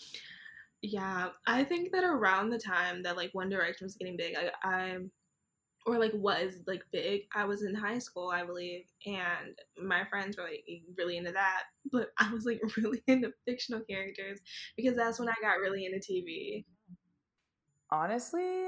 Yeah, 0.82 1.30
I 1.48 1.64
think 1.64 1.92
that 1.92 2.04
around 2.04 2.50
the 2.50 2.60
time 2.60 3.02
that 3.04 3.18
like 3.18 3.32
One 3.34 3.50
Direction 3.50 3.86
was 3.86 3.96
getting 3.96 4.16
big, 4.16 4.36
I, 4.36 4.52
I 4.64 4.98
or 5.88 5.98
like 5.98 6.12
was 6.14 6.60
like 6.68 6.84
big. 6.92 7.22
I 7.34 7.46
was 7.46 7.64
in 7.64 7.74
high 7.74 8.00
school, 8.00 8.30
I 8.30 8.44
believe, 8.44 8.84
and 9.06 9.58
my 9.82 10.04
friends 10.06 10.38
were 10.38 10.44
like 10.44 10.66
really 10.98 11.16
into 11.18 11.32
that. 11.32 11.64
But 11.92 12.10
I 12.20 12.30
was 12.32 12.46
like 12.46 12.62
really 12.76 13.02
into 13.08 13.32
fictional 13.46 13.82
characters 13.90 14.40
because 14.76 14.98
that's 14.98 15.18
when 15.20 15.30
I 15.30 15.36
got 15.42 15.60
really 15.60 15.86
into 15.86 16.00
TV. 16.00 16.66
Honestly, 17.90 18.66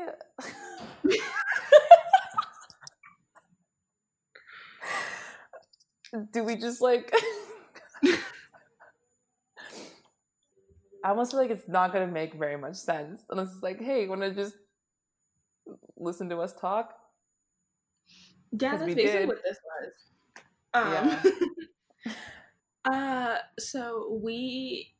do 6.31 6.43
we 6.45 6.55
just 6.55 6.79
like? 6.81 7.13
I 11.03 11.09
almost 11.09 11.31
feel 11.31 11.41
like 11.41 11.51
it's 11.51 11.67
not 11.67 11.91
gonna 11.91 12.07
make 12.07 12.33
very 12.35 12.57
much 12.57 12.75
sense 12.75 13.23
unless 13.29 13.53
it's 13.53 13.61
like, 13.63 13.81
hey, 13.81 14.07
want 14.07 14.21
to 14.21 14.33
just 14.33 14.55
listen 15.97 16.29
to 16.29 16.37
us 16.39 16.53
talk? 16.53 16.98
Yeah, 18.51 18.77
that's 18.77 18.84
basically 18.84 19.03
did. 19.03 19.27
what 19.27 19.43
this 19.43 19.57
was. 20.73 21.23
Um, 22.05 22.13
uh, 22.91 23.38
so 23.57 24.19
we 24.23 24.93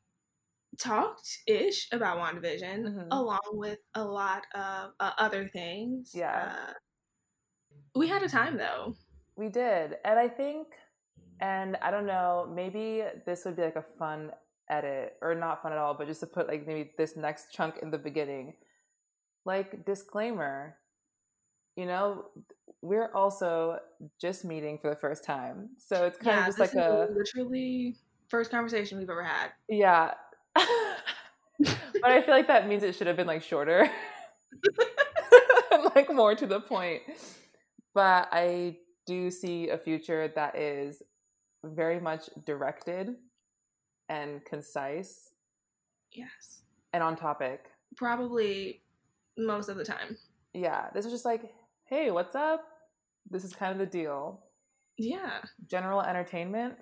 talked 0.78 1.40
ish 1.48 1.88
about 1.92 2.18
WandaVision 2.18 2.84
Mhm. 2.86 3.08
along 3.12 3.40
with 3.54 3.80
a 3.96 4.04
lot 4.04 4.46
of 4.56 4.92
uh, 5.00 5.12
other 5.18 5.48
things. 5.48 6.12
Yeah. 6.16 6.54
Uh, 6.70 6.74
we 7.96 8.08
had 8.08 8.24
a 8.24 8.30
time 8.30 8.58
though. 8.58 8.96
We 9.36 9.50
did. 9.50 9.98
And 10.06 10.20
I 10.20 10.28
think, 10.28 10.68
and 11.40 11.76
I 11.82 11.92
don't 11.92 12.06
know, 12.06 12.50
maybe 12.54 13.04
this 13.26 13.46
would 13.46 13.56
be 13.56 13.64
like 13.64 13.76
a 13.76 13.86
fun 13.98 14.32
edit, 14.70 15.18
or 15.22 15.34
not 15.36 15.62
fun 15.64 15.72
at 15.72 15.78
all, 15.78 15.94
but 15.94 16.08
just 16.08 16.20
to 16.22 16.28
put 16.28 16.48
like 16.48 16.68
maybe 16.68 16.92
this 16.98 17.16
next 17.16 17.52
chunk 17.52 17.78
in 17.82 17.90
the 17.92 17.98
beginning. 17.98 18.54
Like, 19.46 19.86
disclaimer, 19.86 20.78
you 21.80 21.86
know, 21.86 22.26
we're 22.82 23.10
also 23.14 23.80
just 24.20 24.44
meeting 24.44 24.78
for 24.78 24.90
the 24.90 24.96
first 24.98 25.24
time. 25.24 25.70
So 25.78 26.06
it's 26.06 26.18
kind 26.18 26.36
yeah, 26.36 26.40
of 26.42 26.46
just 26.48 26.60
like 26.60 26.74
a, 26.74 27.08
literally 27.14 27.96
first 28.28 28.52
conversation 28.52 28.98
we've 28.98 29.10
ever 29.10 29.24
had. 29.24 29.52
yeah. 29.70 30.14
but 30.56 32.12
I 32.12 32.22
feel 32.22 32.34
like 32.34 32.48
that 32.48 32.68
means 32.68 32.84
it 32.84 32.96
should 32.96 33.08
have 33.08 33.16
been 33.16 33.28
like 33.28 33.44
shorter 33.44 33.90
like 35.96 36.14
more 36.14 36.36
to 36.36 36.46
the 36.46 36.60
point. 36.60 37.02
But 37.94 38.28
I 38.34 38.78
do 39.06 39.32
see 39.32 39.70
a 39.70 39.78
future 39.78 40.28
that 40.36 40.58
is 40.58 41.02
very 41.64 42.00
much 42.02 42.30
directed 42.46 43.16
and 44.10 44.44
concise 44.44 45.32
Yes, 46.12 46.64
and 46.92 47.02
on 47.04 47.16
topic. 47.16 47.68
probably 47.96 48.82
most 49.38 49.70
of 49.70 49.78
the 49.78 49.86
time. 49.86 50.18
Yeah, 50.54 50.88
this 50.94 51.06
is 51.06 51.12
just 51.12 51.26
like, 51.26 51.54
hey, 51.90 52.12
what's 52.12 52.36
up? 52.36 52.64
this 53.30 53.44
is 53.44 53.54
kind 53.54 53.72
of 53.72 53.78
the 53.78 53.86
deal. 53.86 54.42
Yeah. 54.98 55.42
General 55.68 56.02
entertainment 56.02 56.76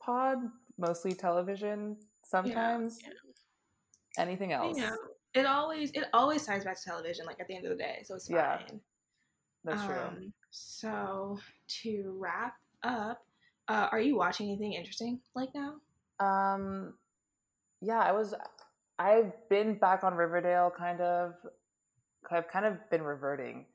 pod, 0.00 0.38
mostly 0.78 1.12
television, 1.12 1.96
sometimes. 2.24 2.98
Yeah. 3.02 4.22
Anything 4.22 4.52
else? 4.52 4.76
Know, 4.76 4.96
it 5.34 5.46
always 5.46 5.90
it 5.92 6.04
always 6.12 6.44
ties 6.44 6.64
back 6.64 6.76
to 6.80 6.84
television. 6.84 7.26
Like 7.26 7.38
at 7.40 7.46
the 7.46 7.56
end 7.56 7.64
of 7.64 7.70
the 7.70 7.76
day, 7.76 8.02
so 8.04 8.14
it's 8.16 8.28
fine. 8.28 8.36
Yeah. 8.36 8.58
That's 9.64 9.84
true. 9.84 9.94
Um, 9.94 10.32
so 10.50 11.38
to 11.82 12.16
wrap 12.18 12.54
up, 12.82 13.20
uh, 13.68 13.88
are 13.92 14.00
you 14.00 14.16
watching 14.16 14.48
anything 14.48 14.72
interesting 14.72 15.20
like 15.34 15.50
now? 15.54 15.74
Um, 16.24 16.94
yeah, 17.80 18.00
I 18.00 18.12
was. 18.12 18.34
I've 18.98 19.32
been 19.48 19.78
back 19.78 20.02
on 20.02 20.14
Riverdale, 20.14 20.72
kind 20.76 21.00
of. 21.00 21.34
I've 22.30 22.48
kind 22.48 22.66
of 22.66 22.74
been 22.90 23.02
reverting, 23.02 23.66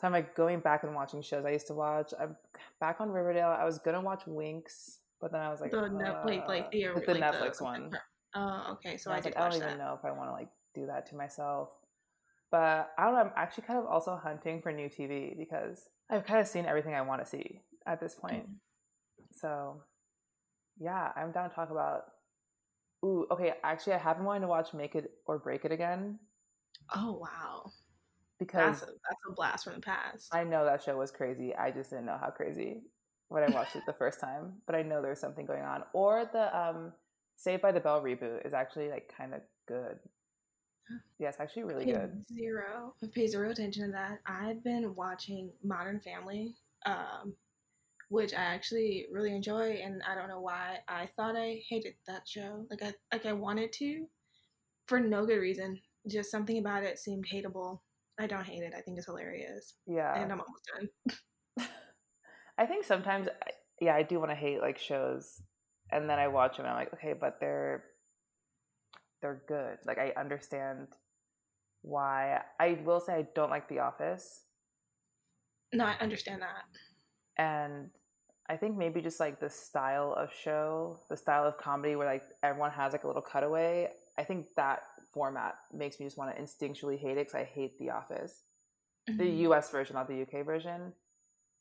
so 0.00 0.06
I'm 0.06 0.12
like 0.12 0.34
going 0.34 0.60
back 0.60 0.82
and 0.84 0.94
watching 0.94 1.20
shows 1.20 1.44
I 1.44 1.50
used 1.50 1.66
to 1.66 1.74
watch. 1.74 2.14
I'm 2.18 2.34
back 2.80 3.00
on 3.00 3.10
Riverdale. 3.10 3.48
I 3.48 3.64
was 3.64 3.78
gonna 3.78 4.00
watch 4.00 4.22
Winx, 4.26 4.96
but 5.20 5.30
then 5.30 5.42
I 5.42 5.50
was 5.50 5.60
like, 5.60 5.72
The 5.72 5.88
Net- 5.88 6.24
like- 6.24 6.48
like 6.48 6.64
uh, 6.64 6.68
the- 6.70 6.88
like 6.94 7.06
the 7.06 7.14
like 7.14 7.32
the- 7.32 7.38
Netflix 7.38 7.60
one. 7.60 7.90
Oh, 8.34 8.68
okay. 8.72 8.96
So 8.96 9.10
I, 9.10 9.16
did 9.16 9.26
like, 9.26 9.36
I 9.36 9.48
don't 9.50 9.58
that. 9.58 9.66
even 9.66 9.78
know 9.78 9.96
if 9.98 10.04
I 10.04 10.12
want 10.12 10.28
to 10.30 10.32
like 10.32 10.48
do 10.74 10.86
that 10.86 11.06
to 11.06 11.16
myself. 11.16 11.68
But 12.50 12.92
I 12.96 13.04
don't 13.04 13.14
know. 13.14 13.20
I'm 13.20 13.32
actually 13.36 13.64
kind 13.64 13.78
of 13.78 13.86
also 13.86 14.16
hunting 14.16 14.62
for 14.62 14.72
new 14.72 14.88
TV 14.88 15.36
because 15.36 15.88
I've 16.08 16.24
kind 16.24 16.40
of 16.40 16.46
seen 16.48 16.64
everything 16.64 16.94
I 16.94 17.02
want 17.02 17.22
to 17.22 17.28
see 17.28 17.60
at 17.86 18.00
this 18.00 18.14
point. 18.14 18.48
Mm. 18.48 18.54
So, 19.32 19.82
yeah, 20.78 21.12
I'm 21.14 21.30
down 21.32 21.48
to 21.50 21.54
talk 21.54 21.70
about. 21.70 22.04
Ooh, 23.04 23.26
okay. 23.30 23.54
Actually, 23.62 23.94
I 23.94 23.98
have 23.98 24.16
been 24.16 24.26
wanting 24.26 24.42
to 24.42 24.48
watch 24.48 24.72
Make 24.74 24.94
It 24.94 25.10
or 25.26 25.38
Break 25.38 25.64
It 25.64 25.72
again 25.72 26.18
Oh 26.94 27.18
wow, 27.20 27.70
because 28.40 28.80
that's 28.80 28.90
a, 28.90 28.94
that's 28.94 29.20
a 29.28 29.32
blast 29.32 29.64
from 29.64 29.74
the 29.74 29.80
past. 29.80 30.34
I 30.34 30.42
know 30.42 30.64
that 30.64 30.82
show 30.82 30.96
was 30.96 31.12
crazy. 31.12 31.54
I 31.54 31.70
just 31.70 31.90
didn't 31.90 32.06
know 32.06 32.18
how 32.20 32.30
crazy 32.30 32.80
when 33.28 33.44
I 33.44 33.54
watched 33.54 33.76
it 33.76 33.82
the 33.86 33.92
first 33.92 34.18
time. 34.18 34.54
But 34.66 34.74
I 34.74 34.82
know 34.82 35.00
there's 35.00 35.20
something 35.20 35.46
going 35.46 35.62
on. 35.62 35.84
Or 35.92 36.28
the 36.32 36.58
um, 36.58 36.92
Saved 37.36 37.62
by 37.62 37.70
the 37.70 37.80
Bell 37.80 38.02
reboot 38.02 38.44
is 38.44 38.52
actually 38.52 38.88
like 38.90 39.12
kind 39.16 39.34
of 39.34 39.40
good. 39.68 39.98
Yeah, 41.20 41.28
it's 41.28 41.38
actually 41.38 41.62
really 41.64 41.84
good. 41.84 42.24
Zero. 42.34 42.94
I 43.00 43.06
pay 43.14 43.28
zero 43.28 43.50
attention 43.50 43.86
to 43.86 43.92
that. 43.92 44.18
I've 44.26 44.64
been 44.64 44.92
watching 44.96 45.52
Modern 45.62 46.00
Family, 46.00 46.56
um, 46.84 47.32
which 48.08 48.34
I 48.34 48.38
actually 48.38 49.06
really 49.12 49.32
enjoy, 49.32 49.80
and 49.84 50.02
I 50.10 50.16
don't 50.16 50.28
know 50.28 50.40
why. 50.40 50.78
I 50.88 51.06
thought 51.14 51.36
I 51.36 51.62
hated 51.68 51.94
that 52.08 52.26
show. 52.26 52.66
Like 52.70 52.82
I 52.82 52.92
like 53.12 53.24
I 53.24 53.32
wanted 53.34 53.72
to, 53.74 54.06
for 54.86 54.98
no 54.98 55.24
good 55.24 55.36
reason. 55.36 55.78
Just 56.08 56.30
something 56.32 56.58
about 56.58 56.82
it 56.82 56.98
seemed 56.98 57.26
hateable. 57.32 57.78
I 58.20 58.26
don't 58.26 58.44
hate 58.44 58.62
it. 58.62 58.74
I 58.76 58.80
think 58.82 58.98
it's 58.98 59.06
hilarious, 59.06 59.74
Yeah. 59.86 60.14
and 60.20 60.30
I'm 60.30 60.40
almost 60.40 60.68
done. 60.74 61.68
I 62.58 62.66
think 62.66 62.84
sometimes, 62.84 63.28
I- 63.28 63.50
yeah, 63.80 63.94
I 63.94 64.02
do 64.02 64.18
want 64.18 64.30
to 64.30 64.34
hate 64.36 64.60
like 64.60 64.78
shows, 64.78 65.40
and 65.90 66.08
then 66.08 66.18
I 66.18 66.28
watch 66.28 66.56
them 66.58 66.66
and 66.66 66.72
I'm 66.74 66.78
like, 66.78 66.92
okay, 66.94 67.14
but 67.18 67.38
they're 67.40 67.84
they're 69.22 69.42
good. 69.48 69.78
Like 69.86 69.98
I 69.98 70.12
understand 70.18 70.88
why. 71.82 72.42
I 72.58 72.78
will 72.84 73.00
say 73.00 73.14
I 73.14 73.26
don't 73.34 73.50
like 73.50 73.68
The 73.68 73.78
Office, 73.80 74.42
No, 75.72 75.86
I 75.86 75.96
understand 76.00 76.42
that. 76.42 76.64
and 77.42 77.88
I 78.50 78.56
think 78.56 78.76
maybe 78.76 79.00
just 79.00 79.20
like 79.20 79.40
the 79.40 79.48
style 79.48 80.12
of 80.18 80.28
show, 80.32 81.00
the 81.08 81.16
style 81.16 81.46
of 81.46 81.56
comedy 81.56 81.96
where 81.96 82.06
like 82.06 82.24
everyone 82.42 82.72
has 82.72 82.92
like 82.92 83.04
a 83.04 83.06
little 83.06 83.22
cutaway. 83.22 83.88
I 84.18 84.24
think 84.24 84.46
that 84.56 84.80
format 85.12 85.56
makes 85.72 85.98
me 86.00 86.06
just 86.06 86.16
want 86.18 86.34
to 86.34 86.42
instinctually 86.42 86.98
hate 86.98 87.12
it 87.18 87.26
because 87.26 87.34
I 87.34 87.44
hate 87.44 87.78
The 87.78 87.90
Office. 87.90 88.44
the 89.06 89.24
Mhm. 89.24 89.38
US 89.48 89.70
version, 89.70 89.94
not 89.94 90.06
the 90.08 90.22
UK 90.22 90.42
version. 90.44 90.92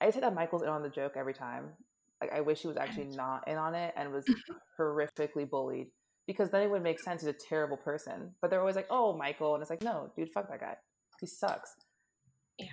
I 0.02 0.06
just 0.06 0.16
hate 0.16 0.22
that 0.22 0.34
Michael's 0.36 0.62
in 0.62 0.70
on 0.70 0.84
the 0.84 0.90
joke 0.90 1.14
every 1.16 1.34
time. 1.34 1.74
Like 2.22 2.32
I 2.32 2.42
wish 2.42 2.62
he 2.62 2.68
was 2.68 2.78
actually 2.78 3.06
not 3.16 3.48
in 3.48 3.58
on 3.58 3.74
it 3.76 3.94
and 3.98 4.12
was 4.12 4.26
horrifically 4.80 5.50
bullied 5.50 5.92
because 6.28 6.52
then 6.52 6.62
it 6.62 6.70
would 6.70 6.84
make 6.84 7.00
sense 7.00 7.22
he's 7.22 7.30
a 7.30 7.34
terrible 7.34 7.78
person. 7.78 8.36
But 8.42 8.50
they're 8.52 8.60
always 8.60 8.76
like, 8.76 8.88
"Oh, 8.90 9.18
Michael," 9.18 9.56
and 9.56 9.62
it's 9.62 9.70
like, 9.70 9.82
"No, 9.82 10.12
dude, 10.16 10.32
fuck 10.32 10.48
that 10.50 10.60
guy. 10.60 10.78
He 11.20 11.26
sucks." 11.28 11.74
yeah. 12.58 12.68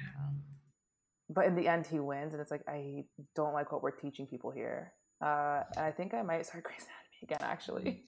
But 1.30 1.46
in 1.46 1.54
the 1.56 1.66
end, 1.68 1.86
he 1.86 1.98
wins, 2.00 2.34
and 2.34 2.40
it's 2.42 2.50
like 2.50 2.62
I 2.68 3.04
don't 3.34 3.52
like 3.54 3.72
what 3.72 3.82
we're 3.82 3.90
teaching 3.92 4.26
people 4.26 4.50
here. 4.50 4.92
Uh, 5.20 5.62
and 5.76 5.84
I 5.86 5.90
think 5.92 6.12
I 6.12 6.22
might 6.22 6.44
start 6.44 6.64
Grey's 6.68 6.82
Anatomy 6.84 7.22
again. 7.22 7.38
Actually, 7.40 8.04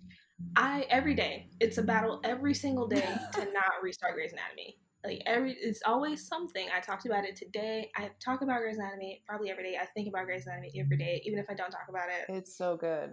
I 0.57 0.87
every 0.91 1.15
day. 1.15 1.49
It's 1.61 1.79
a 1.79 1.83
battle 1.83 2.21
every 2.25 2.55
single 2.55 2.87
day 2.87 3.07
to 3.35 3.41
not 3.53 3.83
restart 3.83 4.15
Grey's 4.15 4.33
Anatomy. 4.33 4.79
Like 5.05 5.23
every, 5.27 5.53
it's 5.61 5.81
always 5.87 6.27
something. 6.27 6.67
I 6.75 6.81
talked 6.81 7.07
about 7.07 7.25
it 7.25 7.37
today. 7.37 7.91
I 7.97 8.11
talk 8.23 8.43
about 8.43 8.61
Grey's 8.61 8.79
Anatomy 8.79 9.23
probably 9.27 9.51
every 9.51 9.65
day. 9.65 9.79
I 9.81 9.87
think 9.87 10.09
about 10.09 10.25
Grey's 10.27 10.47
Anatomy 10.47 10.73
every 10.79 10.97
day, 10.97 11.23
even 11.25 11.39
if 11.39 11.47
I 11.49 11.55
don't 11.55 11.71
talk 11.71 11.87
about 11.89 12.09
it. 12.09 12.33
it's 12.33 12.57
so 12.57 12.77
good 12.77 13.11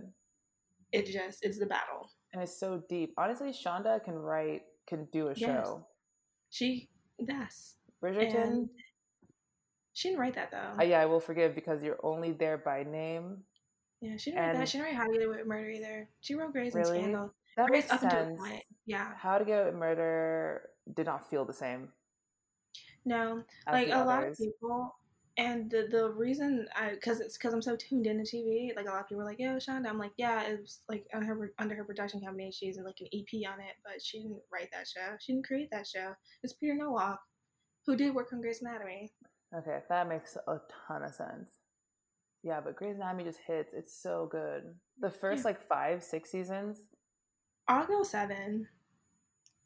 It 0.91 1.05
just 1.05 1.43
it's 1.43 1.59
the 1.59 1.65
battle. 1.67 2.09
and 2.33 2.41
it's 2.41 2.59
so 2.59 2.81
deep. 2.89 3.13
Honestly, 3.17 3.49
Shonda 3.51 4.03
can 4.03 4.15
write, 4.15 4.63
can 4.87 5.07
do 5.11 5.27
a 5.27 5.33
Yes. 5.35 5.39
show. 5.39 5.87
She 6.49 6.89
yes, 7.19 7.75
Bridgerton. 8.03 8.35
and 8.35 8.69
she 9.93 10.09
didn't 10.09 10.19
write 10.21 10.35
that 10.35 10.51
though. 10.51 10.79
Uh, 10.79 10.83
yeah, 10.83 10.99
I 11.01 11.05
will 11.05 11.19
forgive 11.19 11.53
because 11.55 11.83
you're 11.83 11.99
only 12.03 12.31
there 12.31 12.57
by 12.57 12.83
name. 12.83 13.37
Yeah, 14.01 14.17
she 14.17 14.31
didn't 14.31 14.45
write 14.45 14.57
that. 14.57 14.69
She 14.69 14.77
didn't 14.77 14.87
write 14.87 14.95
How 14.97 15.07
to 15.07 15.13
Get 15.13 15.25
Away 15.27 15.37
with 15.37 15.47
Murder 15.47 15.69
either. 15.69 16.09
She 16.21 16.35
wrote 16.35 16.51
Grey's 16.51 16.73
Really? 16.75 16.97
and 16.97 17.05
Scandal. 17.05 17.33
That 17.57 17.67
Grey's 17.67 17.89
makes 17.89 18.01
sense. 18.01 18.39
point. 18.39 18.63
Yeah, 18.85 19.13
How 19.15 19.37
to 19.37 19.45
Get 19.45 19.59
Away 19.61 19.65
with 19.71 19.75
Murder 19.79 20.69
did 20.95 21.05
not 21.05 21.29
feel 21.29 21.45
the 21.45 21.53
same. 21.53 21.89
no, 23.05 23.43
like 23.71 23.89
a 23.89 24.03
lot 24.03 24.23
of 24.27 24.37
people 24.37 24.95
and 25.37 25.69
the 25.69 25.87
the 25.91 26.09
reason 26.11 26.65
i 26.77 26.91
because 26.91 27.19
it's 27.19 27.37
because 27.37 27.53
i'm 27.53 27.61
so 27.61 27.75
tuned 27.75 28.07
into 28.07 28.23
tv 28.23 28.73
like 28.77 28.85
a 28.85 28.89
lot 28.89 29.01
of 29.01 29.09
people 29.09 29.21
are 29.21 29.25
like 29.25 29.37
yo 29.37 29.57
shonda 29.57 29.89
i'm 29.89 29.97
like 29.99 30.13
yeah 30.15 30.43
it 30.43 30.61
was 30.61 30.79
like 30.87 31.05
under 31.13 31.25
her 31.25 31.51
under 31.59 31.75
her 31.75 31.83
production 31.83 32.21
company 32.21 32.49
she's 32.53 32.77
like 32.77 32.95
an 33.01 33.07
ep 33.11 33.51
on 33.51 33.59
it 33.59 33.75
but 33.83 34.01
she 34.01 34.19
didn't 34.21 34.39
write 34.49 34.69
that 34.71 34.87
show 34.87 35.13
she 35.19 35.33
didn't 35.33 35.45
create 35.45 35.67
that 35.73 35.85
show 35.85 36.13
it's 36.41 36.53
peter 36.53 36.73
nowalk 36.73 37.19
who 37.85 37.97
did 37.97 38.15
work 38.15 38.31
on 38.33 38.39
Grey's 38.41 38.61
Anatomy. 38.61 39.11
Okay, 39.55 39.79
that 39.89 40.07
makes 40.09 40.37
a 40.47 40.59
ton 40.87 41.03
of 41.03 41.13
sense. 41.13 41.54
Yeah, 42.45 42.61
but 42.61 42.75
Grey's 42.75 42.95
Anatomy 42.97 43.23
just 43.23 43.39
hits. 43.47 43.73
It's 43.73 43.91
so 43.91 44.27
good. 44.31 44.75
The 44.99 45.09
first 45.09 45.39
Yeah. 45.41 45.47
like 45.49 45.67
five, 45.67 46.03
six 46.03 46.29
seasons. 46.29 46.85
I'll 47.67 47.87
go 47.87 48.03
seven. 48.03 48.67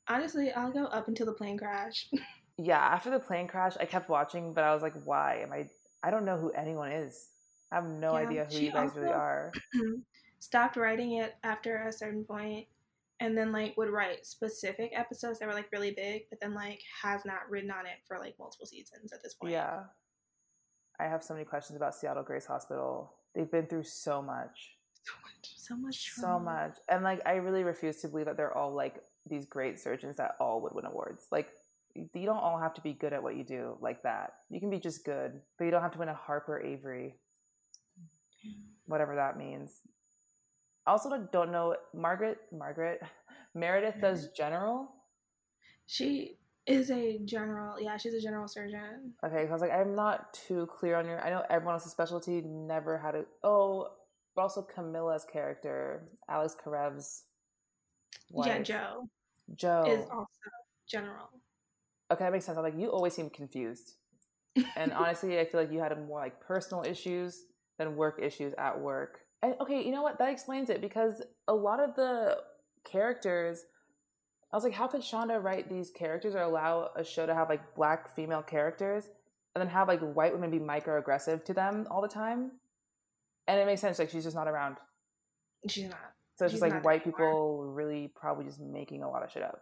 Honestly, 0.08 0.54
I'll 0.54 0.72
go 0.72 0.86
up 0.86 1.10
until 1.10 1.26
the 1.26 1.34
plane 1.34 1.58
crash. 1.58 2.10
Yeah, 2.62 2.78
after 2.80 3.10
the 3.10 3.22
plane 3.22 3.48
crash, 3.48 3.78
I 3.80 3.86
kept 3.86 4.10
watching, 4.10 4.54
but 4.54 4.66
I 4.66 4.74
was 4.74 4.84
like, 4.84 4.94
why 5.06 5.38
am 5.44 5.54
I? 5.54 5.70
I 6.04 6.12
don't 6.12 6.26
know 6.26 6.38
who 6.38 6.52
anyone 6.52 6.92
is. 6.92 7.30
I 7.72 7.76
have 7.76 7.86
no 7.86 8.12
Yeah, 8.12 8.28
idea 8.28 8.48
who 8.52 8.58
you 8.58 8.72
guys 8.74 8.92
really 8.98 9.14
are. 9.14 9.54
Stopped 10.40 10.76
writing 10.76 11.14
it 11.20 11.36
after 11.46 11.78
a 11.88 11.94
certain 11.94 12.26
point, 12.26 12.68
and 13.22 13.38
then 13.38 13.54
like 13.54 13.78
would 13.78 13.90
write 13.90 14.26
specific 14.26 14.92
episodes 14.94 15.40
that 15.40 15.48
were 15.48 15.54
like 15.54 15.72
really 15.72 15.92
big, 15.92 16.24
but 16.30 16.42
then 16.42 16.54
like 16.54 16.82
has 17.02 17.24
not 17.24 17.50
written 17.50 17.72
on 17.72 17.86
it 17.86 18.00
for 18.06 18.20
like 18.20 18.36
multiple 18.38 18.66
seasons 18.66 19.14
at 19.14 19.24
this 19.24 19.36
point. 19.36 19.54
Yeah. 19.54 19.84
I 21.00 21.06
have 21.06 21.24
so 21.24 21.34
many 21.34 21.46
questions 21.46 21.78
about 21.78 21.96
Seattle 21.96 22.24
Grace 22.24 22.46
Hospital. 22.46 23.14
They've 23.34 23.50
been 23.50 23.68
through 23.68 23.84
so 23.84 24.22
much. 24.22 24.76
so 25.04 25.14
much, 25.24 25.54
so 25.58 25.76
much, 25.78 26.12
so 26.12 26.40
much. 26.40 26.76
And 26.90 27.04
like 27.04 27.22
i 27.26 27.36
really 27.36 27.64
refuse 27.64 27.98
to 28.02 28.08
believe 28.08 28.26
that 28.26 28.38
they're 28.38 28.56
all 28.56 28.74
like 28.74 29.02
these 29.30 29.46
great 29.46 29.80
surgeons 29.80 30.18
that 30.18 30.36
all 30.40 30.62
would 30.62 30.74
win 30.74 30.86
awards. 30.86 31.28
Like 31.32 31.50
you 31.96 32.26
don't 32.26 32.38
all 32.38 32.60
have 32.60 32.74
to 32.76 32.82
be 32.82 32.94
good 32.94 33.14
at 33.14 33.24
what 33.24 33.36
you 33.36 33.44
do 33.44 33.78
like 33.82 34.04
that. 34.04 34.34
You 34.50 34.60
can 34.60 34.70
be 34.70 34.80
just 34.80 35.06
good 35.06 35.40
but 35.58 35.66
you 35.66 35.72
don't 35.72 35.82
have 35.82 35.94
to 35.94 36.00
win 36.00 36.10
a 36.10 36.14
harper 36.14 36.60
avery. 36.62 37.16
Whatever 38.88 39.16
that 39.16 39.38
means. 39.38 39.82
I 40.86 40.92
also 40.92 41.10
don't- 41.10 41.32
don't 41.32 41.52
know 41.52 41.76
margaret 41.94 42.40
margaret 42.52 43.02
meredith 43.56 44.02
does 44.02 44.30
general. 44.30 44.92
She 45.86 46.39
is 46.70 46.92
a 46.92 47.20
general. 47.26 47.80
Yeah, 47.80 47.98
she's 47.98 48.14
a 48.14 48.22
general 48.22 48.48
surgeon. 48.48 49.14
okay 49.26 49.48
i 49.48 49.52
was 49.52 49.62
like 49.62 49.72
i'm 49.72 49.96
not 49.96 50.34
too 50.34 50.68
clear 50.68 50.96
on 50.96 51.06
your 51.06 51.20
i 51.26 51.30
know 51.30 51.44
everyone 51.50 51.74
else's 51.76 51.92
specialty 51.92 52.42
never 52.42 52.98
had 52.98 53.16
a 53.16 53.24
oh 53.44 53.88
but 54.36 54.44
also 54.44 54.62
camilla's 54.62 55.26
character 55.32 56.04
alex 56.30 56.56
karev's 56.64 57.24
Yeah. 58.34 58.60
Jo 58.62 59.10
jo 59.56 59.84
is 59.88 60.02
also 60.12 60.50
general. 60.88 61.30
Okay, 62.12 62.24
that 62.24 62.32
makes 62.32 62.46
sense. 62.46 62.58
I'm 62.58 62.64
like, 62.64 62.78
you 62.78 62.90
always 62.90 63.14
seem 63.14 63.30
confused. 63.30 63.94
And 64.76 64.92
honestly, 65.02 65.40
I 65.40 65.46
feel 65.46 65.62
like 65.62 65.72
you 65.72 65.80
had 65.80 65.94
more 66.08 66.20
like 66.20 66.40
personal 66.42 66.84
issues 66.84 67.44
than 67.78 67.96
work 67.96 68.20
issues 68.22 68.54
at 68.58 68.80
work. 68.80 69.20
And 69.44 69.54
okay, 69.62 69.84
you 69.84 69.92
know 69.92 70.02
what? 70.02 70.18
That 70.18 70.30
explains 70.30 70.70
it 70.72 70.82
because 70.82 71.22
a 71.48 71.54
lot 71.54 71.80
of 71.80 71.96
the 71.96 72.38
characters, 72.84 73.64
I 74.52 74.56
was 74.56 74.64
like, 74.64 74.74
how 74.74 74.88
could 74.88 75.02
Shonda 75.02 75.42
write 75.42 75.70
these 75.70 75.92
characters 75.92 76.34
or 76.34 76.42
allow 76.42 76.90
a 76.96 77.04
show 77.04 77.26
to 77.26 77.36
have 77.36 77.50
like 77.50 77.76
black 77.76 78.16
female 78.16 78.42
characters 78.42 79.06
and 79.54 79.62
then 79.62 79.68
have 79.68 79.88
like 79.88 80.00
white 80.00 80.34
women 80.34 80.50
be 80.50 80.60
microaggressive 80.60 81.46
to 81.46 81.54
them 81.54 81.88
all 81.92 82.02
the 82.02 82.08
time? 82.08 82.52
And 83.48 83.60
it 83.60 83.66
makes 83.66 83.82
sense. 83.82 84.00
Like, 84.00 84.10
she's 84.10 84.24
just 84.24 84.36
not 84.36 84.48
around. 84.48 84.78
She's 85.68 85.90
not. 85.90 85.98
So 86.36 86.46
it's 86.46 86.54
She's 86.54 86.62
just 86.62 86.72
like 86.72 86.84
white 86.84 87.04
there 87.04 87.12
people 87.12 87.66
really 87.66 88.12
probably 88.16 88.46
just 88.46 88.60
making 88.60 89.04
a 89.04 89.10
lot 89.10 89.24
of 89.24 89.32
shit 89.32 89.44
up. 89.44 89.62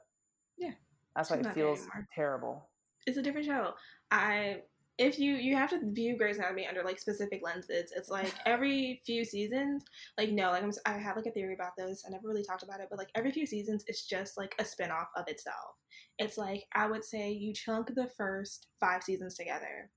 Yeah, 0.57 0.71
That's 1.15 1.29
why 1.29 1.37
it 1.37 1.53
feels 1.53 1.87
terrible. 2.13 2.69
It's 3.05 3.17
a 3.17 3.21
different 3.21 3.47
show. 3.47 3.73
I 4.11 4.61
if 4.97 5.19
you 5.19 5.35
you 5.35 5.55
have 5.55 5.69
to 5.69 5.79
view 5.83 6.17
Grey's 6.17 6.37
Anatomy 6.37 6.67
under 6.67 6.83
like 6.83 6.99
specific 6.99 7.41
lenses. 7.43 7.91
It's 7.95 8.09
like 8.09 8.33
every 8.45 9.01
few 9.05 9.23
seasons, 9.23 9.83
like 10.17 10.31
no, 10.31 10.51
like 10.51 10.63
I'm, 10.63 10.71
I 10.85 10.97
have 10.97 11.15
like 11.15 11.27
a 11.27 11.31
theory 11.31 11.53
about 11.53 11.73
this. 11.77 12.03
I 12.05 12.09
never 12.09 12.27
really 12.27 12.43
talked 12.43 12.63
about 12.63 12.79
it, 12.79 12.87
but 12.89 12.99
like 12.99 13.09
every 13.15 13.31
few 13.31 13.45
seasons, 13.45 13.83
it's 13.87 14.07
just 14.07 14.37
like 14.37 14.55
a 14.59 14.63
spinoff 14.63 15.07
of 15.15 15.27
itself. 15.27 15.75
It's 16.17 16.37
like 16.37 16.63
I 16.75 16.87
would 16.87 17.03
say 17.03 17.31
you 17.31 17.53
chunk 17.53 17.93
the 17.93 18.09
first 18.17 18.67
five 18.79 19.03
seasons 19.03 19.35
together, 19.35 19.89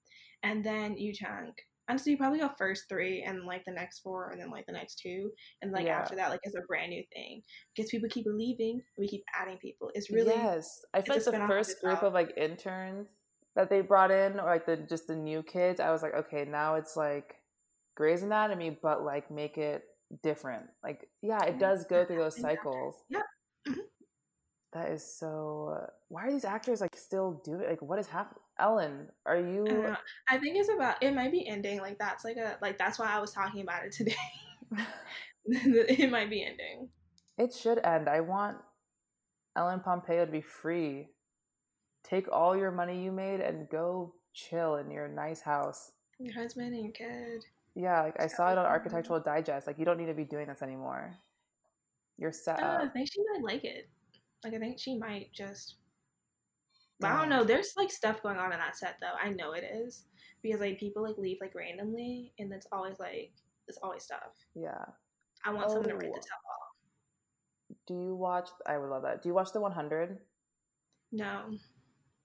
and 0.43 0.65
then 0.65 0.97
you 0.97 1.13
chunk. 1.13 1.55
Honestly, 1.89 2.13
you 2.13 2.19
probably 2.19 2.39
go 2.39 2.51
first 2.57 2.85
three 2.89 3.25
and 3.27 3.47
like 3.47 3.65
the 3.65 3.73
next 3.73 4.01
four, 4.01 4.31
and 4.31 4.41
then 4.41 4.51
like 4.51 4.67
the 4.67 4.73
next 4.73 5.01
two, 5.01 5.31
and 5.63 5.73
like 5.73 5.87
yeah. 5.87 5.99
after 5.99 6.15
that, 6.15 6.29
like 6.29 6.41
it's 6.45 6.55
a 6.55 6.61
brand 6.69 6.91
new 6.91 7.03
thing 7.15 7.43
because 7.75 7.91
people 7.91 8.09
keep 8.11 8.27
leaving, 8.27 8.81
we 8.99 9.09
keep 9.09 9.25
adding 9.35 9.57
people. 9.57 9.91
It's 9.95 10.11
really 10.11 10.35
yes. 10.35 10.83
I 10.95 11.01
feel 11.01 11.17
like 11.17 11.25
the 11.25 11.47
first 11.49 11.81
group 11.81 12.03
of 12.03 12.13
like 12.13 12.33
interns 12.37 13.09
that 13.61 13.71
they 13.71 13.81
brought 13.81 14.11
in, 14.11 14.41
or 14.41 14.47
like 14.47 14.67
the 14.67 14.77
just 14.77 15.07
the 15.07 15.17
new 15.17 15.43
kids, 15.43 15.81
I 15.81 15.91
was 15.91 16.03
like, 16.03 16.15
okay, 16.15 16.45
now 16.45 16.75
it's 16.75 16.97
like 16.97 17.37
Grey's 17.95 18.23
Anatomy, 18.23 18.79
but 18.83 19.05
like 19.05 19.31
make 19.31 19.59
it 19.59 19.85
different. 20.23 20.65
Like, 20.83 21.09
yeah, 21.23 21.45
it 21.45 21.59
does 21.59 21.85
go 21.87 22.05
through 22.05 22.19
those 22.19 22.41
cycles. 22.41 22.97
Yeah. 23.09 23.21
Mm-hmm. 23.69 23.81
That 24.73 24.91
is 24.91 25.05
so. 25.05 25.87
Why 26.09 26.27
are 26.27 26.31
these 26.31 26.45
actors 26.45 26.81
like 26.81 26.97
still 26.97 27.43
doing? 27.45 27.69
Like, 27.69 27.83
what 27.83 27.99
is 27.99 28.07
happening? 28.07 28.43
Ellen, 28.59 29.09
are 29.27 29.39
you? 29.39 29.67
Uh, 29.67 29.97
I 30.29 30.39
think 30.39 30.57
it's 30.57 30.71
about. 30.71 31.03
It 31.03 31.15
might 31.15 31.33
be 31.33 31.47
ending. 31.47 31.81
Like 31.81 31.99
that's 31.99 32.25
like 32.25 32.37
a 32.37 32.57
like 32.63 32.79
that's 32.79 32.99
why 32.99 33.07
I 33.07 33.21
was 33.21 33.33
talking 33.33 33.63
about 33.63 33.85
it 33.85 33.93
today. 33.93 34.15
it 35.47 36.11
might 36.11 36.31
be 36.31 36.45
ending. 36.45 36.89
It 37.37 37.55
should 37.55 37.79
end. 37.85 38.09
I 38.09 38.21
want 38.21 38.59
Ellen 39.57 39.81
Pompeo 39.81 40.27
to 40.27 40.31
be 40.31 40.41
free 40.41 41.09
take 42.05 42.31
all 42.31 42.57
your 42.57 42.71
money 42.71 43.03
you 43.03 43.13
made 43.13 43.41
and 43.41 43.69
go 43.69 44.15
chill 44.33 44.77
in 44.77 44.91
your 44.91 45.09
nice 45.09 45.41
house. 45.41 45.93
Your 46.19 46.35
husband 46.35 46.75
and 46.75 46.85
your 46.85 46.93
kid. 46.93 47.45
Yeah, 47.75 48.03
like 48.03 48.21
I 48.21 48.27
saw 48.27 48.51
it 48.53 48.59
on 48.59 48.67
Architectural 48.67 49.21
Digest. 49.21 49.67
Like 49.67 49.79
you 49.79 49.85
don't 49.85 49.99
need 49.99 50.07
to 50.07 50.15
be 50.15 50.25
doing 50.25 50.47
this 50.49 50.63
anymore. 50.63 51.17
You're 52.19 52.33
set 52.33 52.63
uh, 52.63 52.81
I 52.83 52.89
think 52.89 53.09
she 53.11 53.21
might 53.33 53.43
like 53.43 53.65
it. 53.65 53.89
Like 54.45 54.55
I 54.55 54.59
think 54.59 54.79
she 54.79 54.99
might 54.99 55.33
just. 55.33 55.77
I 57.03 57.17
don't 57.19 57.31
know. 57.31 57.45
There's 57.45 57.73
like 57.79 57.91
stuff 57.91 58.23
going 58.23 58.37
on 58.37 58.53
in 58.53 58.59
that 58.59 58.77
set 58.77 58.97
though. 59.01 59.17
I 59.23 59.31
know 59.31 59.53
it 59.53 59.65
is 59.65 60.05
because 60.43 60.61
like 60.61 60.79
people 60.79 61.03
like 61.03 61.17
leave 61.17 61.39
like 61.41 61.55
randomly, 61.55 62.33
and 62.39 62.53
it's 62.53 62.67
always 62.73 62.99
like 62.99 63.33
it's 63.69 63.79
always 63.83 64.03
stuff. 64.03 64.35
Yeah. 64.55 64.85
I 65.45 65.53
want 65.53 65.67
oh. 65.69 65.75
someone 65.75 65.89
to 65.89 65.95
read 65.95 66.13
the 66.13 66.19
oh. 66.19 66.21
tell 66.21 66.41
all. 66.45 66.61
Do 67.87 67.95
you 67.95 68.15
watch? 68.15 68.51
I 68.67 68.77
would 68.77 68.91
love 68.91 69.03
that. 69.03 69.23
Do 69.23 69.29
you 69.29 69.35
watch 69.35 69.53
the 69.53 69.61
100? 69.61 70.19
No. 71.13 71.43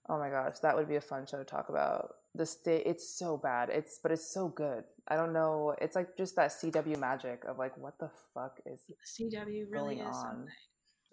Oh 0.07 0.19
my 0.19 0.29
gosh, 0.29 0.59
that 0.59 0.75
would 0.75 0.87
be 0.87 0.97
a 0.97 1.01
fun 1.01 1.25
show 1.25 1.37
to 1.37 1.43
talk 1.43 1.69
about. 1.69 2.15
The 2.35 2.45
state, 2.45 2.83
it's 2.85 3.17
so 3.17 3.37
bad. 3.37 3.69
It's 3.69 3.99
but 4.01 4.11
it's 4.11 4.31
so 4.31 4.49
good. 4.49 4.83
I 5.07 5.15
don't 5.15 5.33
know. 5.33 5.75
It's 5.81 5.95
like 5.95 6.15
just 6.15 6.35
that 6.35 6.51
CW 6.51 6.97
magic 6.99 7.43
of 7.45 7.57
like, 7.57 7.75
what 7.77 7.97
the 7.97 8.09
fuck 8.33 8.59
is 8.65 8.81
CW 9.19 9.65
really 9.69 9.95
is 9.95 10.05
on? 10.05 10.13
Something. 10.13 10.47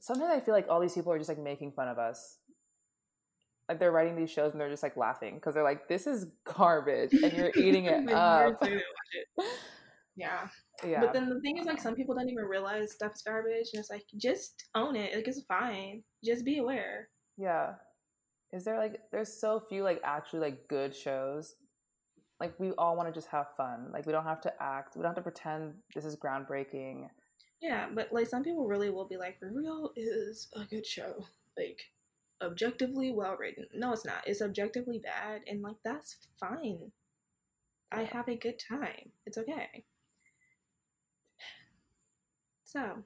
Sometimes 0.01 0.33
I 0.35 0.41
feel 0.41 0.55
like 0.55 0.67
all 0.69 0.81
these 0.81 0.95
people 0.95 1.13
are 1.13 1.19
just 1.19 1.31
like 1.31 1.39
making 1.39 1.73
fun 1.73 1.89
of 1.89 1.99
us. 1.99 2.39
Like 3.69 3.79
they're 3.79 3.93
writing 3.93 4.17
these 4.17 4.31
shows 4.31 4.53
and 4.53 4.61
they're 4.61 4.69
just 4.69 4.83
like 4.83 4.97
laughing 4.97 5.37
because 5.37 5.55
they're 5.55 5.63
like, 5.63 5.89
this 5.89 6.07
is 6.07 6.27
garbage, 6.45 7.15
and 7.15 7.33
you're 7.33 7.53
eating 7.57 7.87
it 7.87 8.11
up. 8.11 8.63
yeah. 10.17 10.49
Yeah. 10.85 10.99
But 10.99 11.13
then 11.13 11.29
the 11.29 11.41
thing 11.43 11.59
is, 11.59 11.65
like, 11.67 11.81
some 11.81 11.95
people 11.95 12.17
don't 12.17 12.29
even 12.29 12.45
realize 12.45 12.91
stuff's 12.91 13.23
garbage, 13.23 13.69
and 13.73 13.79
it's 13.79 13.89
like, 13.89 14.03
just 14.17 14.65
own 14.75 14.97
it. 14.97 15.15
Like, 15.15 15.29
it's 15.29 15.41
fine. 15.43 16.03
Just 16.25 16.45
be 16.45 16.59
aware. 16.59 17.09
Yeah 17.39 17.75
is 18.53 18.65
there 18.65 18.79
like 18.79 19.01
there's 19.11 19.33
so 19.33 19.61
few 19.61 19.83
like 19.83 20.01
actually 20.05 20.41
like 20.41 20.69
good 20.69 20.95
shows. 20.95 21.55
Like 22.41 22.59
we 22.59 22.73
all 22.73 22.97
want 22.97 23.09
to 23.09 23.15
just 23.15 23.29
have 23.29 23.47
fun. 23.57 23.91
Like 23.93 24.07
we 24.07 24.13
don't 24.13 24.25
have 24.25 24.41
to 24.43 24.53
act. 24.61 24.97
We 24.97 25.03
don't 25.03 25.11
have 25.11 25.17
to 25.17 25.23
pretend 25.23 25.75
this 25.95 26.05
is 26.05 26.17
groundbreaking. 26.17 27.09
Yeah 27.61 27.87
but 27.95 28.13
like 28.13 28.27
some 28.27 28.43
people 28.43 28.67
really 28.67 28.91
will 28.91 29.07
be 29.07 29.17
like 29.17 29.39
real 29.41 29.93
is 29.97 30.49
a 30.55 30.65
good 30.65 30.87
show. 30.87 31.27
Like 31.57 31.81
objectively 32.43 33.13
well 33.13 33.37
written. 33.39 33.67
No 33.75 33.93
it's 33.93 34.05
not. 34.05 34.23
It's 34.27 34.43
objectively 34.43 34.99
bad 34.99 35.43
and 35.47 35.63
like 35.63 35.77
that's 35.85 36.17
fine. 36.39 36.93
I 37.91 38.05
have 38.05 38.29
a 38.29 38.37
good 38.37 38.59
time. 38.59 39.11
It's 39.27 39.39
okay. 39.39 39.85
So 42.65 43.05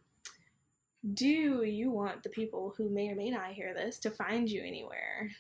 do 1.15 1.63
you 1.65 1.91
want 1.91 2.23
the 2.23 2.29
people 2.29 2.75
who 2.77 2.89
may 2.89 3.09
or 3.09 3.15
may 3.15 3.31
not 3.31 3.53
hear 3.53 3.75
this 3.75 3.99
to 4.01 4.11
find 4.11 4.51
you 4.51 4.63
anywhere? 4.63 5.31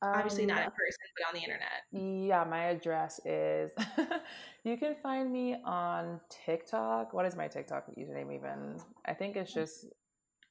Um, 0.00 0.12
Obviously, 0.14 0.46
not 0.46 0.58
in 0.58 0.66
um, 0.66 0.72
person, 0.72 1.00
but 1.16 1.28
on 1.28 1.34
the 1.34 1.40
internet. 1.40 2.28
Yeah, 2.28 2.44
my 2.44 2.66
address 2.66 3.20
is. 3.24 3.72
you 4.64 4.76
can 4.76 4.94
find 5.02 5.32
me 5.32 5.56
on 5.64 6.20
TikTok. 6.46 7.12
What 7.12 7.26
is 7.26 7.34
my 7.34 7.48
TikTok 7.48 7.86
username 7.96 8.32
even? 8.34 8.76
I 9.06 9.14
think 9.14 9.36
it's 9.36 9.52
just 9.52 9.86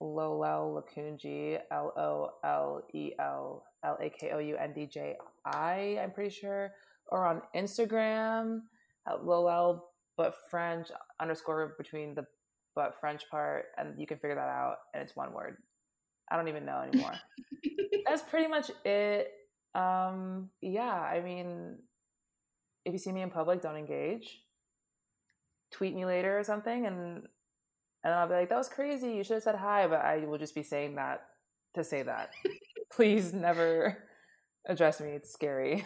Lolel 0.02 0.82
Lakoundji, 0.82 1.60
L 1.72 1.94
O 1.98 2.32
L 2.44 2.82
E 2.94 3.12
L 3.20 3.64
L 3.86 3.98
A 4.02 4.10
K 4.10 4.32
O 4.32 4.40
U 4.40 4.58
N 4.58 4.74
D 4.74 4.86
J 4.86 5.16
I. 5.46 5.98
I'm 6.02 6.12
pretty 6.12 6.36
sure, 6.36 6.72
or 7.08 7.26
on 7.26 7.42
Instagram, 7.56 8.62
at 9.08 9.22
Lolel 9.24 9.82
but 10.18 10.34
French 10.50 10.88
underscore 11.22 11.76
between 11.78 12.16
the 12.16 12.26
but 12.78 13.00
French 13.02 13.24
part, 13.32 13.66
and 13.76 14.00
you 14.00 14.06
can 14.06 14.20
figure 14.20 14.36
that 14.36 14.48
out, 14.48 14.76
and 14.94 15.02
it's 15.02 15.16
one 15.16 15.34
word. 15.34 15.58
I 16.30 16.38
don't 16.38 16.48
even 16.48 16.64
know 16.64 16.80
anymore. 16.82 17.14
That's 18.06 18.22
pretty 18.22 18.48
much 18.48 18.70
it. 18.86 19.32
Um, 19.74 20.52
yeah, 20.62 20.94
I 20.94 21.22
mean, 21.22 21.80
if 22.86 22.94
you 22.94 23.00
see 23.00 23.12
me 23.12 23.24
in 23.24 23.32
public, 23.32 23.64
don't 23.64 23.76
engage. 23.76 24.44
Tweet 25.72 25.96
me 25.96 26.06
later 26.06 26.38
or 26.38 26.44
something, 26.44 26.86
and 26.86 27.24
and 28.04 28.14
I'll 28.14 28.28
be 28.28 28.36
like, 28.36 28.50
"That 28.50 28.60
was 28.60 28.70
crazy. 28.70 29.14
You 29.14 29.24
should 29.24 29.34
have 29.34 29.44
said 29.44 29.56
hi," 29.56 29.88
but 29.88 30.02
I 30.02 30.20
will 30.20 30.38
just 30.38 30.54
be 30.54 30.64
saying 30.64 30.96
that 30.96 31.22
to 31.74 31.84
say 31.84 32.04
that. 32.04 32.30
Please 32.94 33.34
never 33.34 33.98
address 34.68 35.02
me. 35.02 35.10
It's 35.10 35.34
scary. 35.34 35.84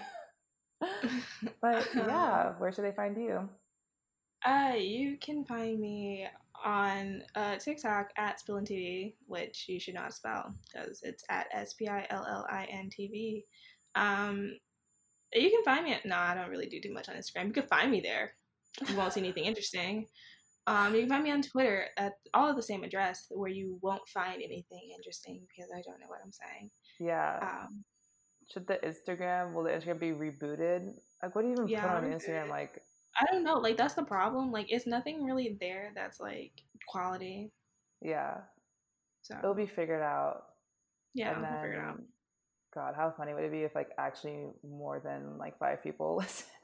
but 1.62 1.88
yeah, 1.96 2.52
where 2.58 2.74
should 2.74 2.84
they 2.84 2.92
find 2.92 3.16
you? 3.16 3.48
Uh, 4.46 4.74
you 4.78 5.18
can 5.18 5.46
find 5.46 5.80
me 5.80 6.28
on 6.64 7.24
uh, 7.36 7.58
TikTok 7.58 8.10
at 8.18 8.40
Spillin 8.40 8.70
TV, 8.70 9.16
which 9.28 9.66
you 9.68 9.80
should 9.80 9.94
not 9.94 10.14
spell 10.14 10.54
because 10.74 11.02
it's 11.04 11.24
at 11.30 11.48
S 11.52 11.74
P 11.74 11.88
I 11.88 12.06
L 12.10 12.26
L 12.30 12.46
I 12.50 12.66
N 12.66 12.90
T 12.92 13.08
V. 13.08 13.46
Um, 13.96 14.54
you 15.34 15.50
can 15.50 15.64
find 15.64 15.86
me 15.86 15.94
at, 15.94 16.06
no, 16.06 16.18
I 16.18 16.36
don't 16.36 16.50
really 16.50 16.68
do 16.68 16.82
too 16.82 16.94
much 16.94 17.10
on 17.10 17.16
Instagram. 17.16 17.48
You 17.48 17.54
can 17.54 17.68
find 17.68 17.90
me 17.90 18.02
there. 18.02 18.34
You 18.88 18.96
won't 18.96 19.14
see 19.14 19.22
anything 19.22 19.46
interesting. 19.46 20.08
Um, 20.68 20.94
you 20.94 21.02
can 21.02 21.10
find 21.10 21.24
me 21.24 21.32
on 21.32 21.42
Twitter 21.42 21.88
at 21.98 22.14
all 22.34 22.50
of 22.50 22.56
the 22.56 22.64
same 22.64 22.84
address 22.84 23.26
where 23.30 23.50
you 23.50 23.80
won't 23.82 24.08
find 24.08 24.42
anything 24.42 24.92
interesting 24.96 25.42
because 25.48 25.72
I 25.72 25.82
don't 25.82 26.00
know 26.00 26.08
what 26.08 26.20
I'm 26.24 26.32
saying. 26.32 26.70
Yeah. 27.00 27.40
Um, 27.42 27.84
Should 28.52 28.68
the 28.68 28.80
Instagram, 28.84 29.54
will 29.54 29.64
the 29.64 29.72
Instagram 29.72 30.00
be 30.00 30.12
rebooted? 30.12 30.94
Like, 31.24 31.36
what 31.36 31.42
do 31.42 31.48
you 31.48 31.54
even 31.54 31.68
yeah, 31.68 31.82
put 31.82 31.92
on 31.92 32.12
Instagram? 32.12 32.50
Like, 32.50 32.82
I 33.20 33.26
don't 33.32 33.44
know. 33.44 33.58
Like 33.58 33.78
that's 33.78 33.94
the 33.94 34.04
problem. 34.04 34.52
Like 34.52 34.72
it's 34.72 34.88
nothing 34.88 35.24
really 35.24 35.58
there 35.60 35.92
that's 35.96 36.20
like 36.20 36.52
quality. 36.88 37.52
Yeah. 38.02 38.38
So 39.22 39.36
it'll 39.38 39.54
be 39.54 39.68
figured 39.68 40.02
out. 40.02 40.44
Yeah, 41.14 41.36
and 41.36 41.44
then, 41.44 41.80
out. 41.80 42.02
God, 42.74 42.94
how 42.96 43.14
funny 43.16 43.34
would 43.34 43.44
it 43.44 43.52
be 43.52 43.64
if 43.64 43.76
like 43.76 43.90
actually 43.98 44.48
more 44.68 45.00
than 45.00 45.38
like 45.38 45.58
five 45.60 45.84
people 45.84 46.16
listened? 46.20 46.48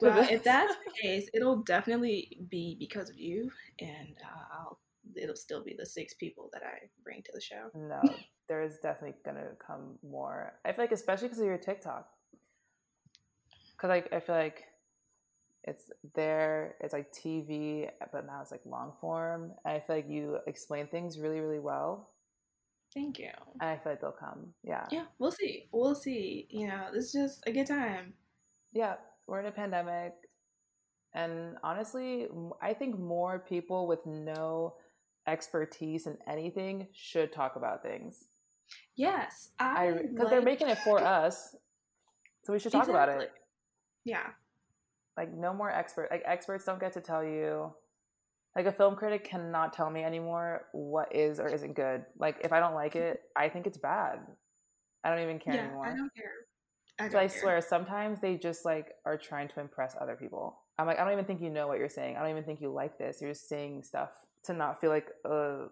Well, 0.00 0.26
if 0.28 0.42
that's 0.42 0.74
the 0.84 0.90
case, 1.00 1.28
it'll 1.32 1.62
definitely 1.62 2.40
be 2.50 2.76
because 2.76 3.08
of 3.08 3.16
you, 3.16 3.52
and 3.78 4.16
uh, 4.20 4.54
I'll. 4.58 4.80
It'll 5.14 5.36
still 5.36 5.62
be 5.62 5.76
the 5.78 5.86
six 5.86 6.14
people 6.14 6.50
that 6.52 6.62
I 6.64 6.88
bring 7.04 7.22
to 7.22 7.30
the 7.32 7.40
show. 7.40 7.70
No, 7.72 8.00
there 8.48 8.62
is 8.62 8.78
definitely 8.78 9.16
gonna 9.24 9.50
come 9.64 9.96
more. 10.02 10.54
I 10.64 10.72
feel 10.72 10.82
like, 10.82 10.90
especially 10.90 11.28
because 11.28 11.38
of 11.38 11.46
your 11.46 11.58
TikTok, 11.58 12.08
because 13.76 13.88
like 13.90 14.12
I 14.12 14.18
feel 14.18 14.34
like 14.34 14.64
it's 15.64 15.92
there 16.14 16.74
it's 16.80 16.92
like 16.92 17.12
tv 17.12 17.88
but 18.12 18.26
now 18.26 18.40
it's 18.40 18.50
like 18.50 18.62
long 18.64 18.92
form 19.00 19.52
and 19.64 19.76
i 19.76 19.80
feel 19.80 19.96
like 19.96 20.08
you 20.08 20.38
explain 20.46 20.86
things 20.86 21.18
really 21.18 21.40
really 21.40 21.60
well. 21.60 22.10
Thank 22.94 23.18
you. 23.18 23.30
And 23.60 23.70
i 23.70 23.76
feel 23.76 23.92
like 23.92 24.00
they'll 24.00 24.12
come 24.12 24.52
yeah. 24.62 24.86
Yeah 24.90 25.04
we'll 25.18 25.30
see 25.30 25.68
we'll 25.72 25.94
see 25.94 26.46
you 26.50 26.66
know 26.66 26.86
it's 26.92 27.12
just 27.12 27.42
a 27.46 27.52
good 27.52 27.66
time. 27.66 28.14
Yeah 28.72 28.96
we're 29.26 29.40
in 29.40 29.46
a 29.46 29.52
pandemic 29.52 30.12
and 31.14 31.56
honestly 31.62 32.26
i 32.60 32.74
think 32.74 32.98
more 32.98 33.38
people 33.38 33.86
with 33.86 34.04
no 34.04 34.74
expertise 35.28 36.06
in 36.06 36.18
anything 36.26 36.88
should 36.92 37.32
talk 37.32 37.56
about 37.56 37.82
things. 37.82 38.24
Yes 38.96 39.50
i 39.60 39.92
because 39.92 40.18
like... 40.18 40.30
they're 40.30 40.42
making 40.42 40.68
it 40.68 40.78
for 40.78 41.00
us 41.02 41.54
so 42.44 42.52
we 42.52 42.58
should 42.58 42.72
talk 42.72 42.88
exactly. 42.88 43.14
about 43.14 43.22
it. 43.22 43.32
Yeah 44.04 44.26
like 45.16 45.32
no 45.32 45.52
more 45.52 45.70
expert. 45.70 46.08
Like 46.10 46.22
experts 46.26 46.64
don't 46.64 46.80
get 46.80 46.92
to 46.94 47.00
tell 47.00 47.24
you. 47.24 47.72
Like 48.56 48.66
a 48.66 48.72
film 48.72 48.96
critic 48.96 49.24
cannot 49.24 49.72
tell 49.72 49.88
me 49.90 50.02
anymore 50.04 50.66
what 50.72 51.14
is 51.14 51.40
or 51.40 51.48
isn't 51.48 51.74
good. 51.74 52.04
Like 52.18 52.36
if 52.44 52.52
I 52.52 52.60
don't 52.60 52.74
like 52.74 52.96
it, 52.96 53.20
I 53.36 53.48
think 53.48 53.66
it's 53.66 53.78
bad. 53.78 54.20
I 55.04 55.10
don't 55.10 55.22
even 55.22 55.38
care 55.38 55.54
yeah, 55.54 55.64
anymore. 55.64 55.86
I 55.86 55.96
don't 55.96 56.14
care 56.14 56.32
I, 56.98 57.08
So 57.08 57.18
I 57.18 57.28
care. 57.28 57.40
swear, 57.40 57.60
sometimes 57.62 58.20
they 58.20 58.36
just 58.36 58.64
like 58.64 58.92
are 59.06 59.16
trying 59.16 59.48
to 59.48 59.60
impress 59.60 59.96
other 60.00 60.16
people. 60.16 60.58
I'm 60.78 60.86
like, 60.86 60.98
I 60.98 61.04
don't 61.04 61.12
even 61.12 61.24
think 61.24 61.40
you 61.40 61.50
know 61.50 61.66
what 61.66 61.78
you're 61.78 61.88
saying. 61.88 62.16
I 62.16 62.20
don't 62.20 62.30
even 62.30 62.44
think 62.44 62.60
you 62.60 62.70
like 62.72 62.98
this. 62.98 63.20
You're 63.20 63.30
just 63.32 63.48
saying 63.48 63.84
stuff 63.84 64.10
to 64.44 64.52
not 64.52 64.80
feel 64.80 64.90
like 64.90 65.08
uh 65.28 65.66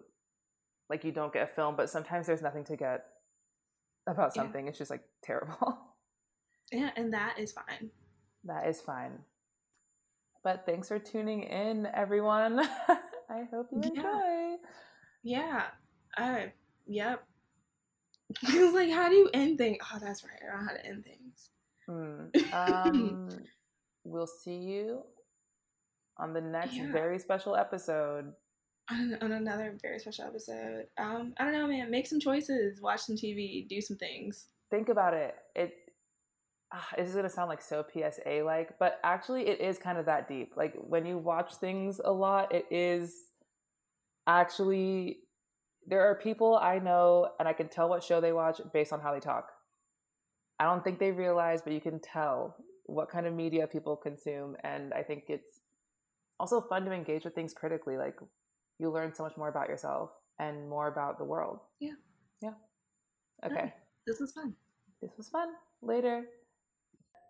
like 0.89 1.03
you 1.03 1.11
don't 1.11 1.31
get 1.33 1.43
a 1.43 1.53
film. 1.53 1.75
But 1.75 1.89
sometimes 1.89 2.27
there's 2.27 2.41
nothing 2.41 2.63
to 2.65 2.75
get 2.75 3.05
about 4.07 4.35
Yeah. 4.35 4.41
something. 4.43 4.67
It's 4.67 4.77
just 4.77 4.91
like 4.91 5.03
terrible. 5.23 5.77
Yeah, 6.71 6.91
and 6.95 7.13
that 7.13 7.37
is 7.37 7.51
fine. 7.51 7.91
that 8.45 8.65
is 8.67 8.79
fine. 8.79 9.19
But 10.43 10.65
thanks 10.65 10.87
for 10.87 10.97
tuning 10.99 11.43
in, 11.43 11.87
everyone. 11.93 12.59
I 13.29 13.43
hope 13.51 13.67
you 13.71 13.81
enjoy. 13.81 14.55
Yeah. 15.23 15.63
I 16.17 16.51
yep. 16.87 17.23
Because 18.41 18.73
like 18.73 18.89
how 18.89 19.09
do 19.09 19.15
you 19.15 19.29
end 19.33 19.57
things? 19.57 19.77
Oh, 19.93 19.99
that's 20.01 20.23
right. 20.23 20.33
I 20.41 20.51
don't 20.51 20.61
know 20.61 20.67
how 20.69 20.75
to 20.75 20.85
end 20.85 21.05
things. 21.05 21.49
Hmm. 21.87 22.53
Um, 22.53 23.29
we'll 24.03 24.27
see 24.27 24.55
you 24.55 25.03
on 26.17 26.33
the 26.33 26.41
next 26.41 26.73
Yeah. 26.73 26.91
very 26.91 27.19
special 27.19 27.55
episode. 27.55 28.31
On, 28.89 29.17
on 29.21 29.31
another 29.33 29.77
very 29.81 29.99
special 29.99 30.25
episode. 30.25 30.87
Um, 30.97 31.33
I 31.37 31.43
don't 31.43 31.53
know, 31.53 31.67
man. 31.67 31.91
Make 31.91 32.07
some 32.07 32.19
choices, 32.19 32.81
watch 32.81 33.01
some 33.01 33.15
TV, 33.15 33.67
do 33.67 33.79
some 33.81 33.97
things. 33.97 34.47
think 34.69 34.89
about 34.89 35.13
it. 35.13 35.35
It 35.55 35.73
Ah, 36.73 36.87
this 36.97 37.09
is 37.09 37.15
gonna 37.15 37.29
sound 37.29 37.49
like 37.49 37.61
so 37.61 37.85
PSA 37.91 38.43
like, 38.45 38.79
but 38.79 38.99
actually 39.03 39.47
it 39.47 39.59
is 39.59 39.77
kind 39.77 39.97
of 39.97 40.05
that 40.05 40.27
deep. 40.27 40.53
Like 40.55 40.75
when 40.75 41.05
you 41.05 41.17
watch 41.17 41.55
things 41.55 41.99
a 42.03 42.11
lot, 42.11 42.53
it 42.53 42.65
is 42.71 43.13
actually 44.25 45.19
there 45.85 46.01
are 46.01 46.15
people 46.15 46.55
I 46.55 46.79
know 46.79 47.29
and 47.39 47.47
I 47.47 47.53
can 47.53 47.67
tell 47.67 47.89
what 47.89 48.03
show 48.03 48.21
they 48.21 48.31
watch 48.31 48.61
based 48.71 48.93
on 48.93 49.01
how 49.01 49.13
they 49.13 49.19
talk. 49.19 49.51
I 50.59 50.65
don't 50.65 50.83
think 50.83 50.99
they 50.99 51.11
realize, 51.11 51.61
but 51.61 51.73
you 51.73 51.81
can 51.81 51.99
tell 51.99 52.55
what 52.85 53.09
kind 53.09 53.25
of 53.25 53.33
media 53.33 53.67
people 53.67 53.95
consume 53.95 54.55
and 54.63 54.93
I 54.93 55.03
think 55.03 55.25
it's 55.27 55.59
also 56.39 56.61
fun 56.61 56.85
to 56.85 56.91
engage 56.91 57.25
with 57.25 57.35
things 57.35 57.53
critically. 57.53 57.97
Like 57.97 58.17
you 58.79 58.89
learn 58.91 59.13
so 59.13 59.23
much 59.23 59.35
more 59.37 59.49
about 59.49 59.67
yourself 59.67 60.11
and 60.39 60.69
more 60.69 60.87
about 60.87 61.17
the 61.17 61.25
world. 61.25 61.59
Yeah. 61.79 61.93
Yeah. 62.41 62.53
Okay. 63.45 63.73
This 64.07 64.19
was 64.19 64.31
fun. 64.31 64.55
This 65.01 65.11
was 65.17 65.29
fun. 65.29 65.49
Later. 65.81 66.25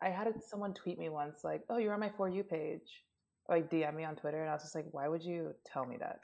I 0.01 0.09
had 0.09 0.43
someone 0.43 0.73
tweet 0.73 0.97
me 0.97 1.09
once, 1.09 1.43
like, 1.43 1.63
"Oh, 1.69 1.77
you're 1.77 1.93
on 1.93 1.99
my 1.99 2.09
for 2.09 2.27
you 2.27 2.43
page," 2.43 3.03
or 3.45 3.57
like 3.57 3.69
DM 3.69 3.95
me 3.95 4.03
on 4.03 4.15
Twitter, 4.15 4.41
and 4.41 4.49
I 4.49 4.53
was 4.53 4.63
just 4.63 4.75
like, 4.75 4.87
"Why 4.91 5.07
would 5.07 5.23
you 5.23 5.53
tell 5.63 5.85
me 5.85 5.97
that?" 5.97 6.19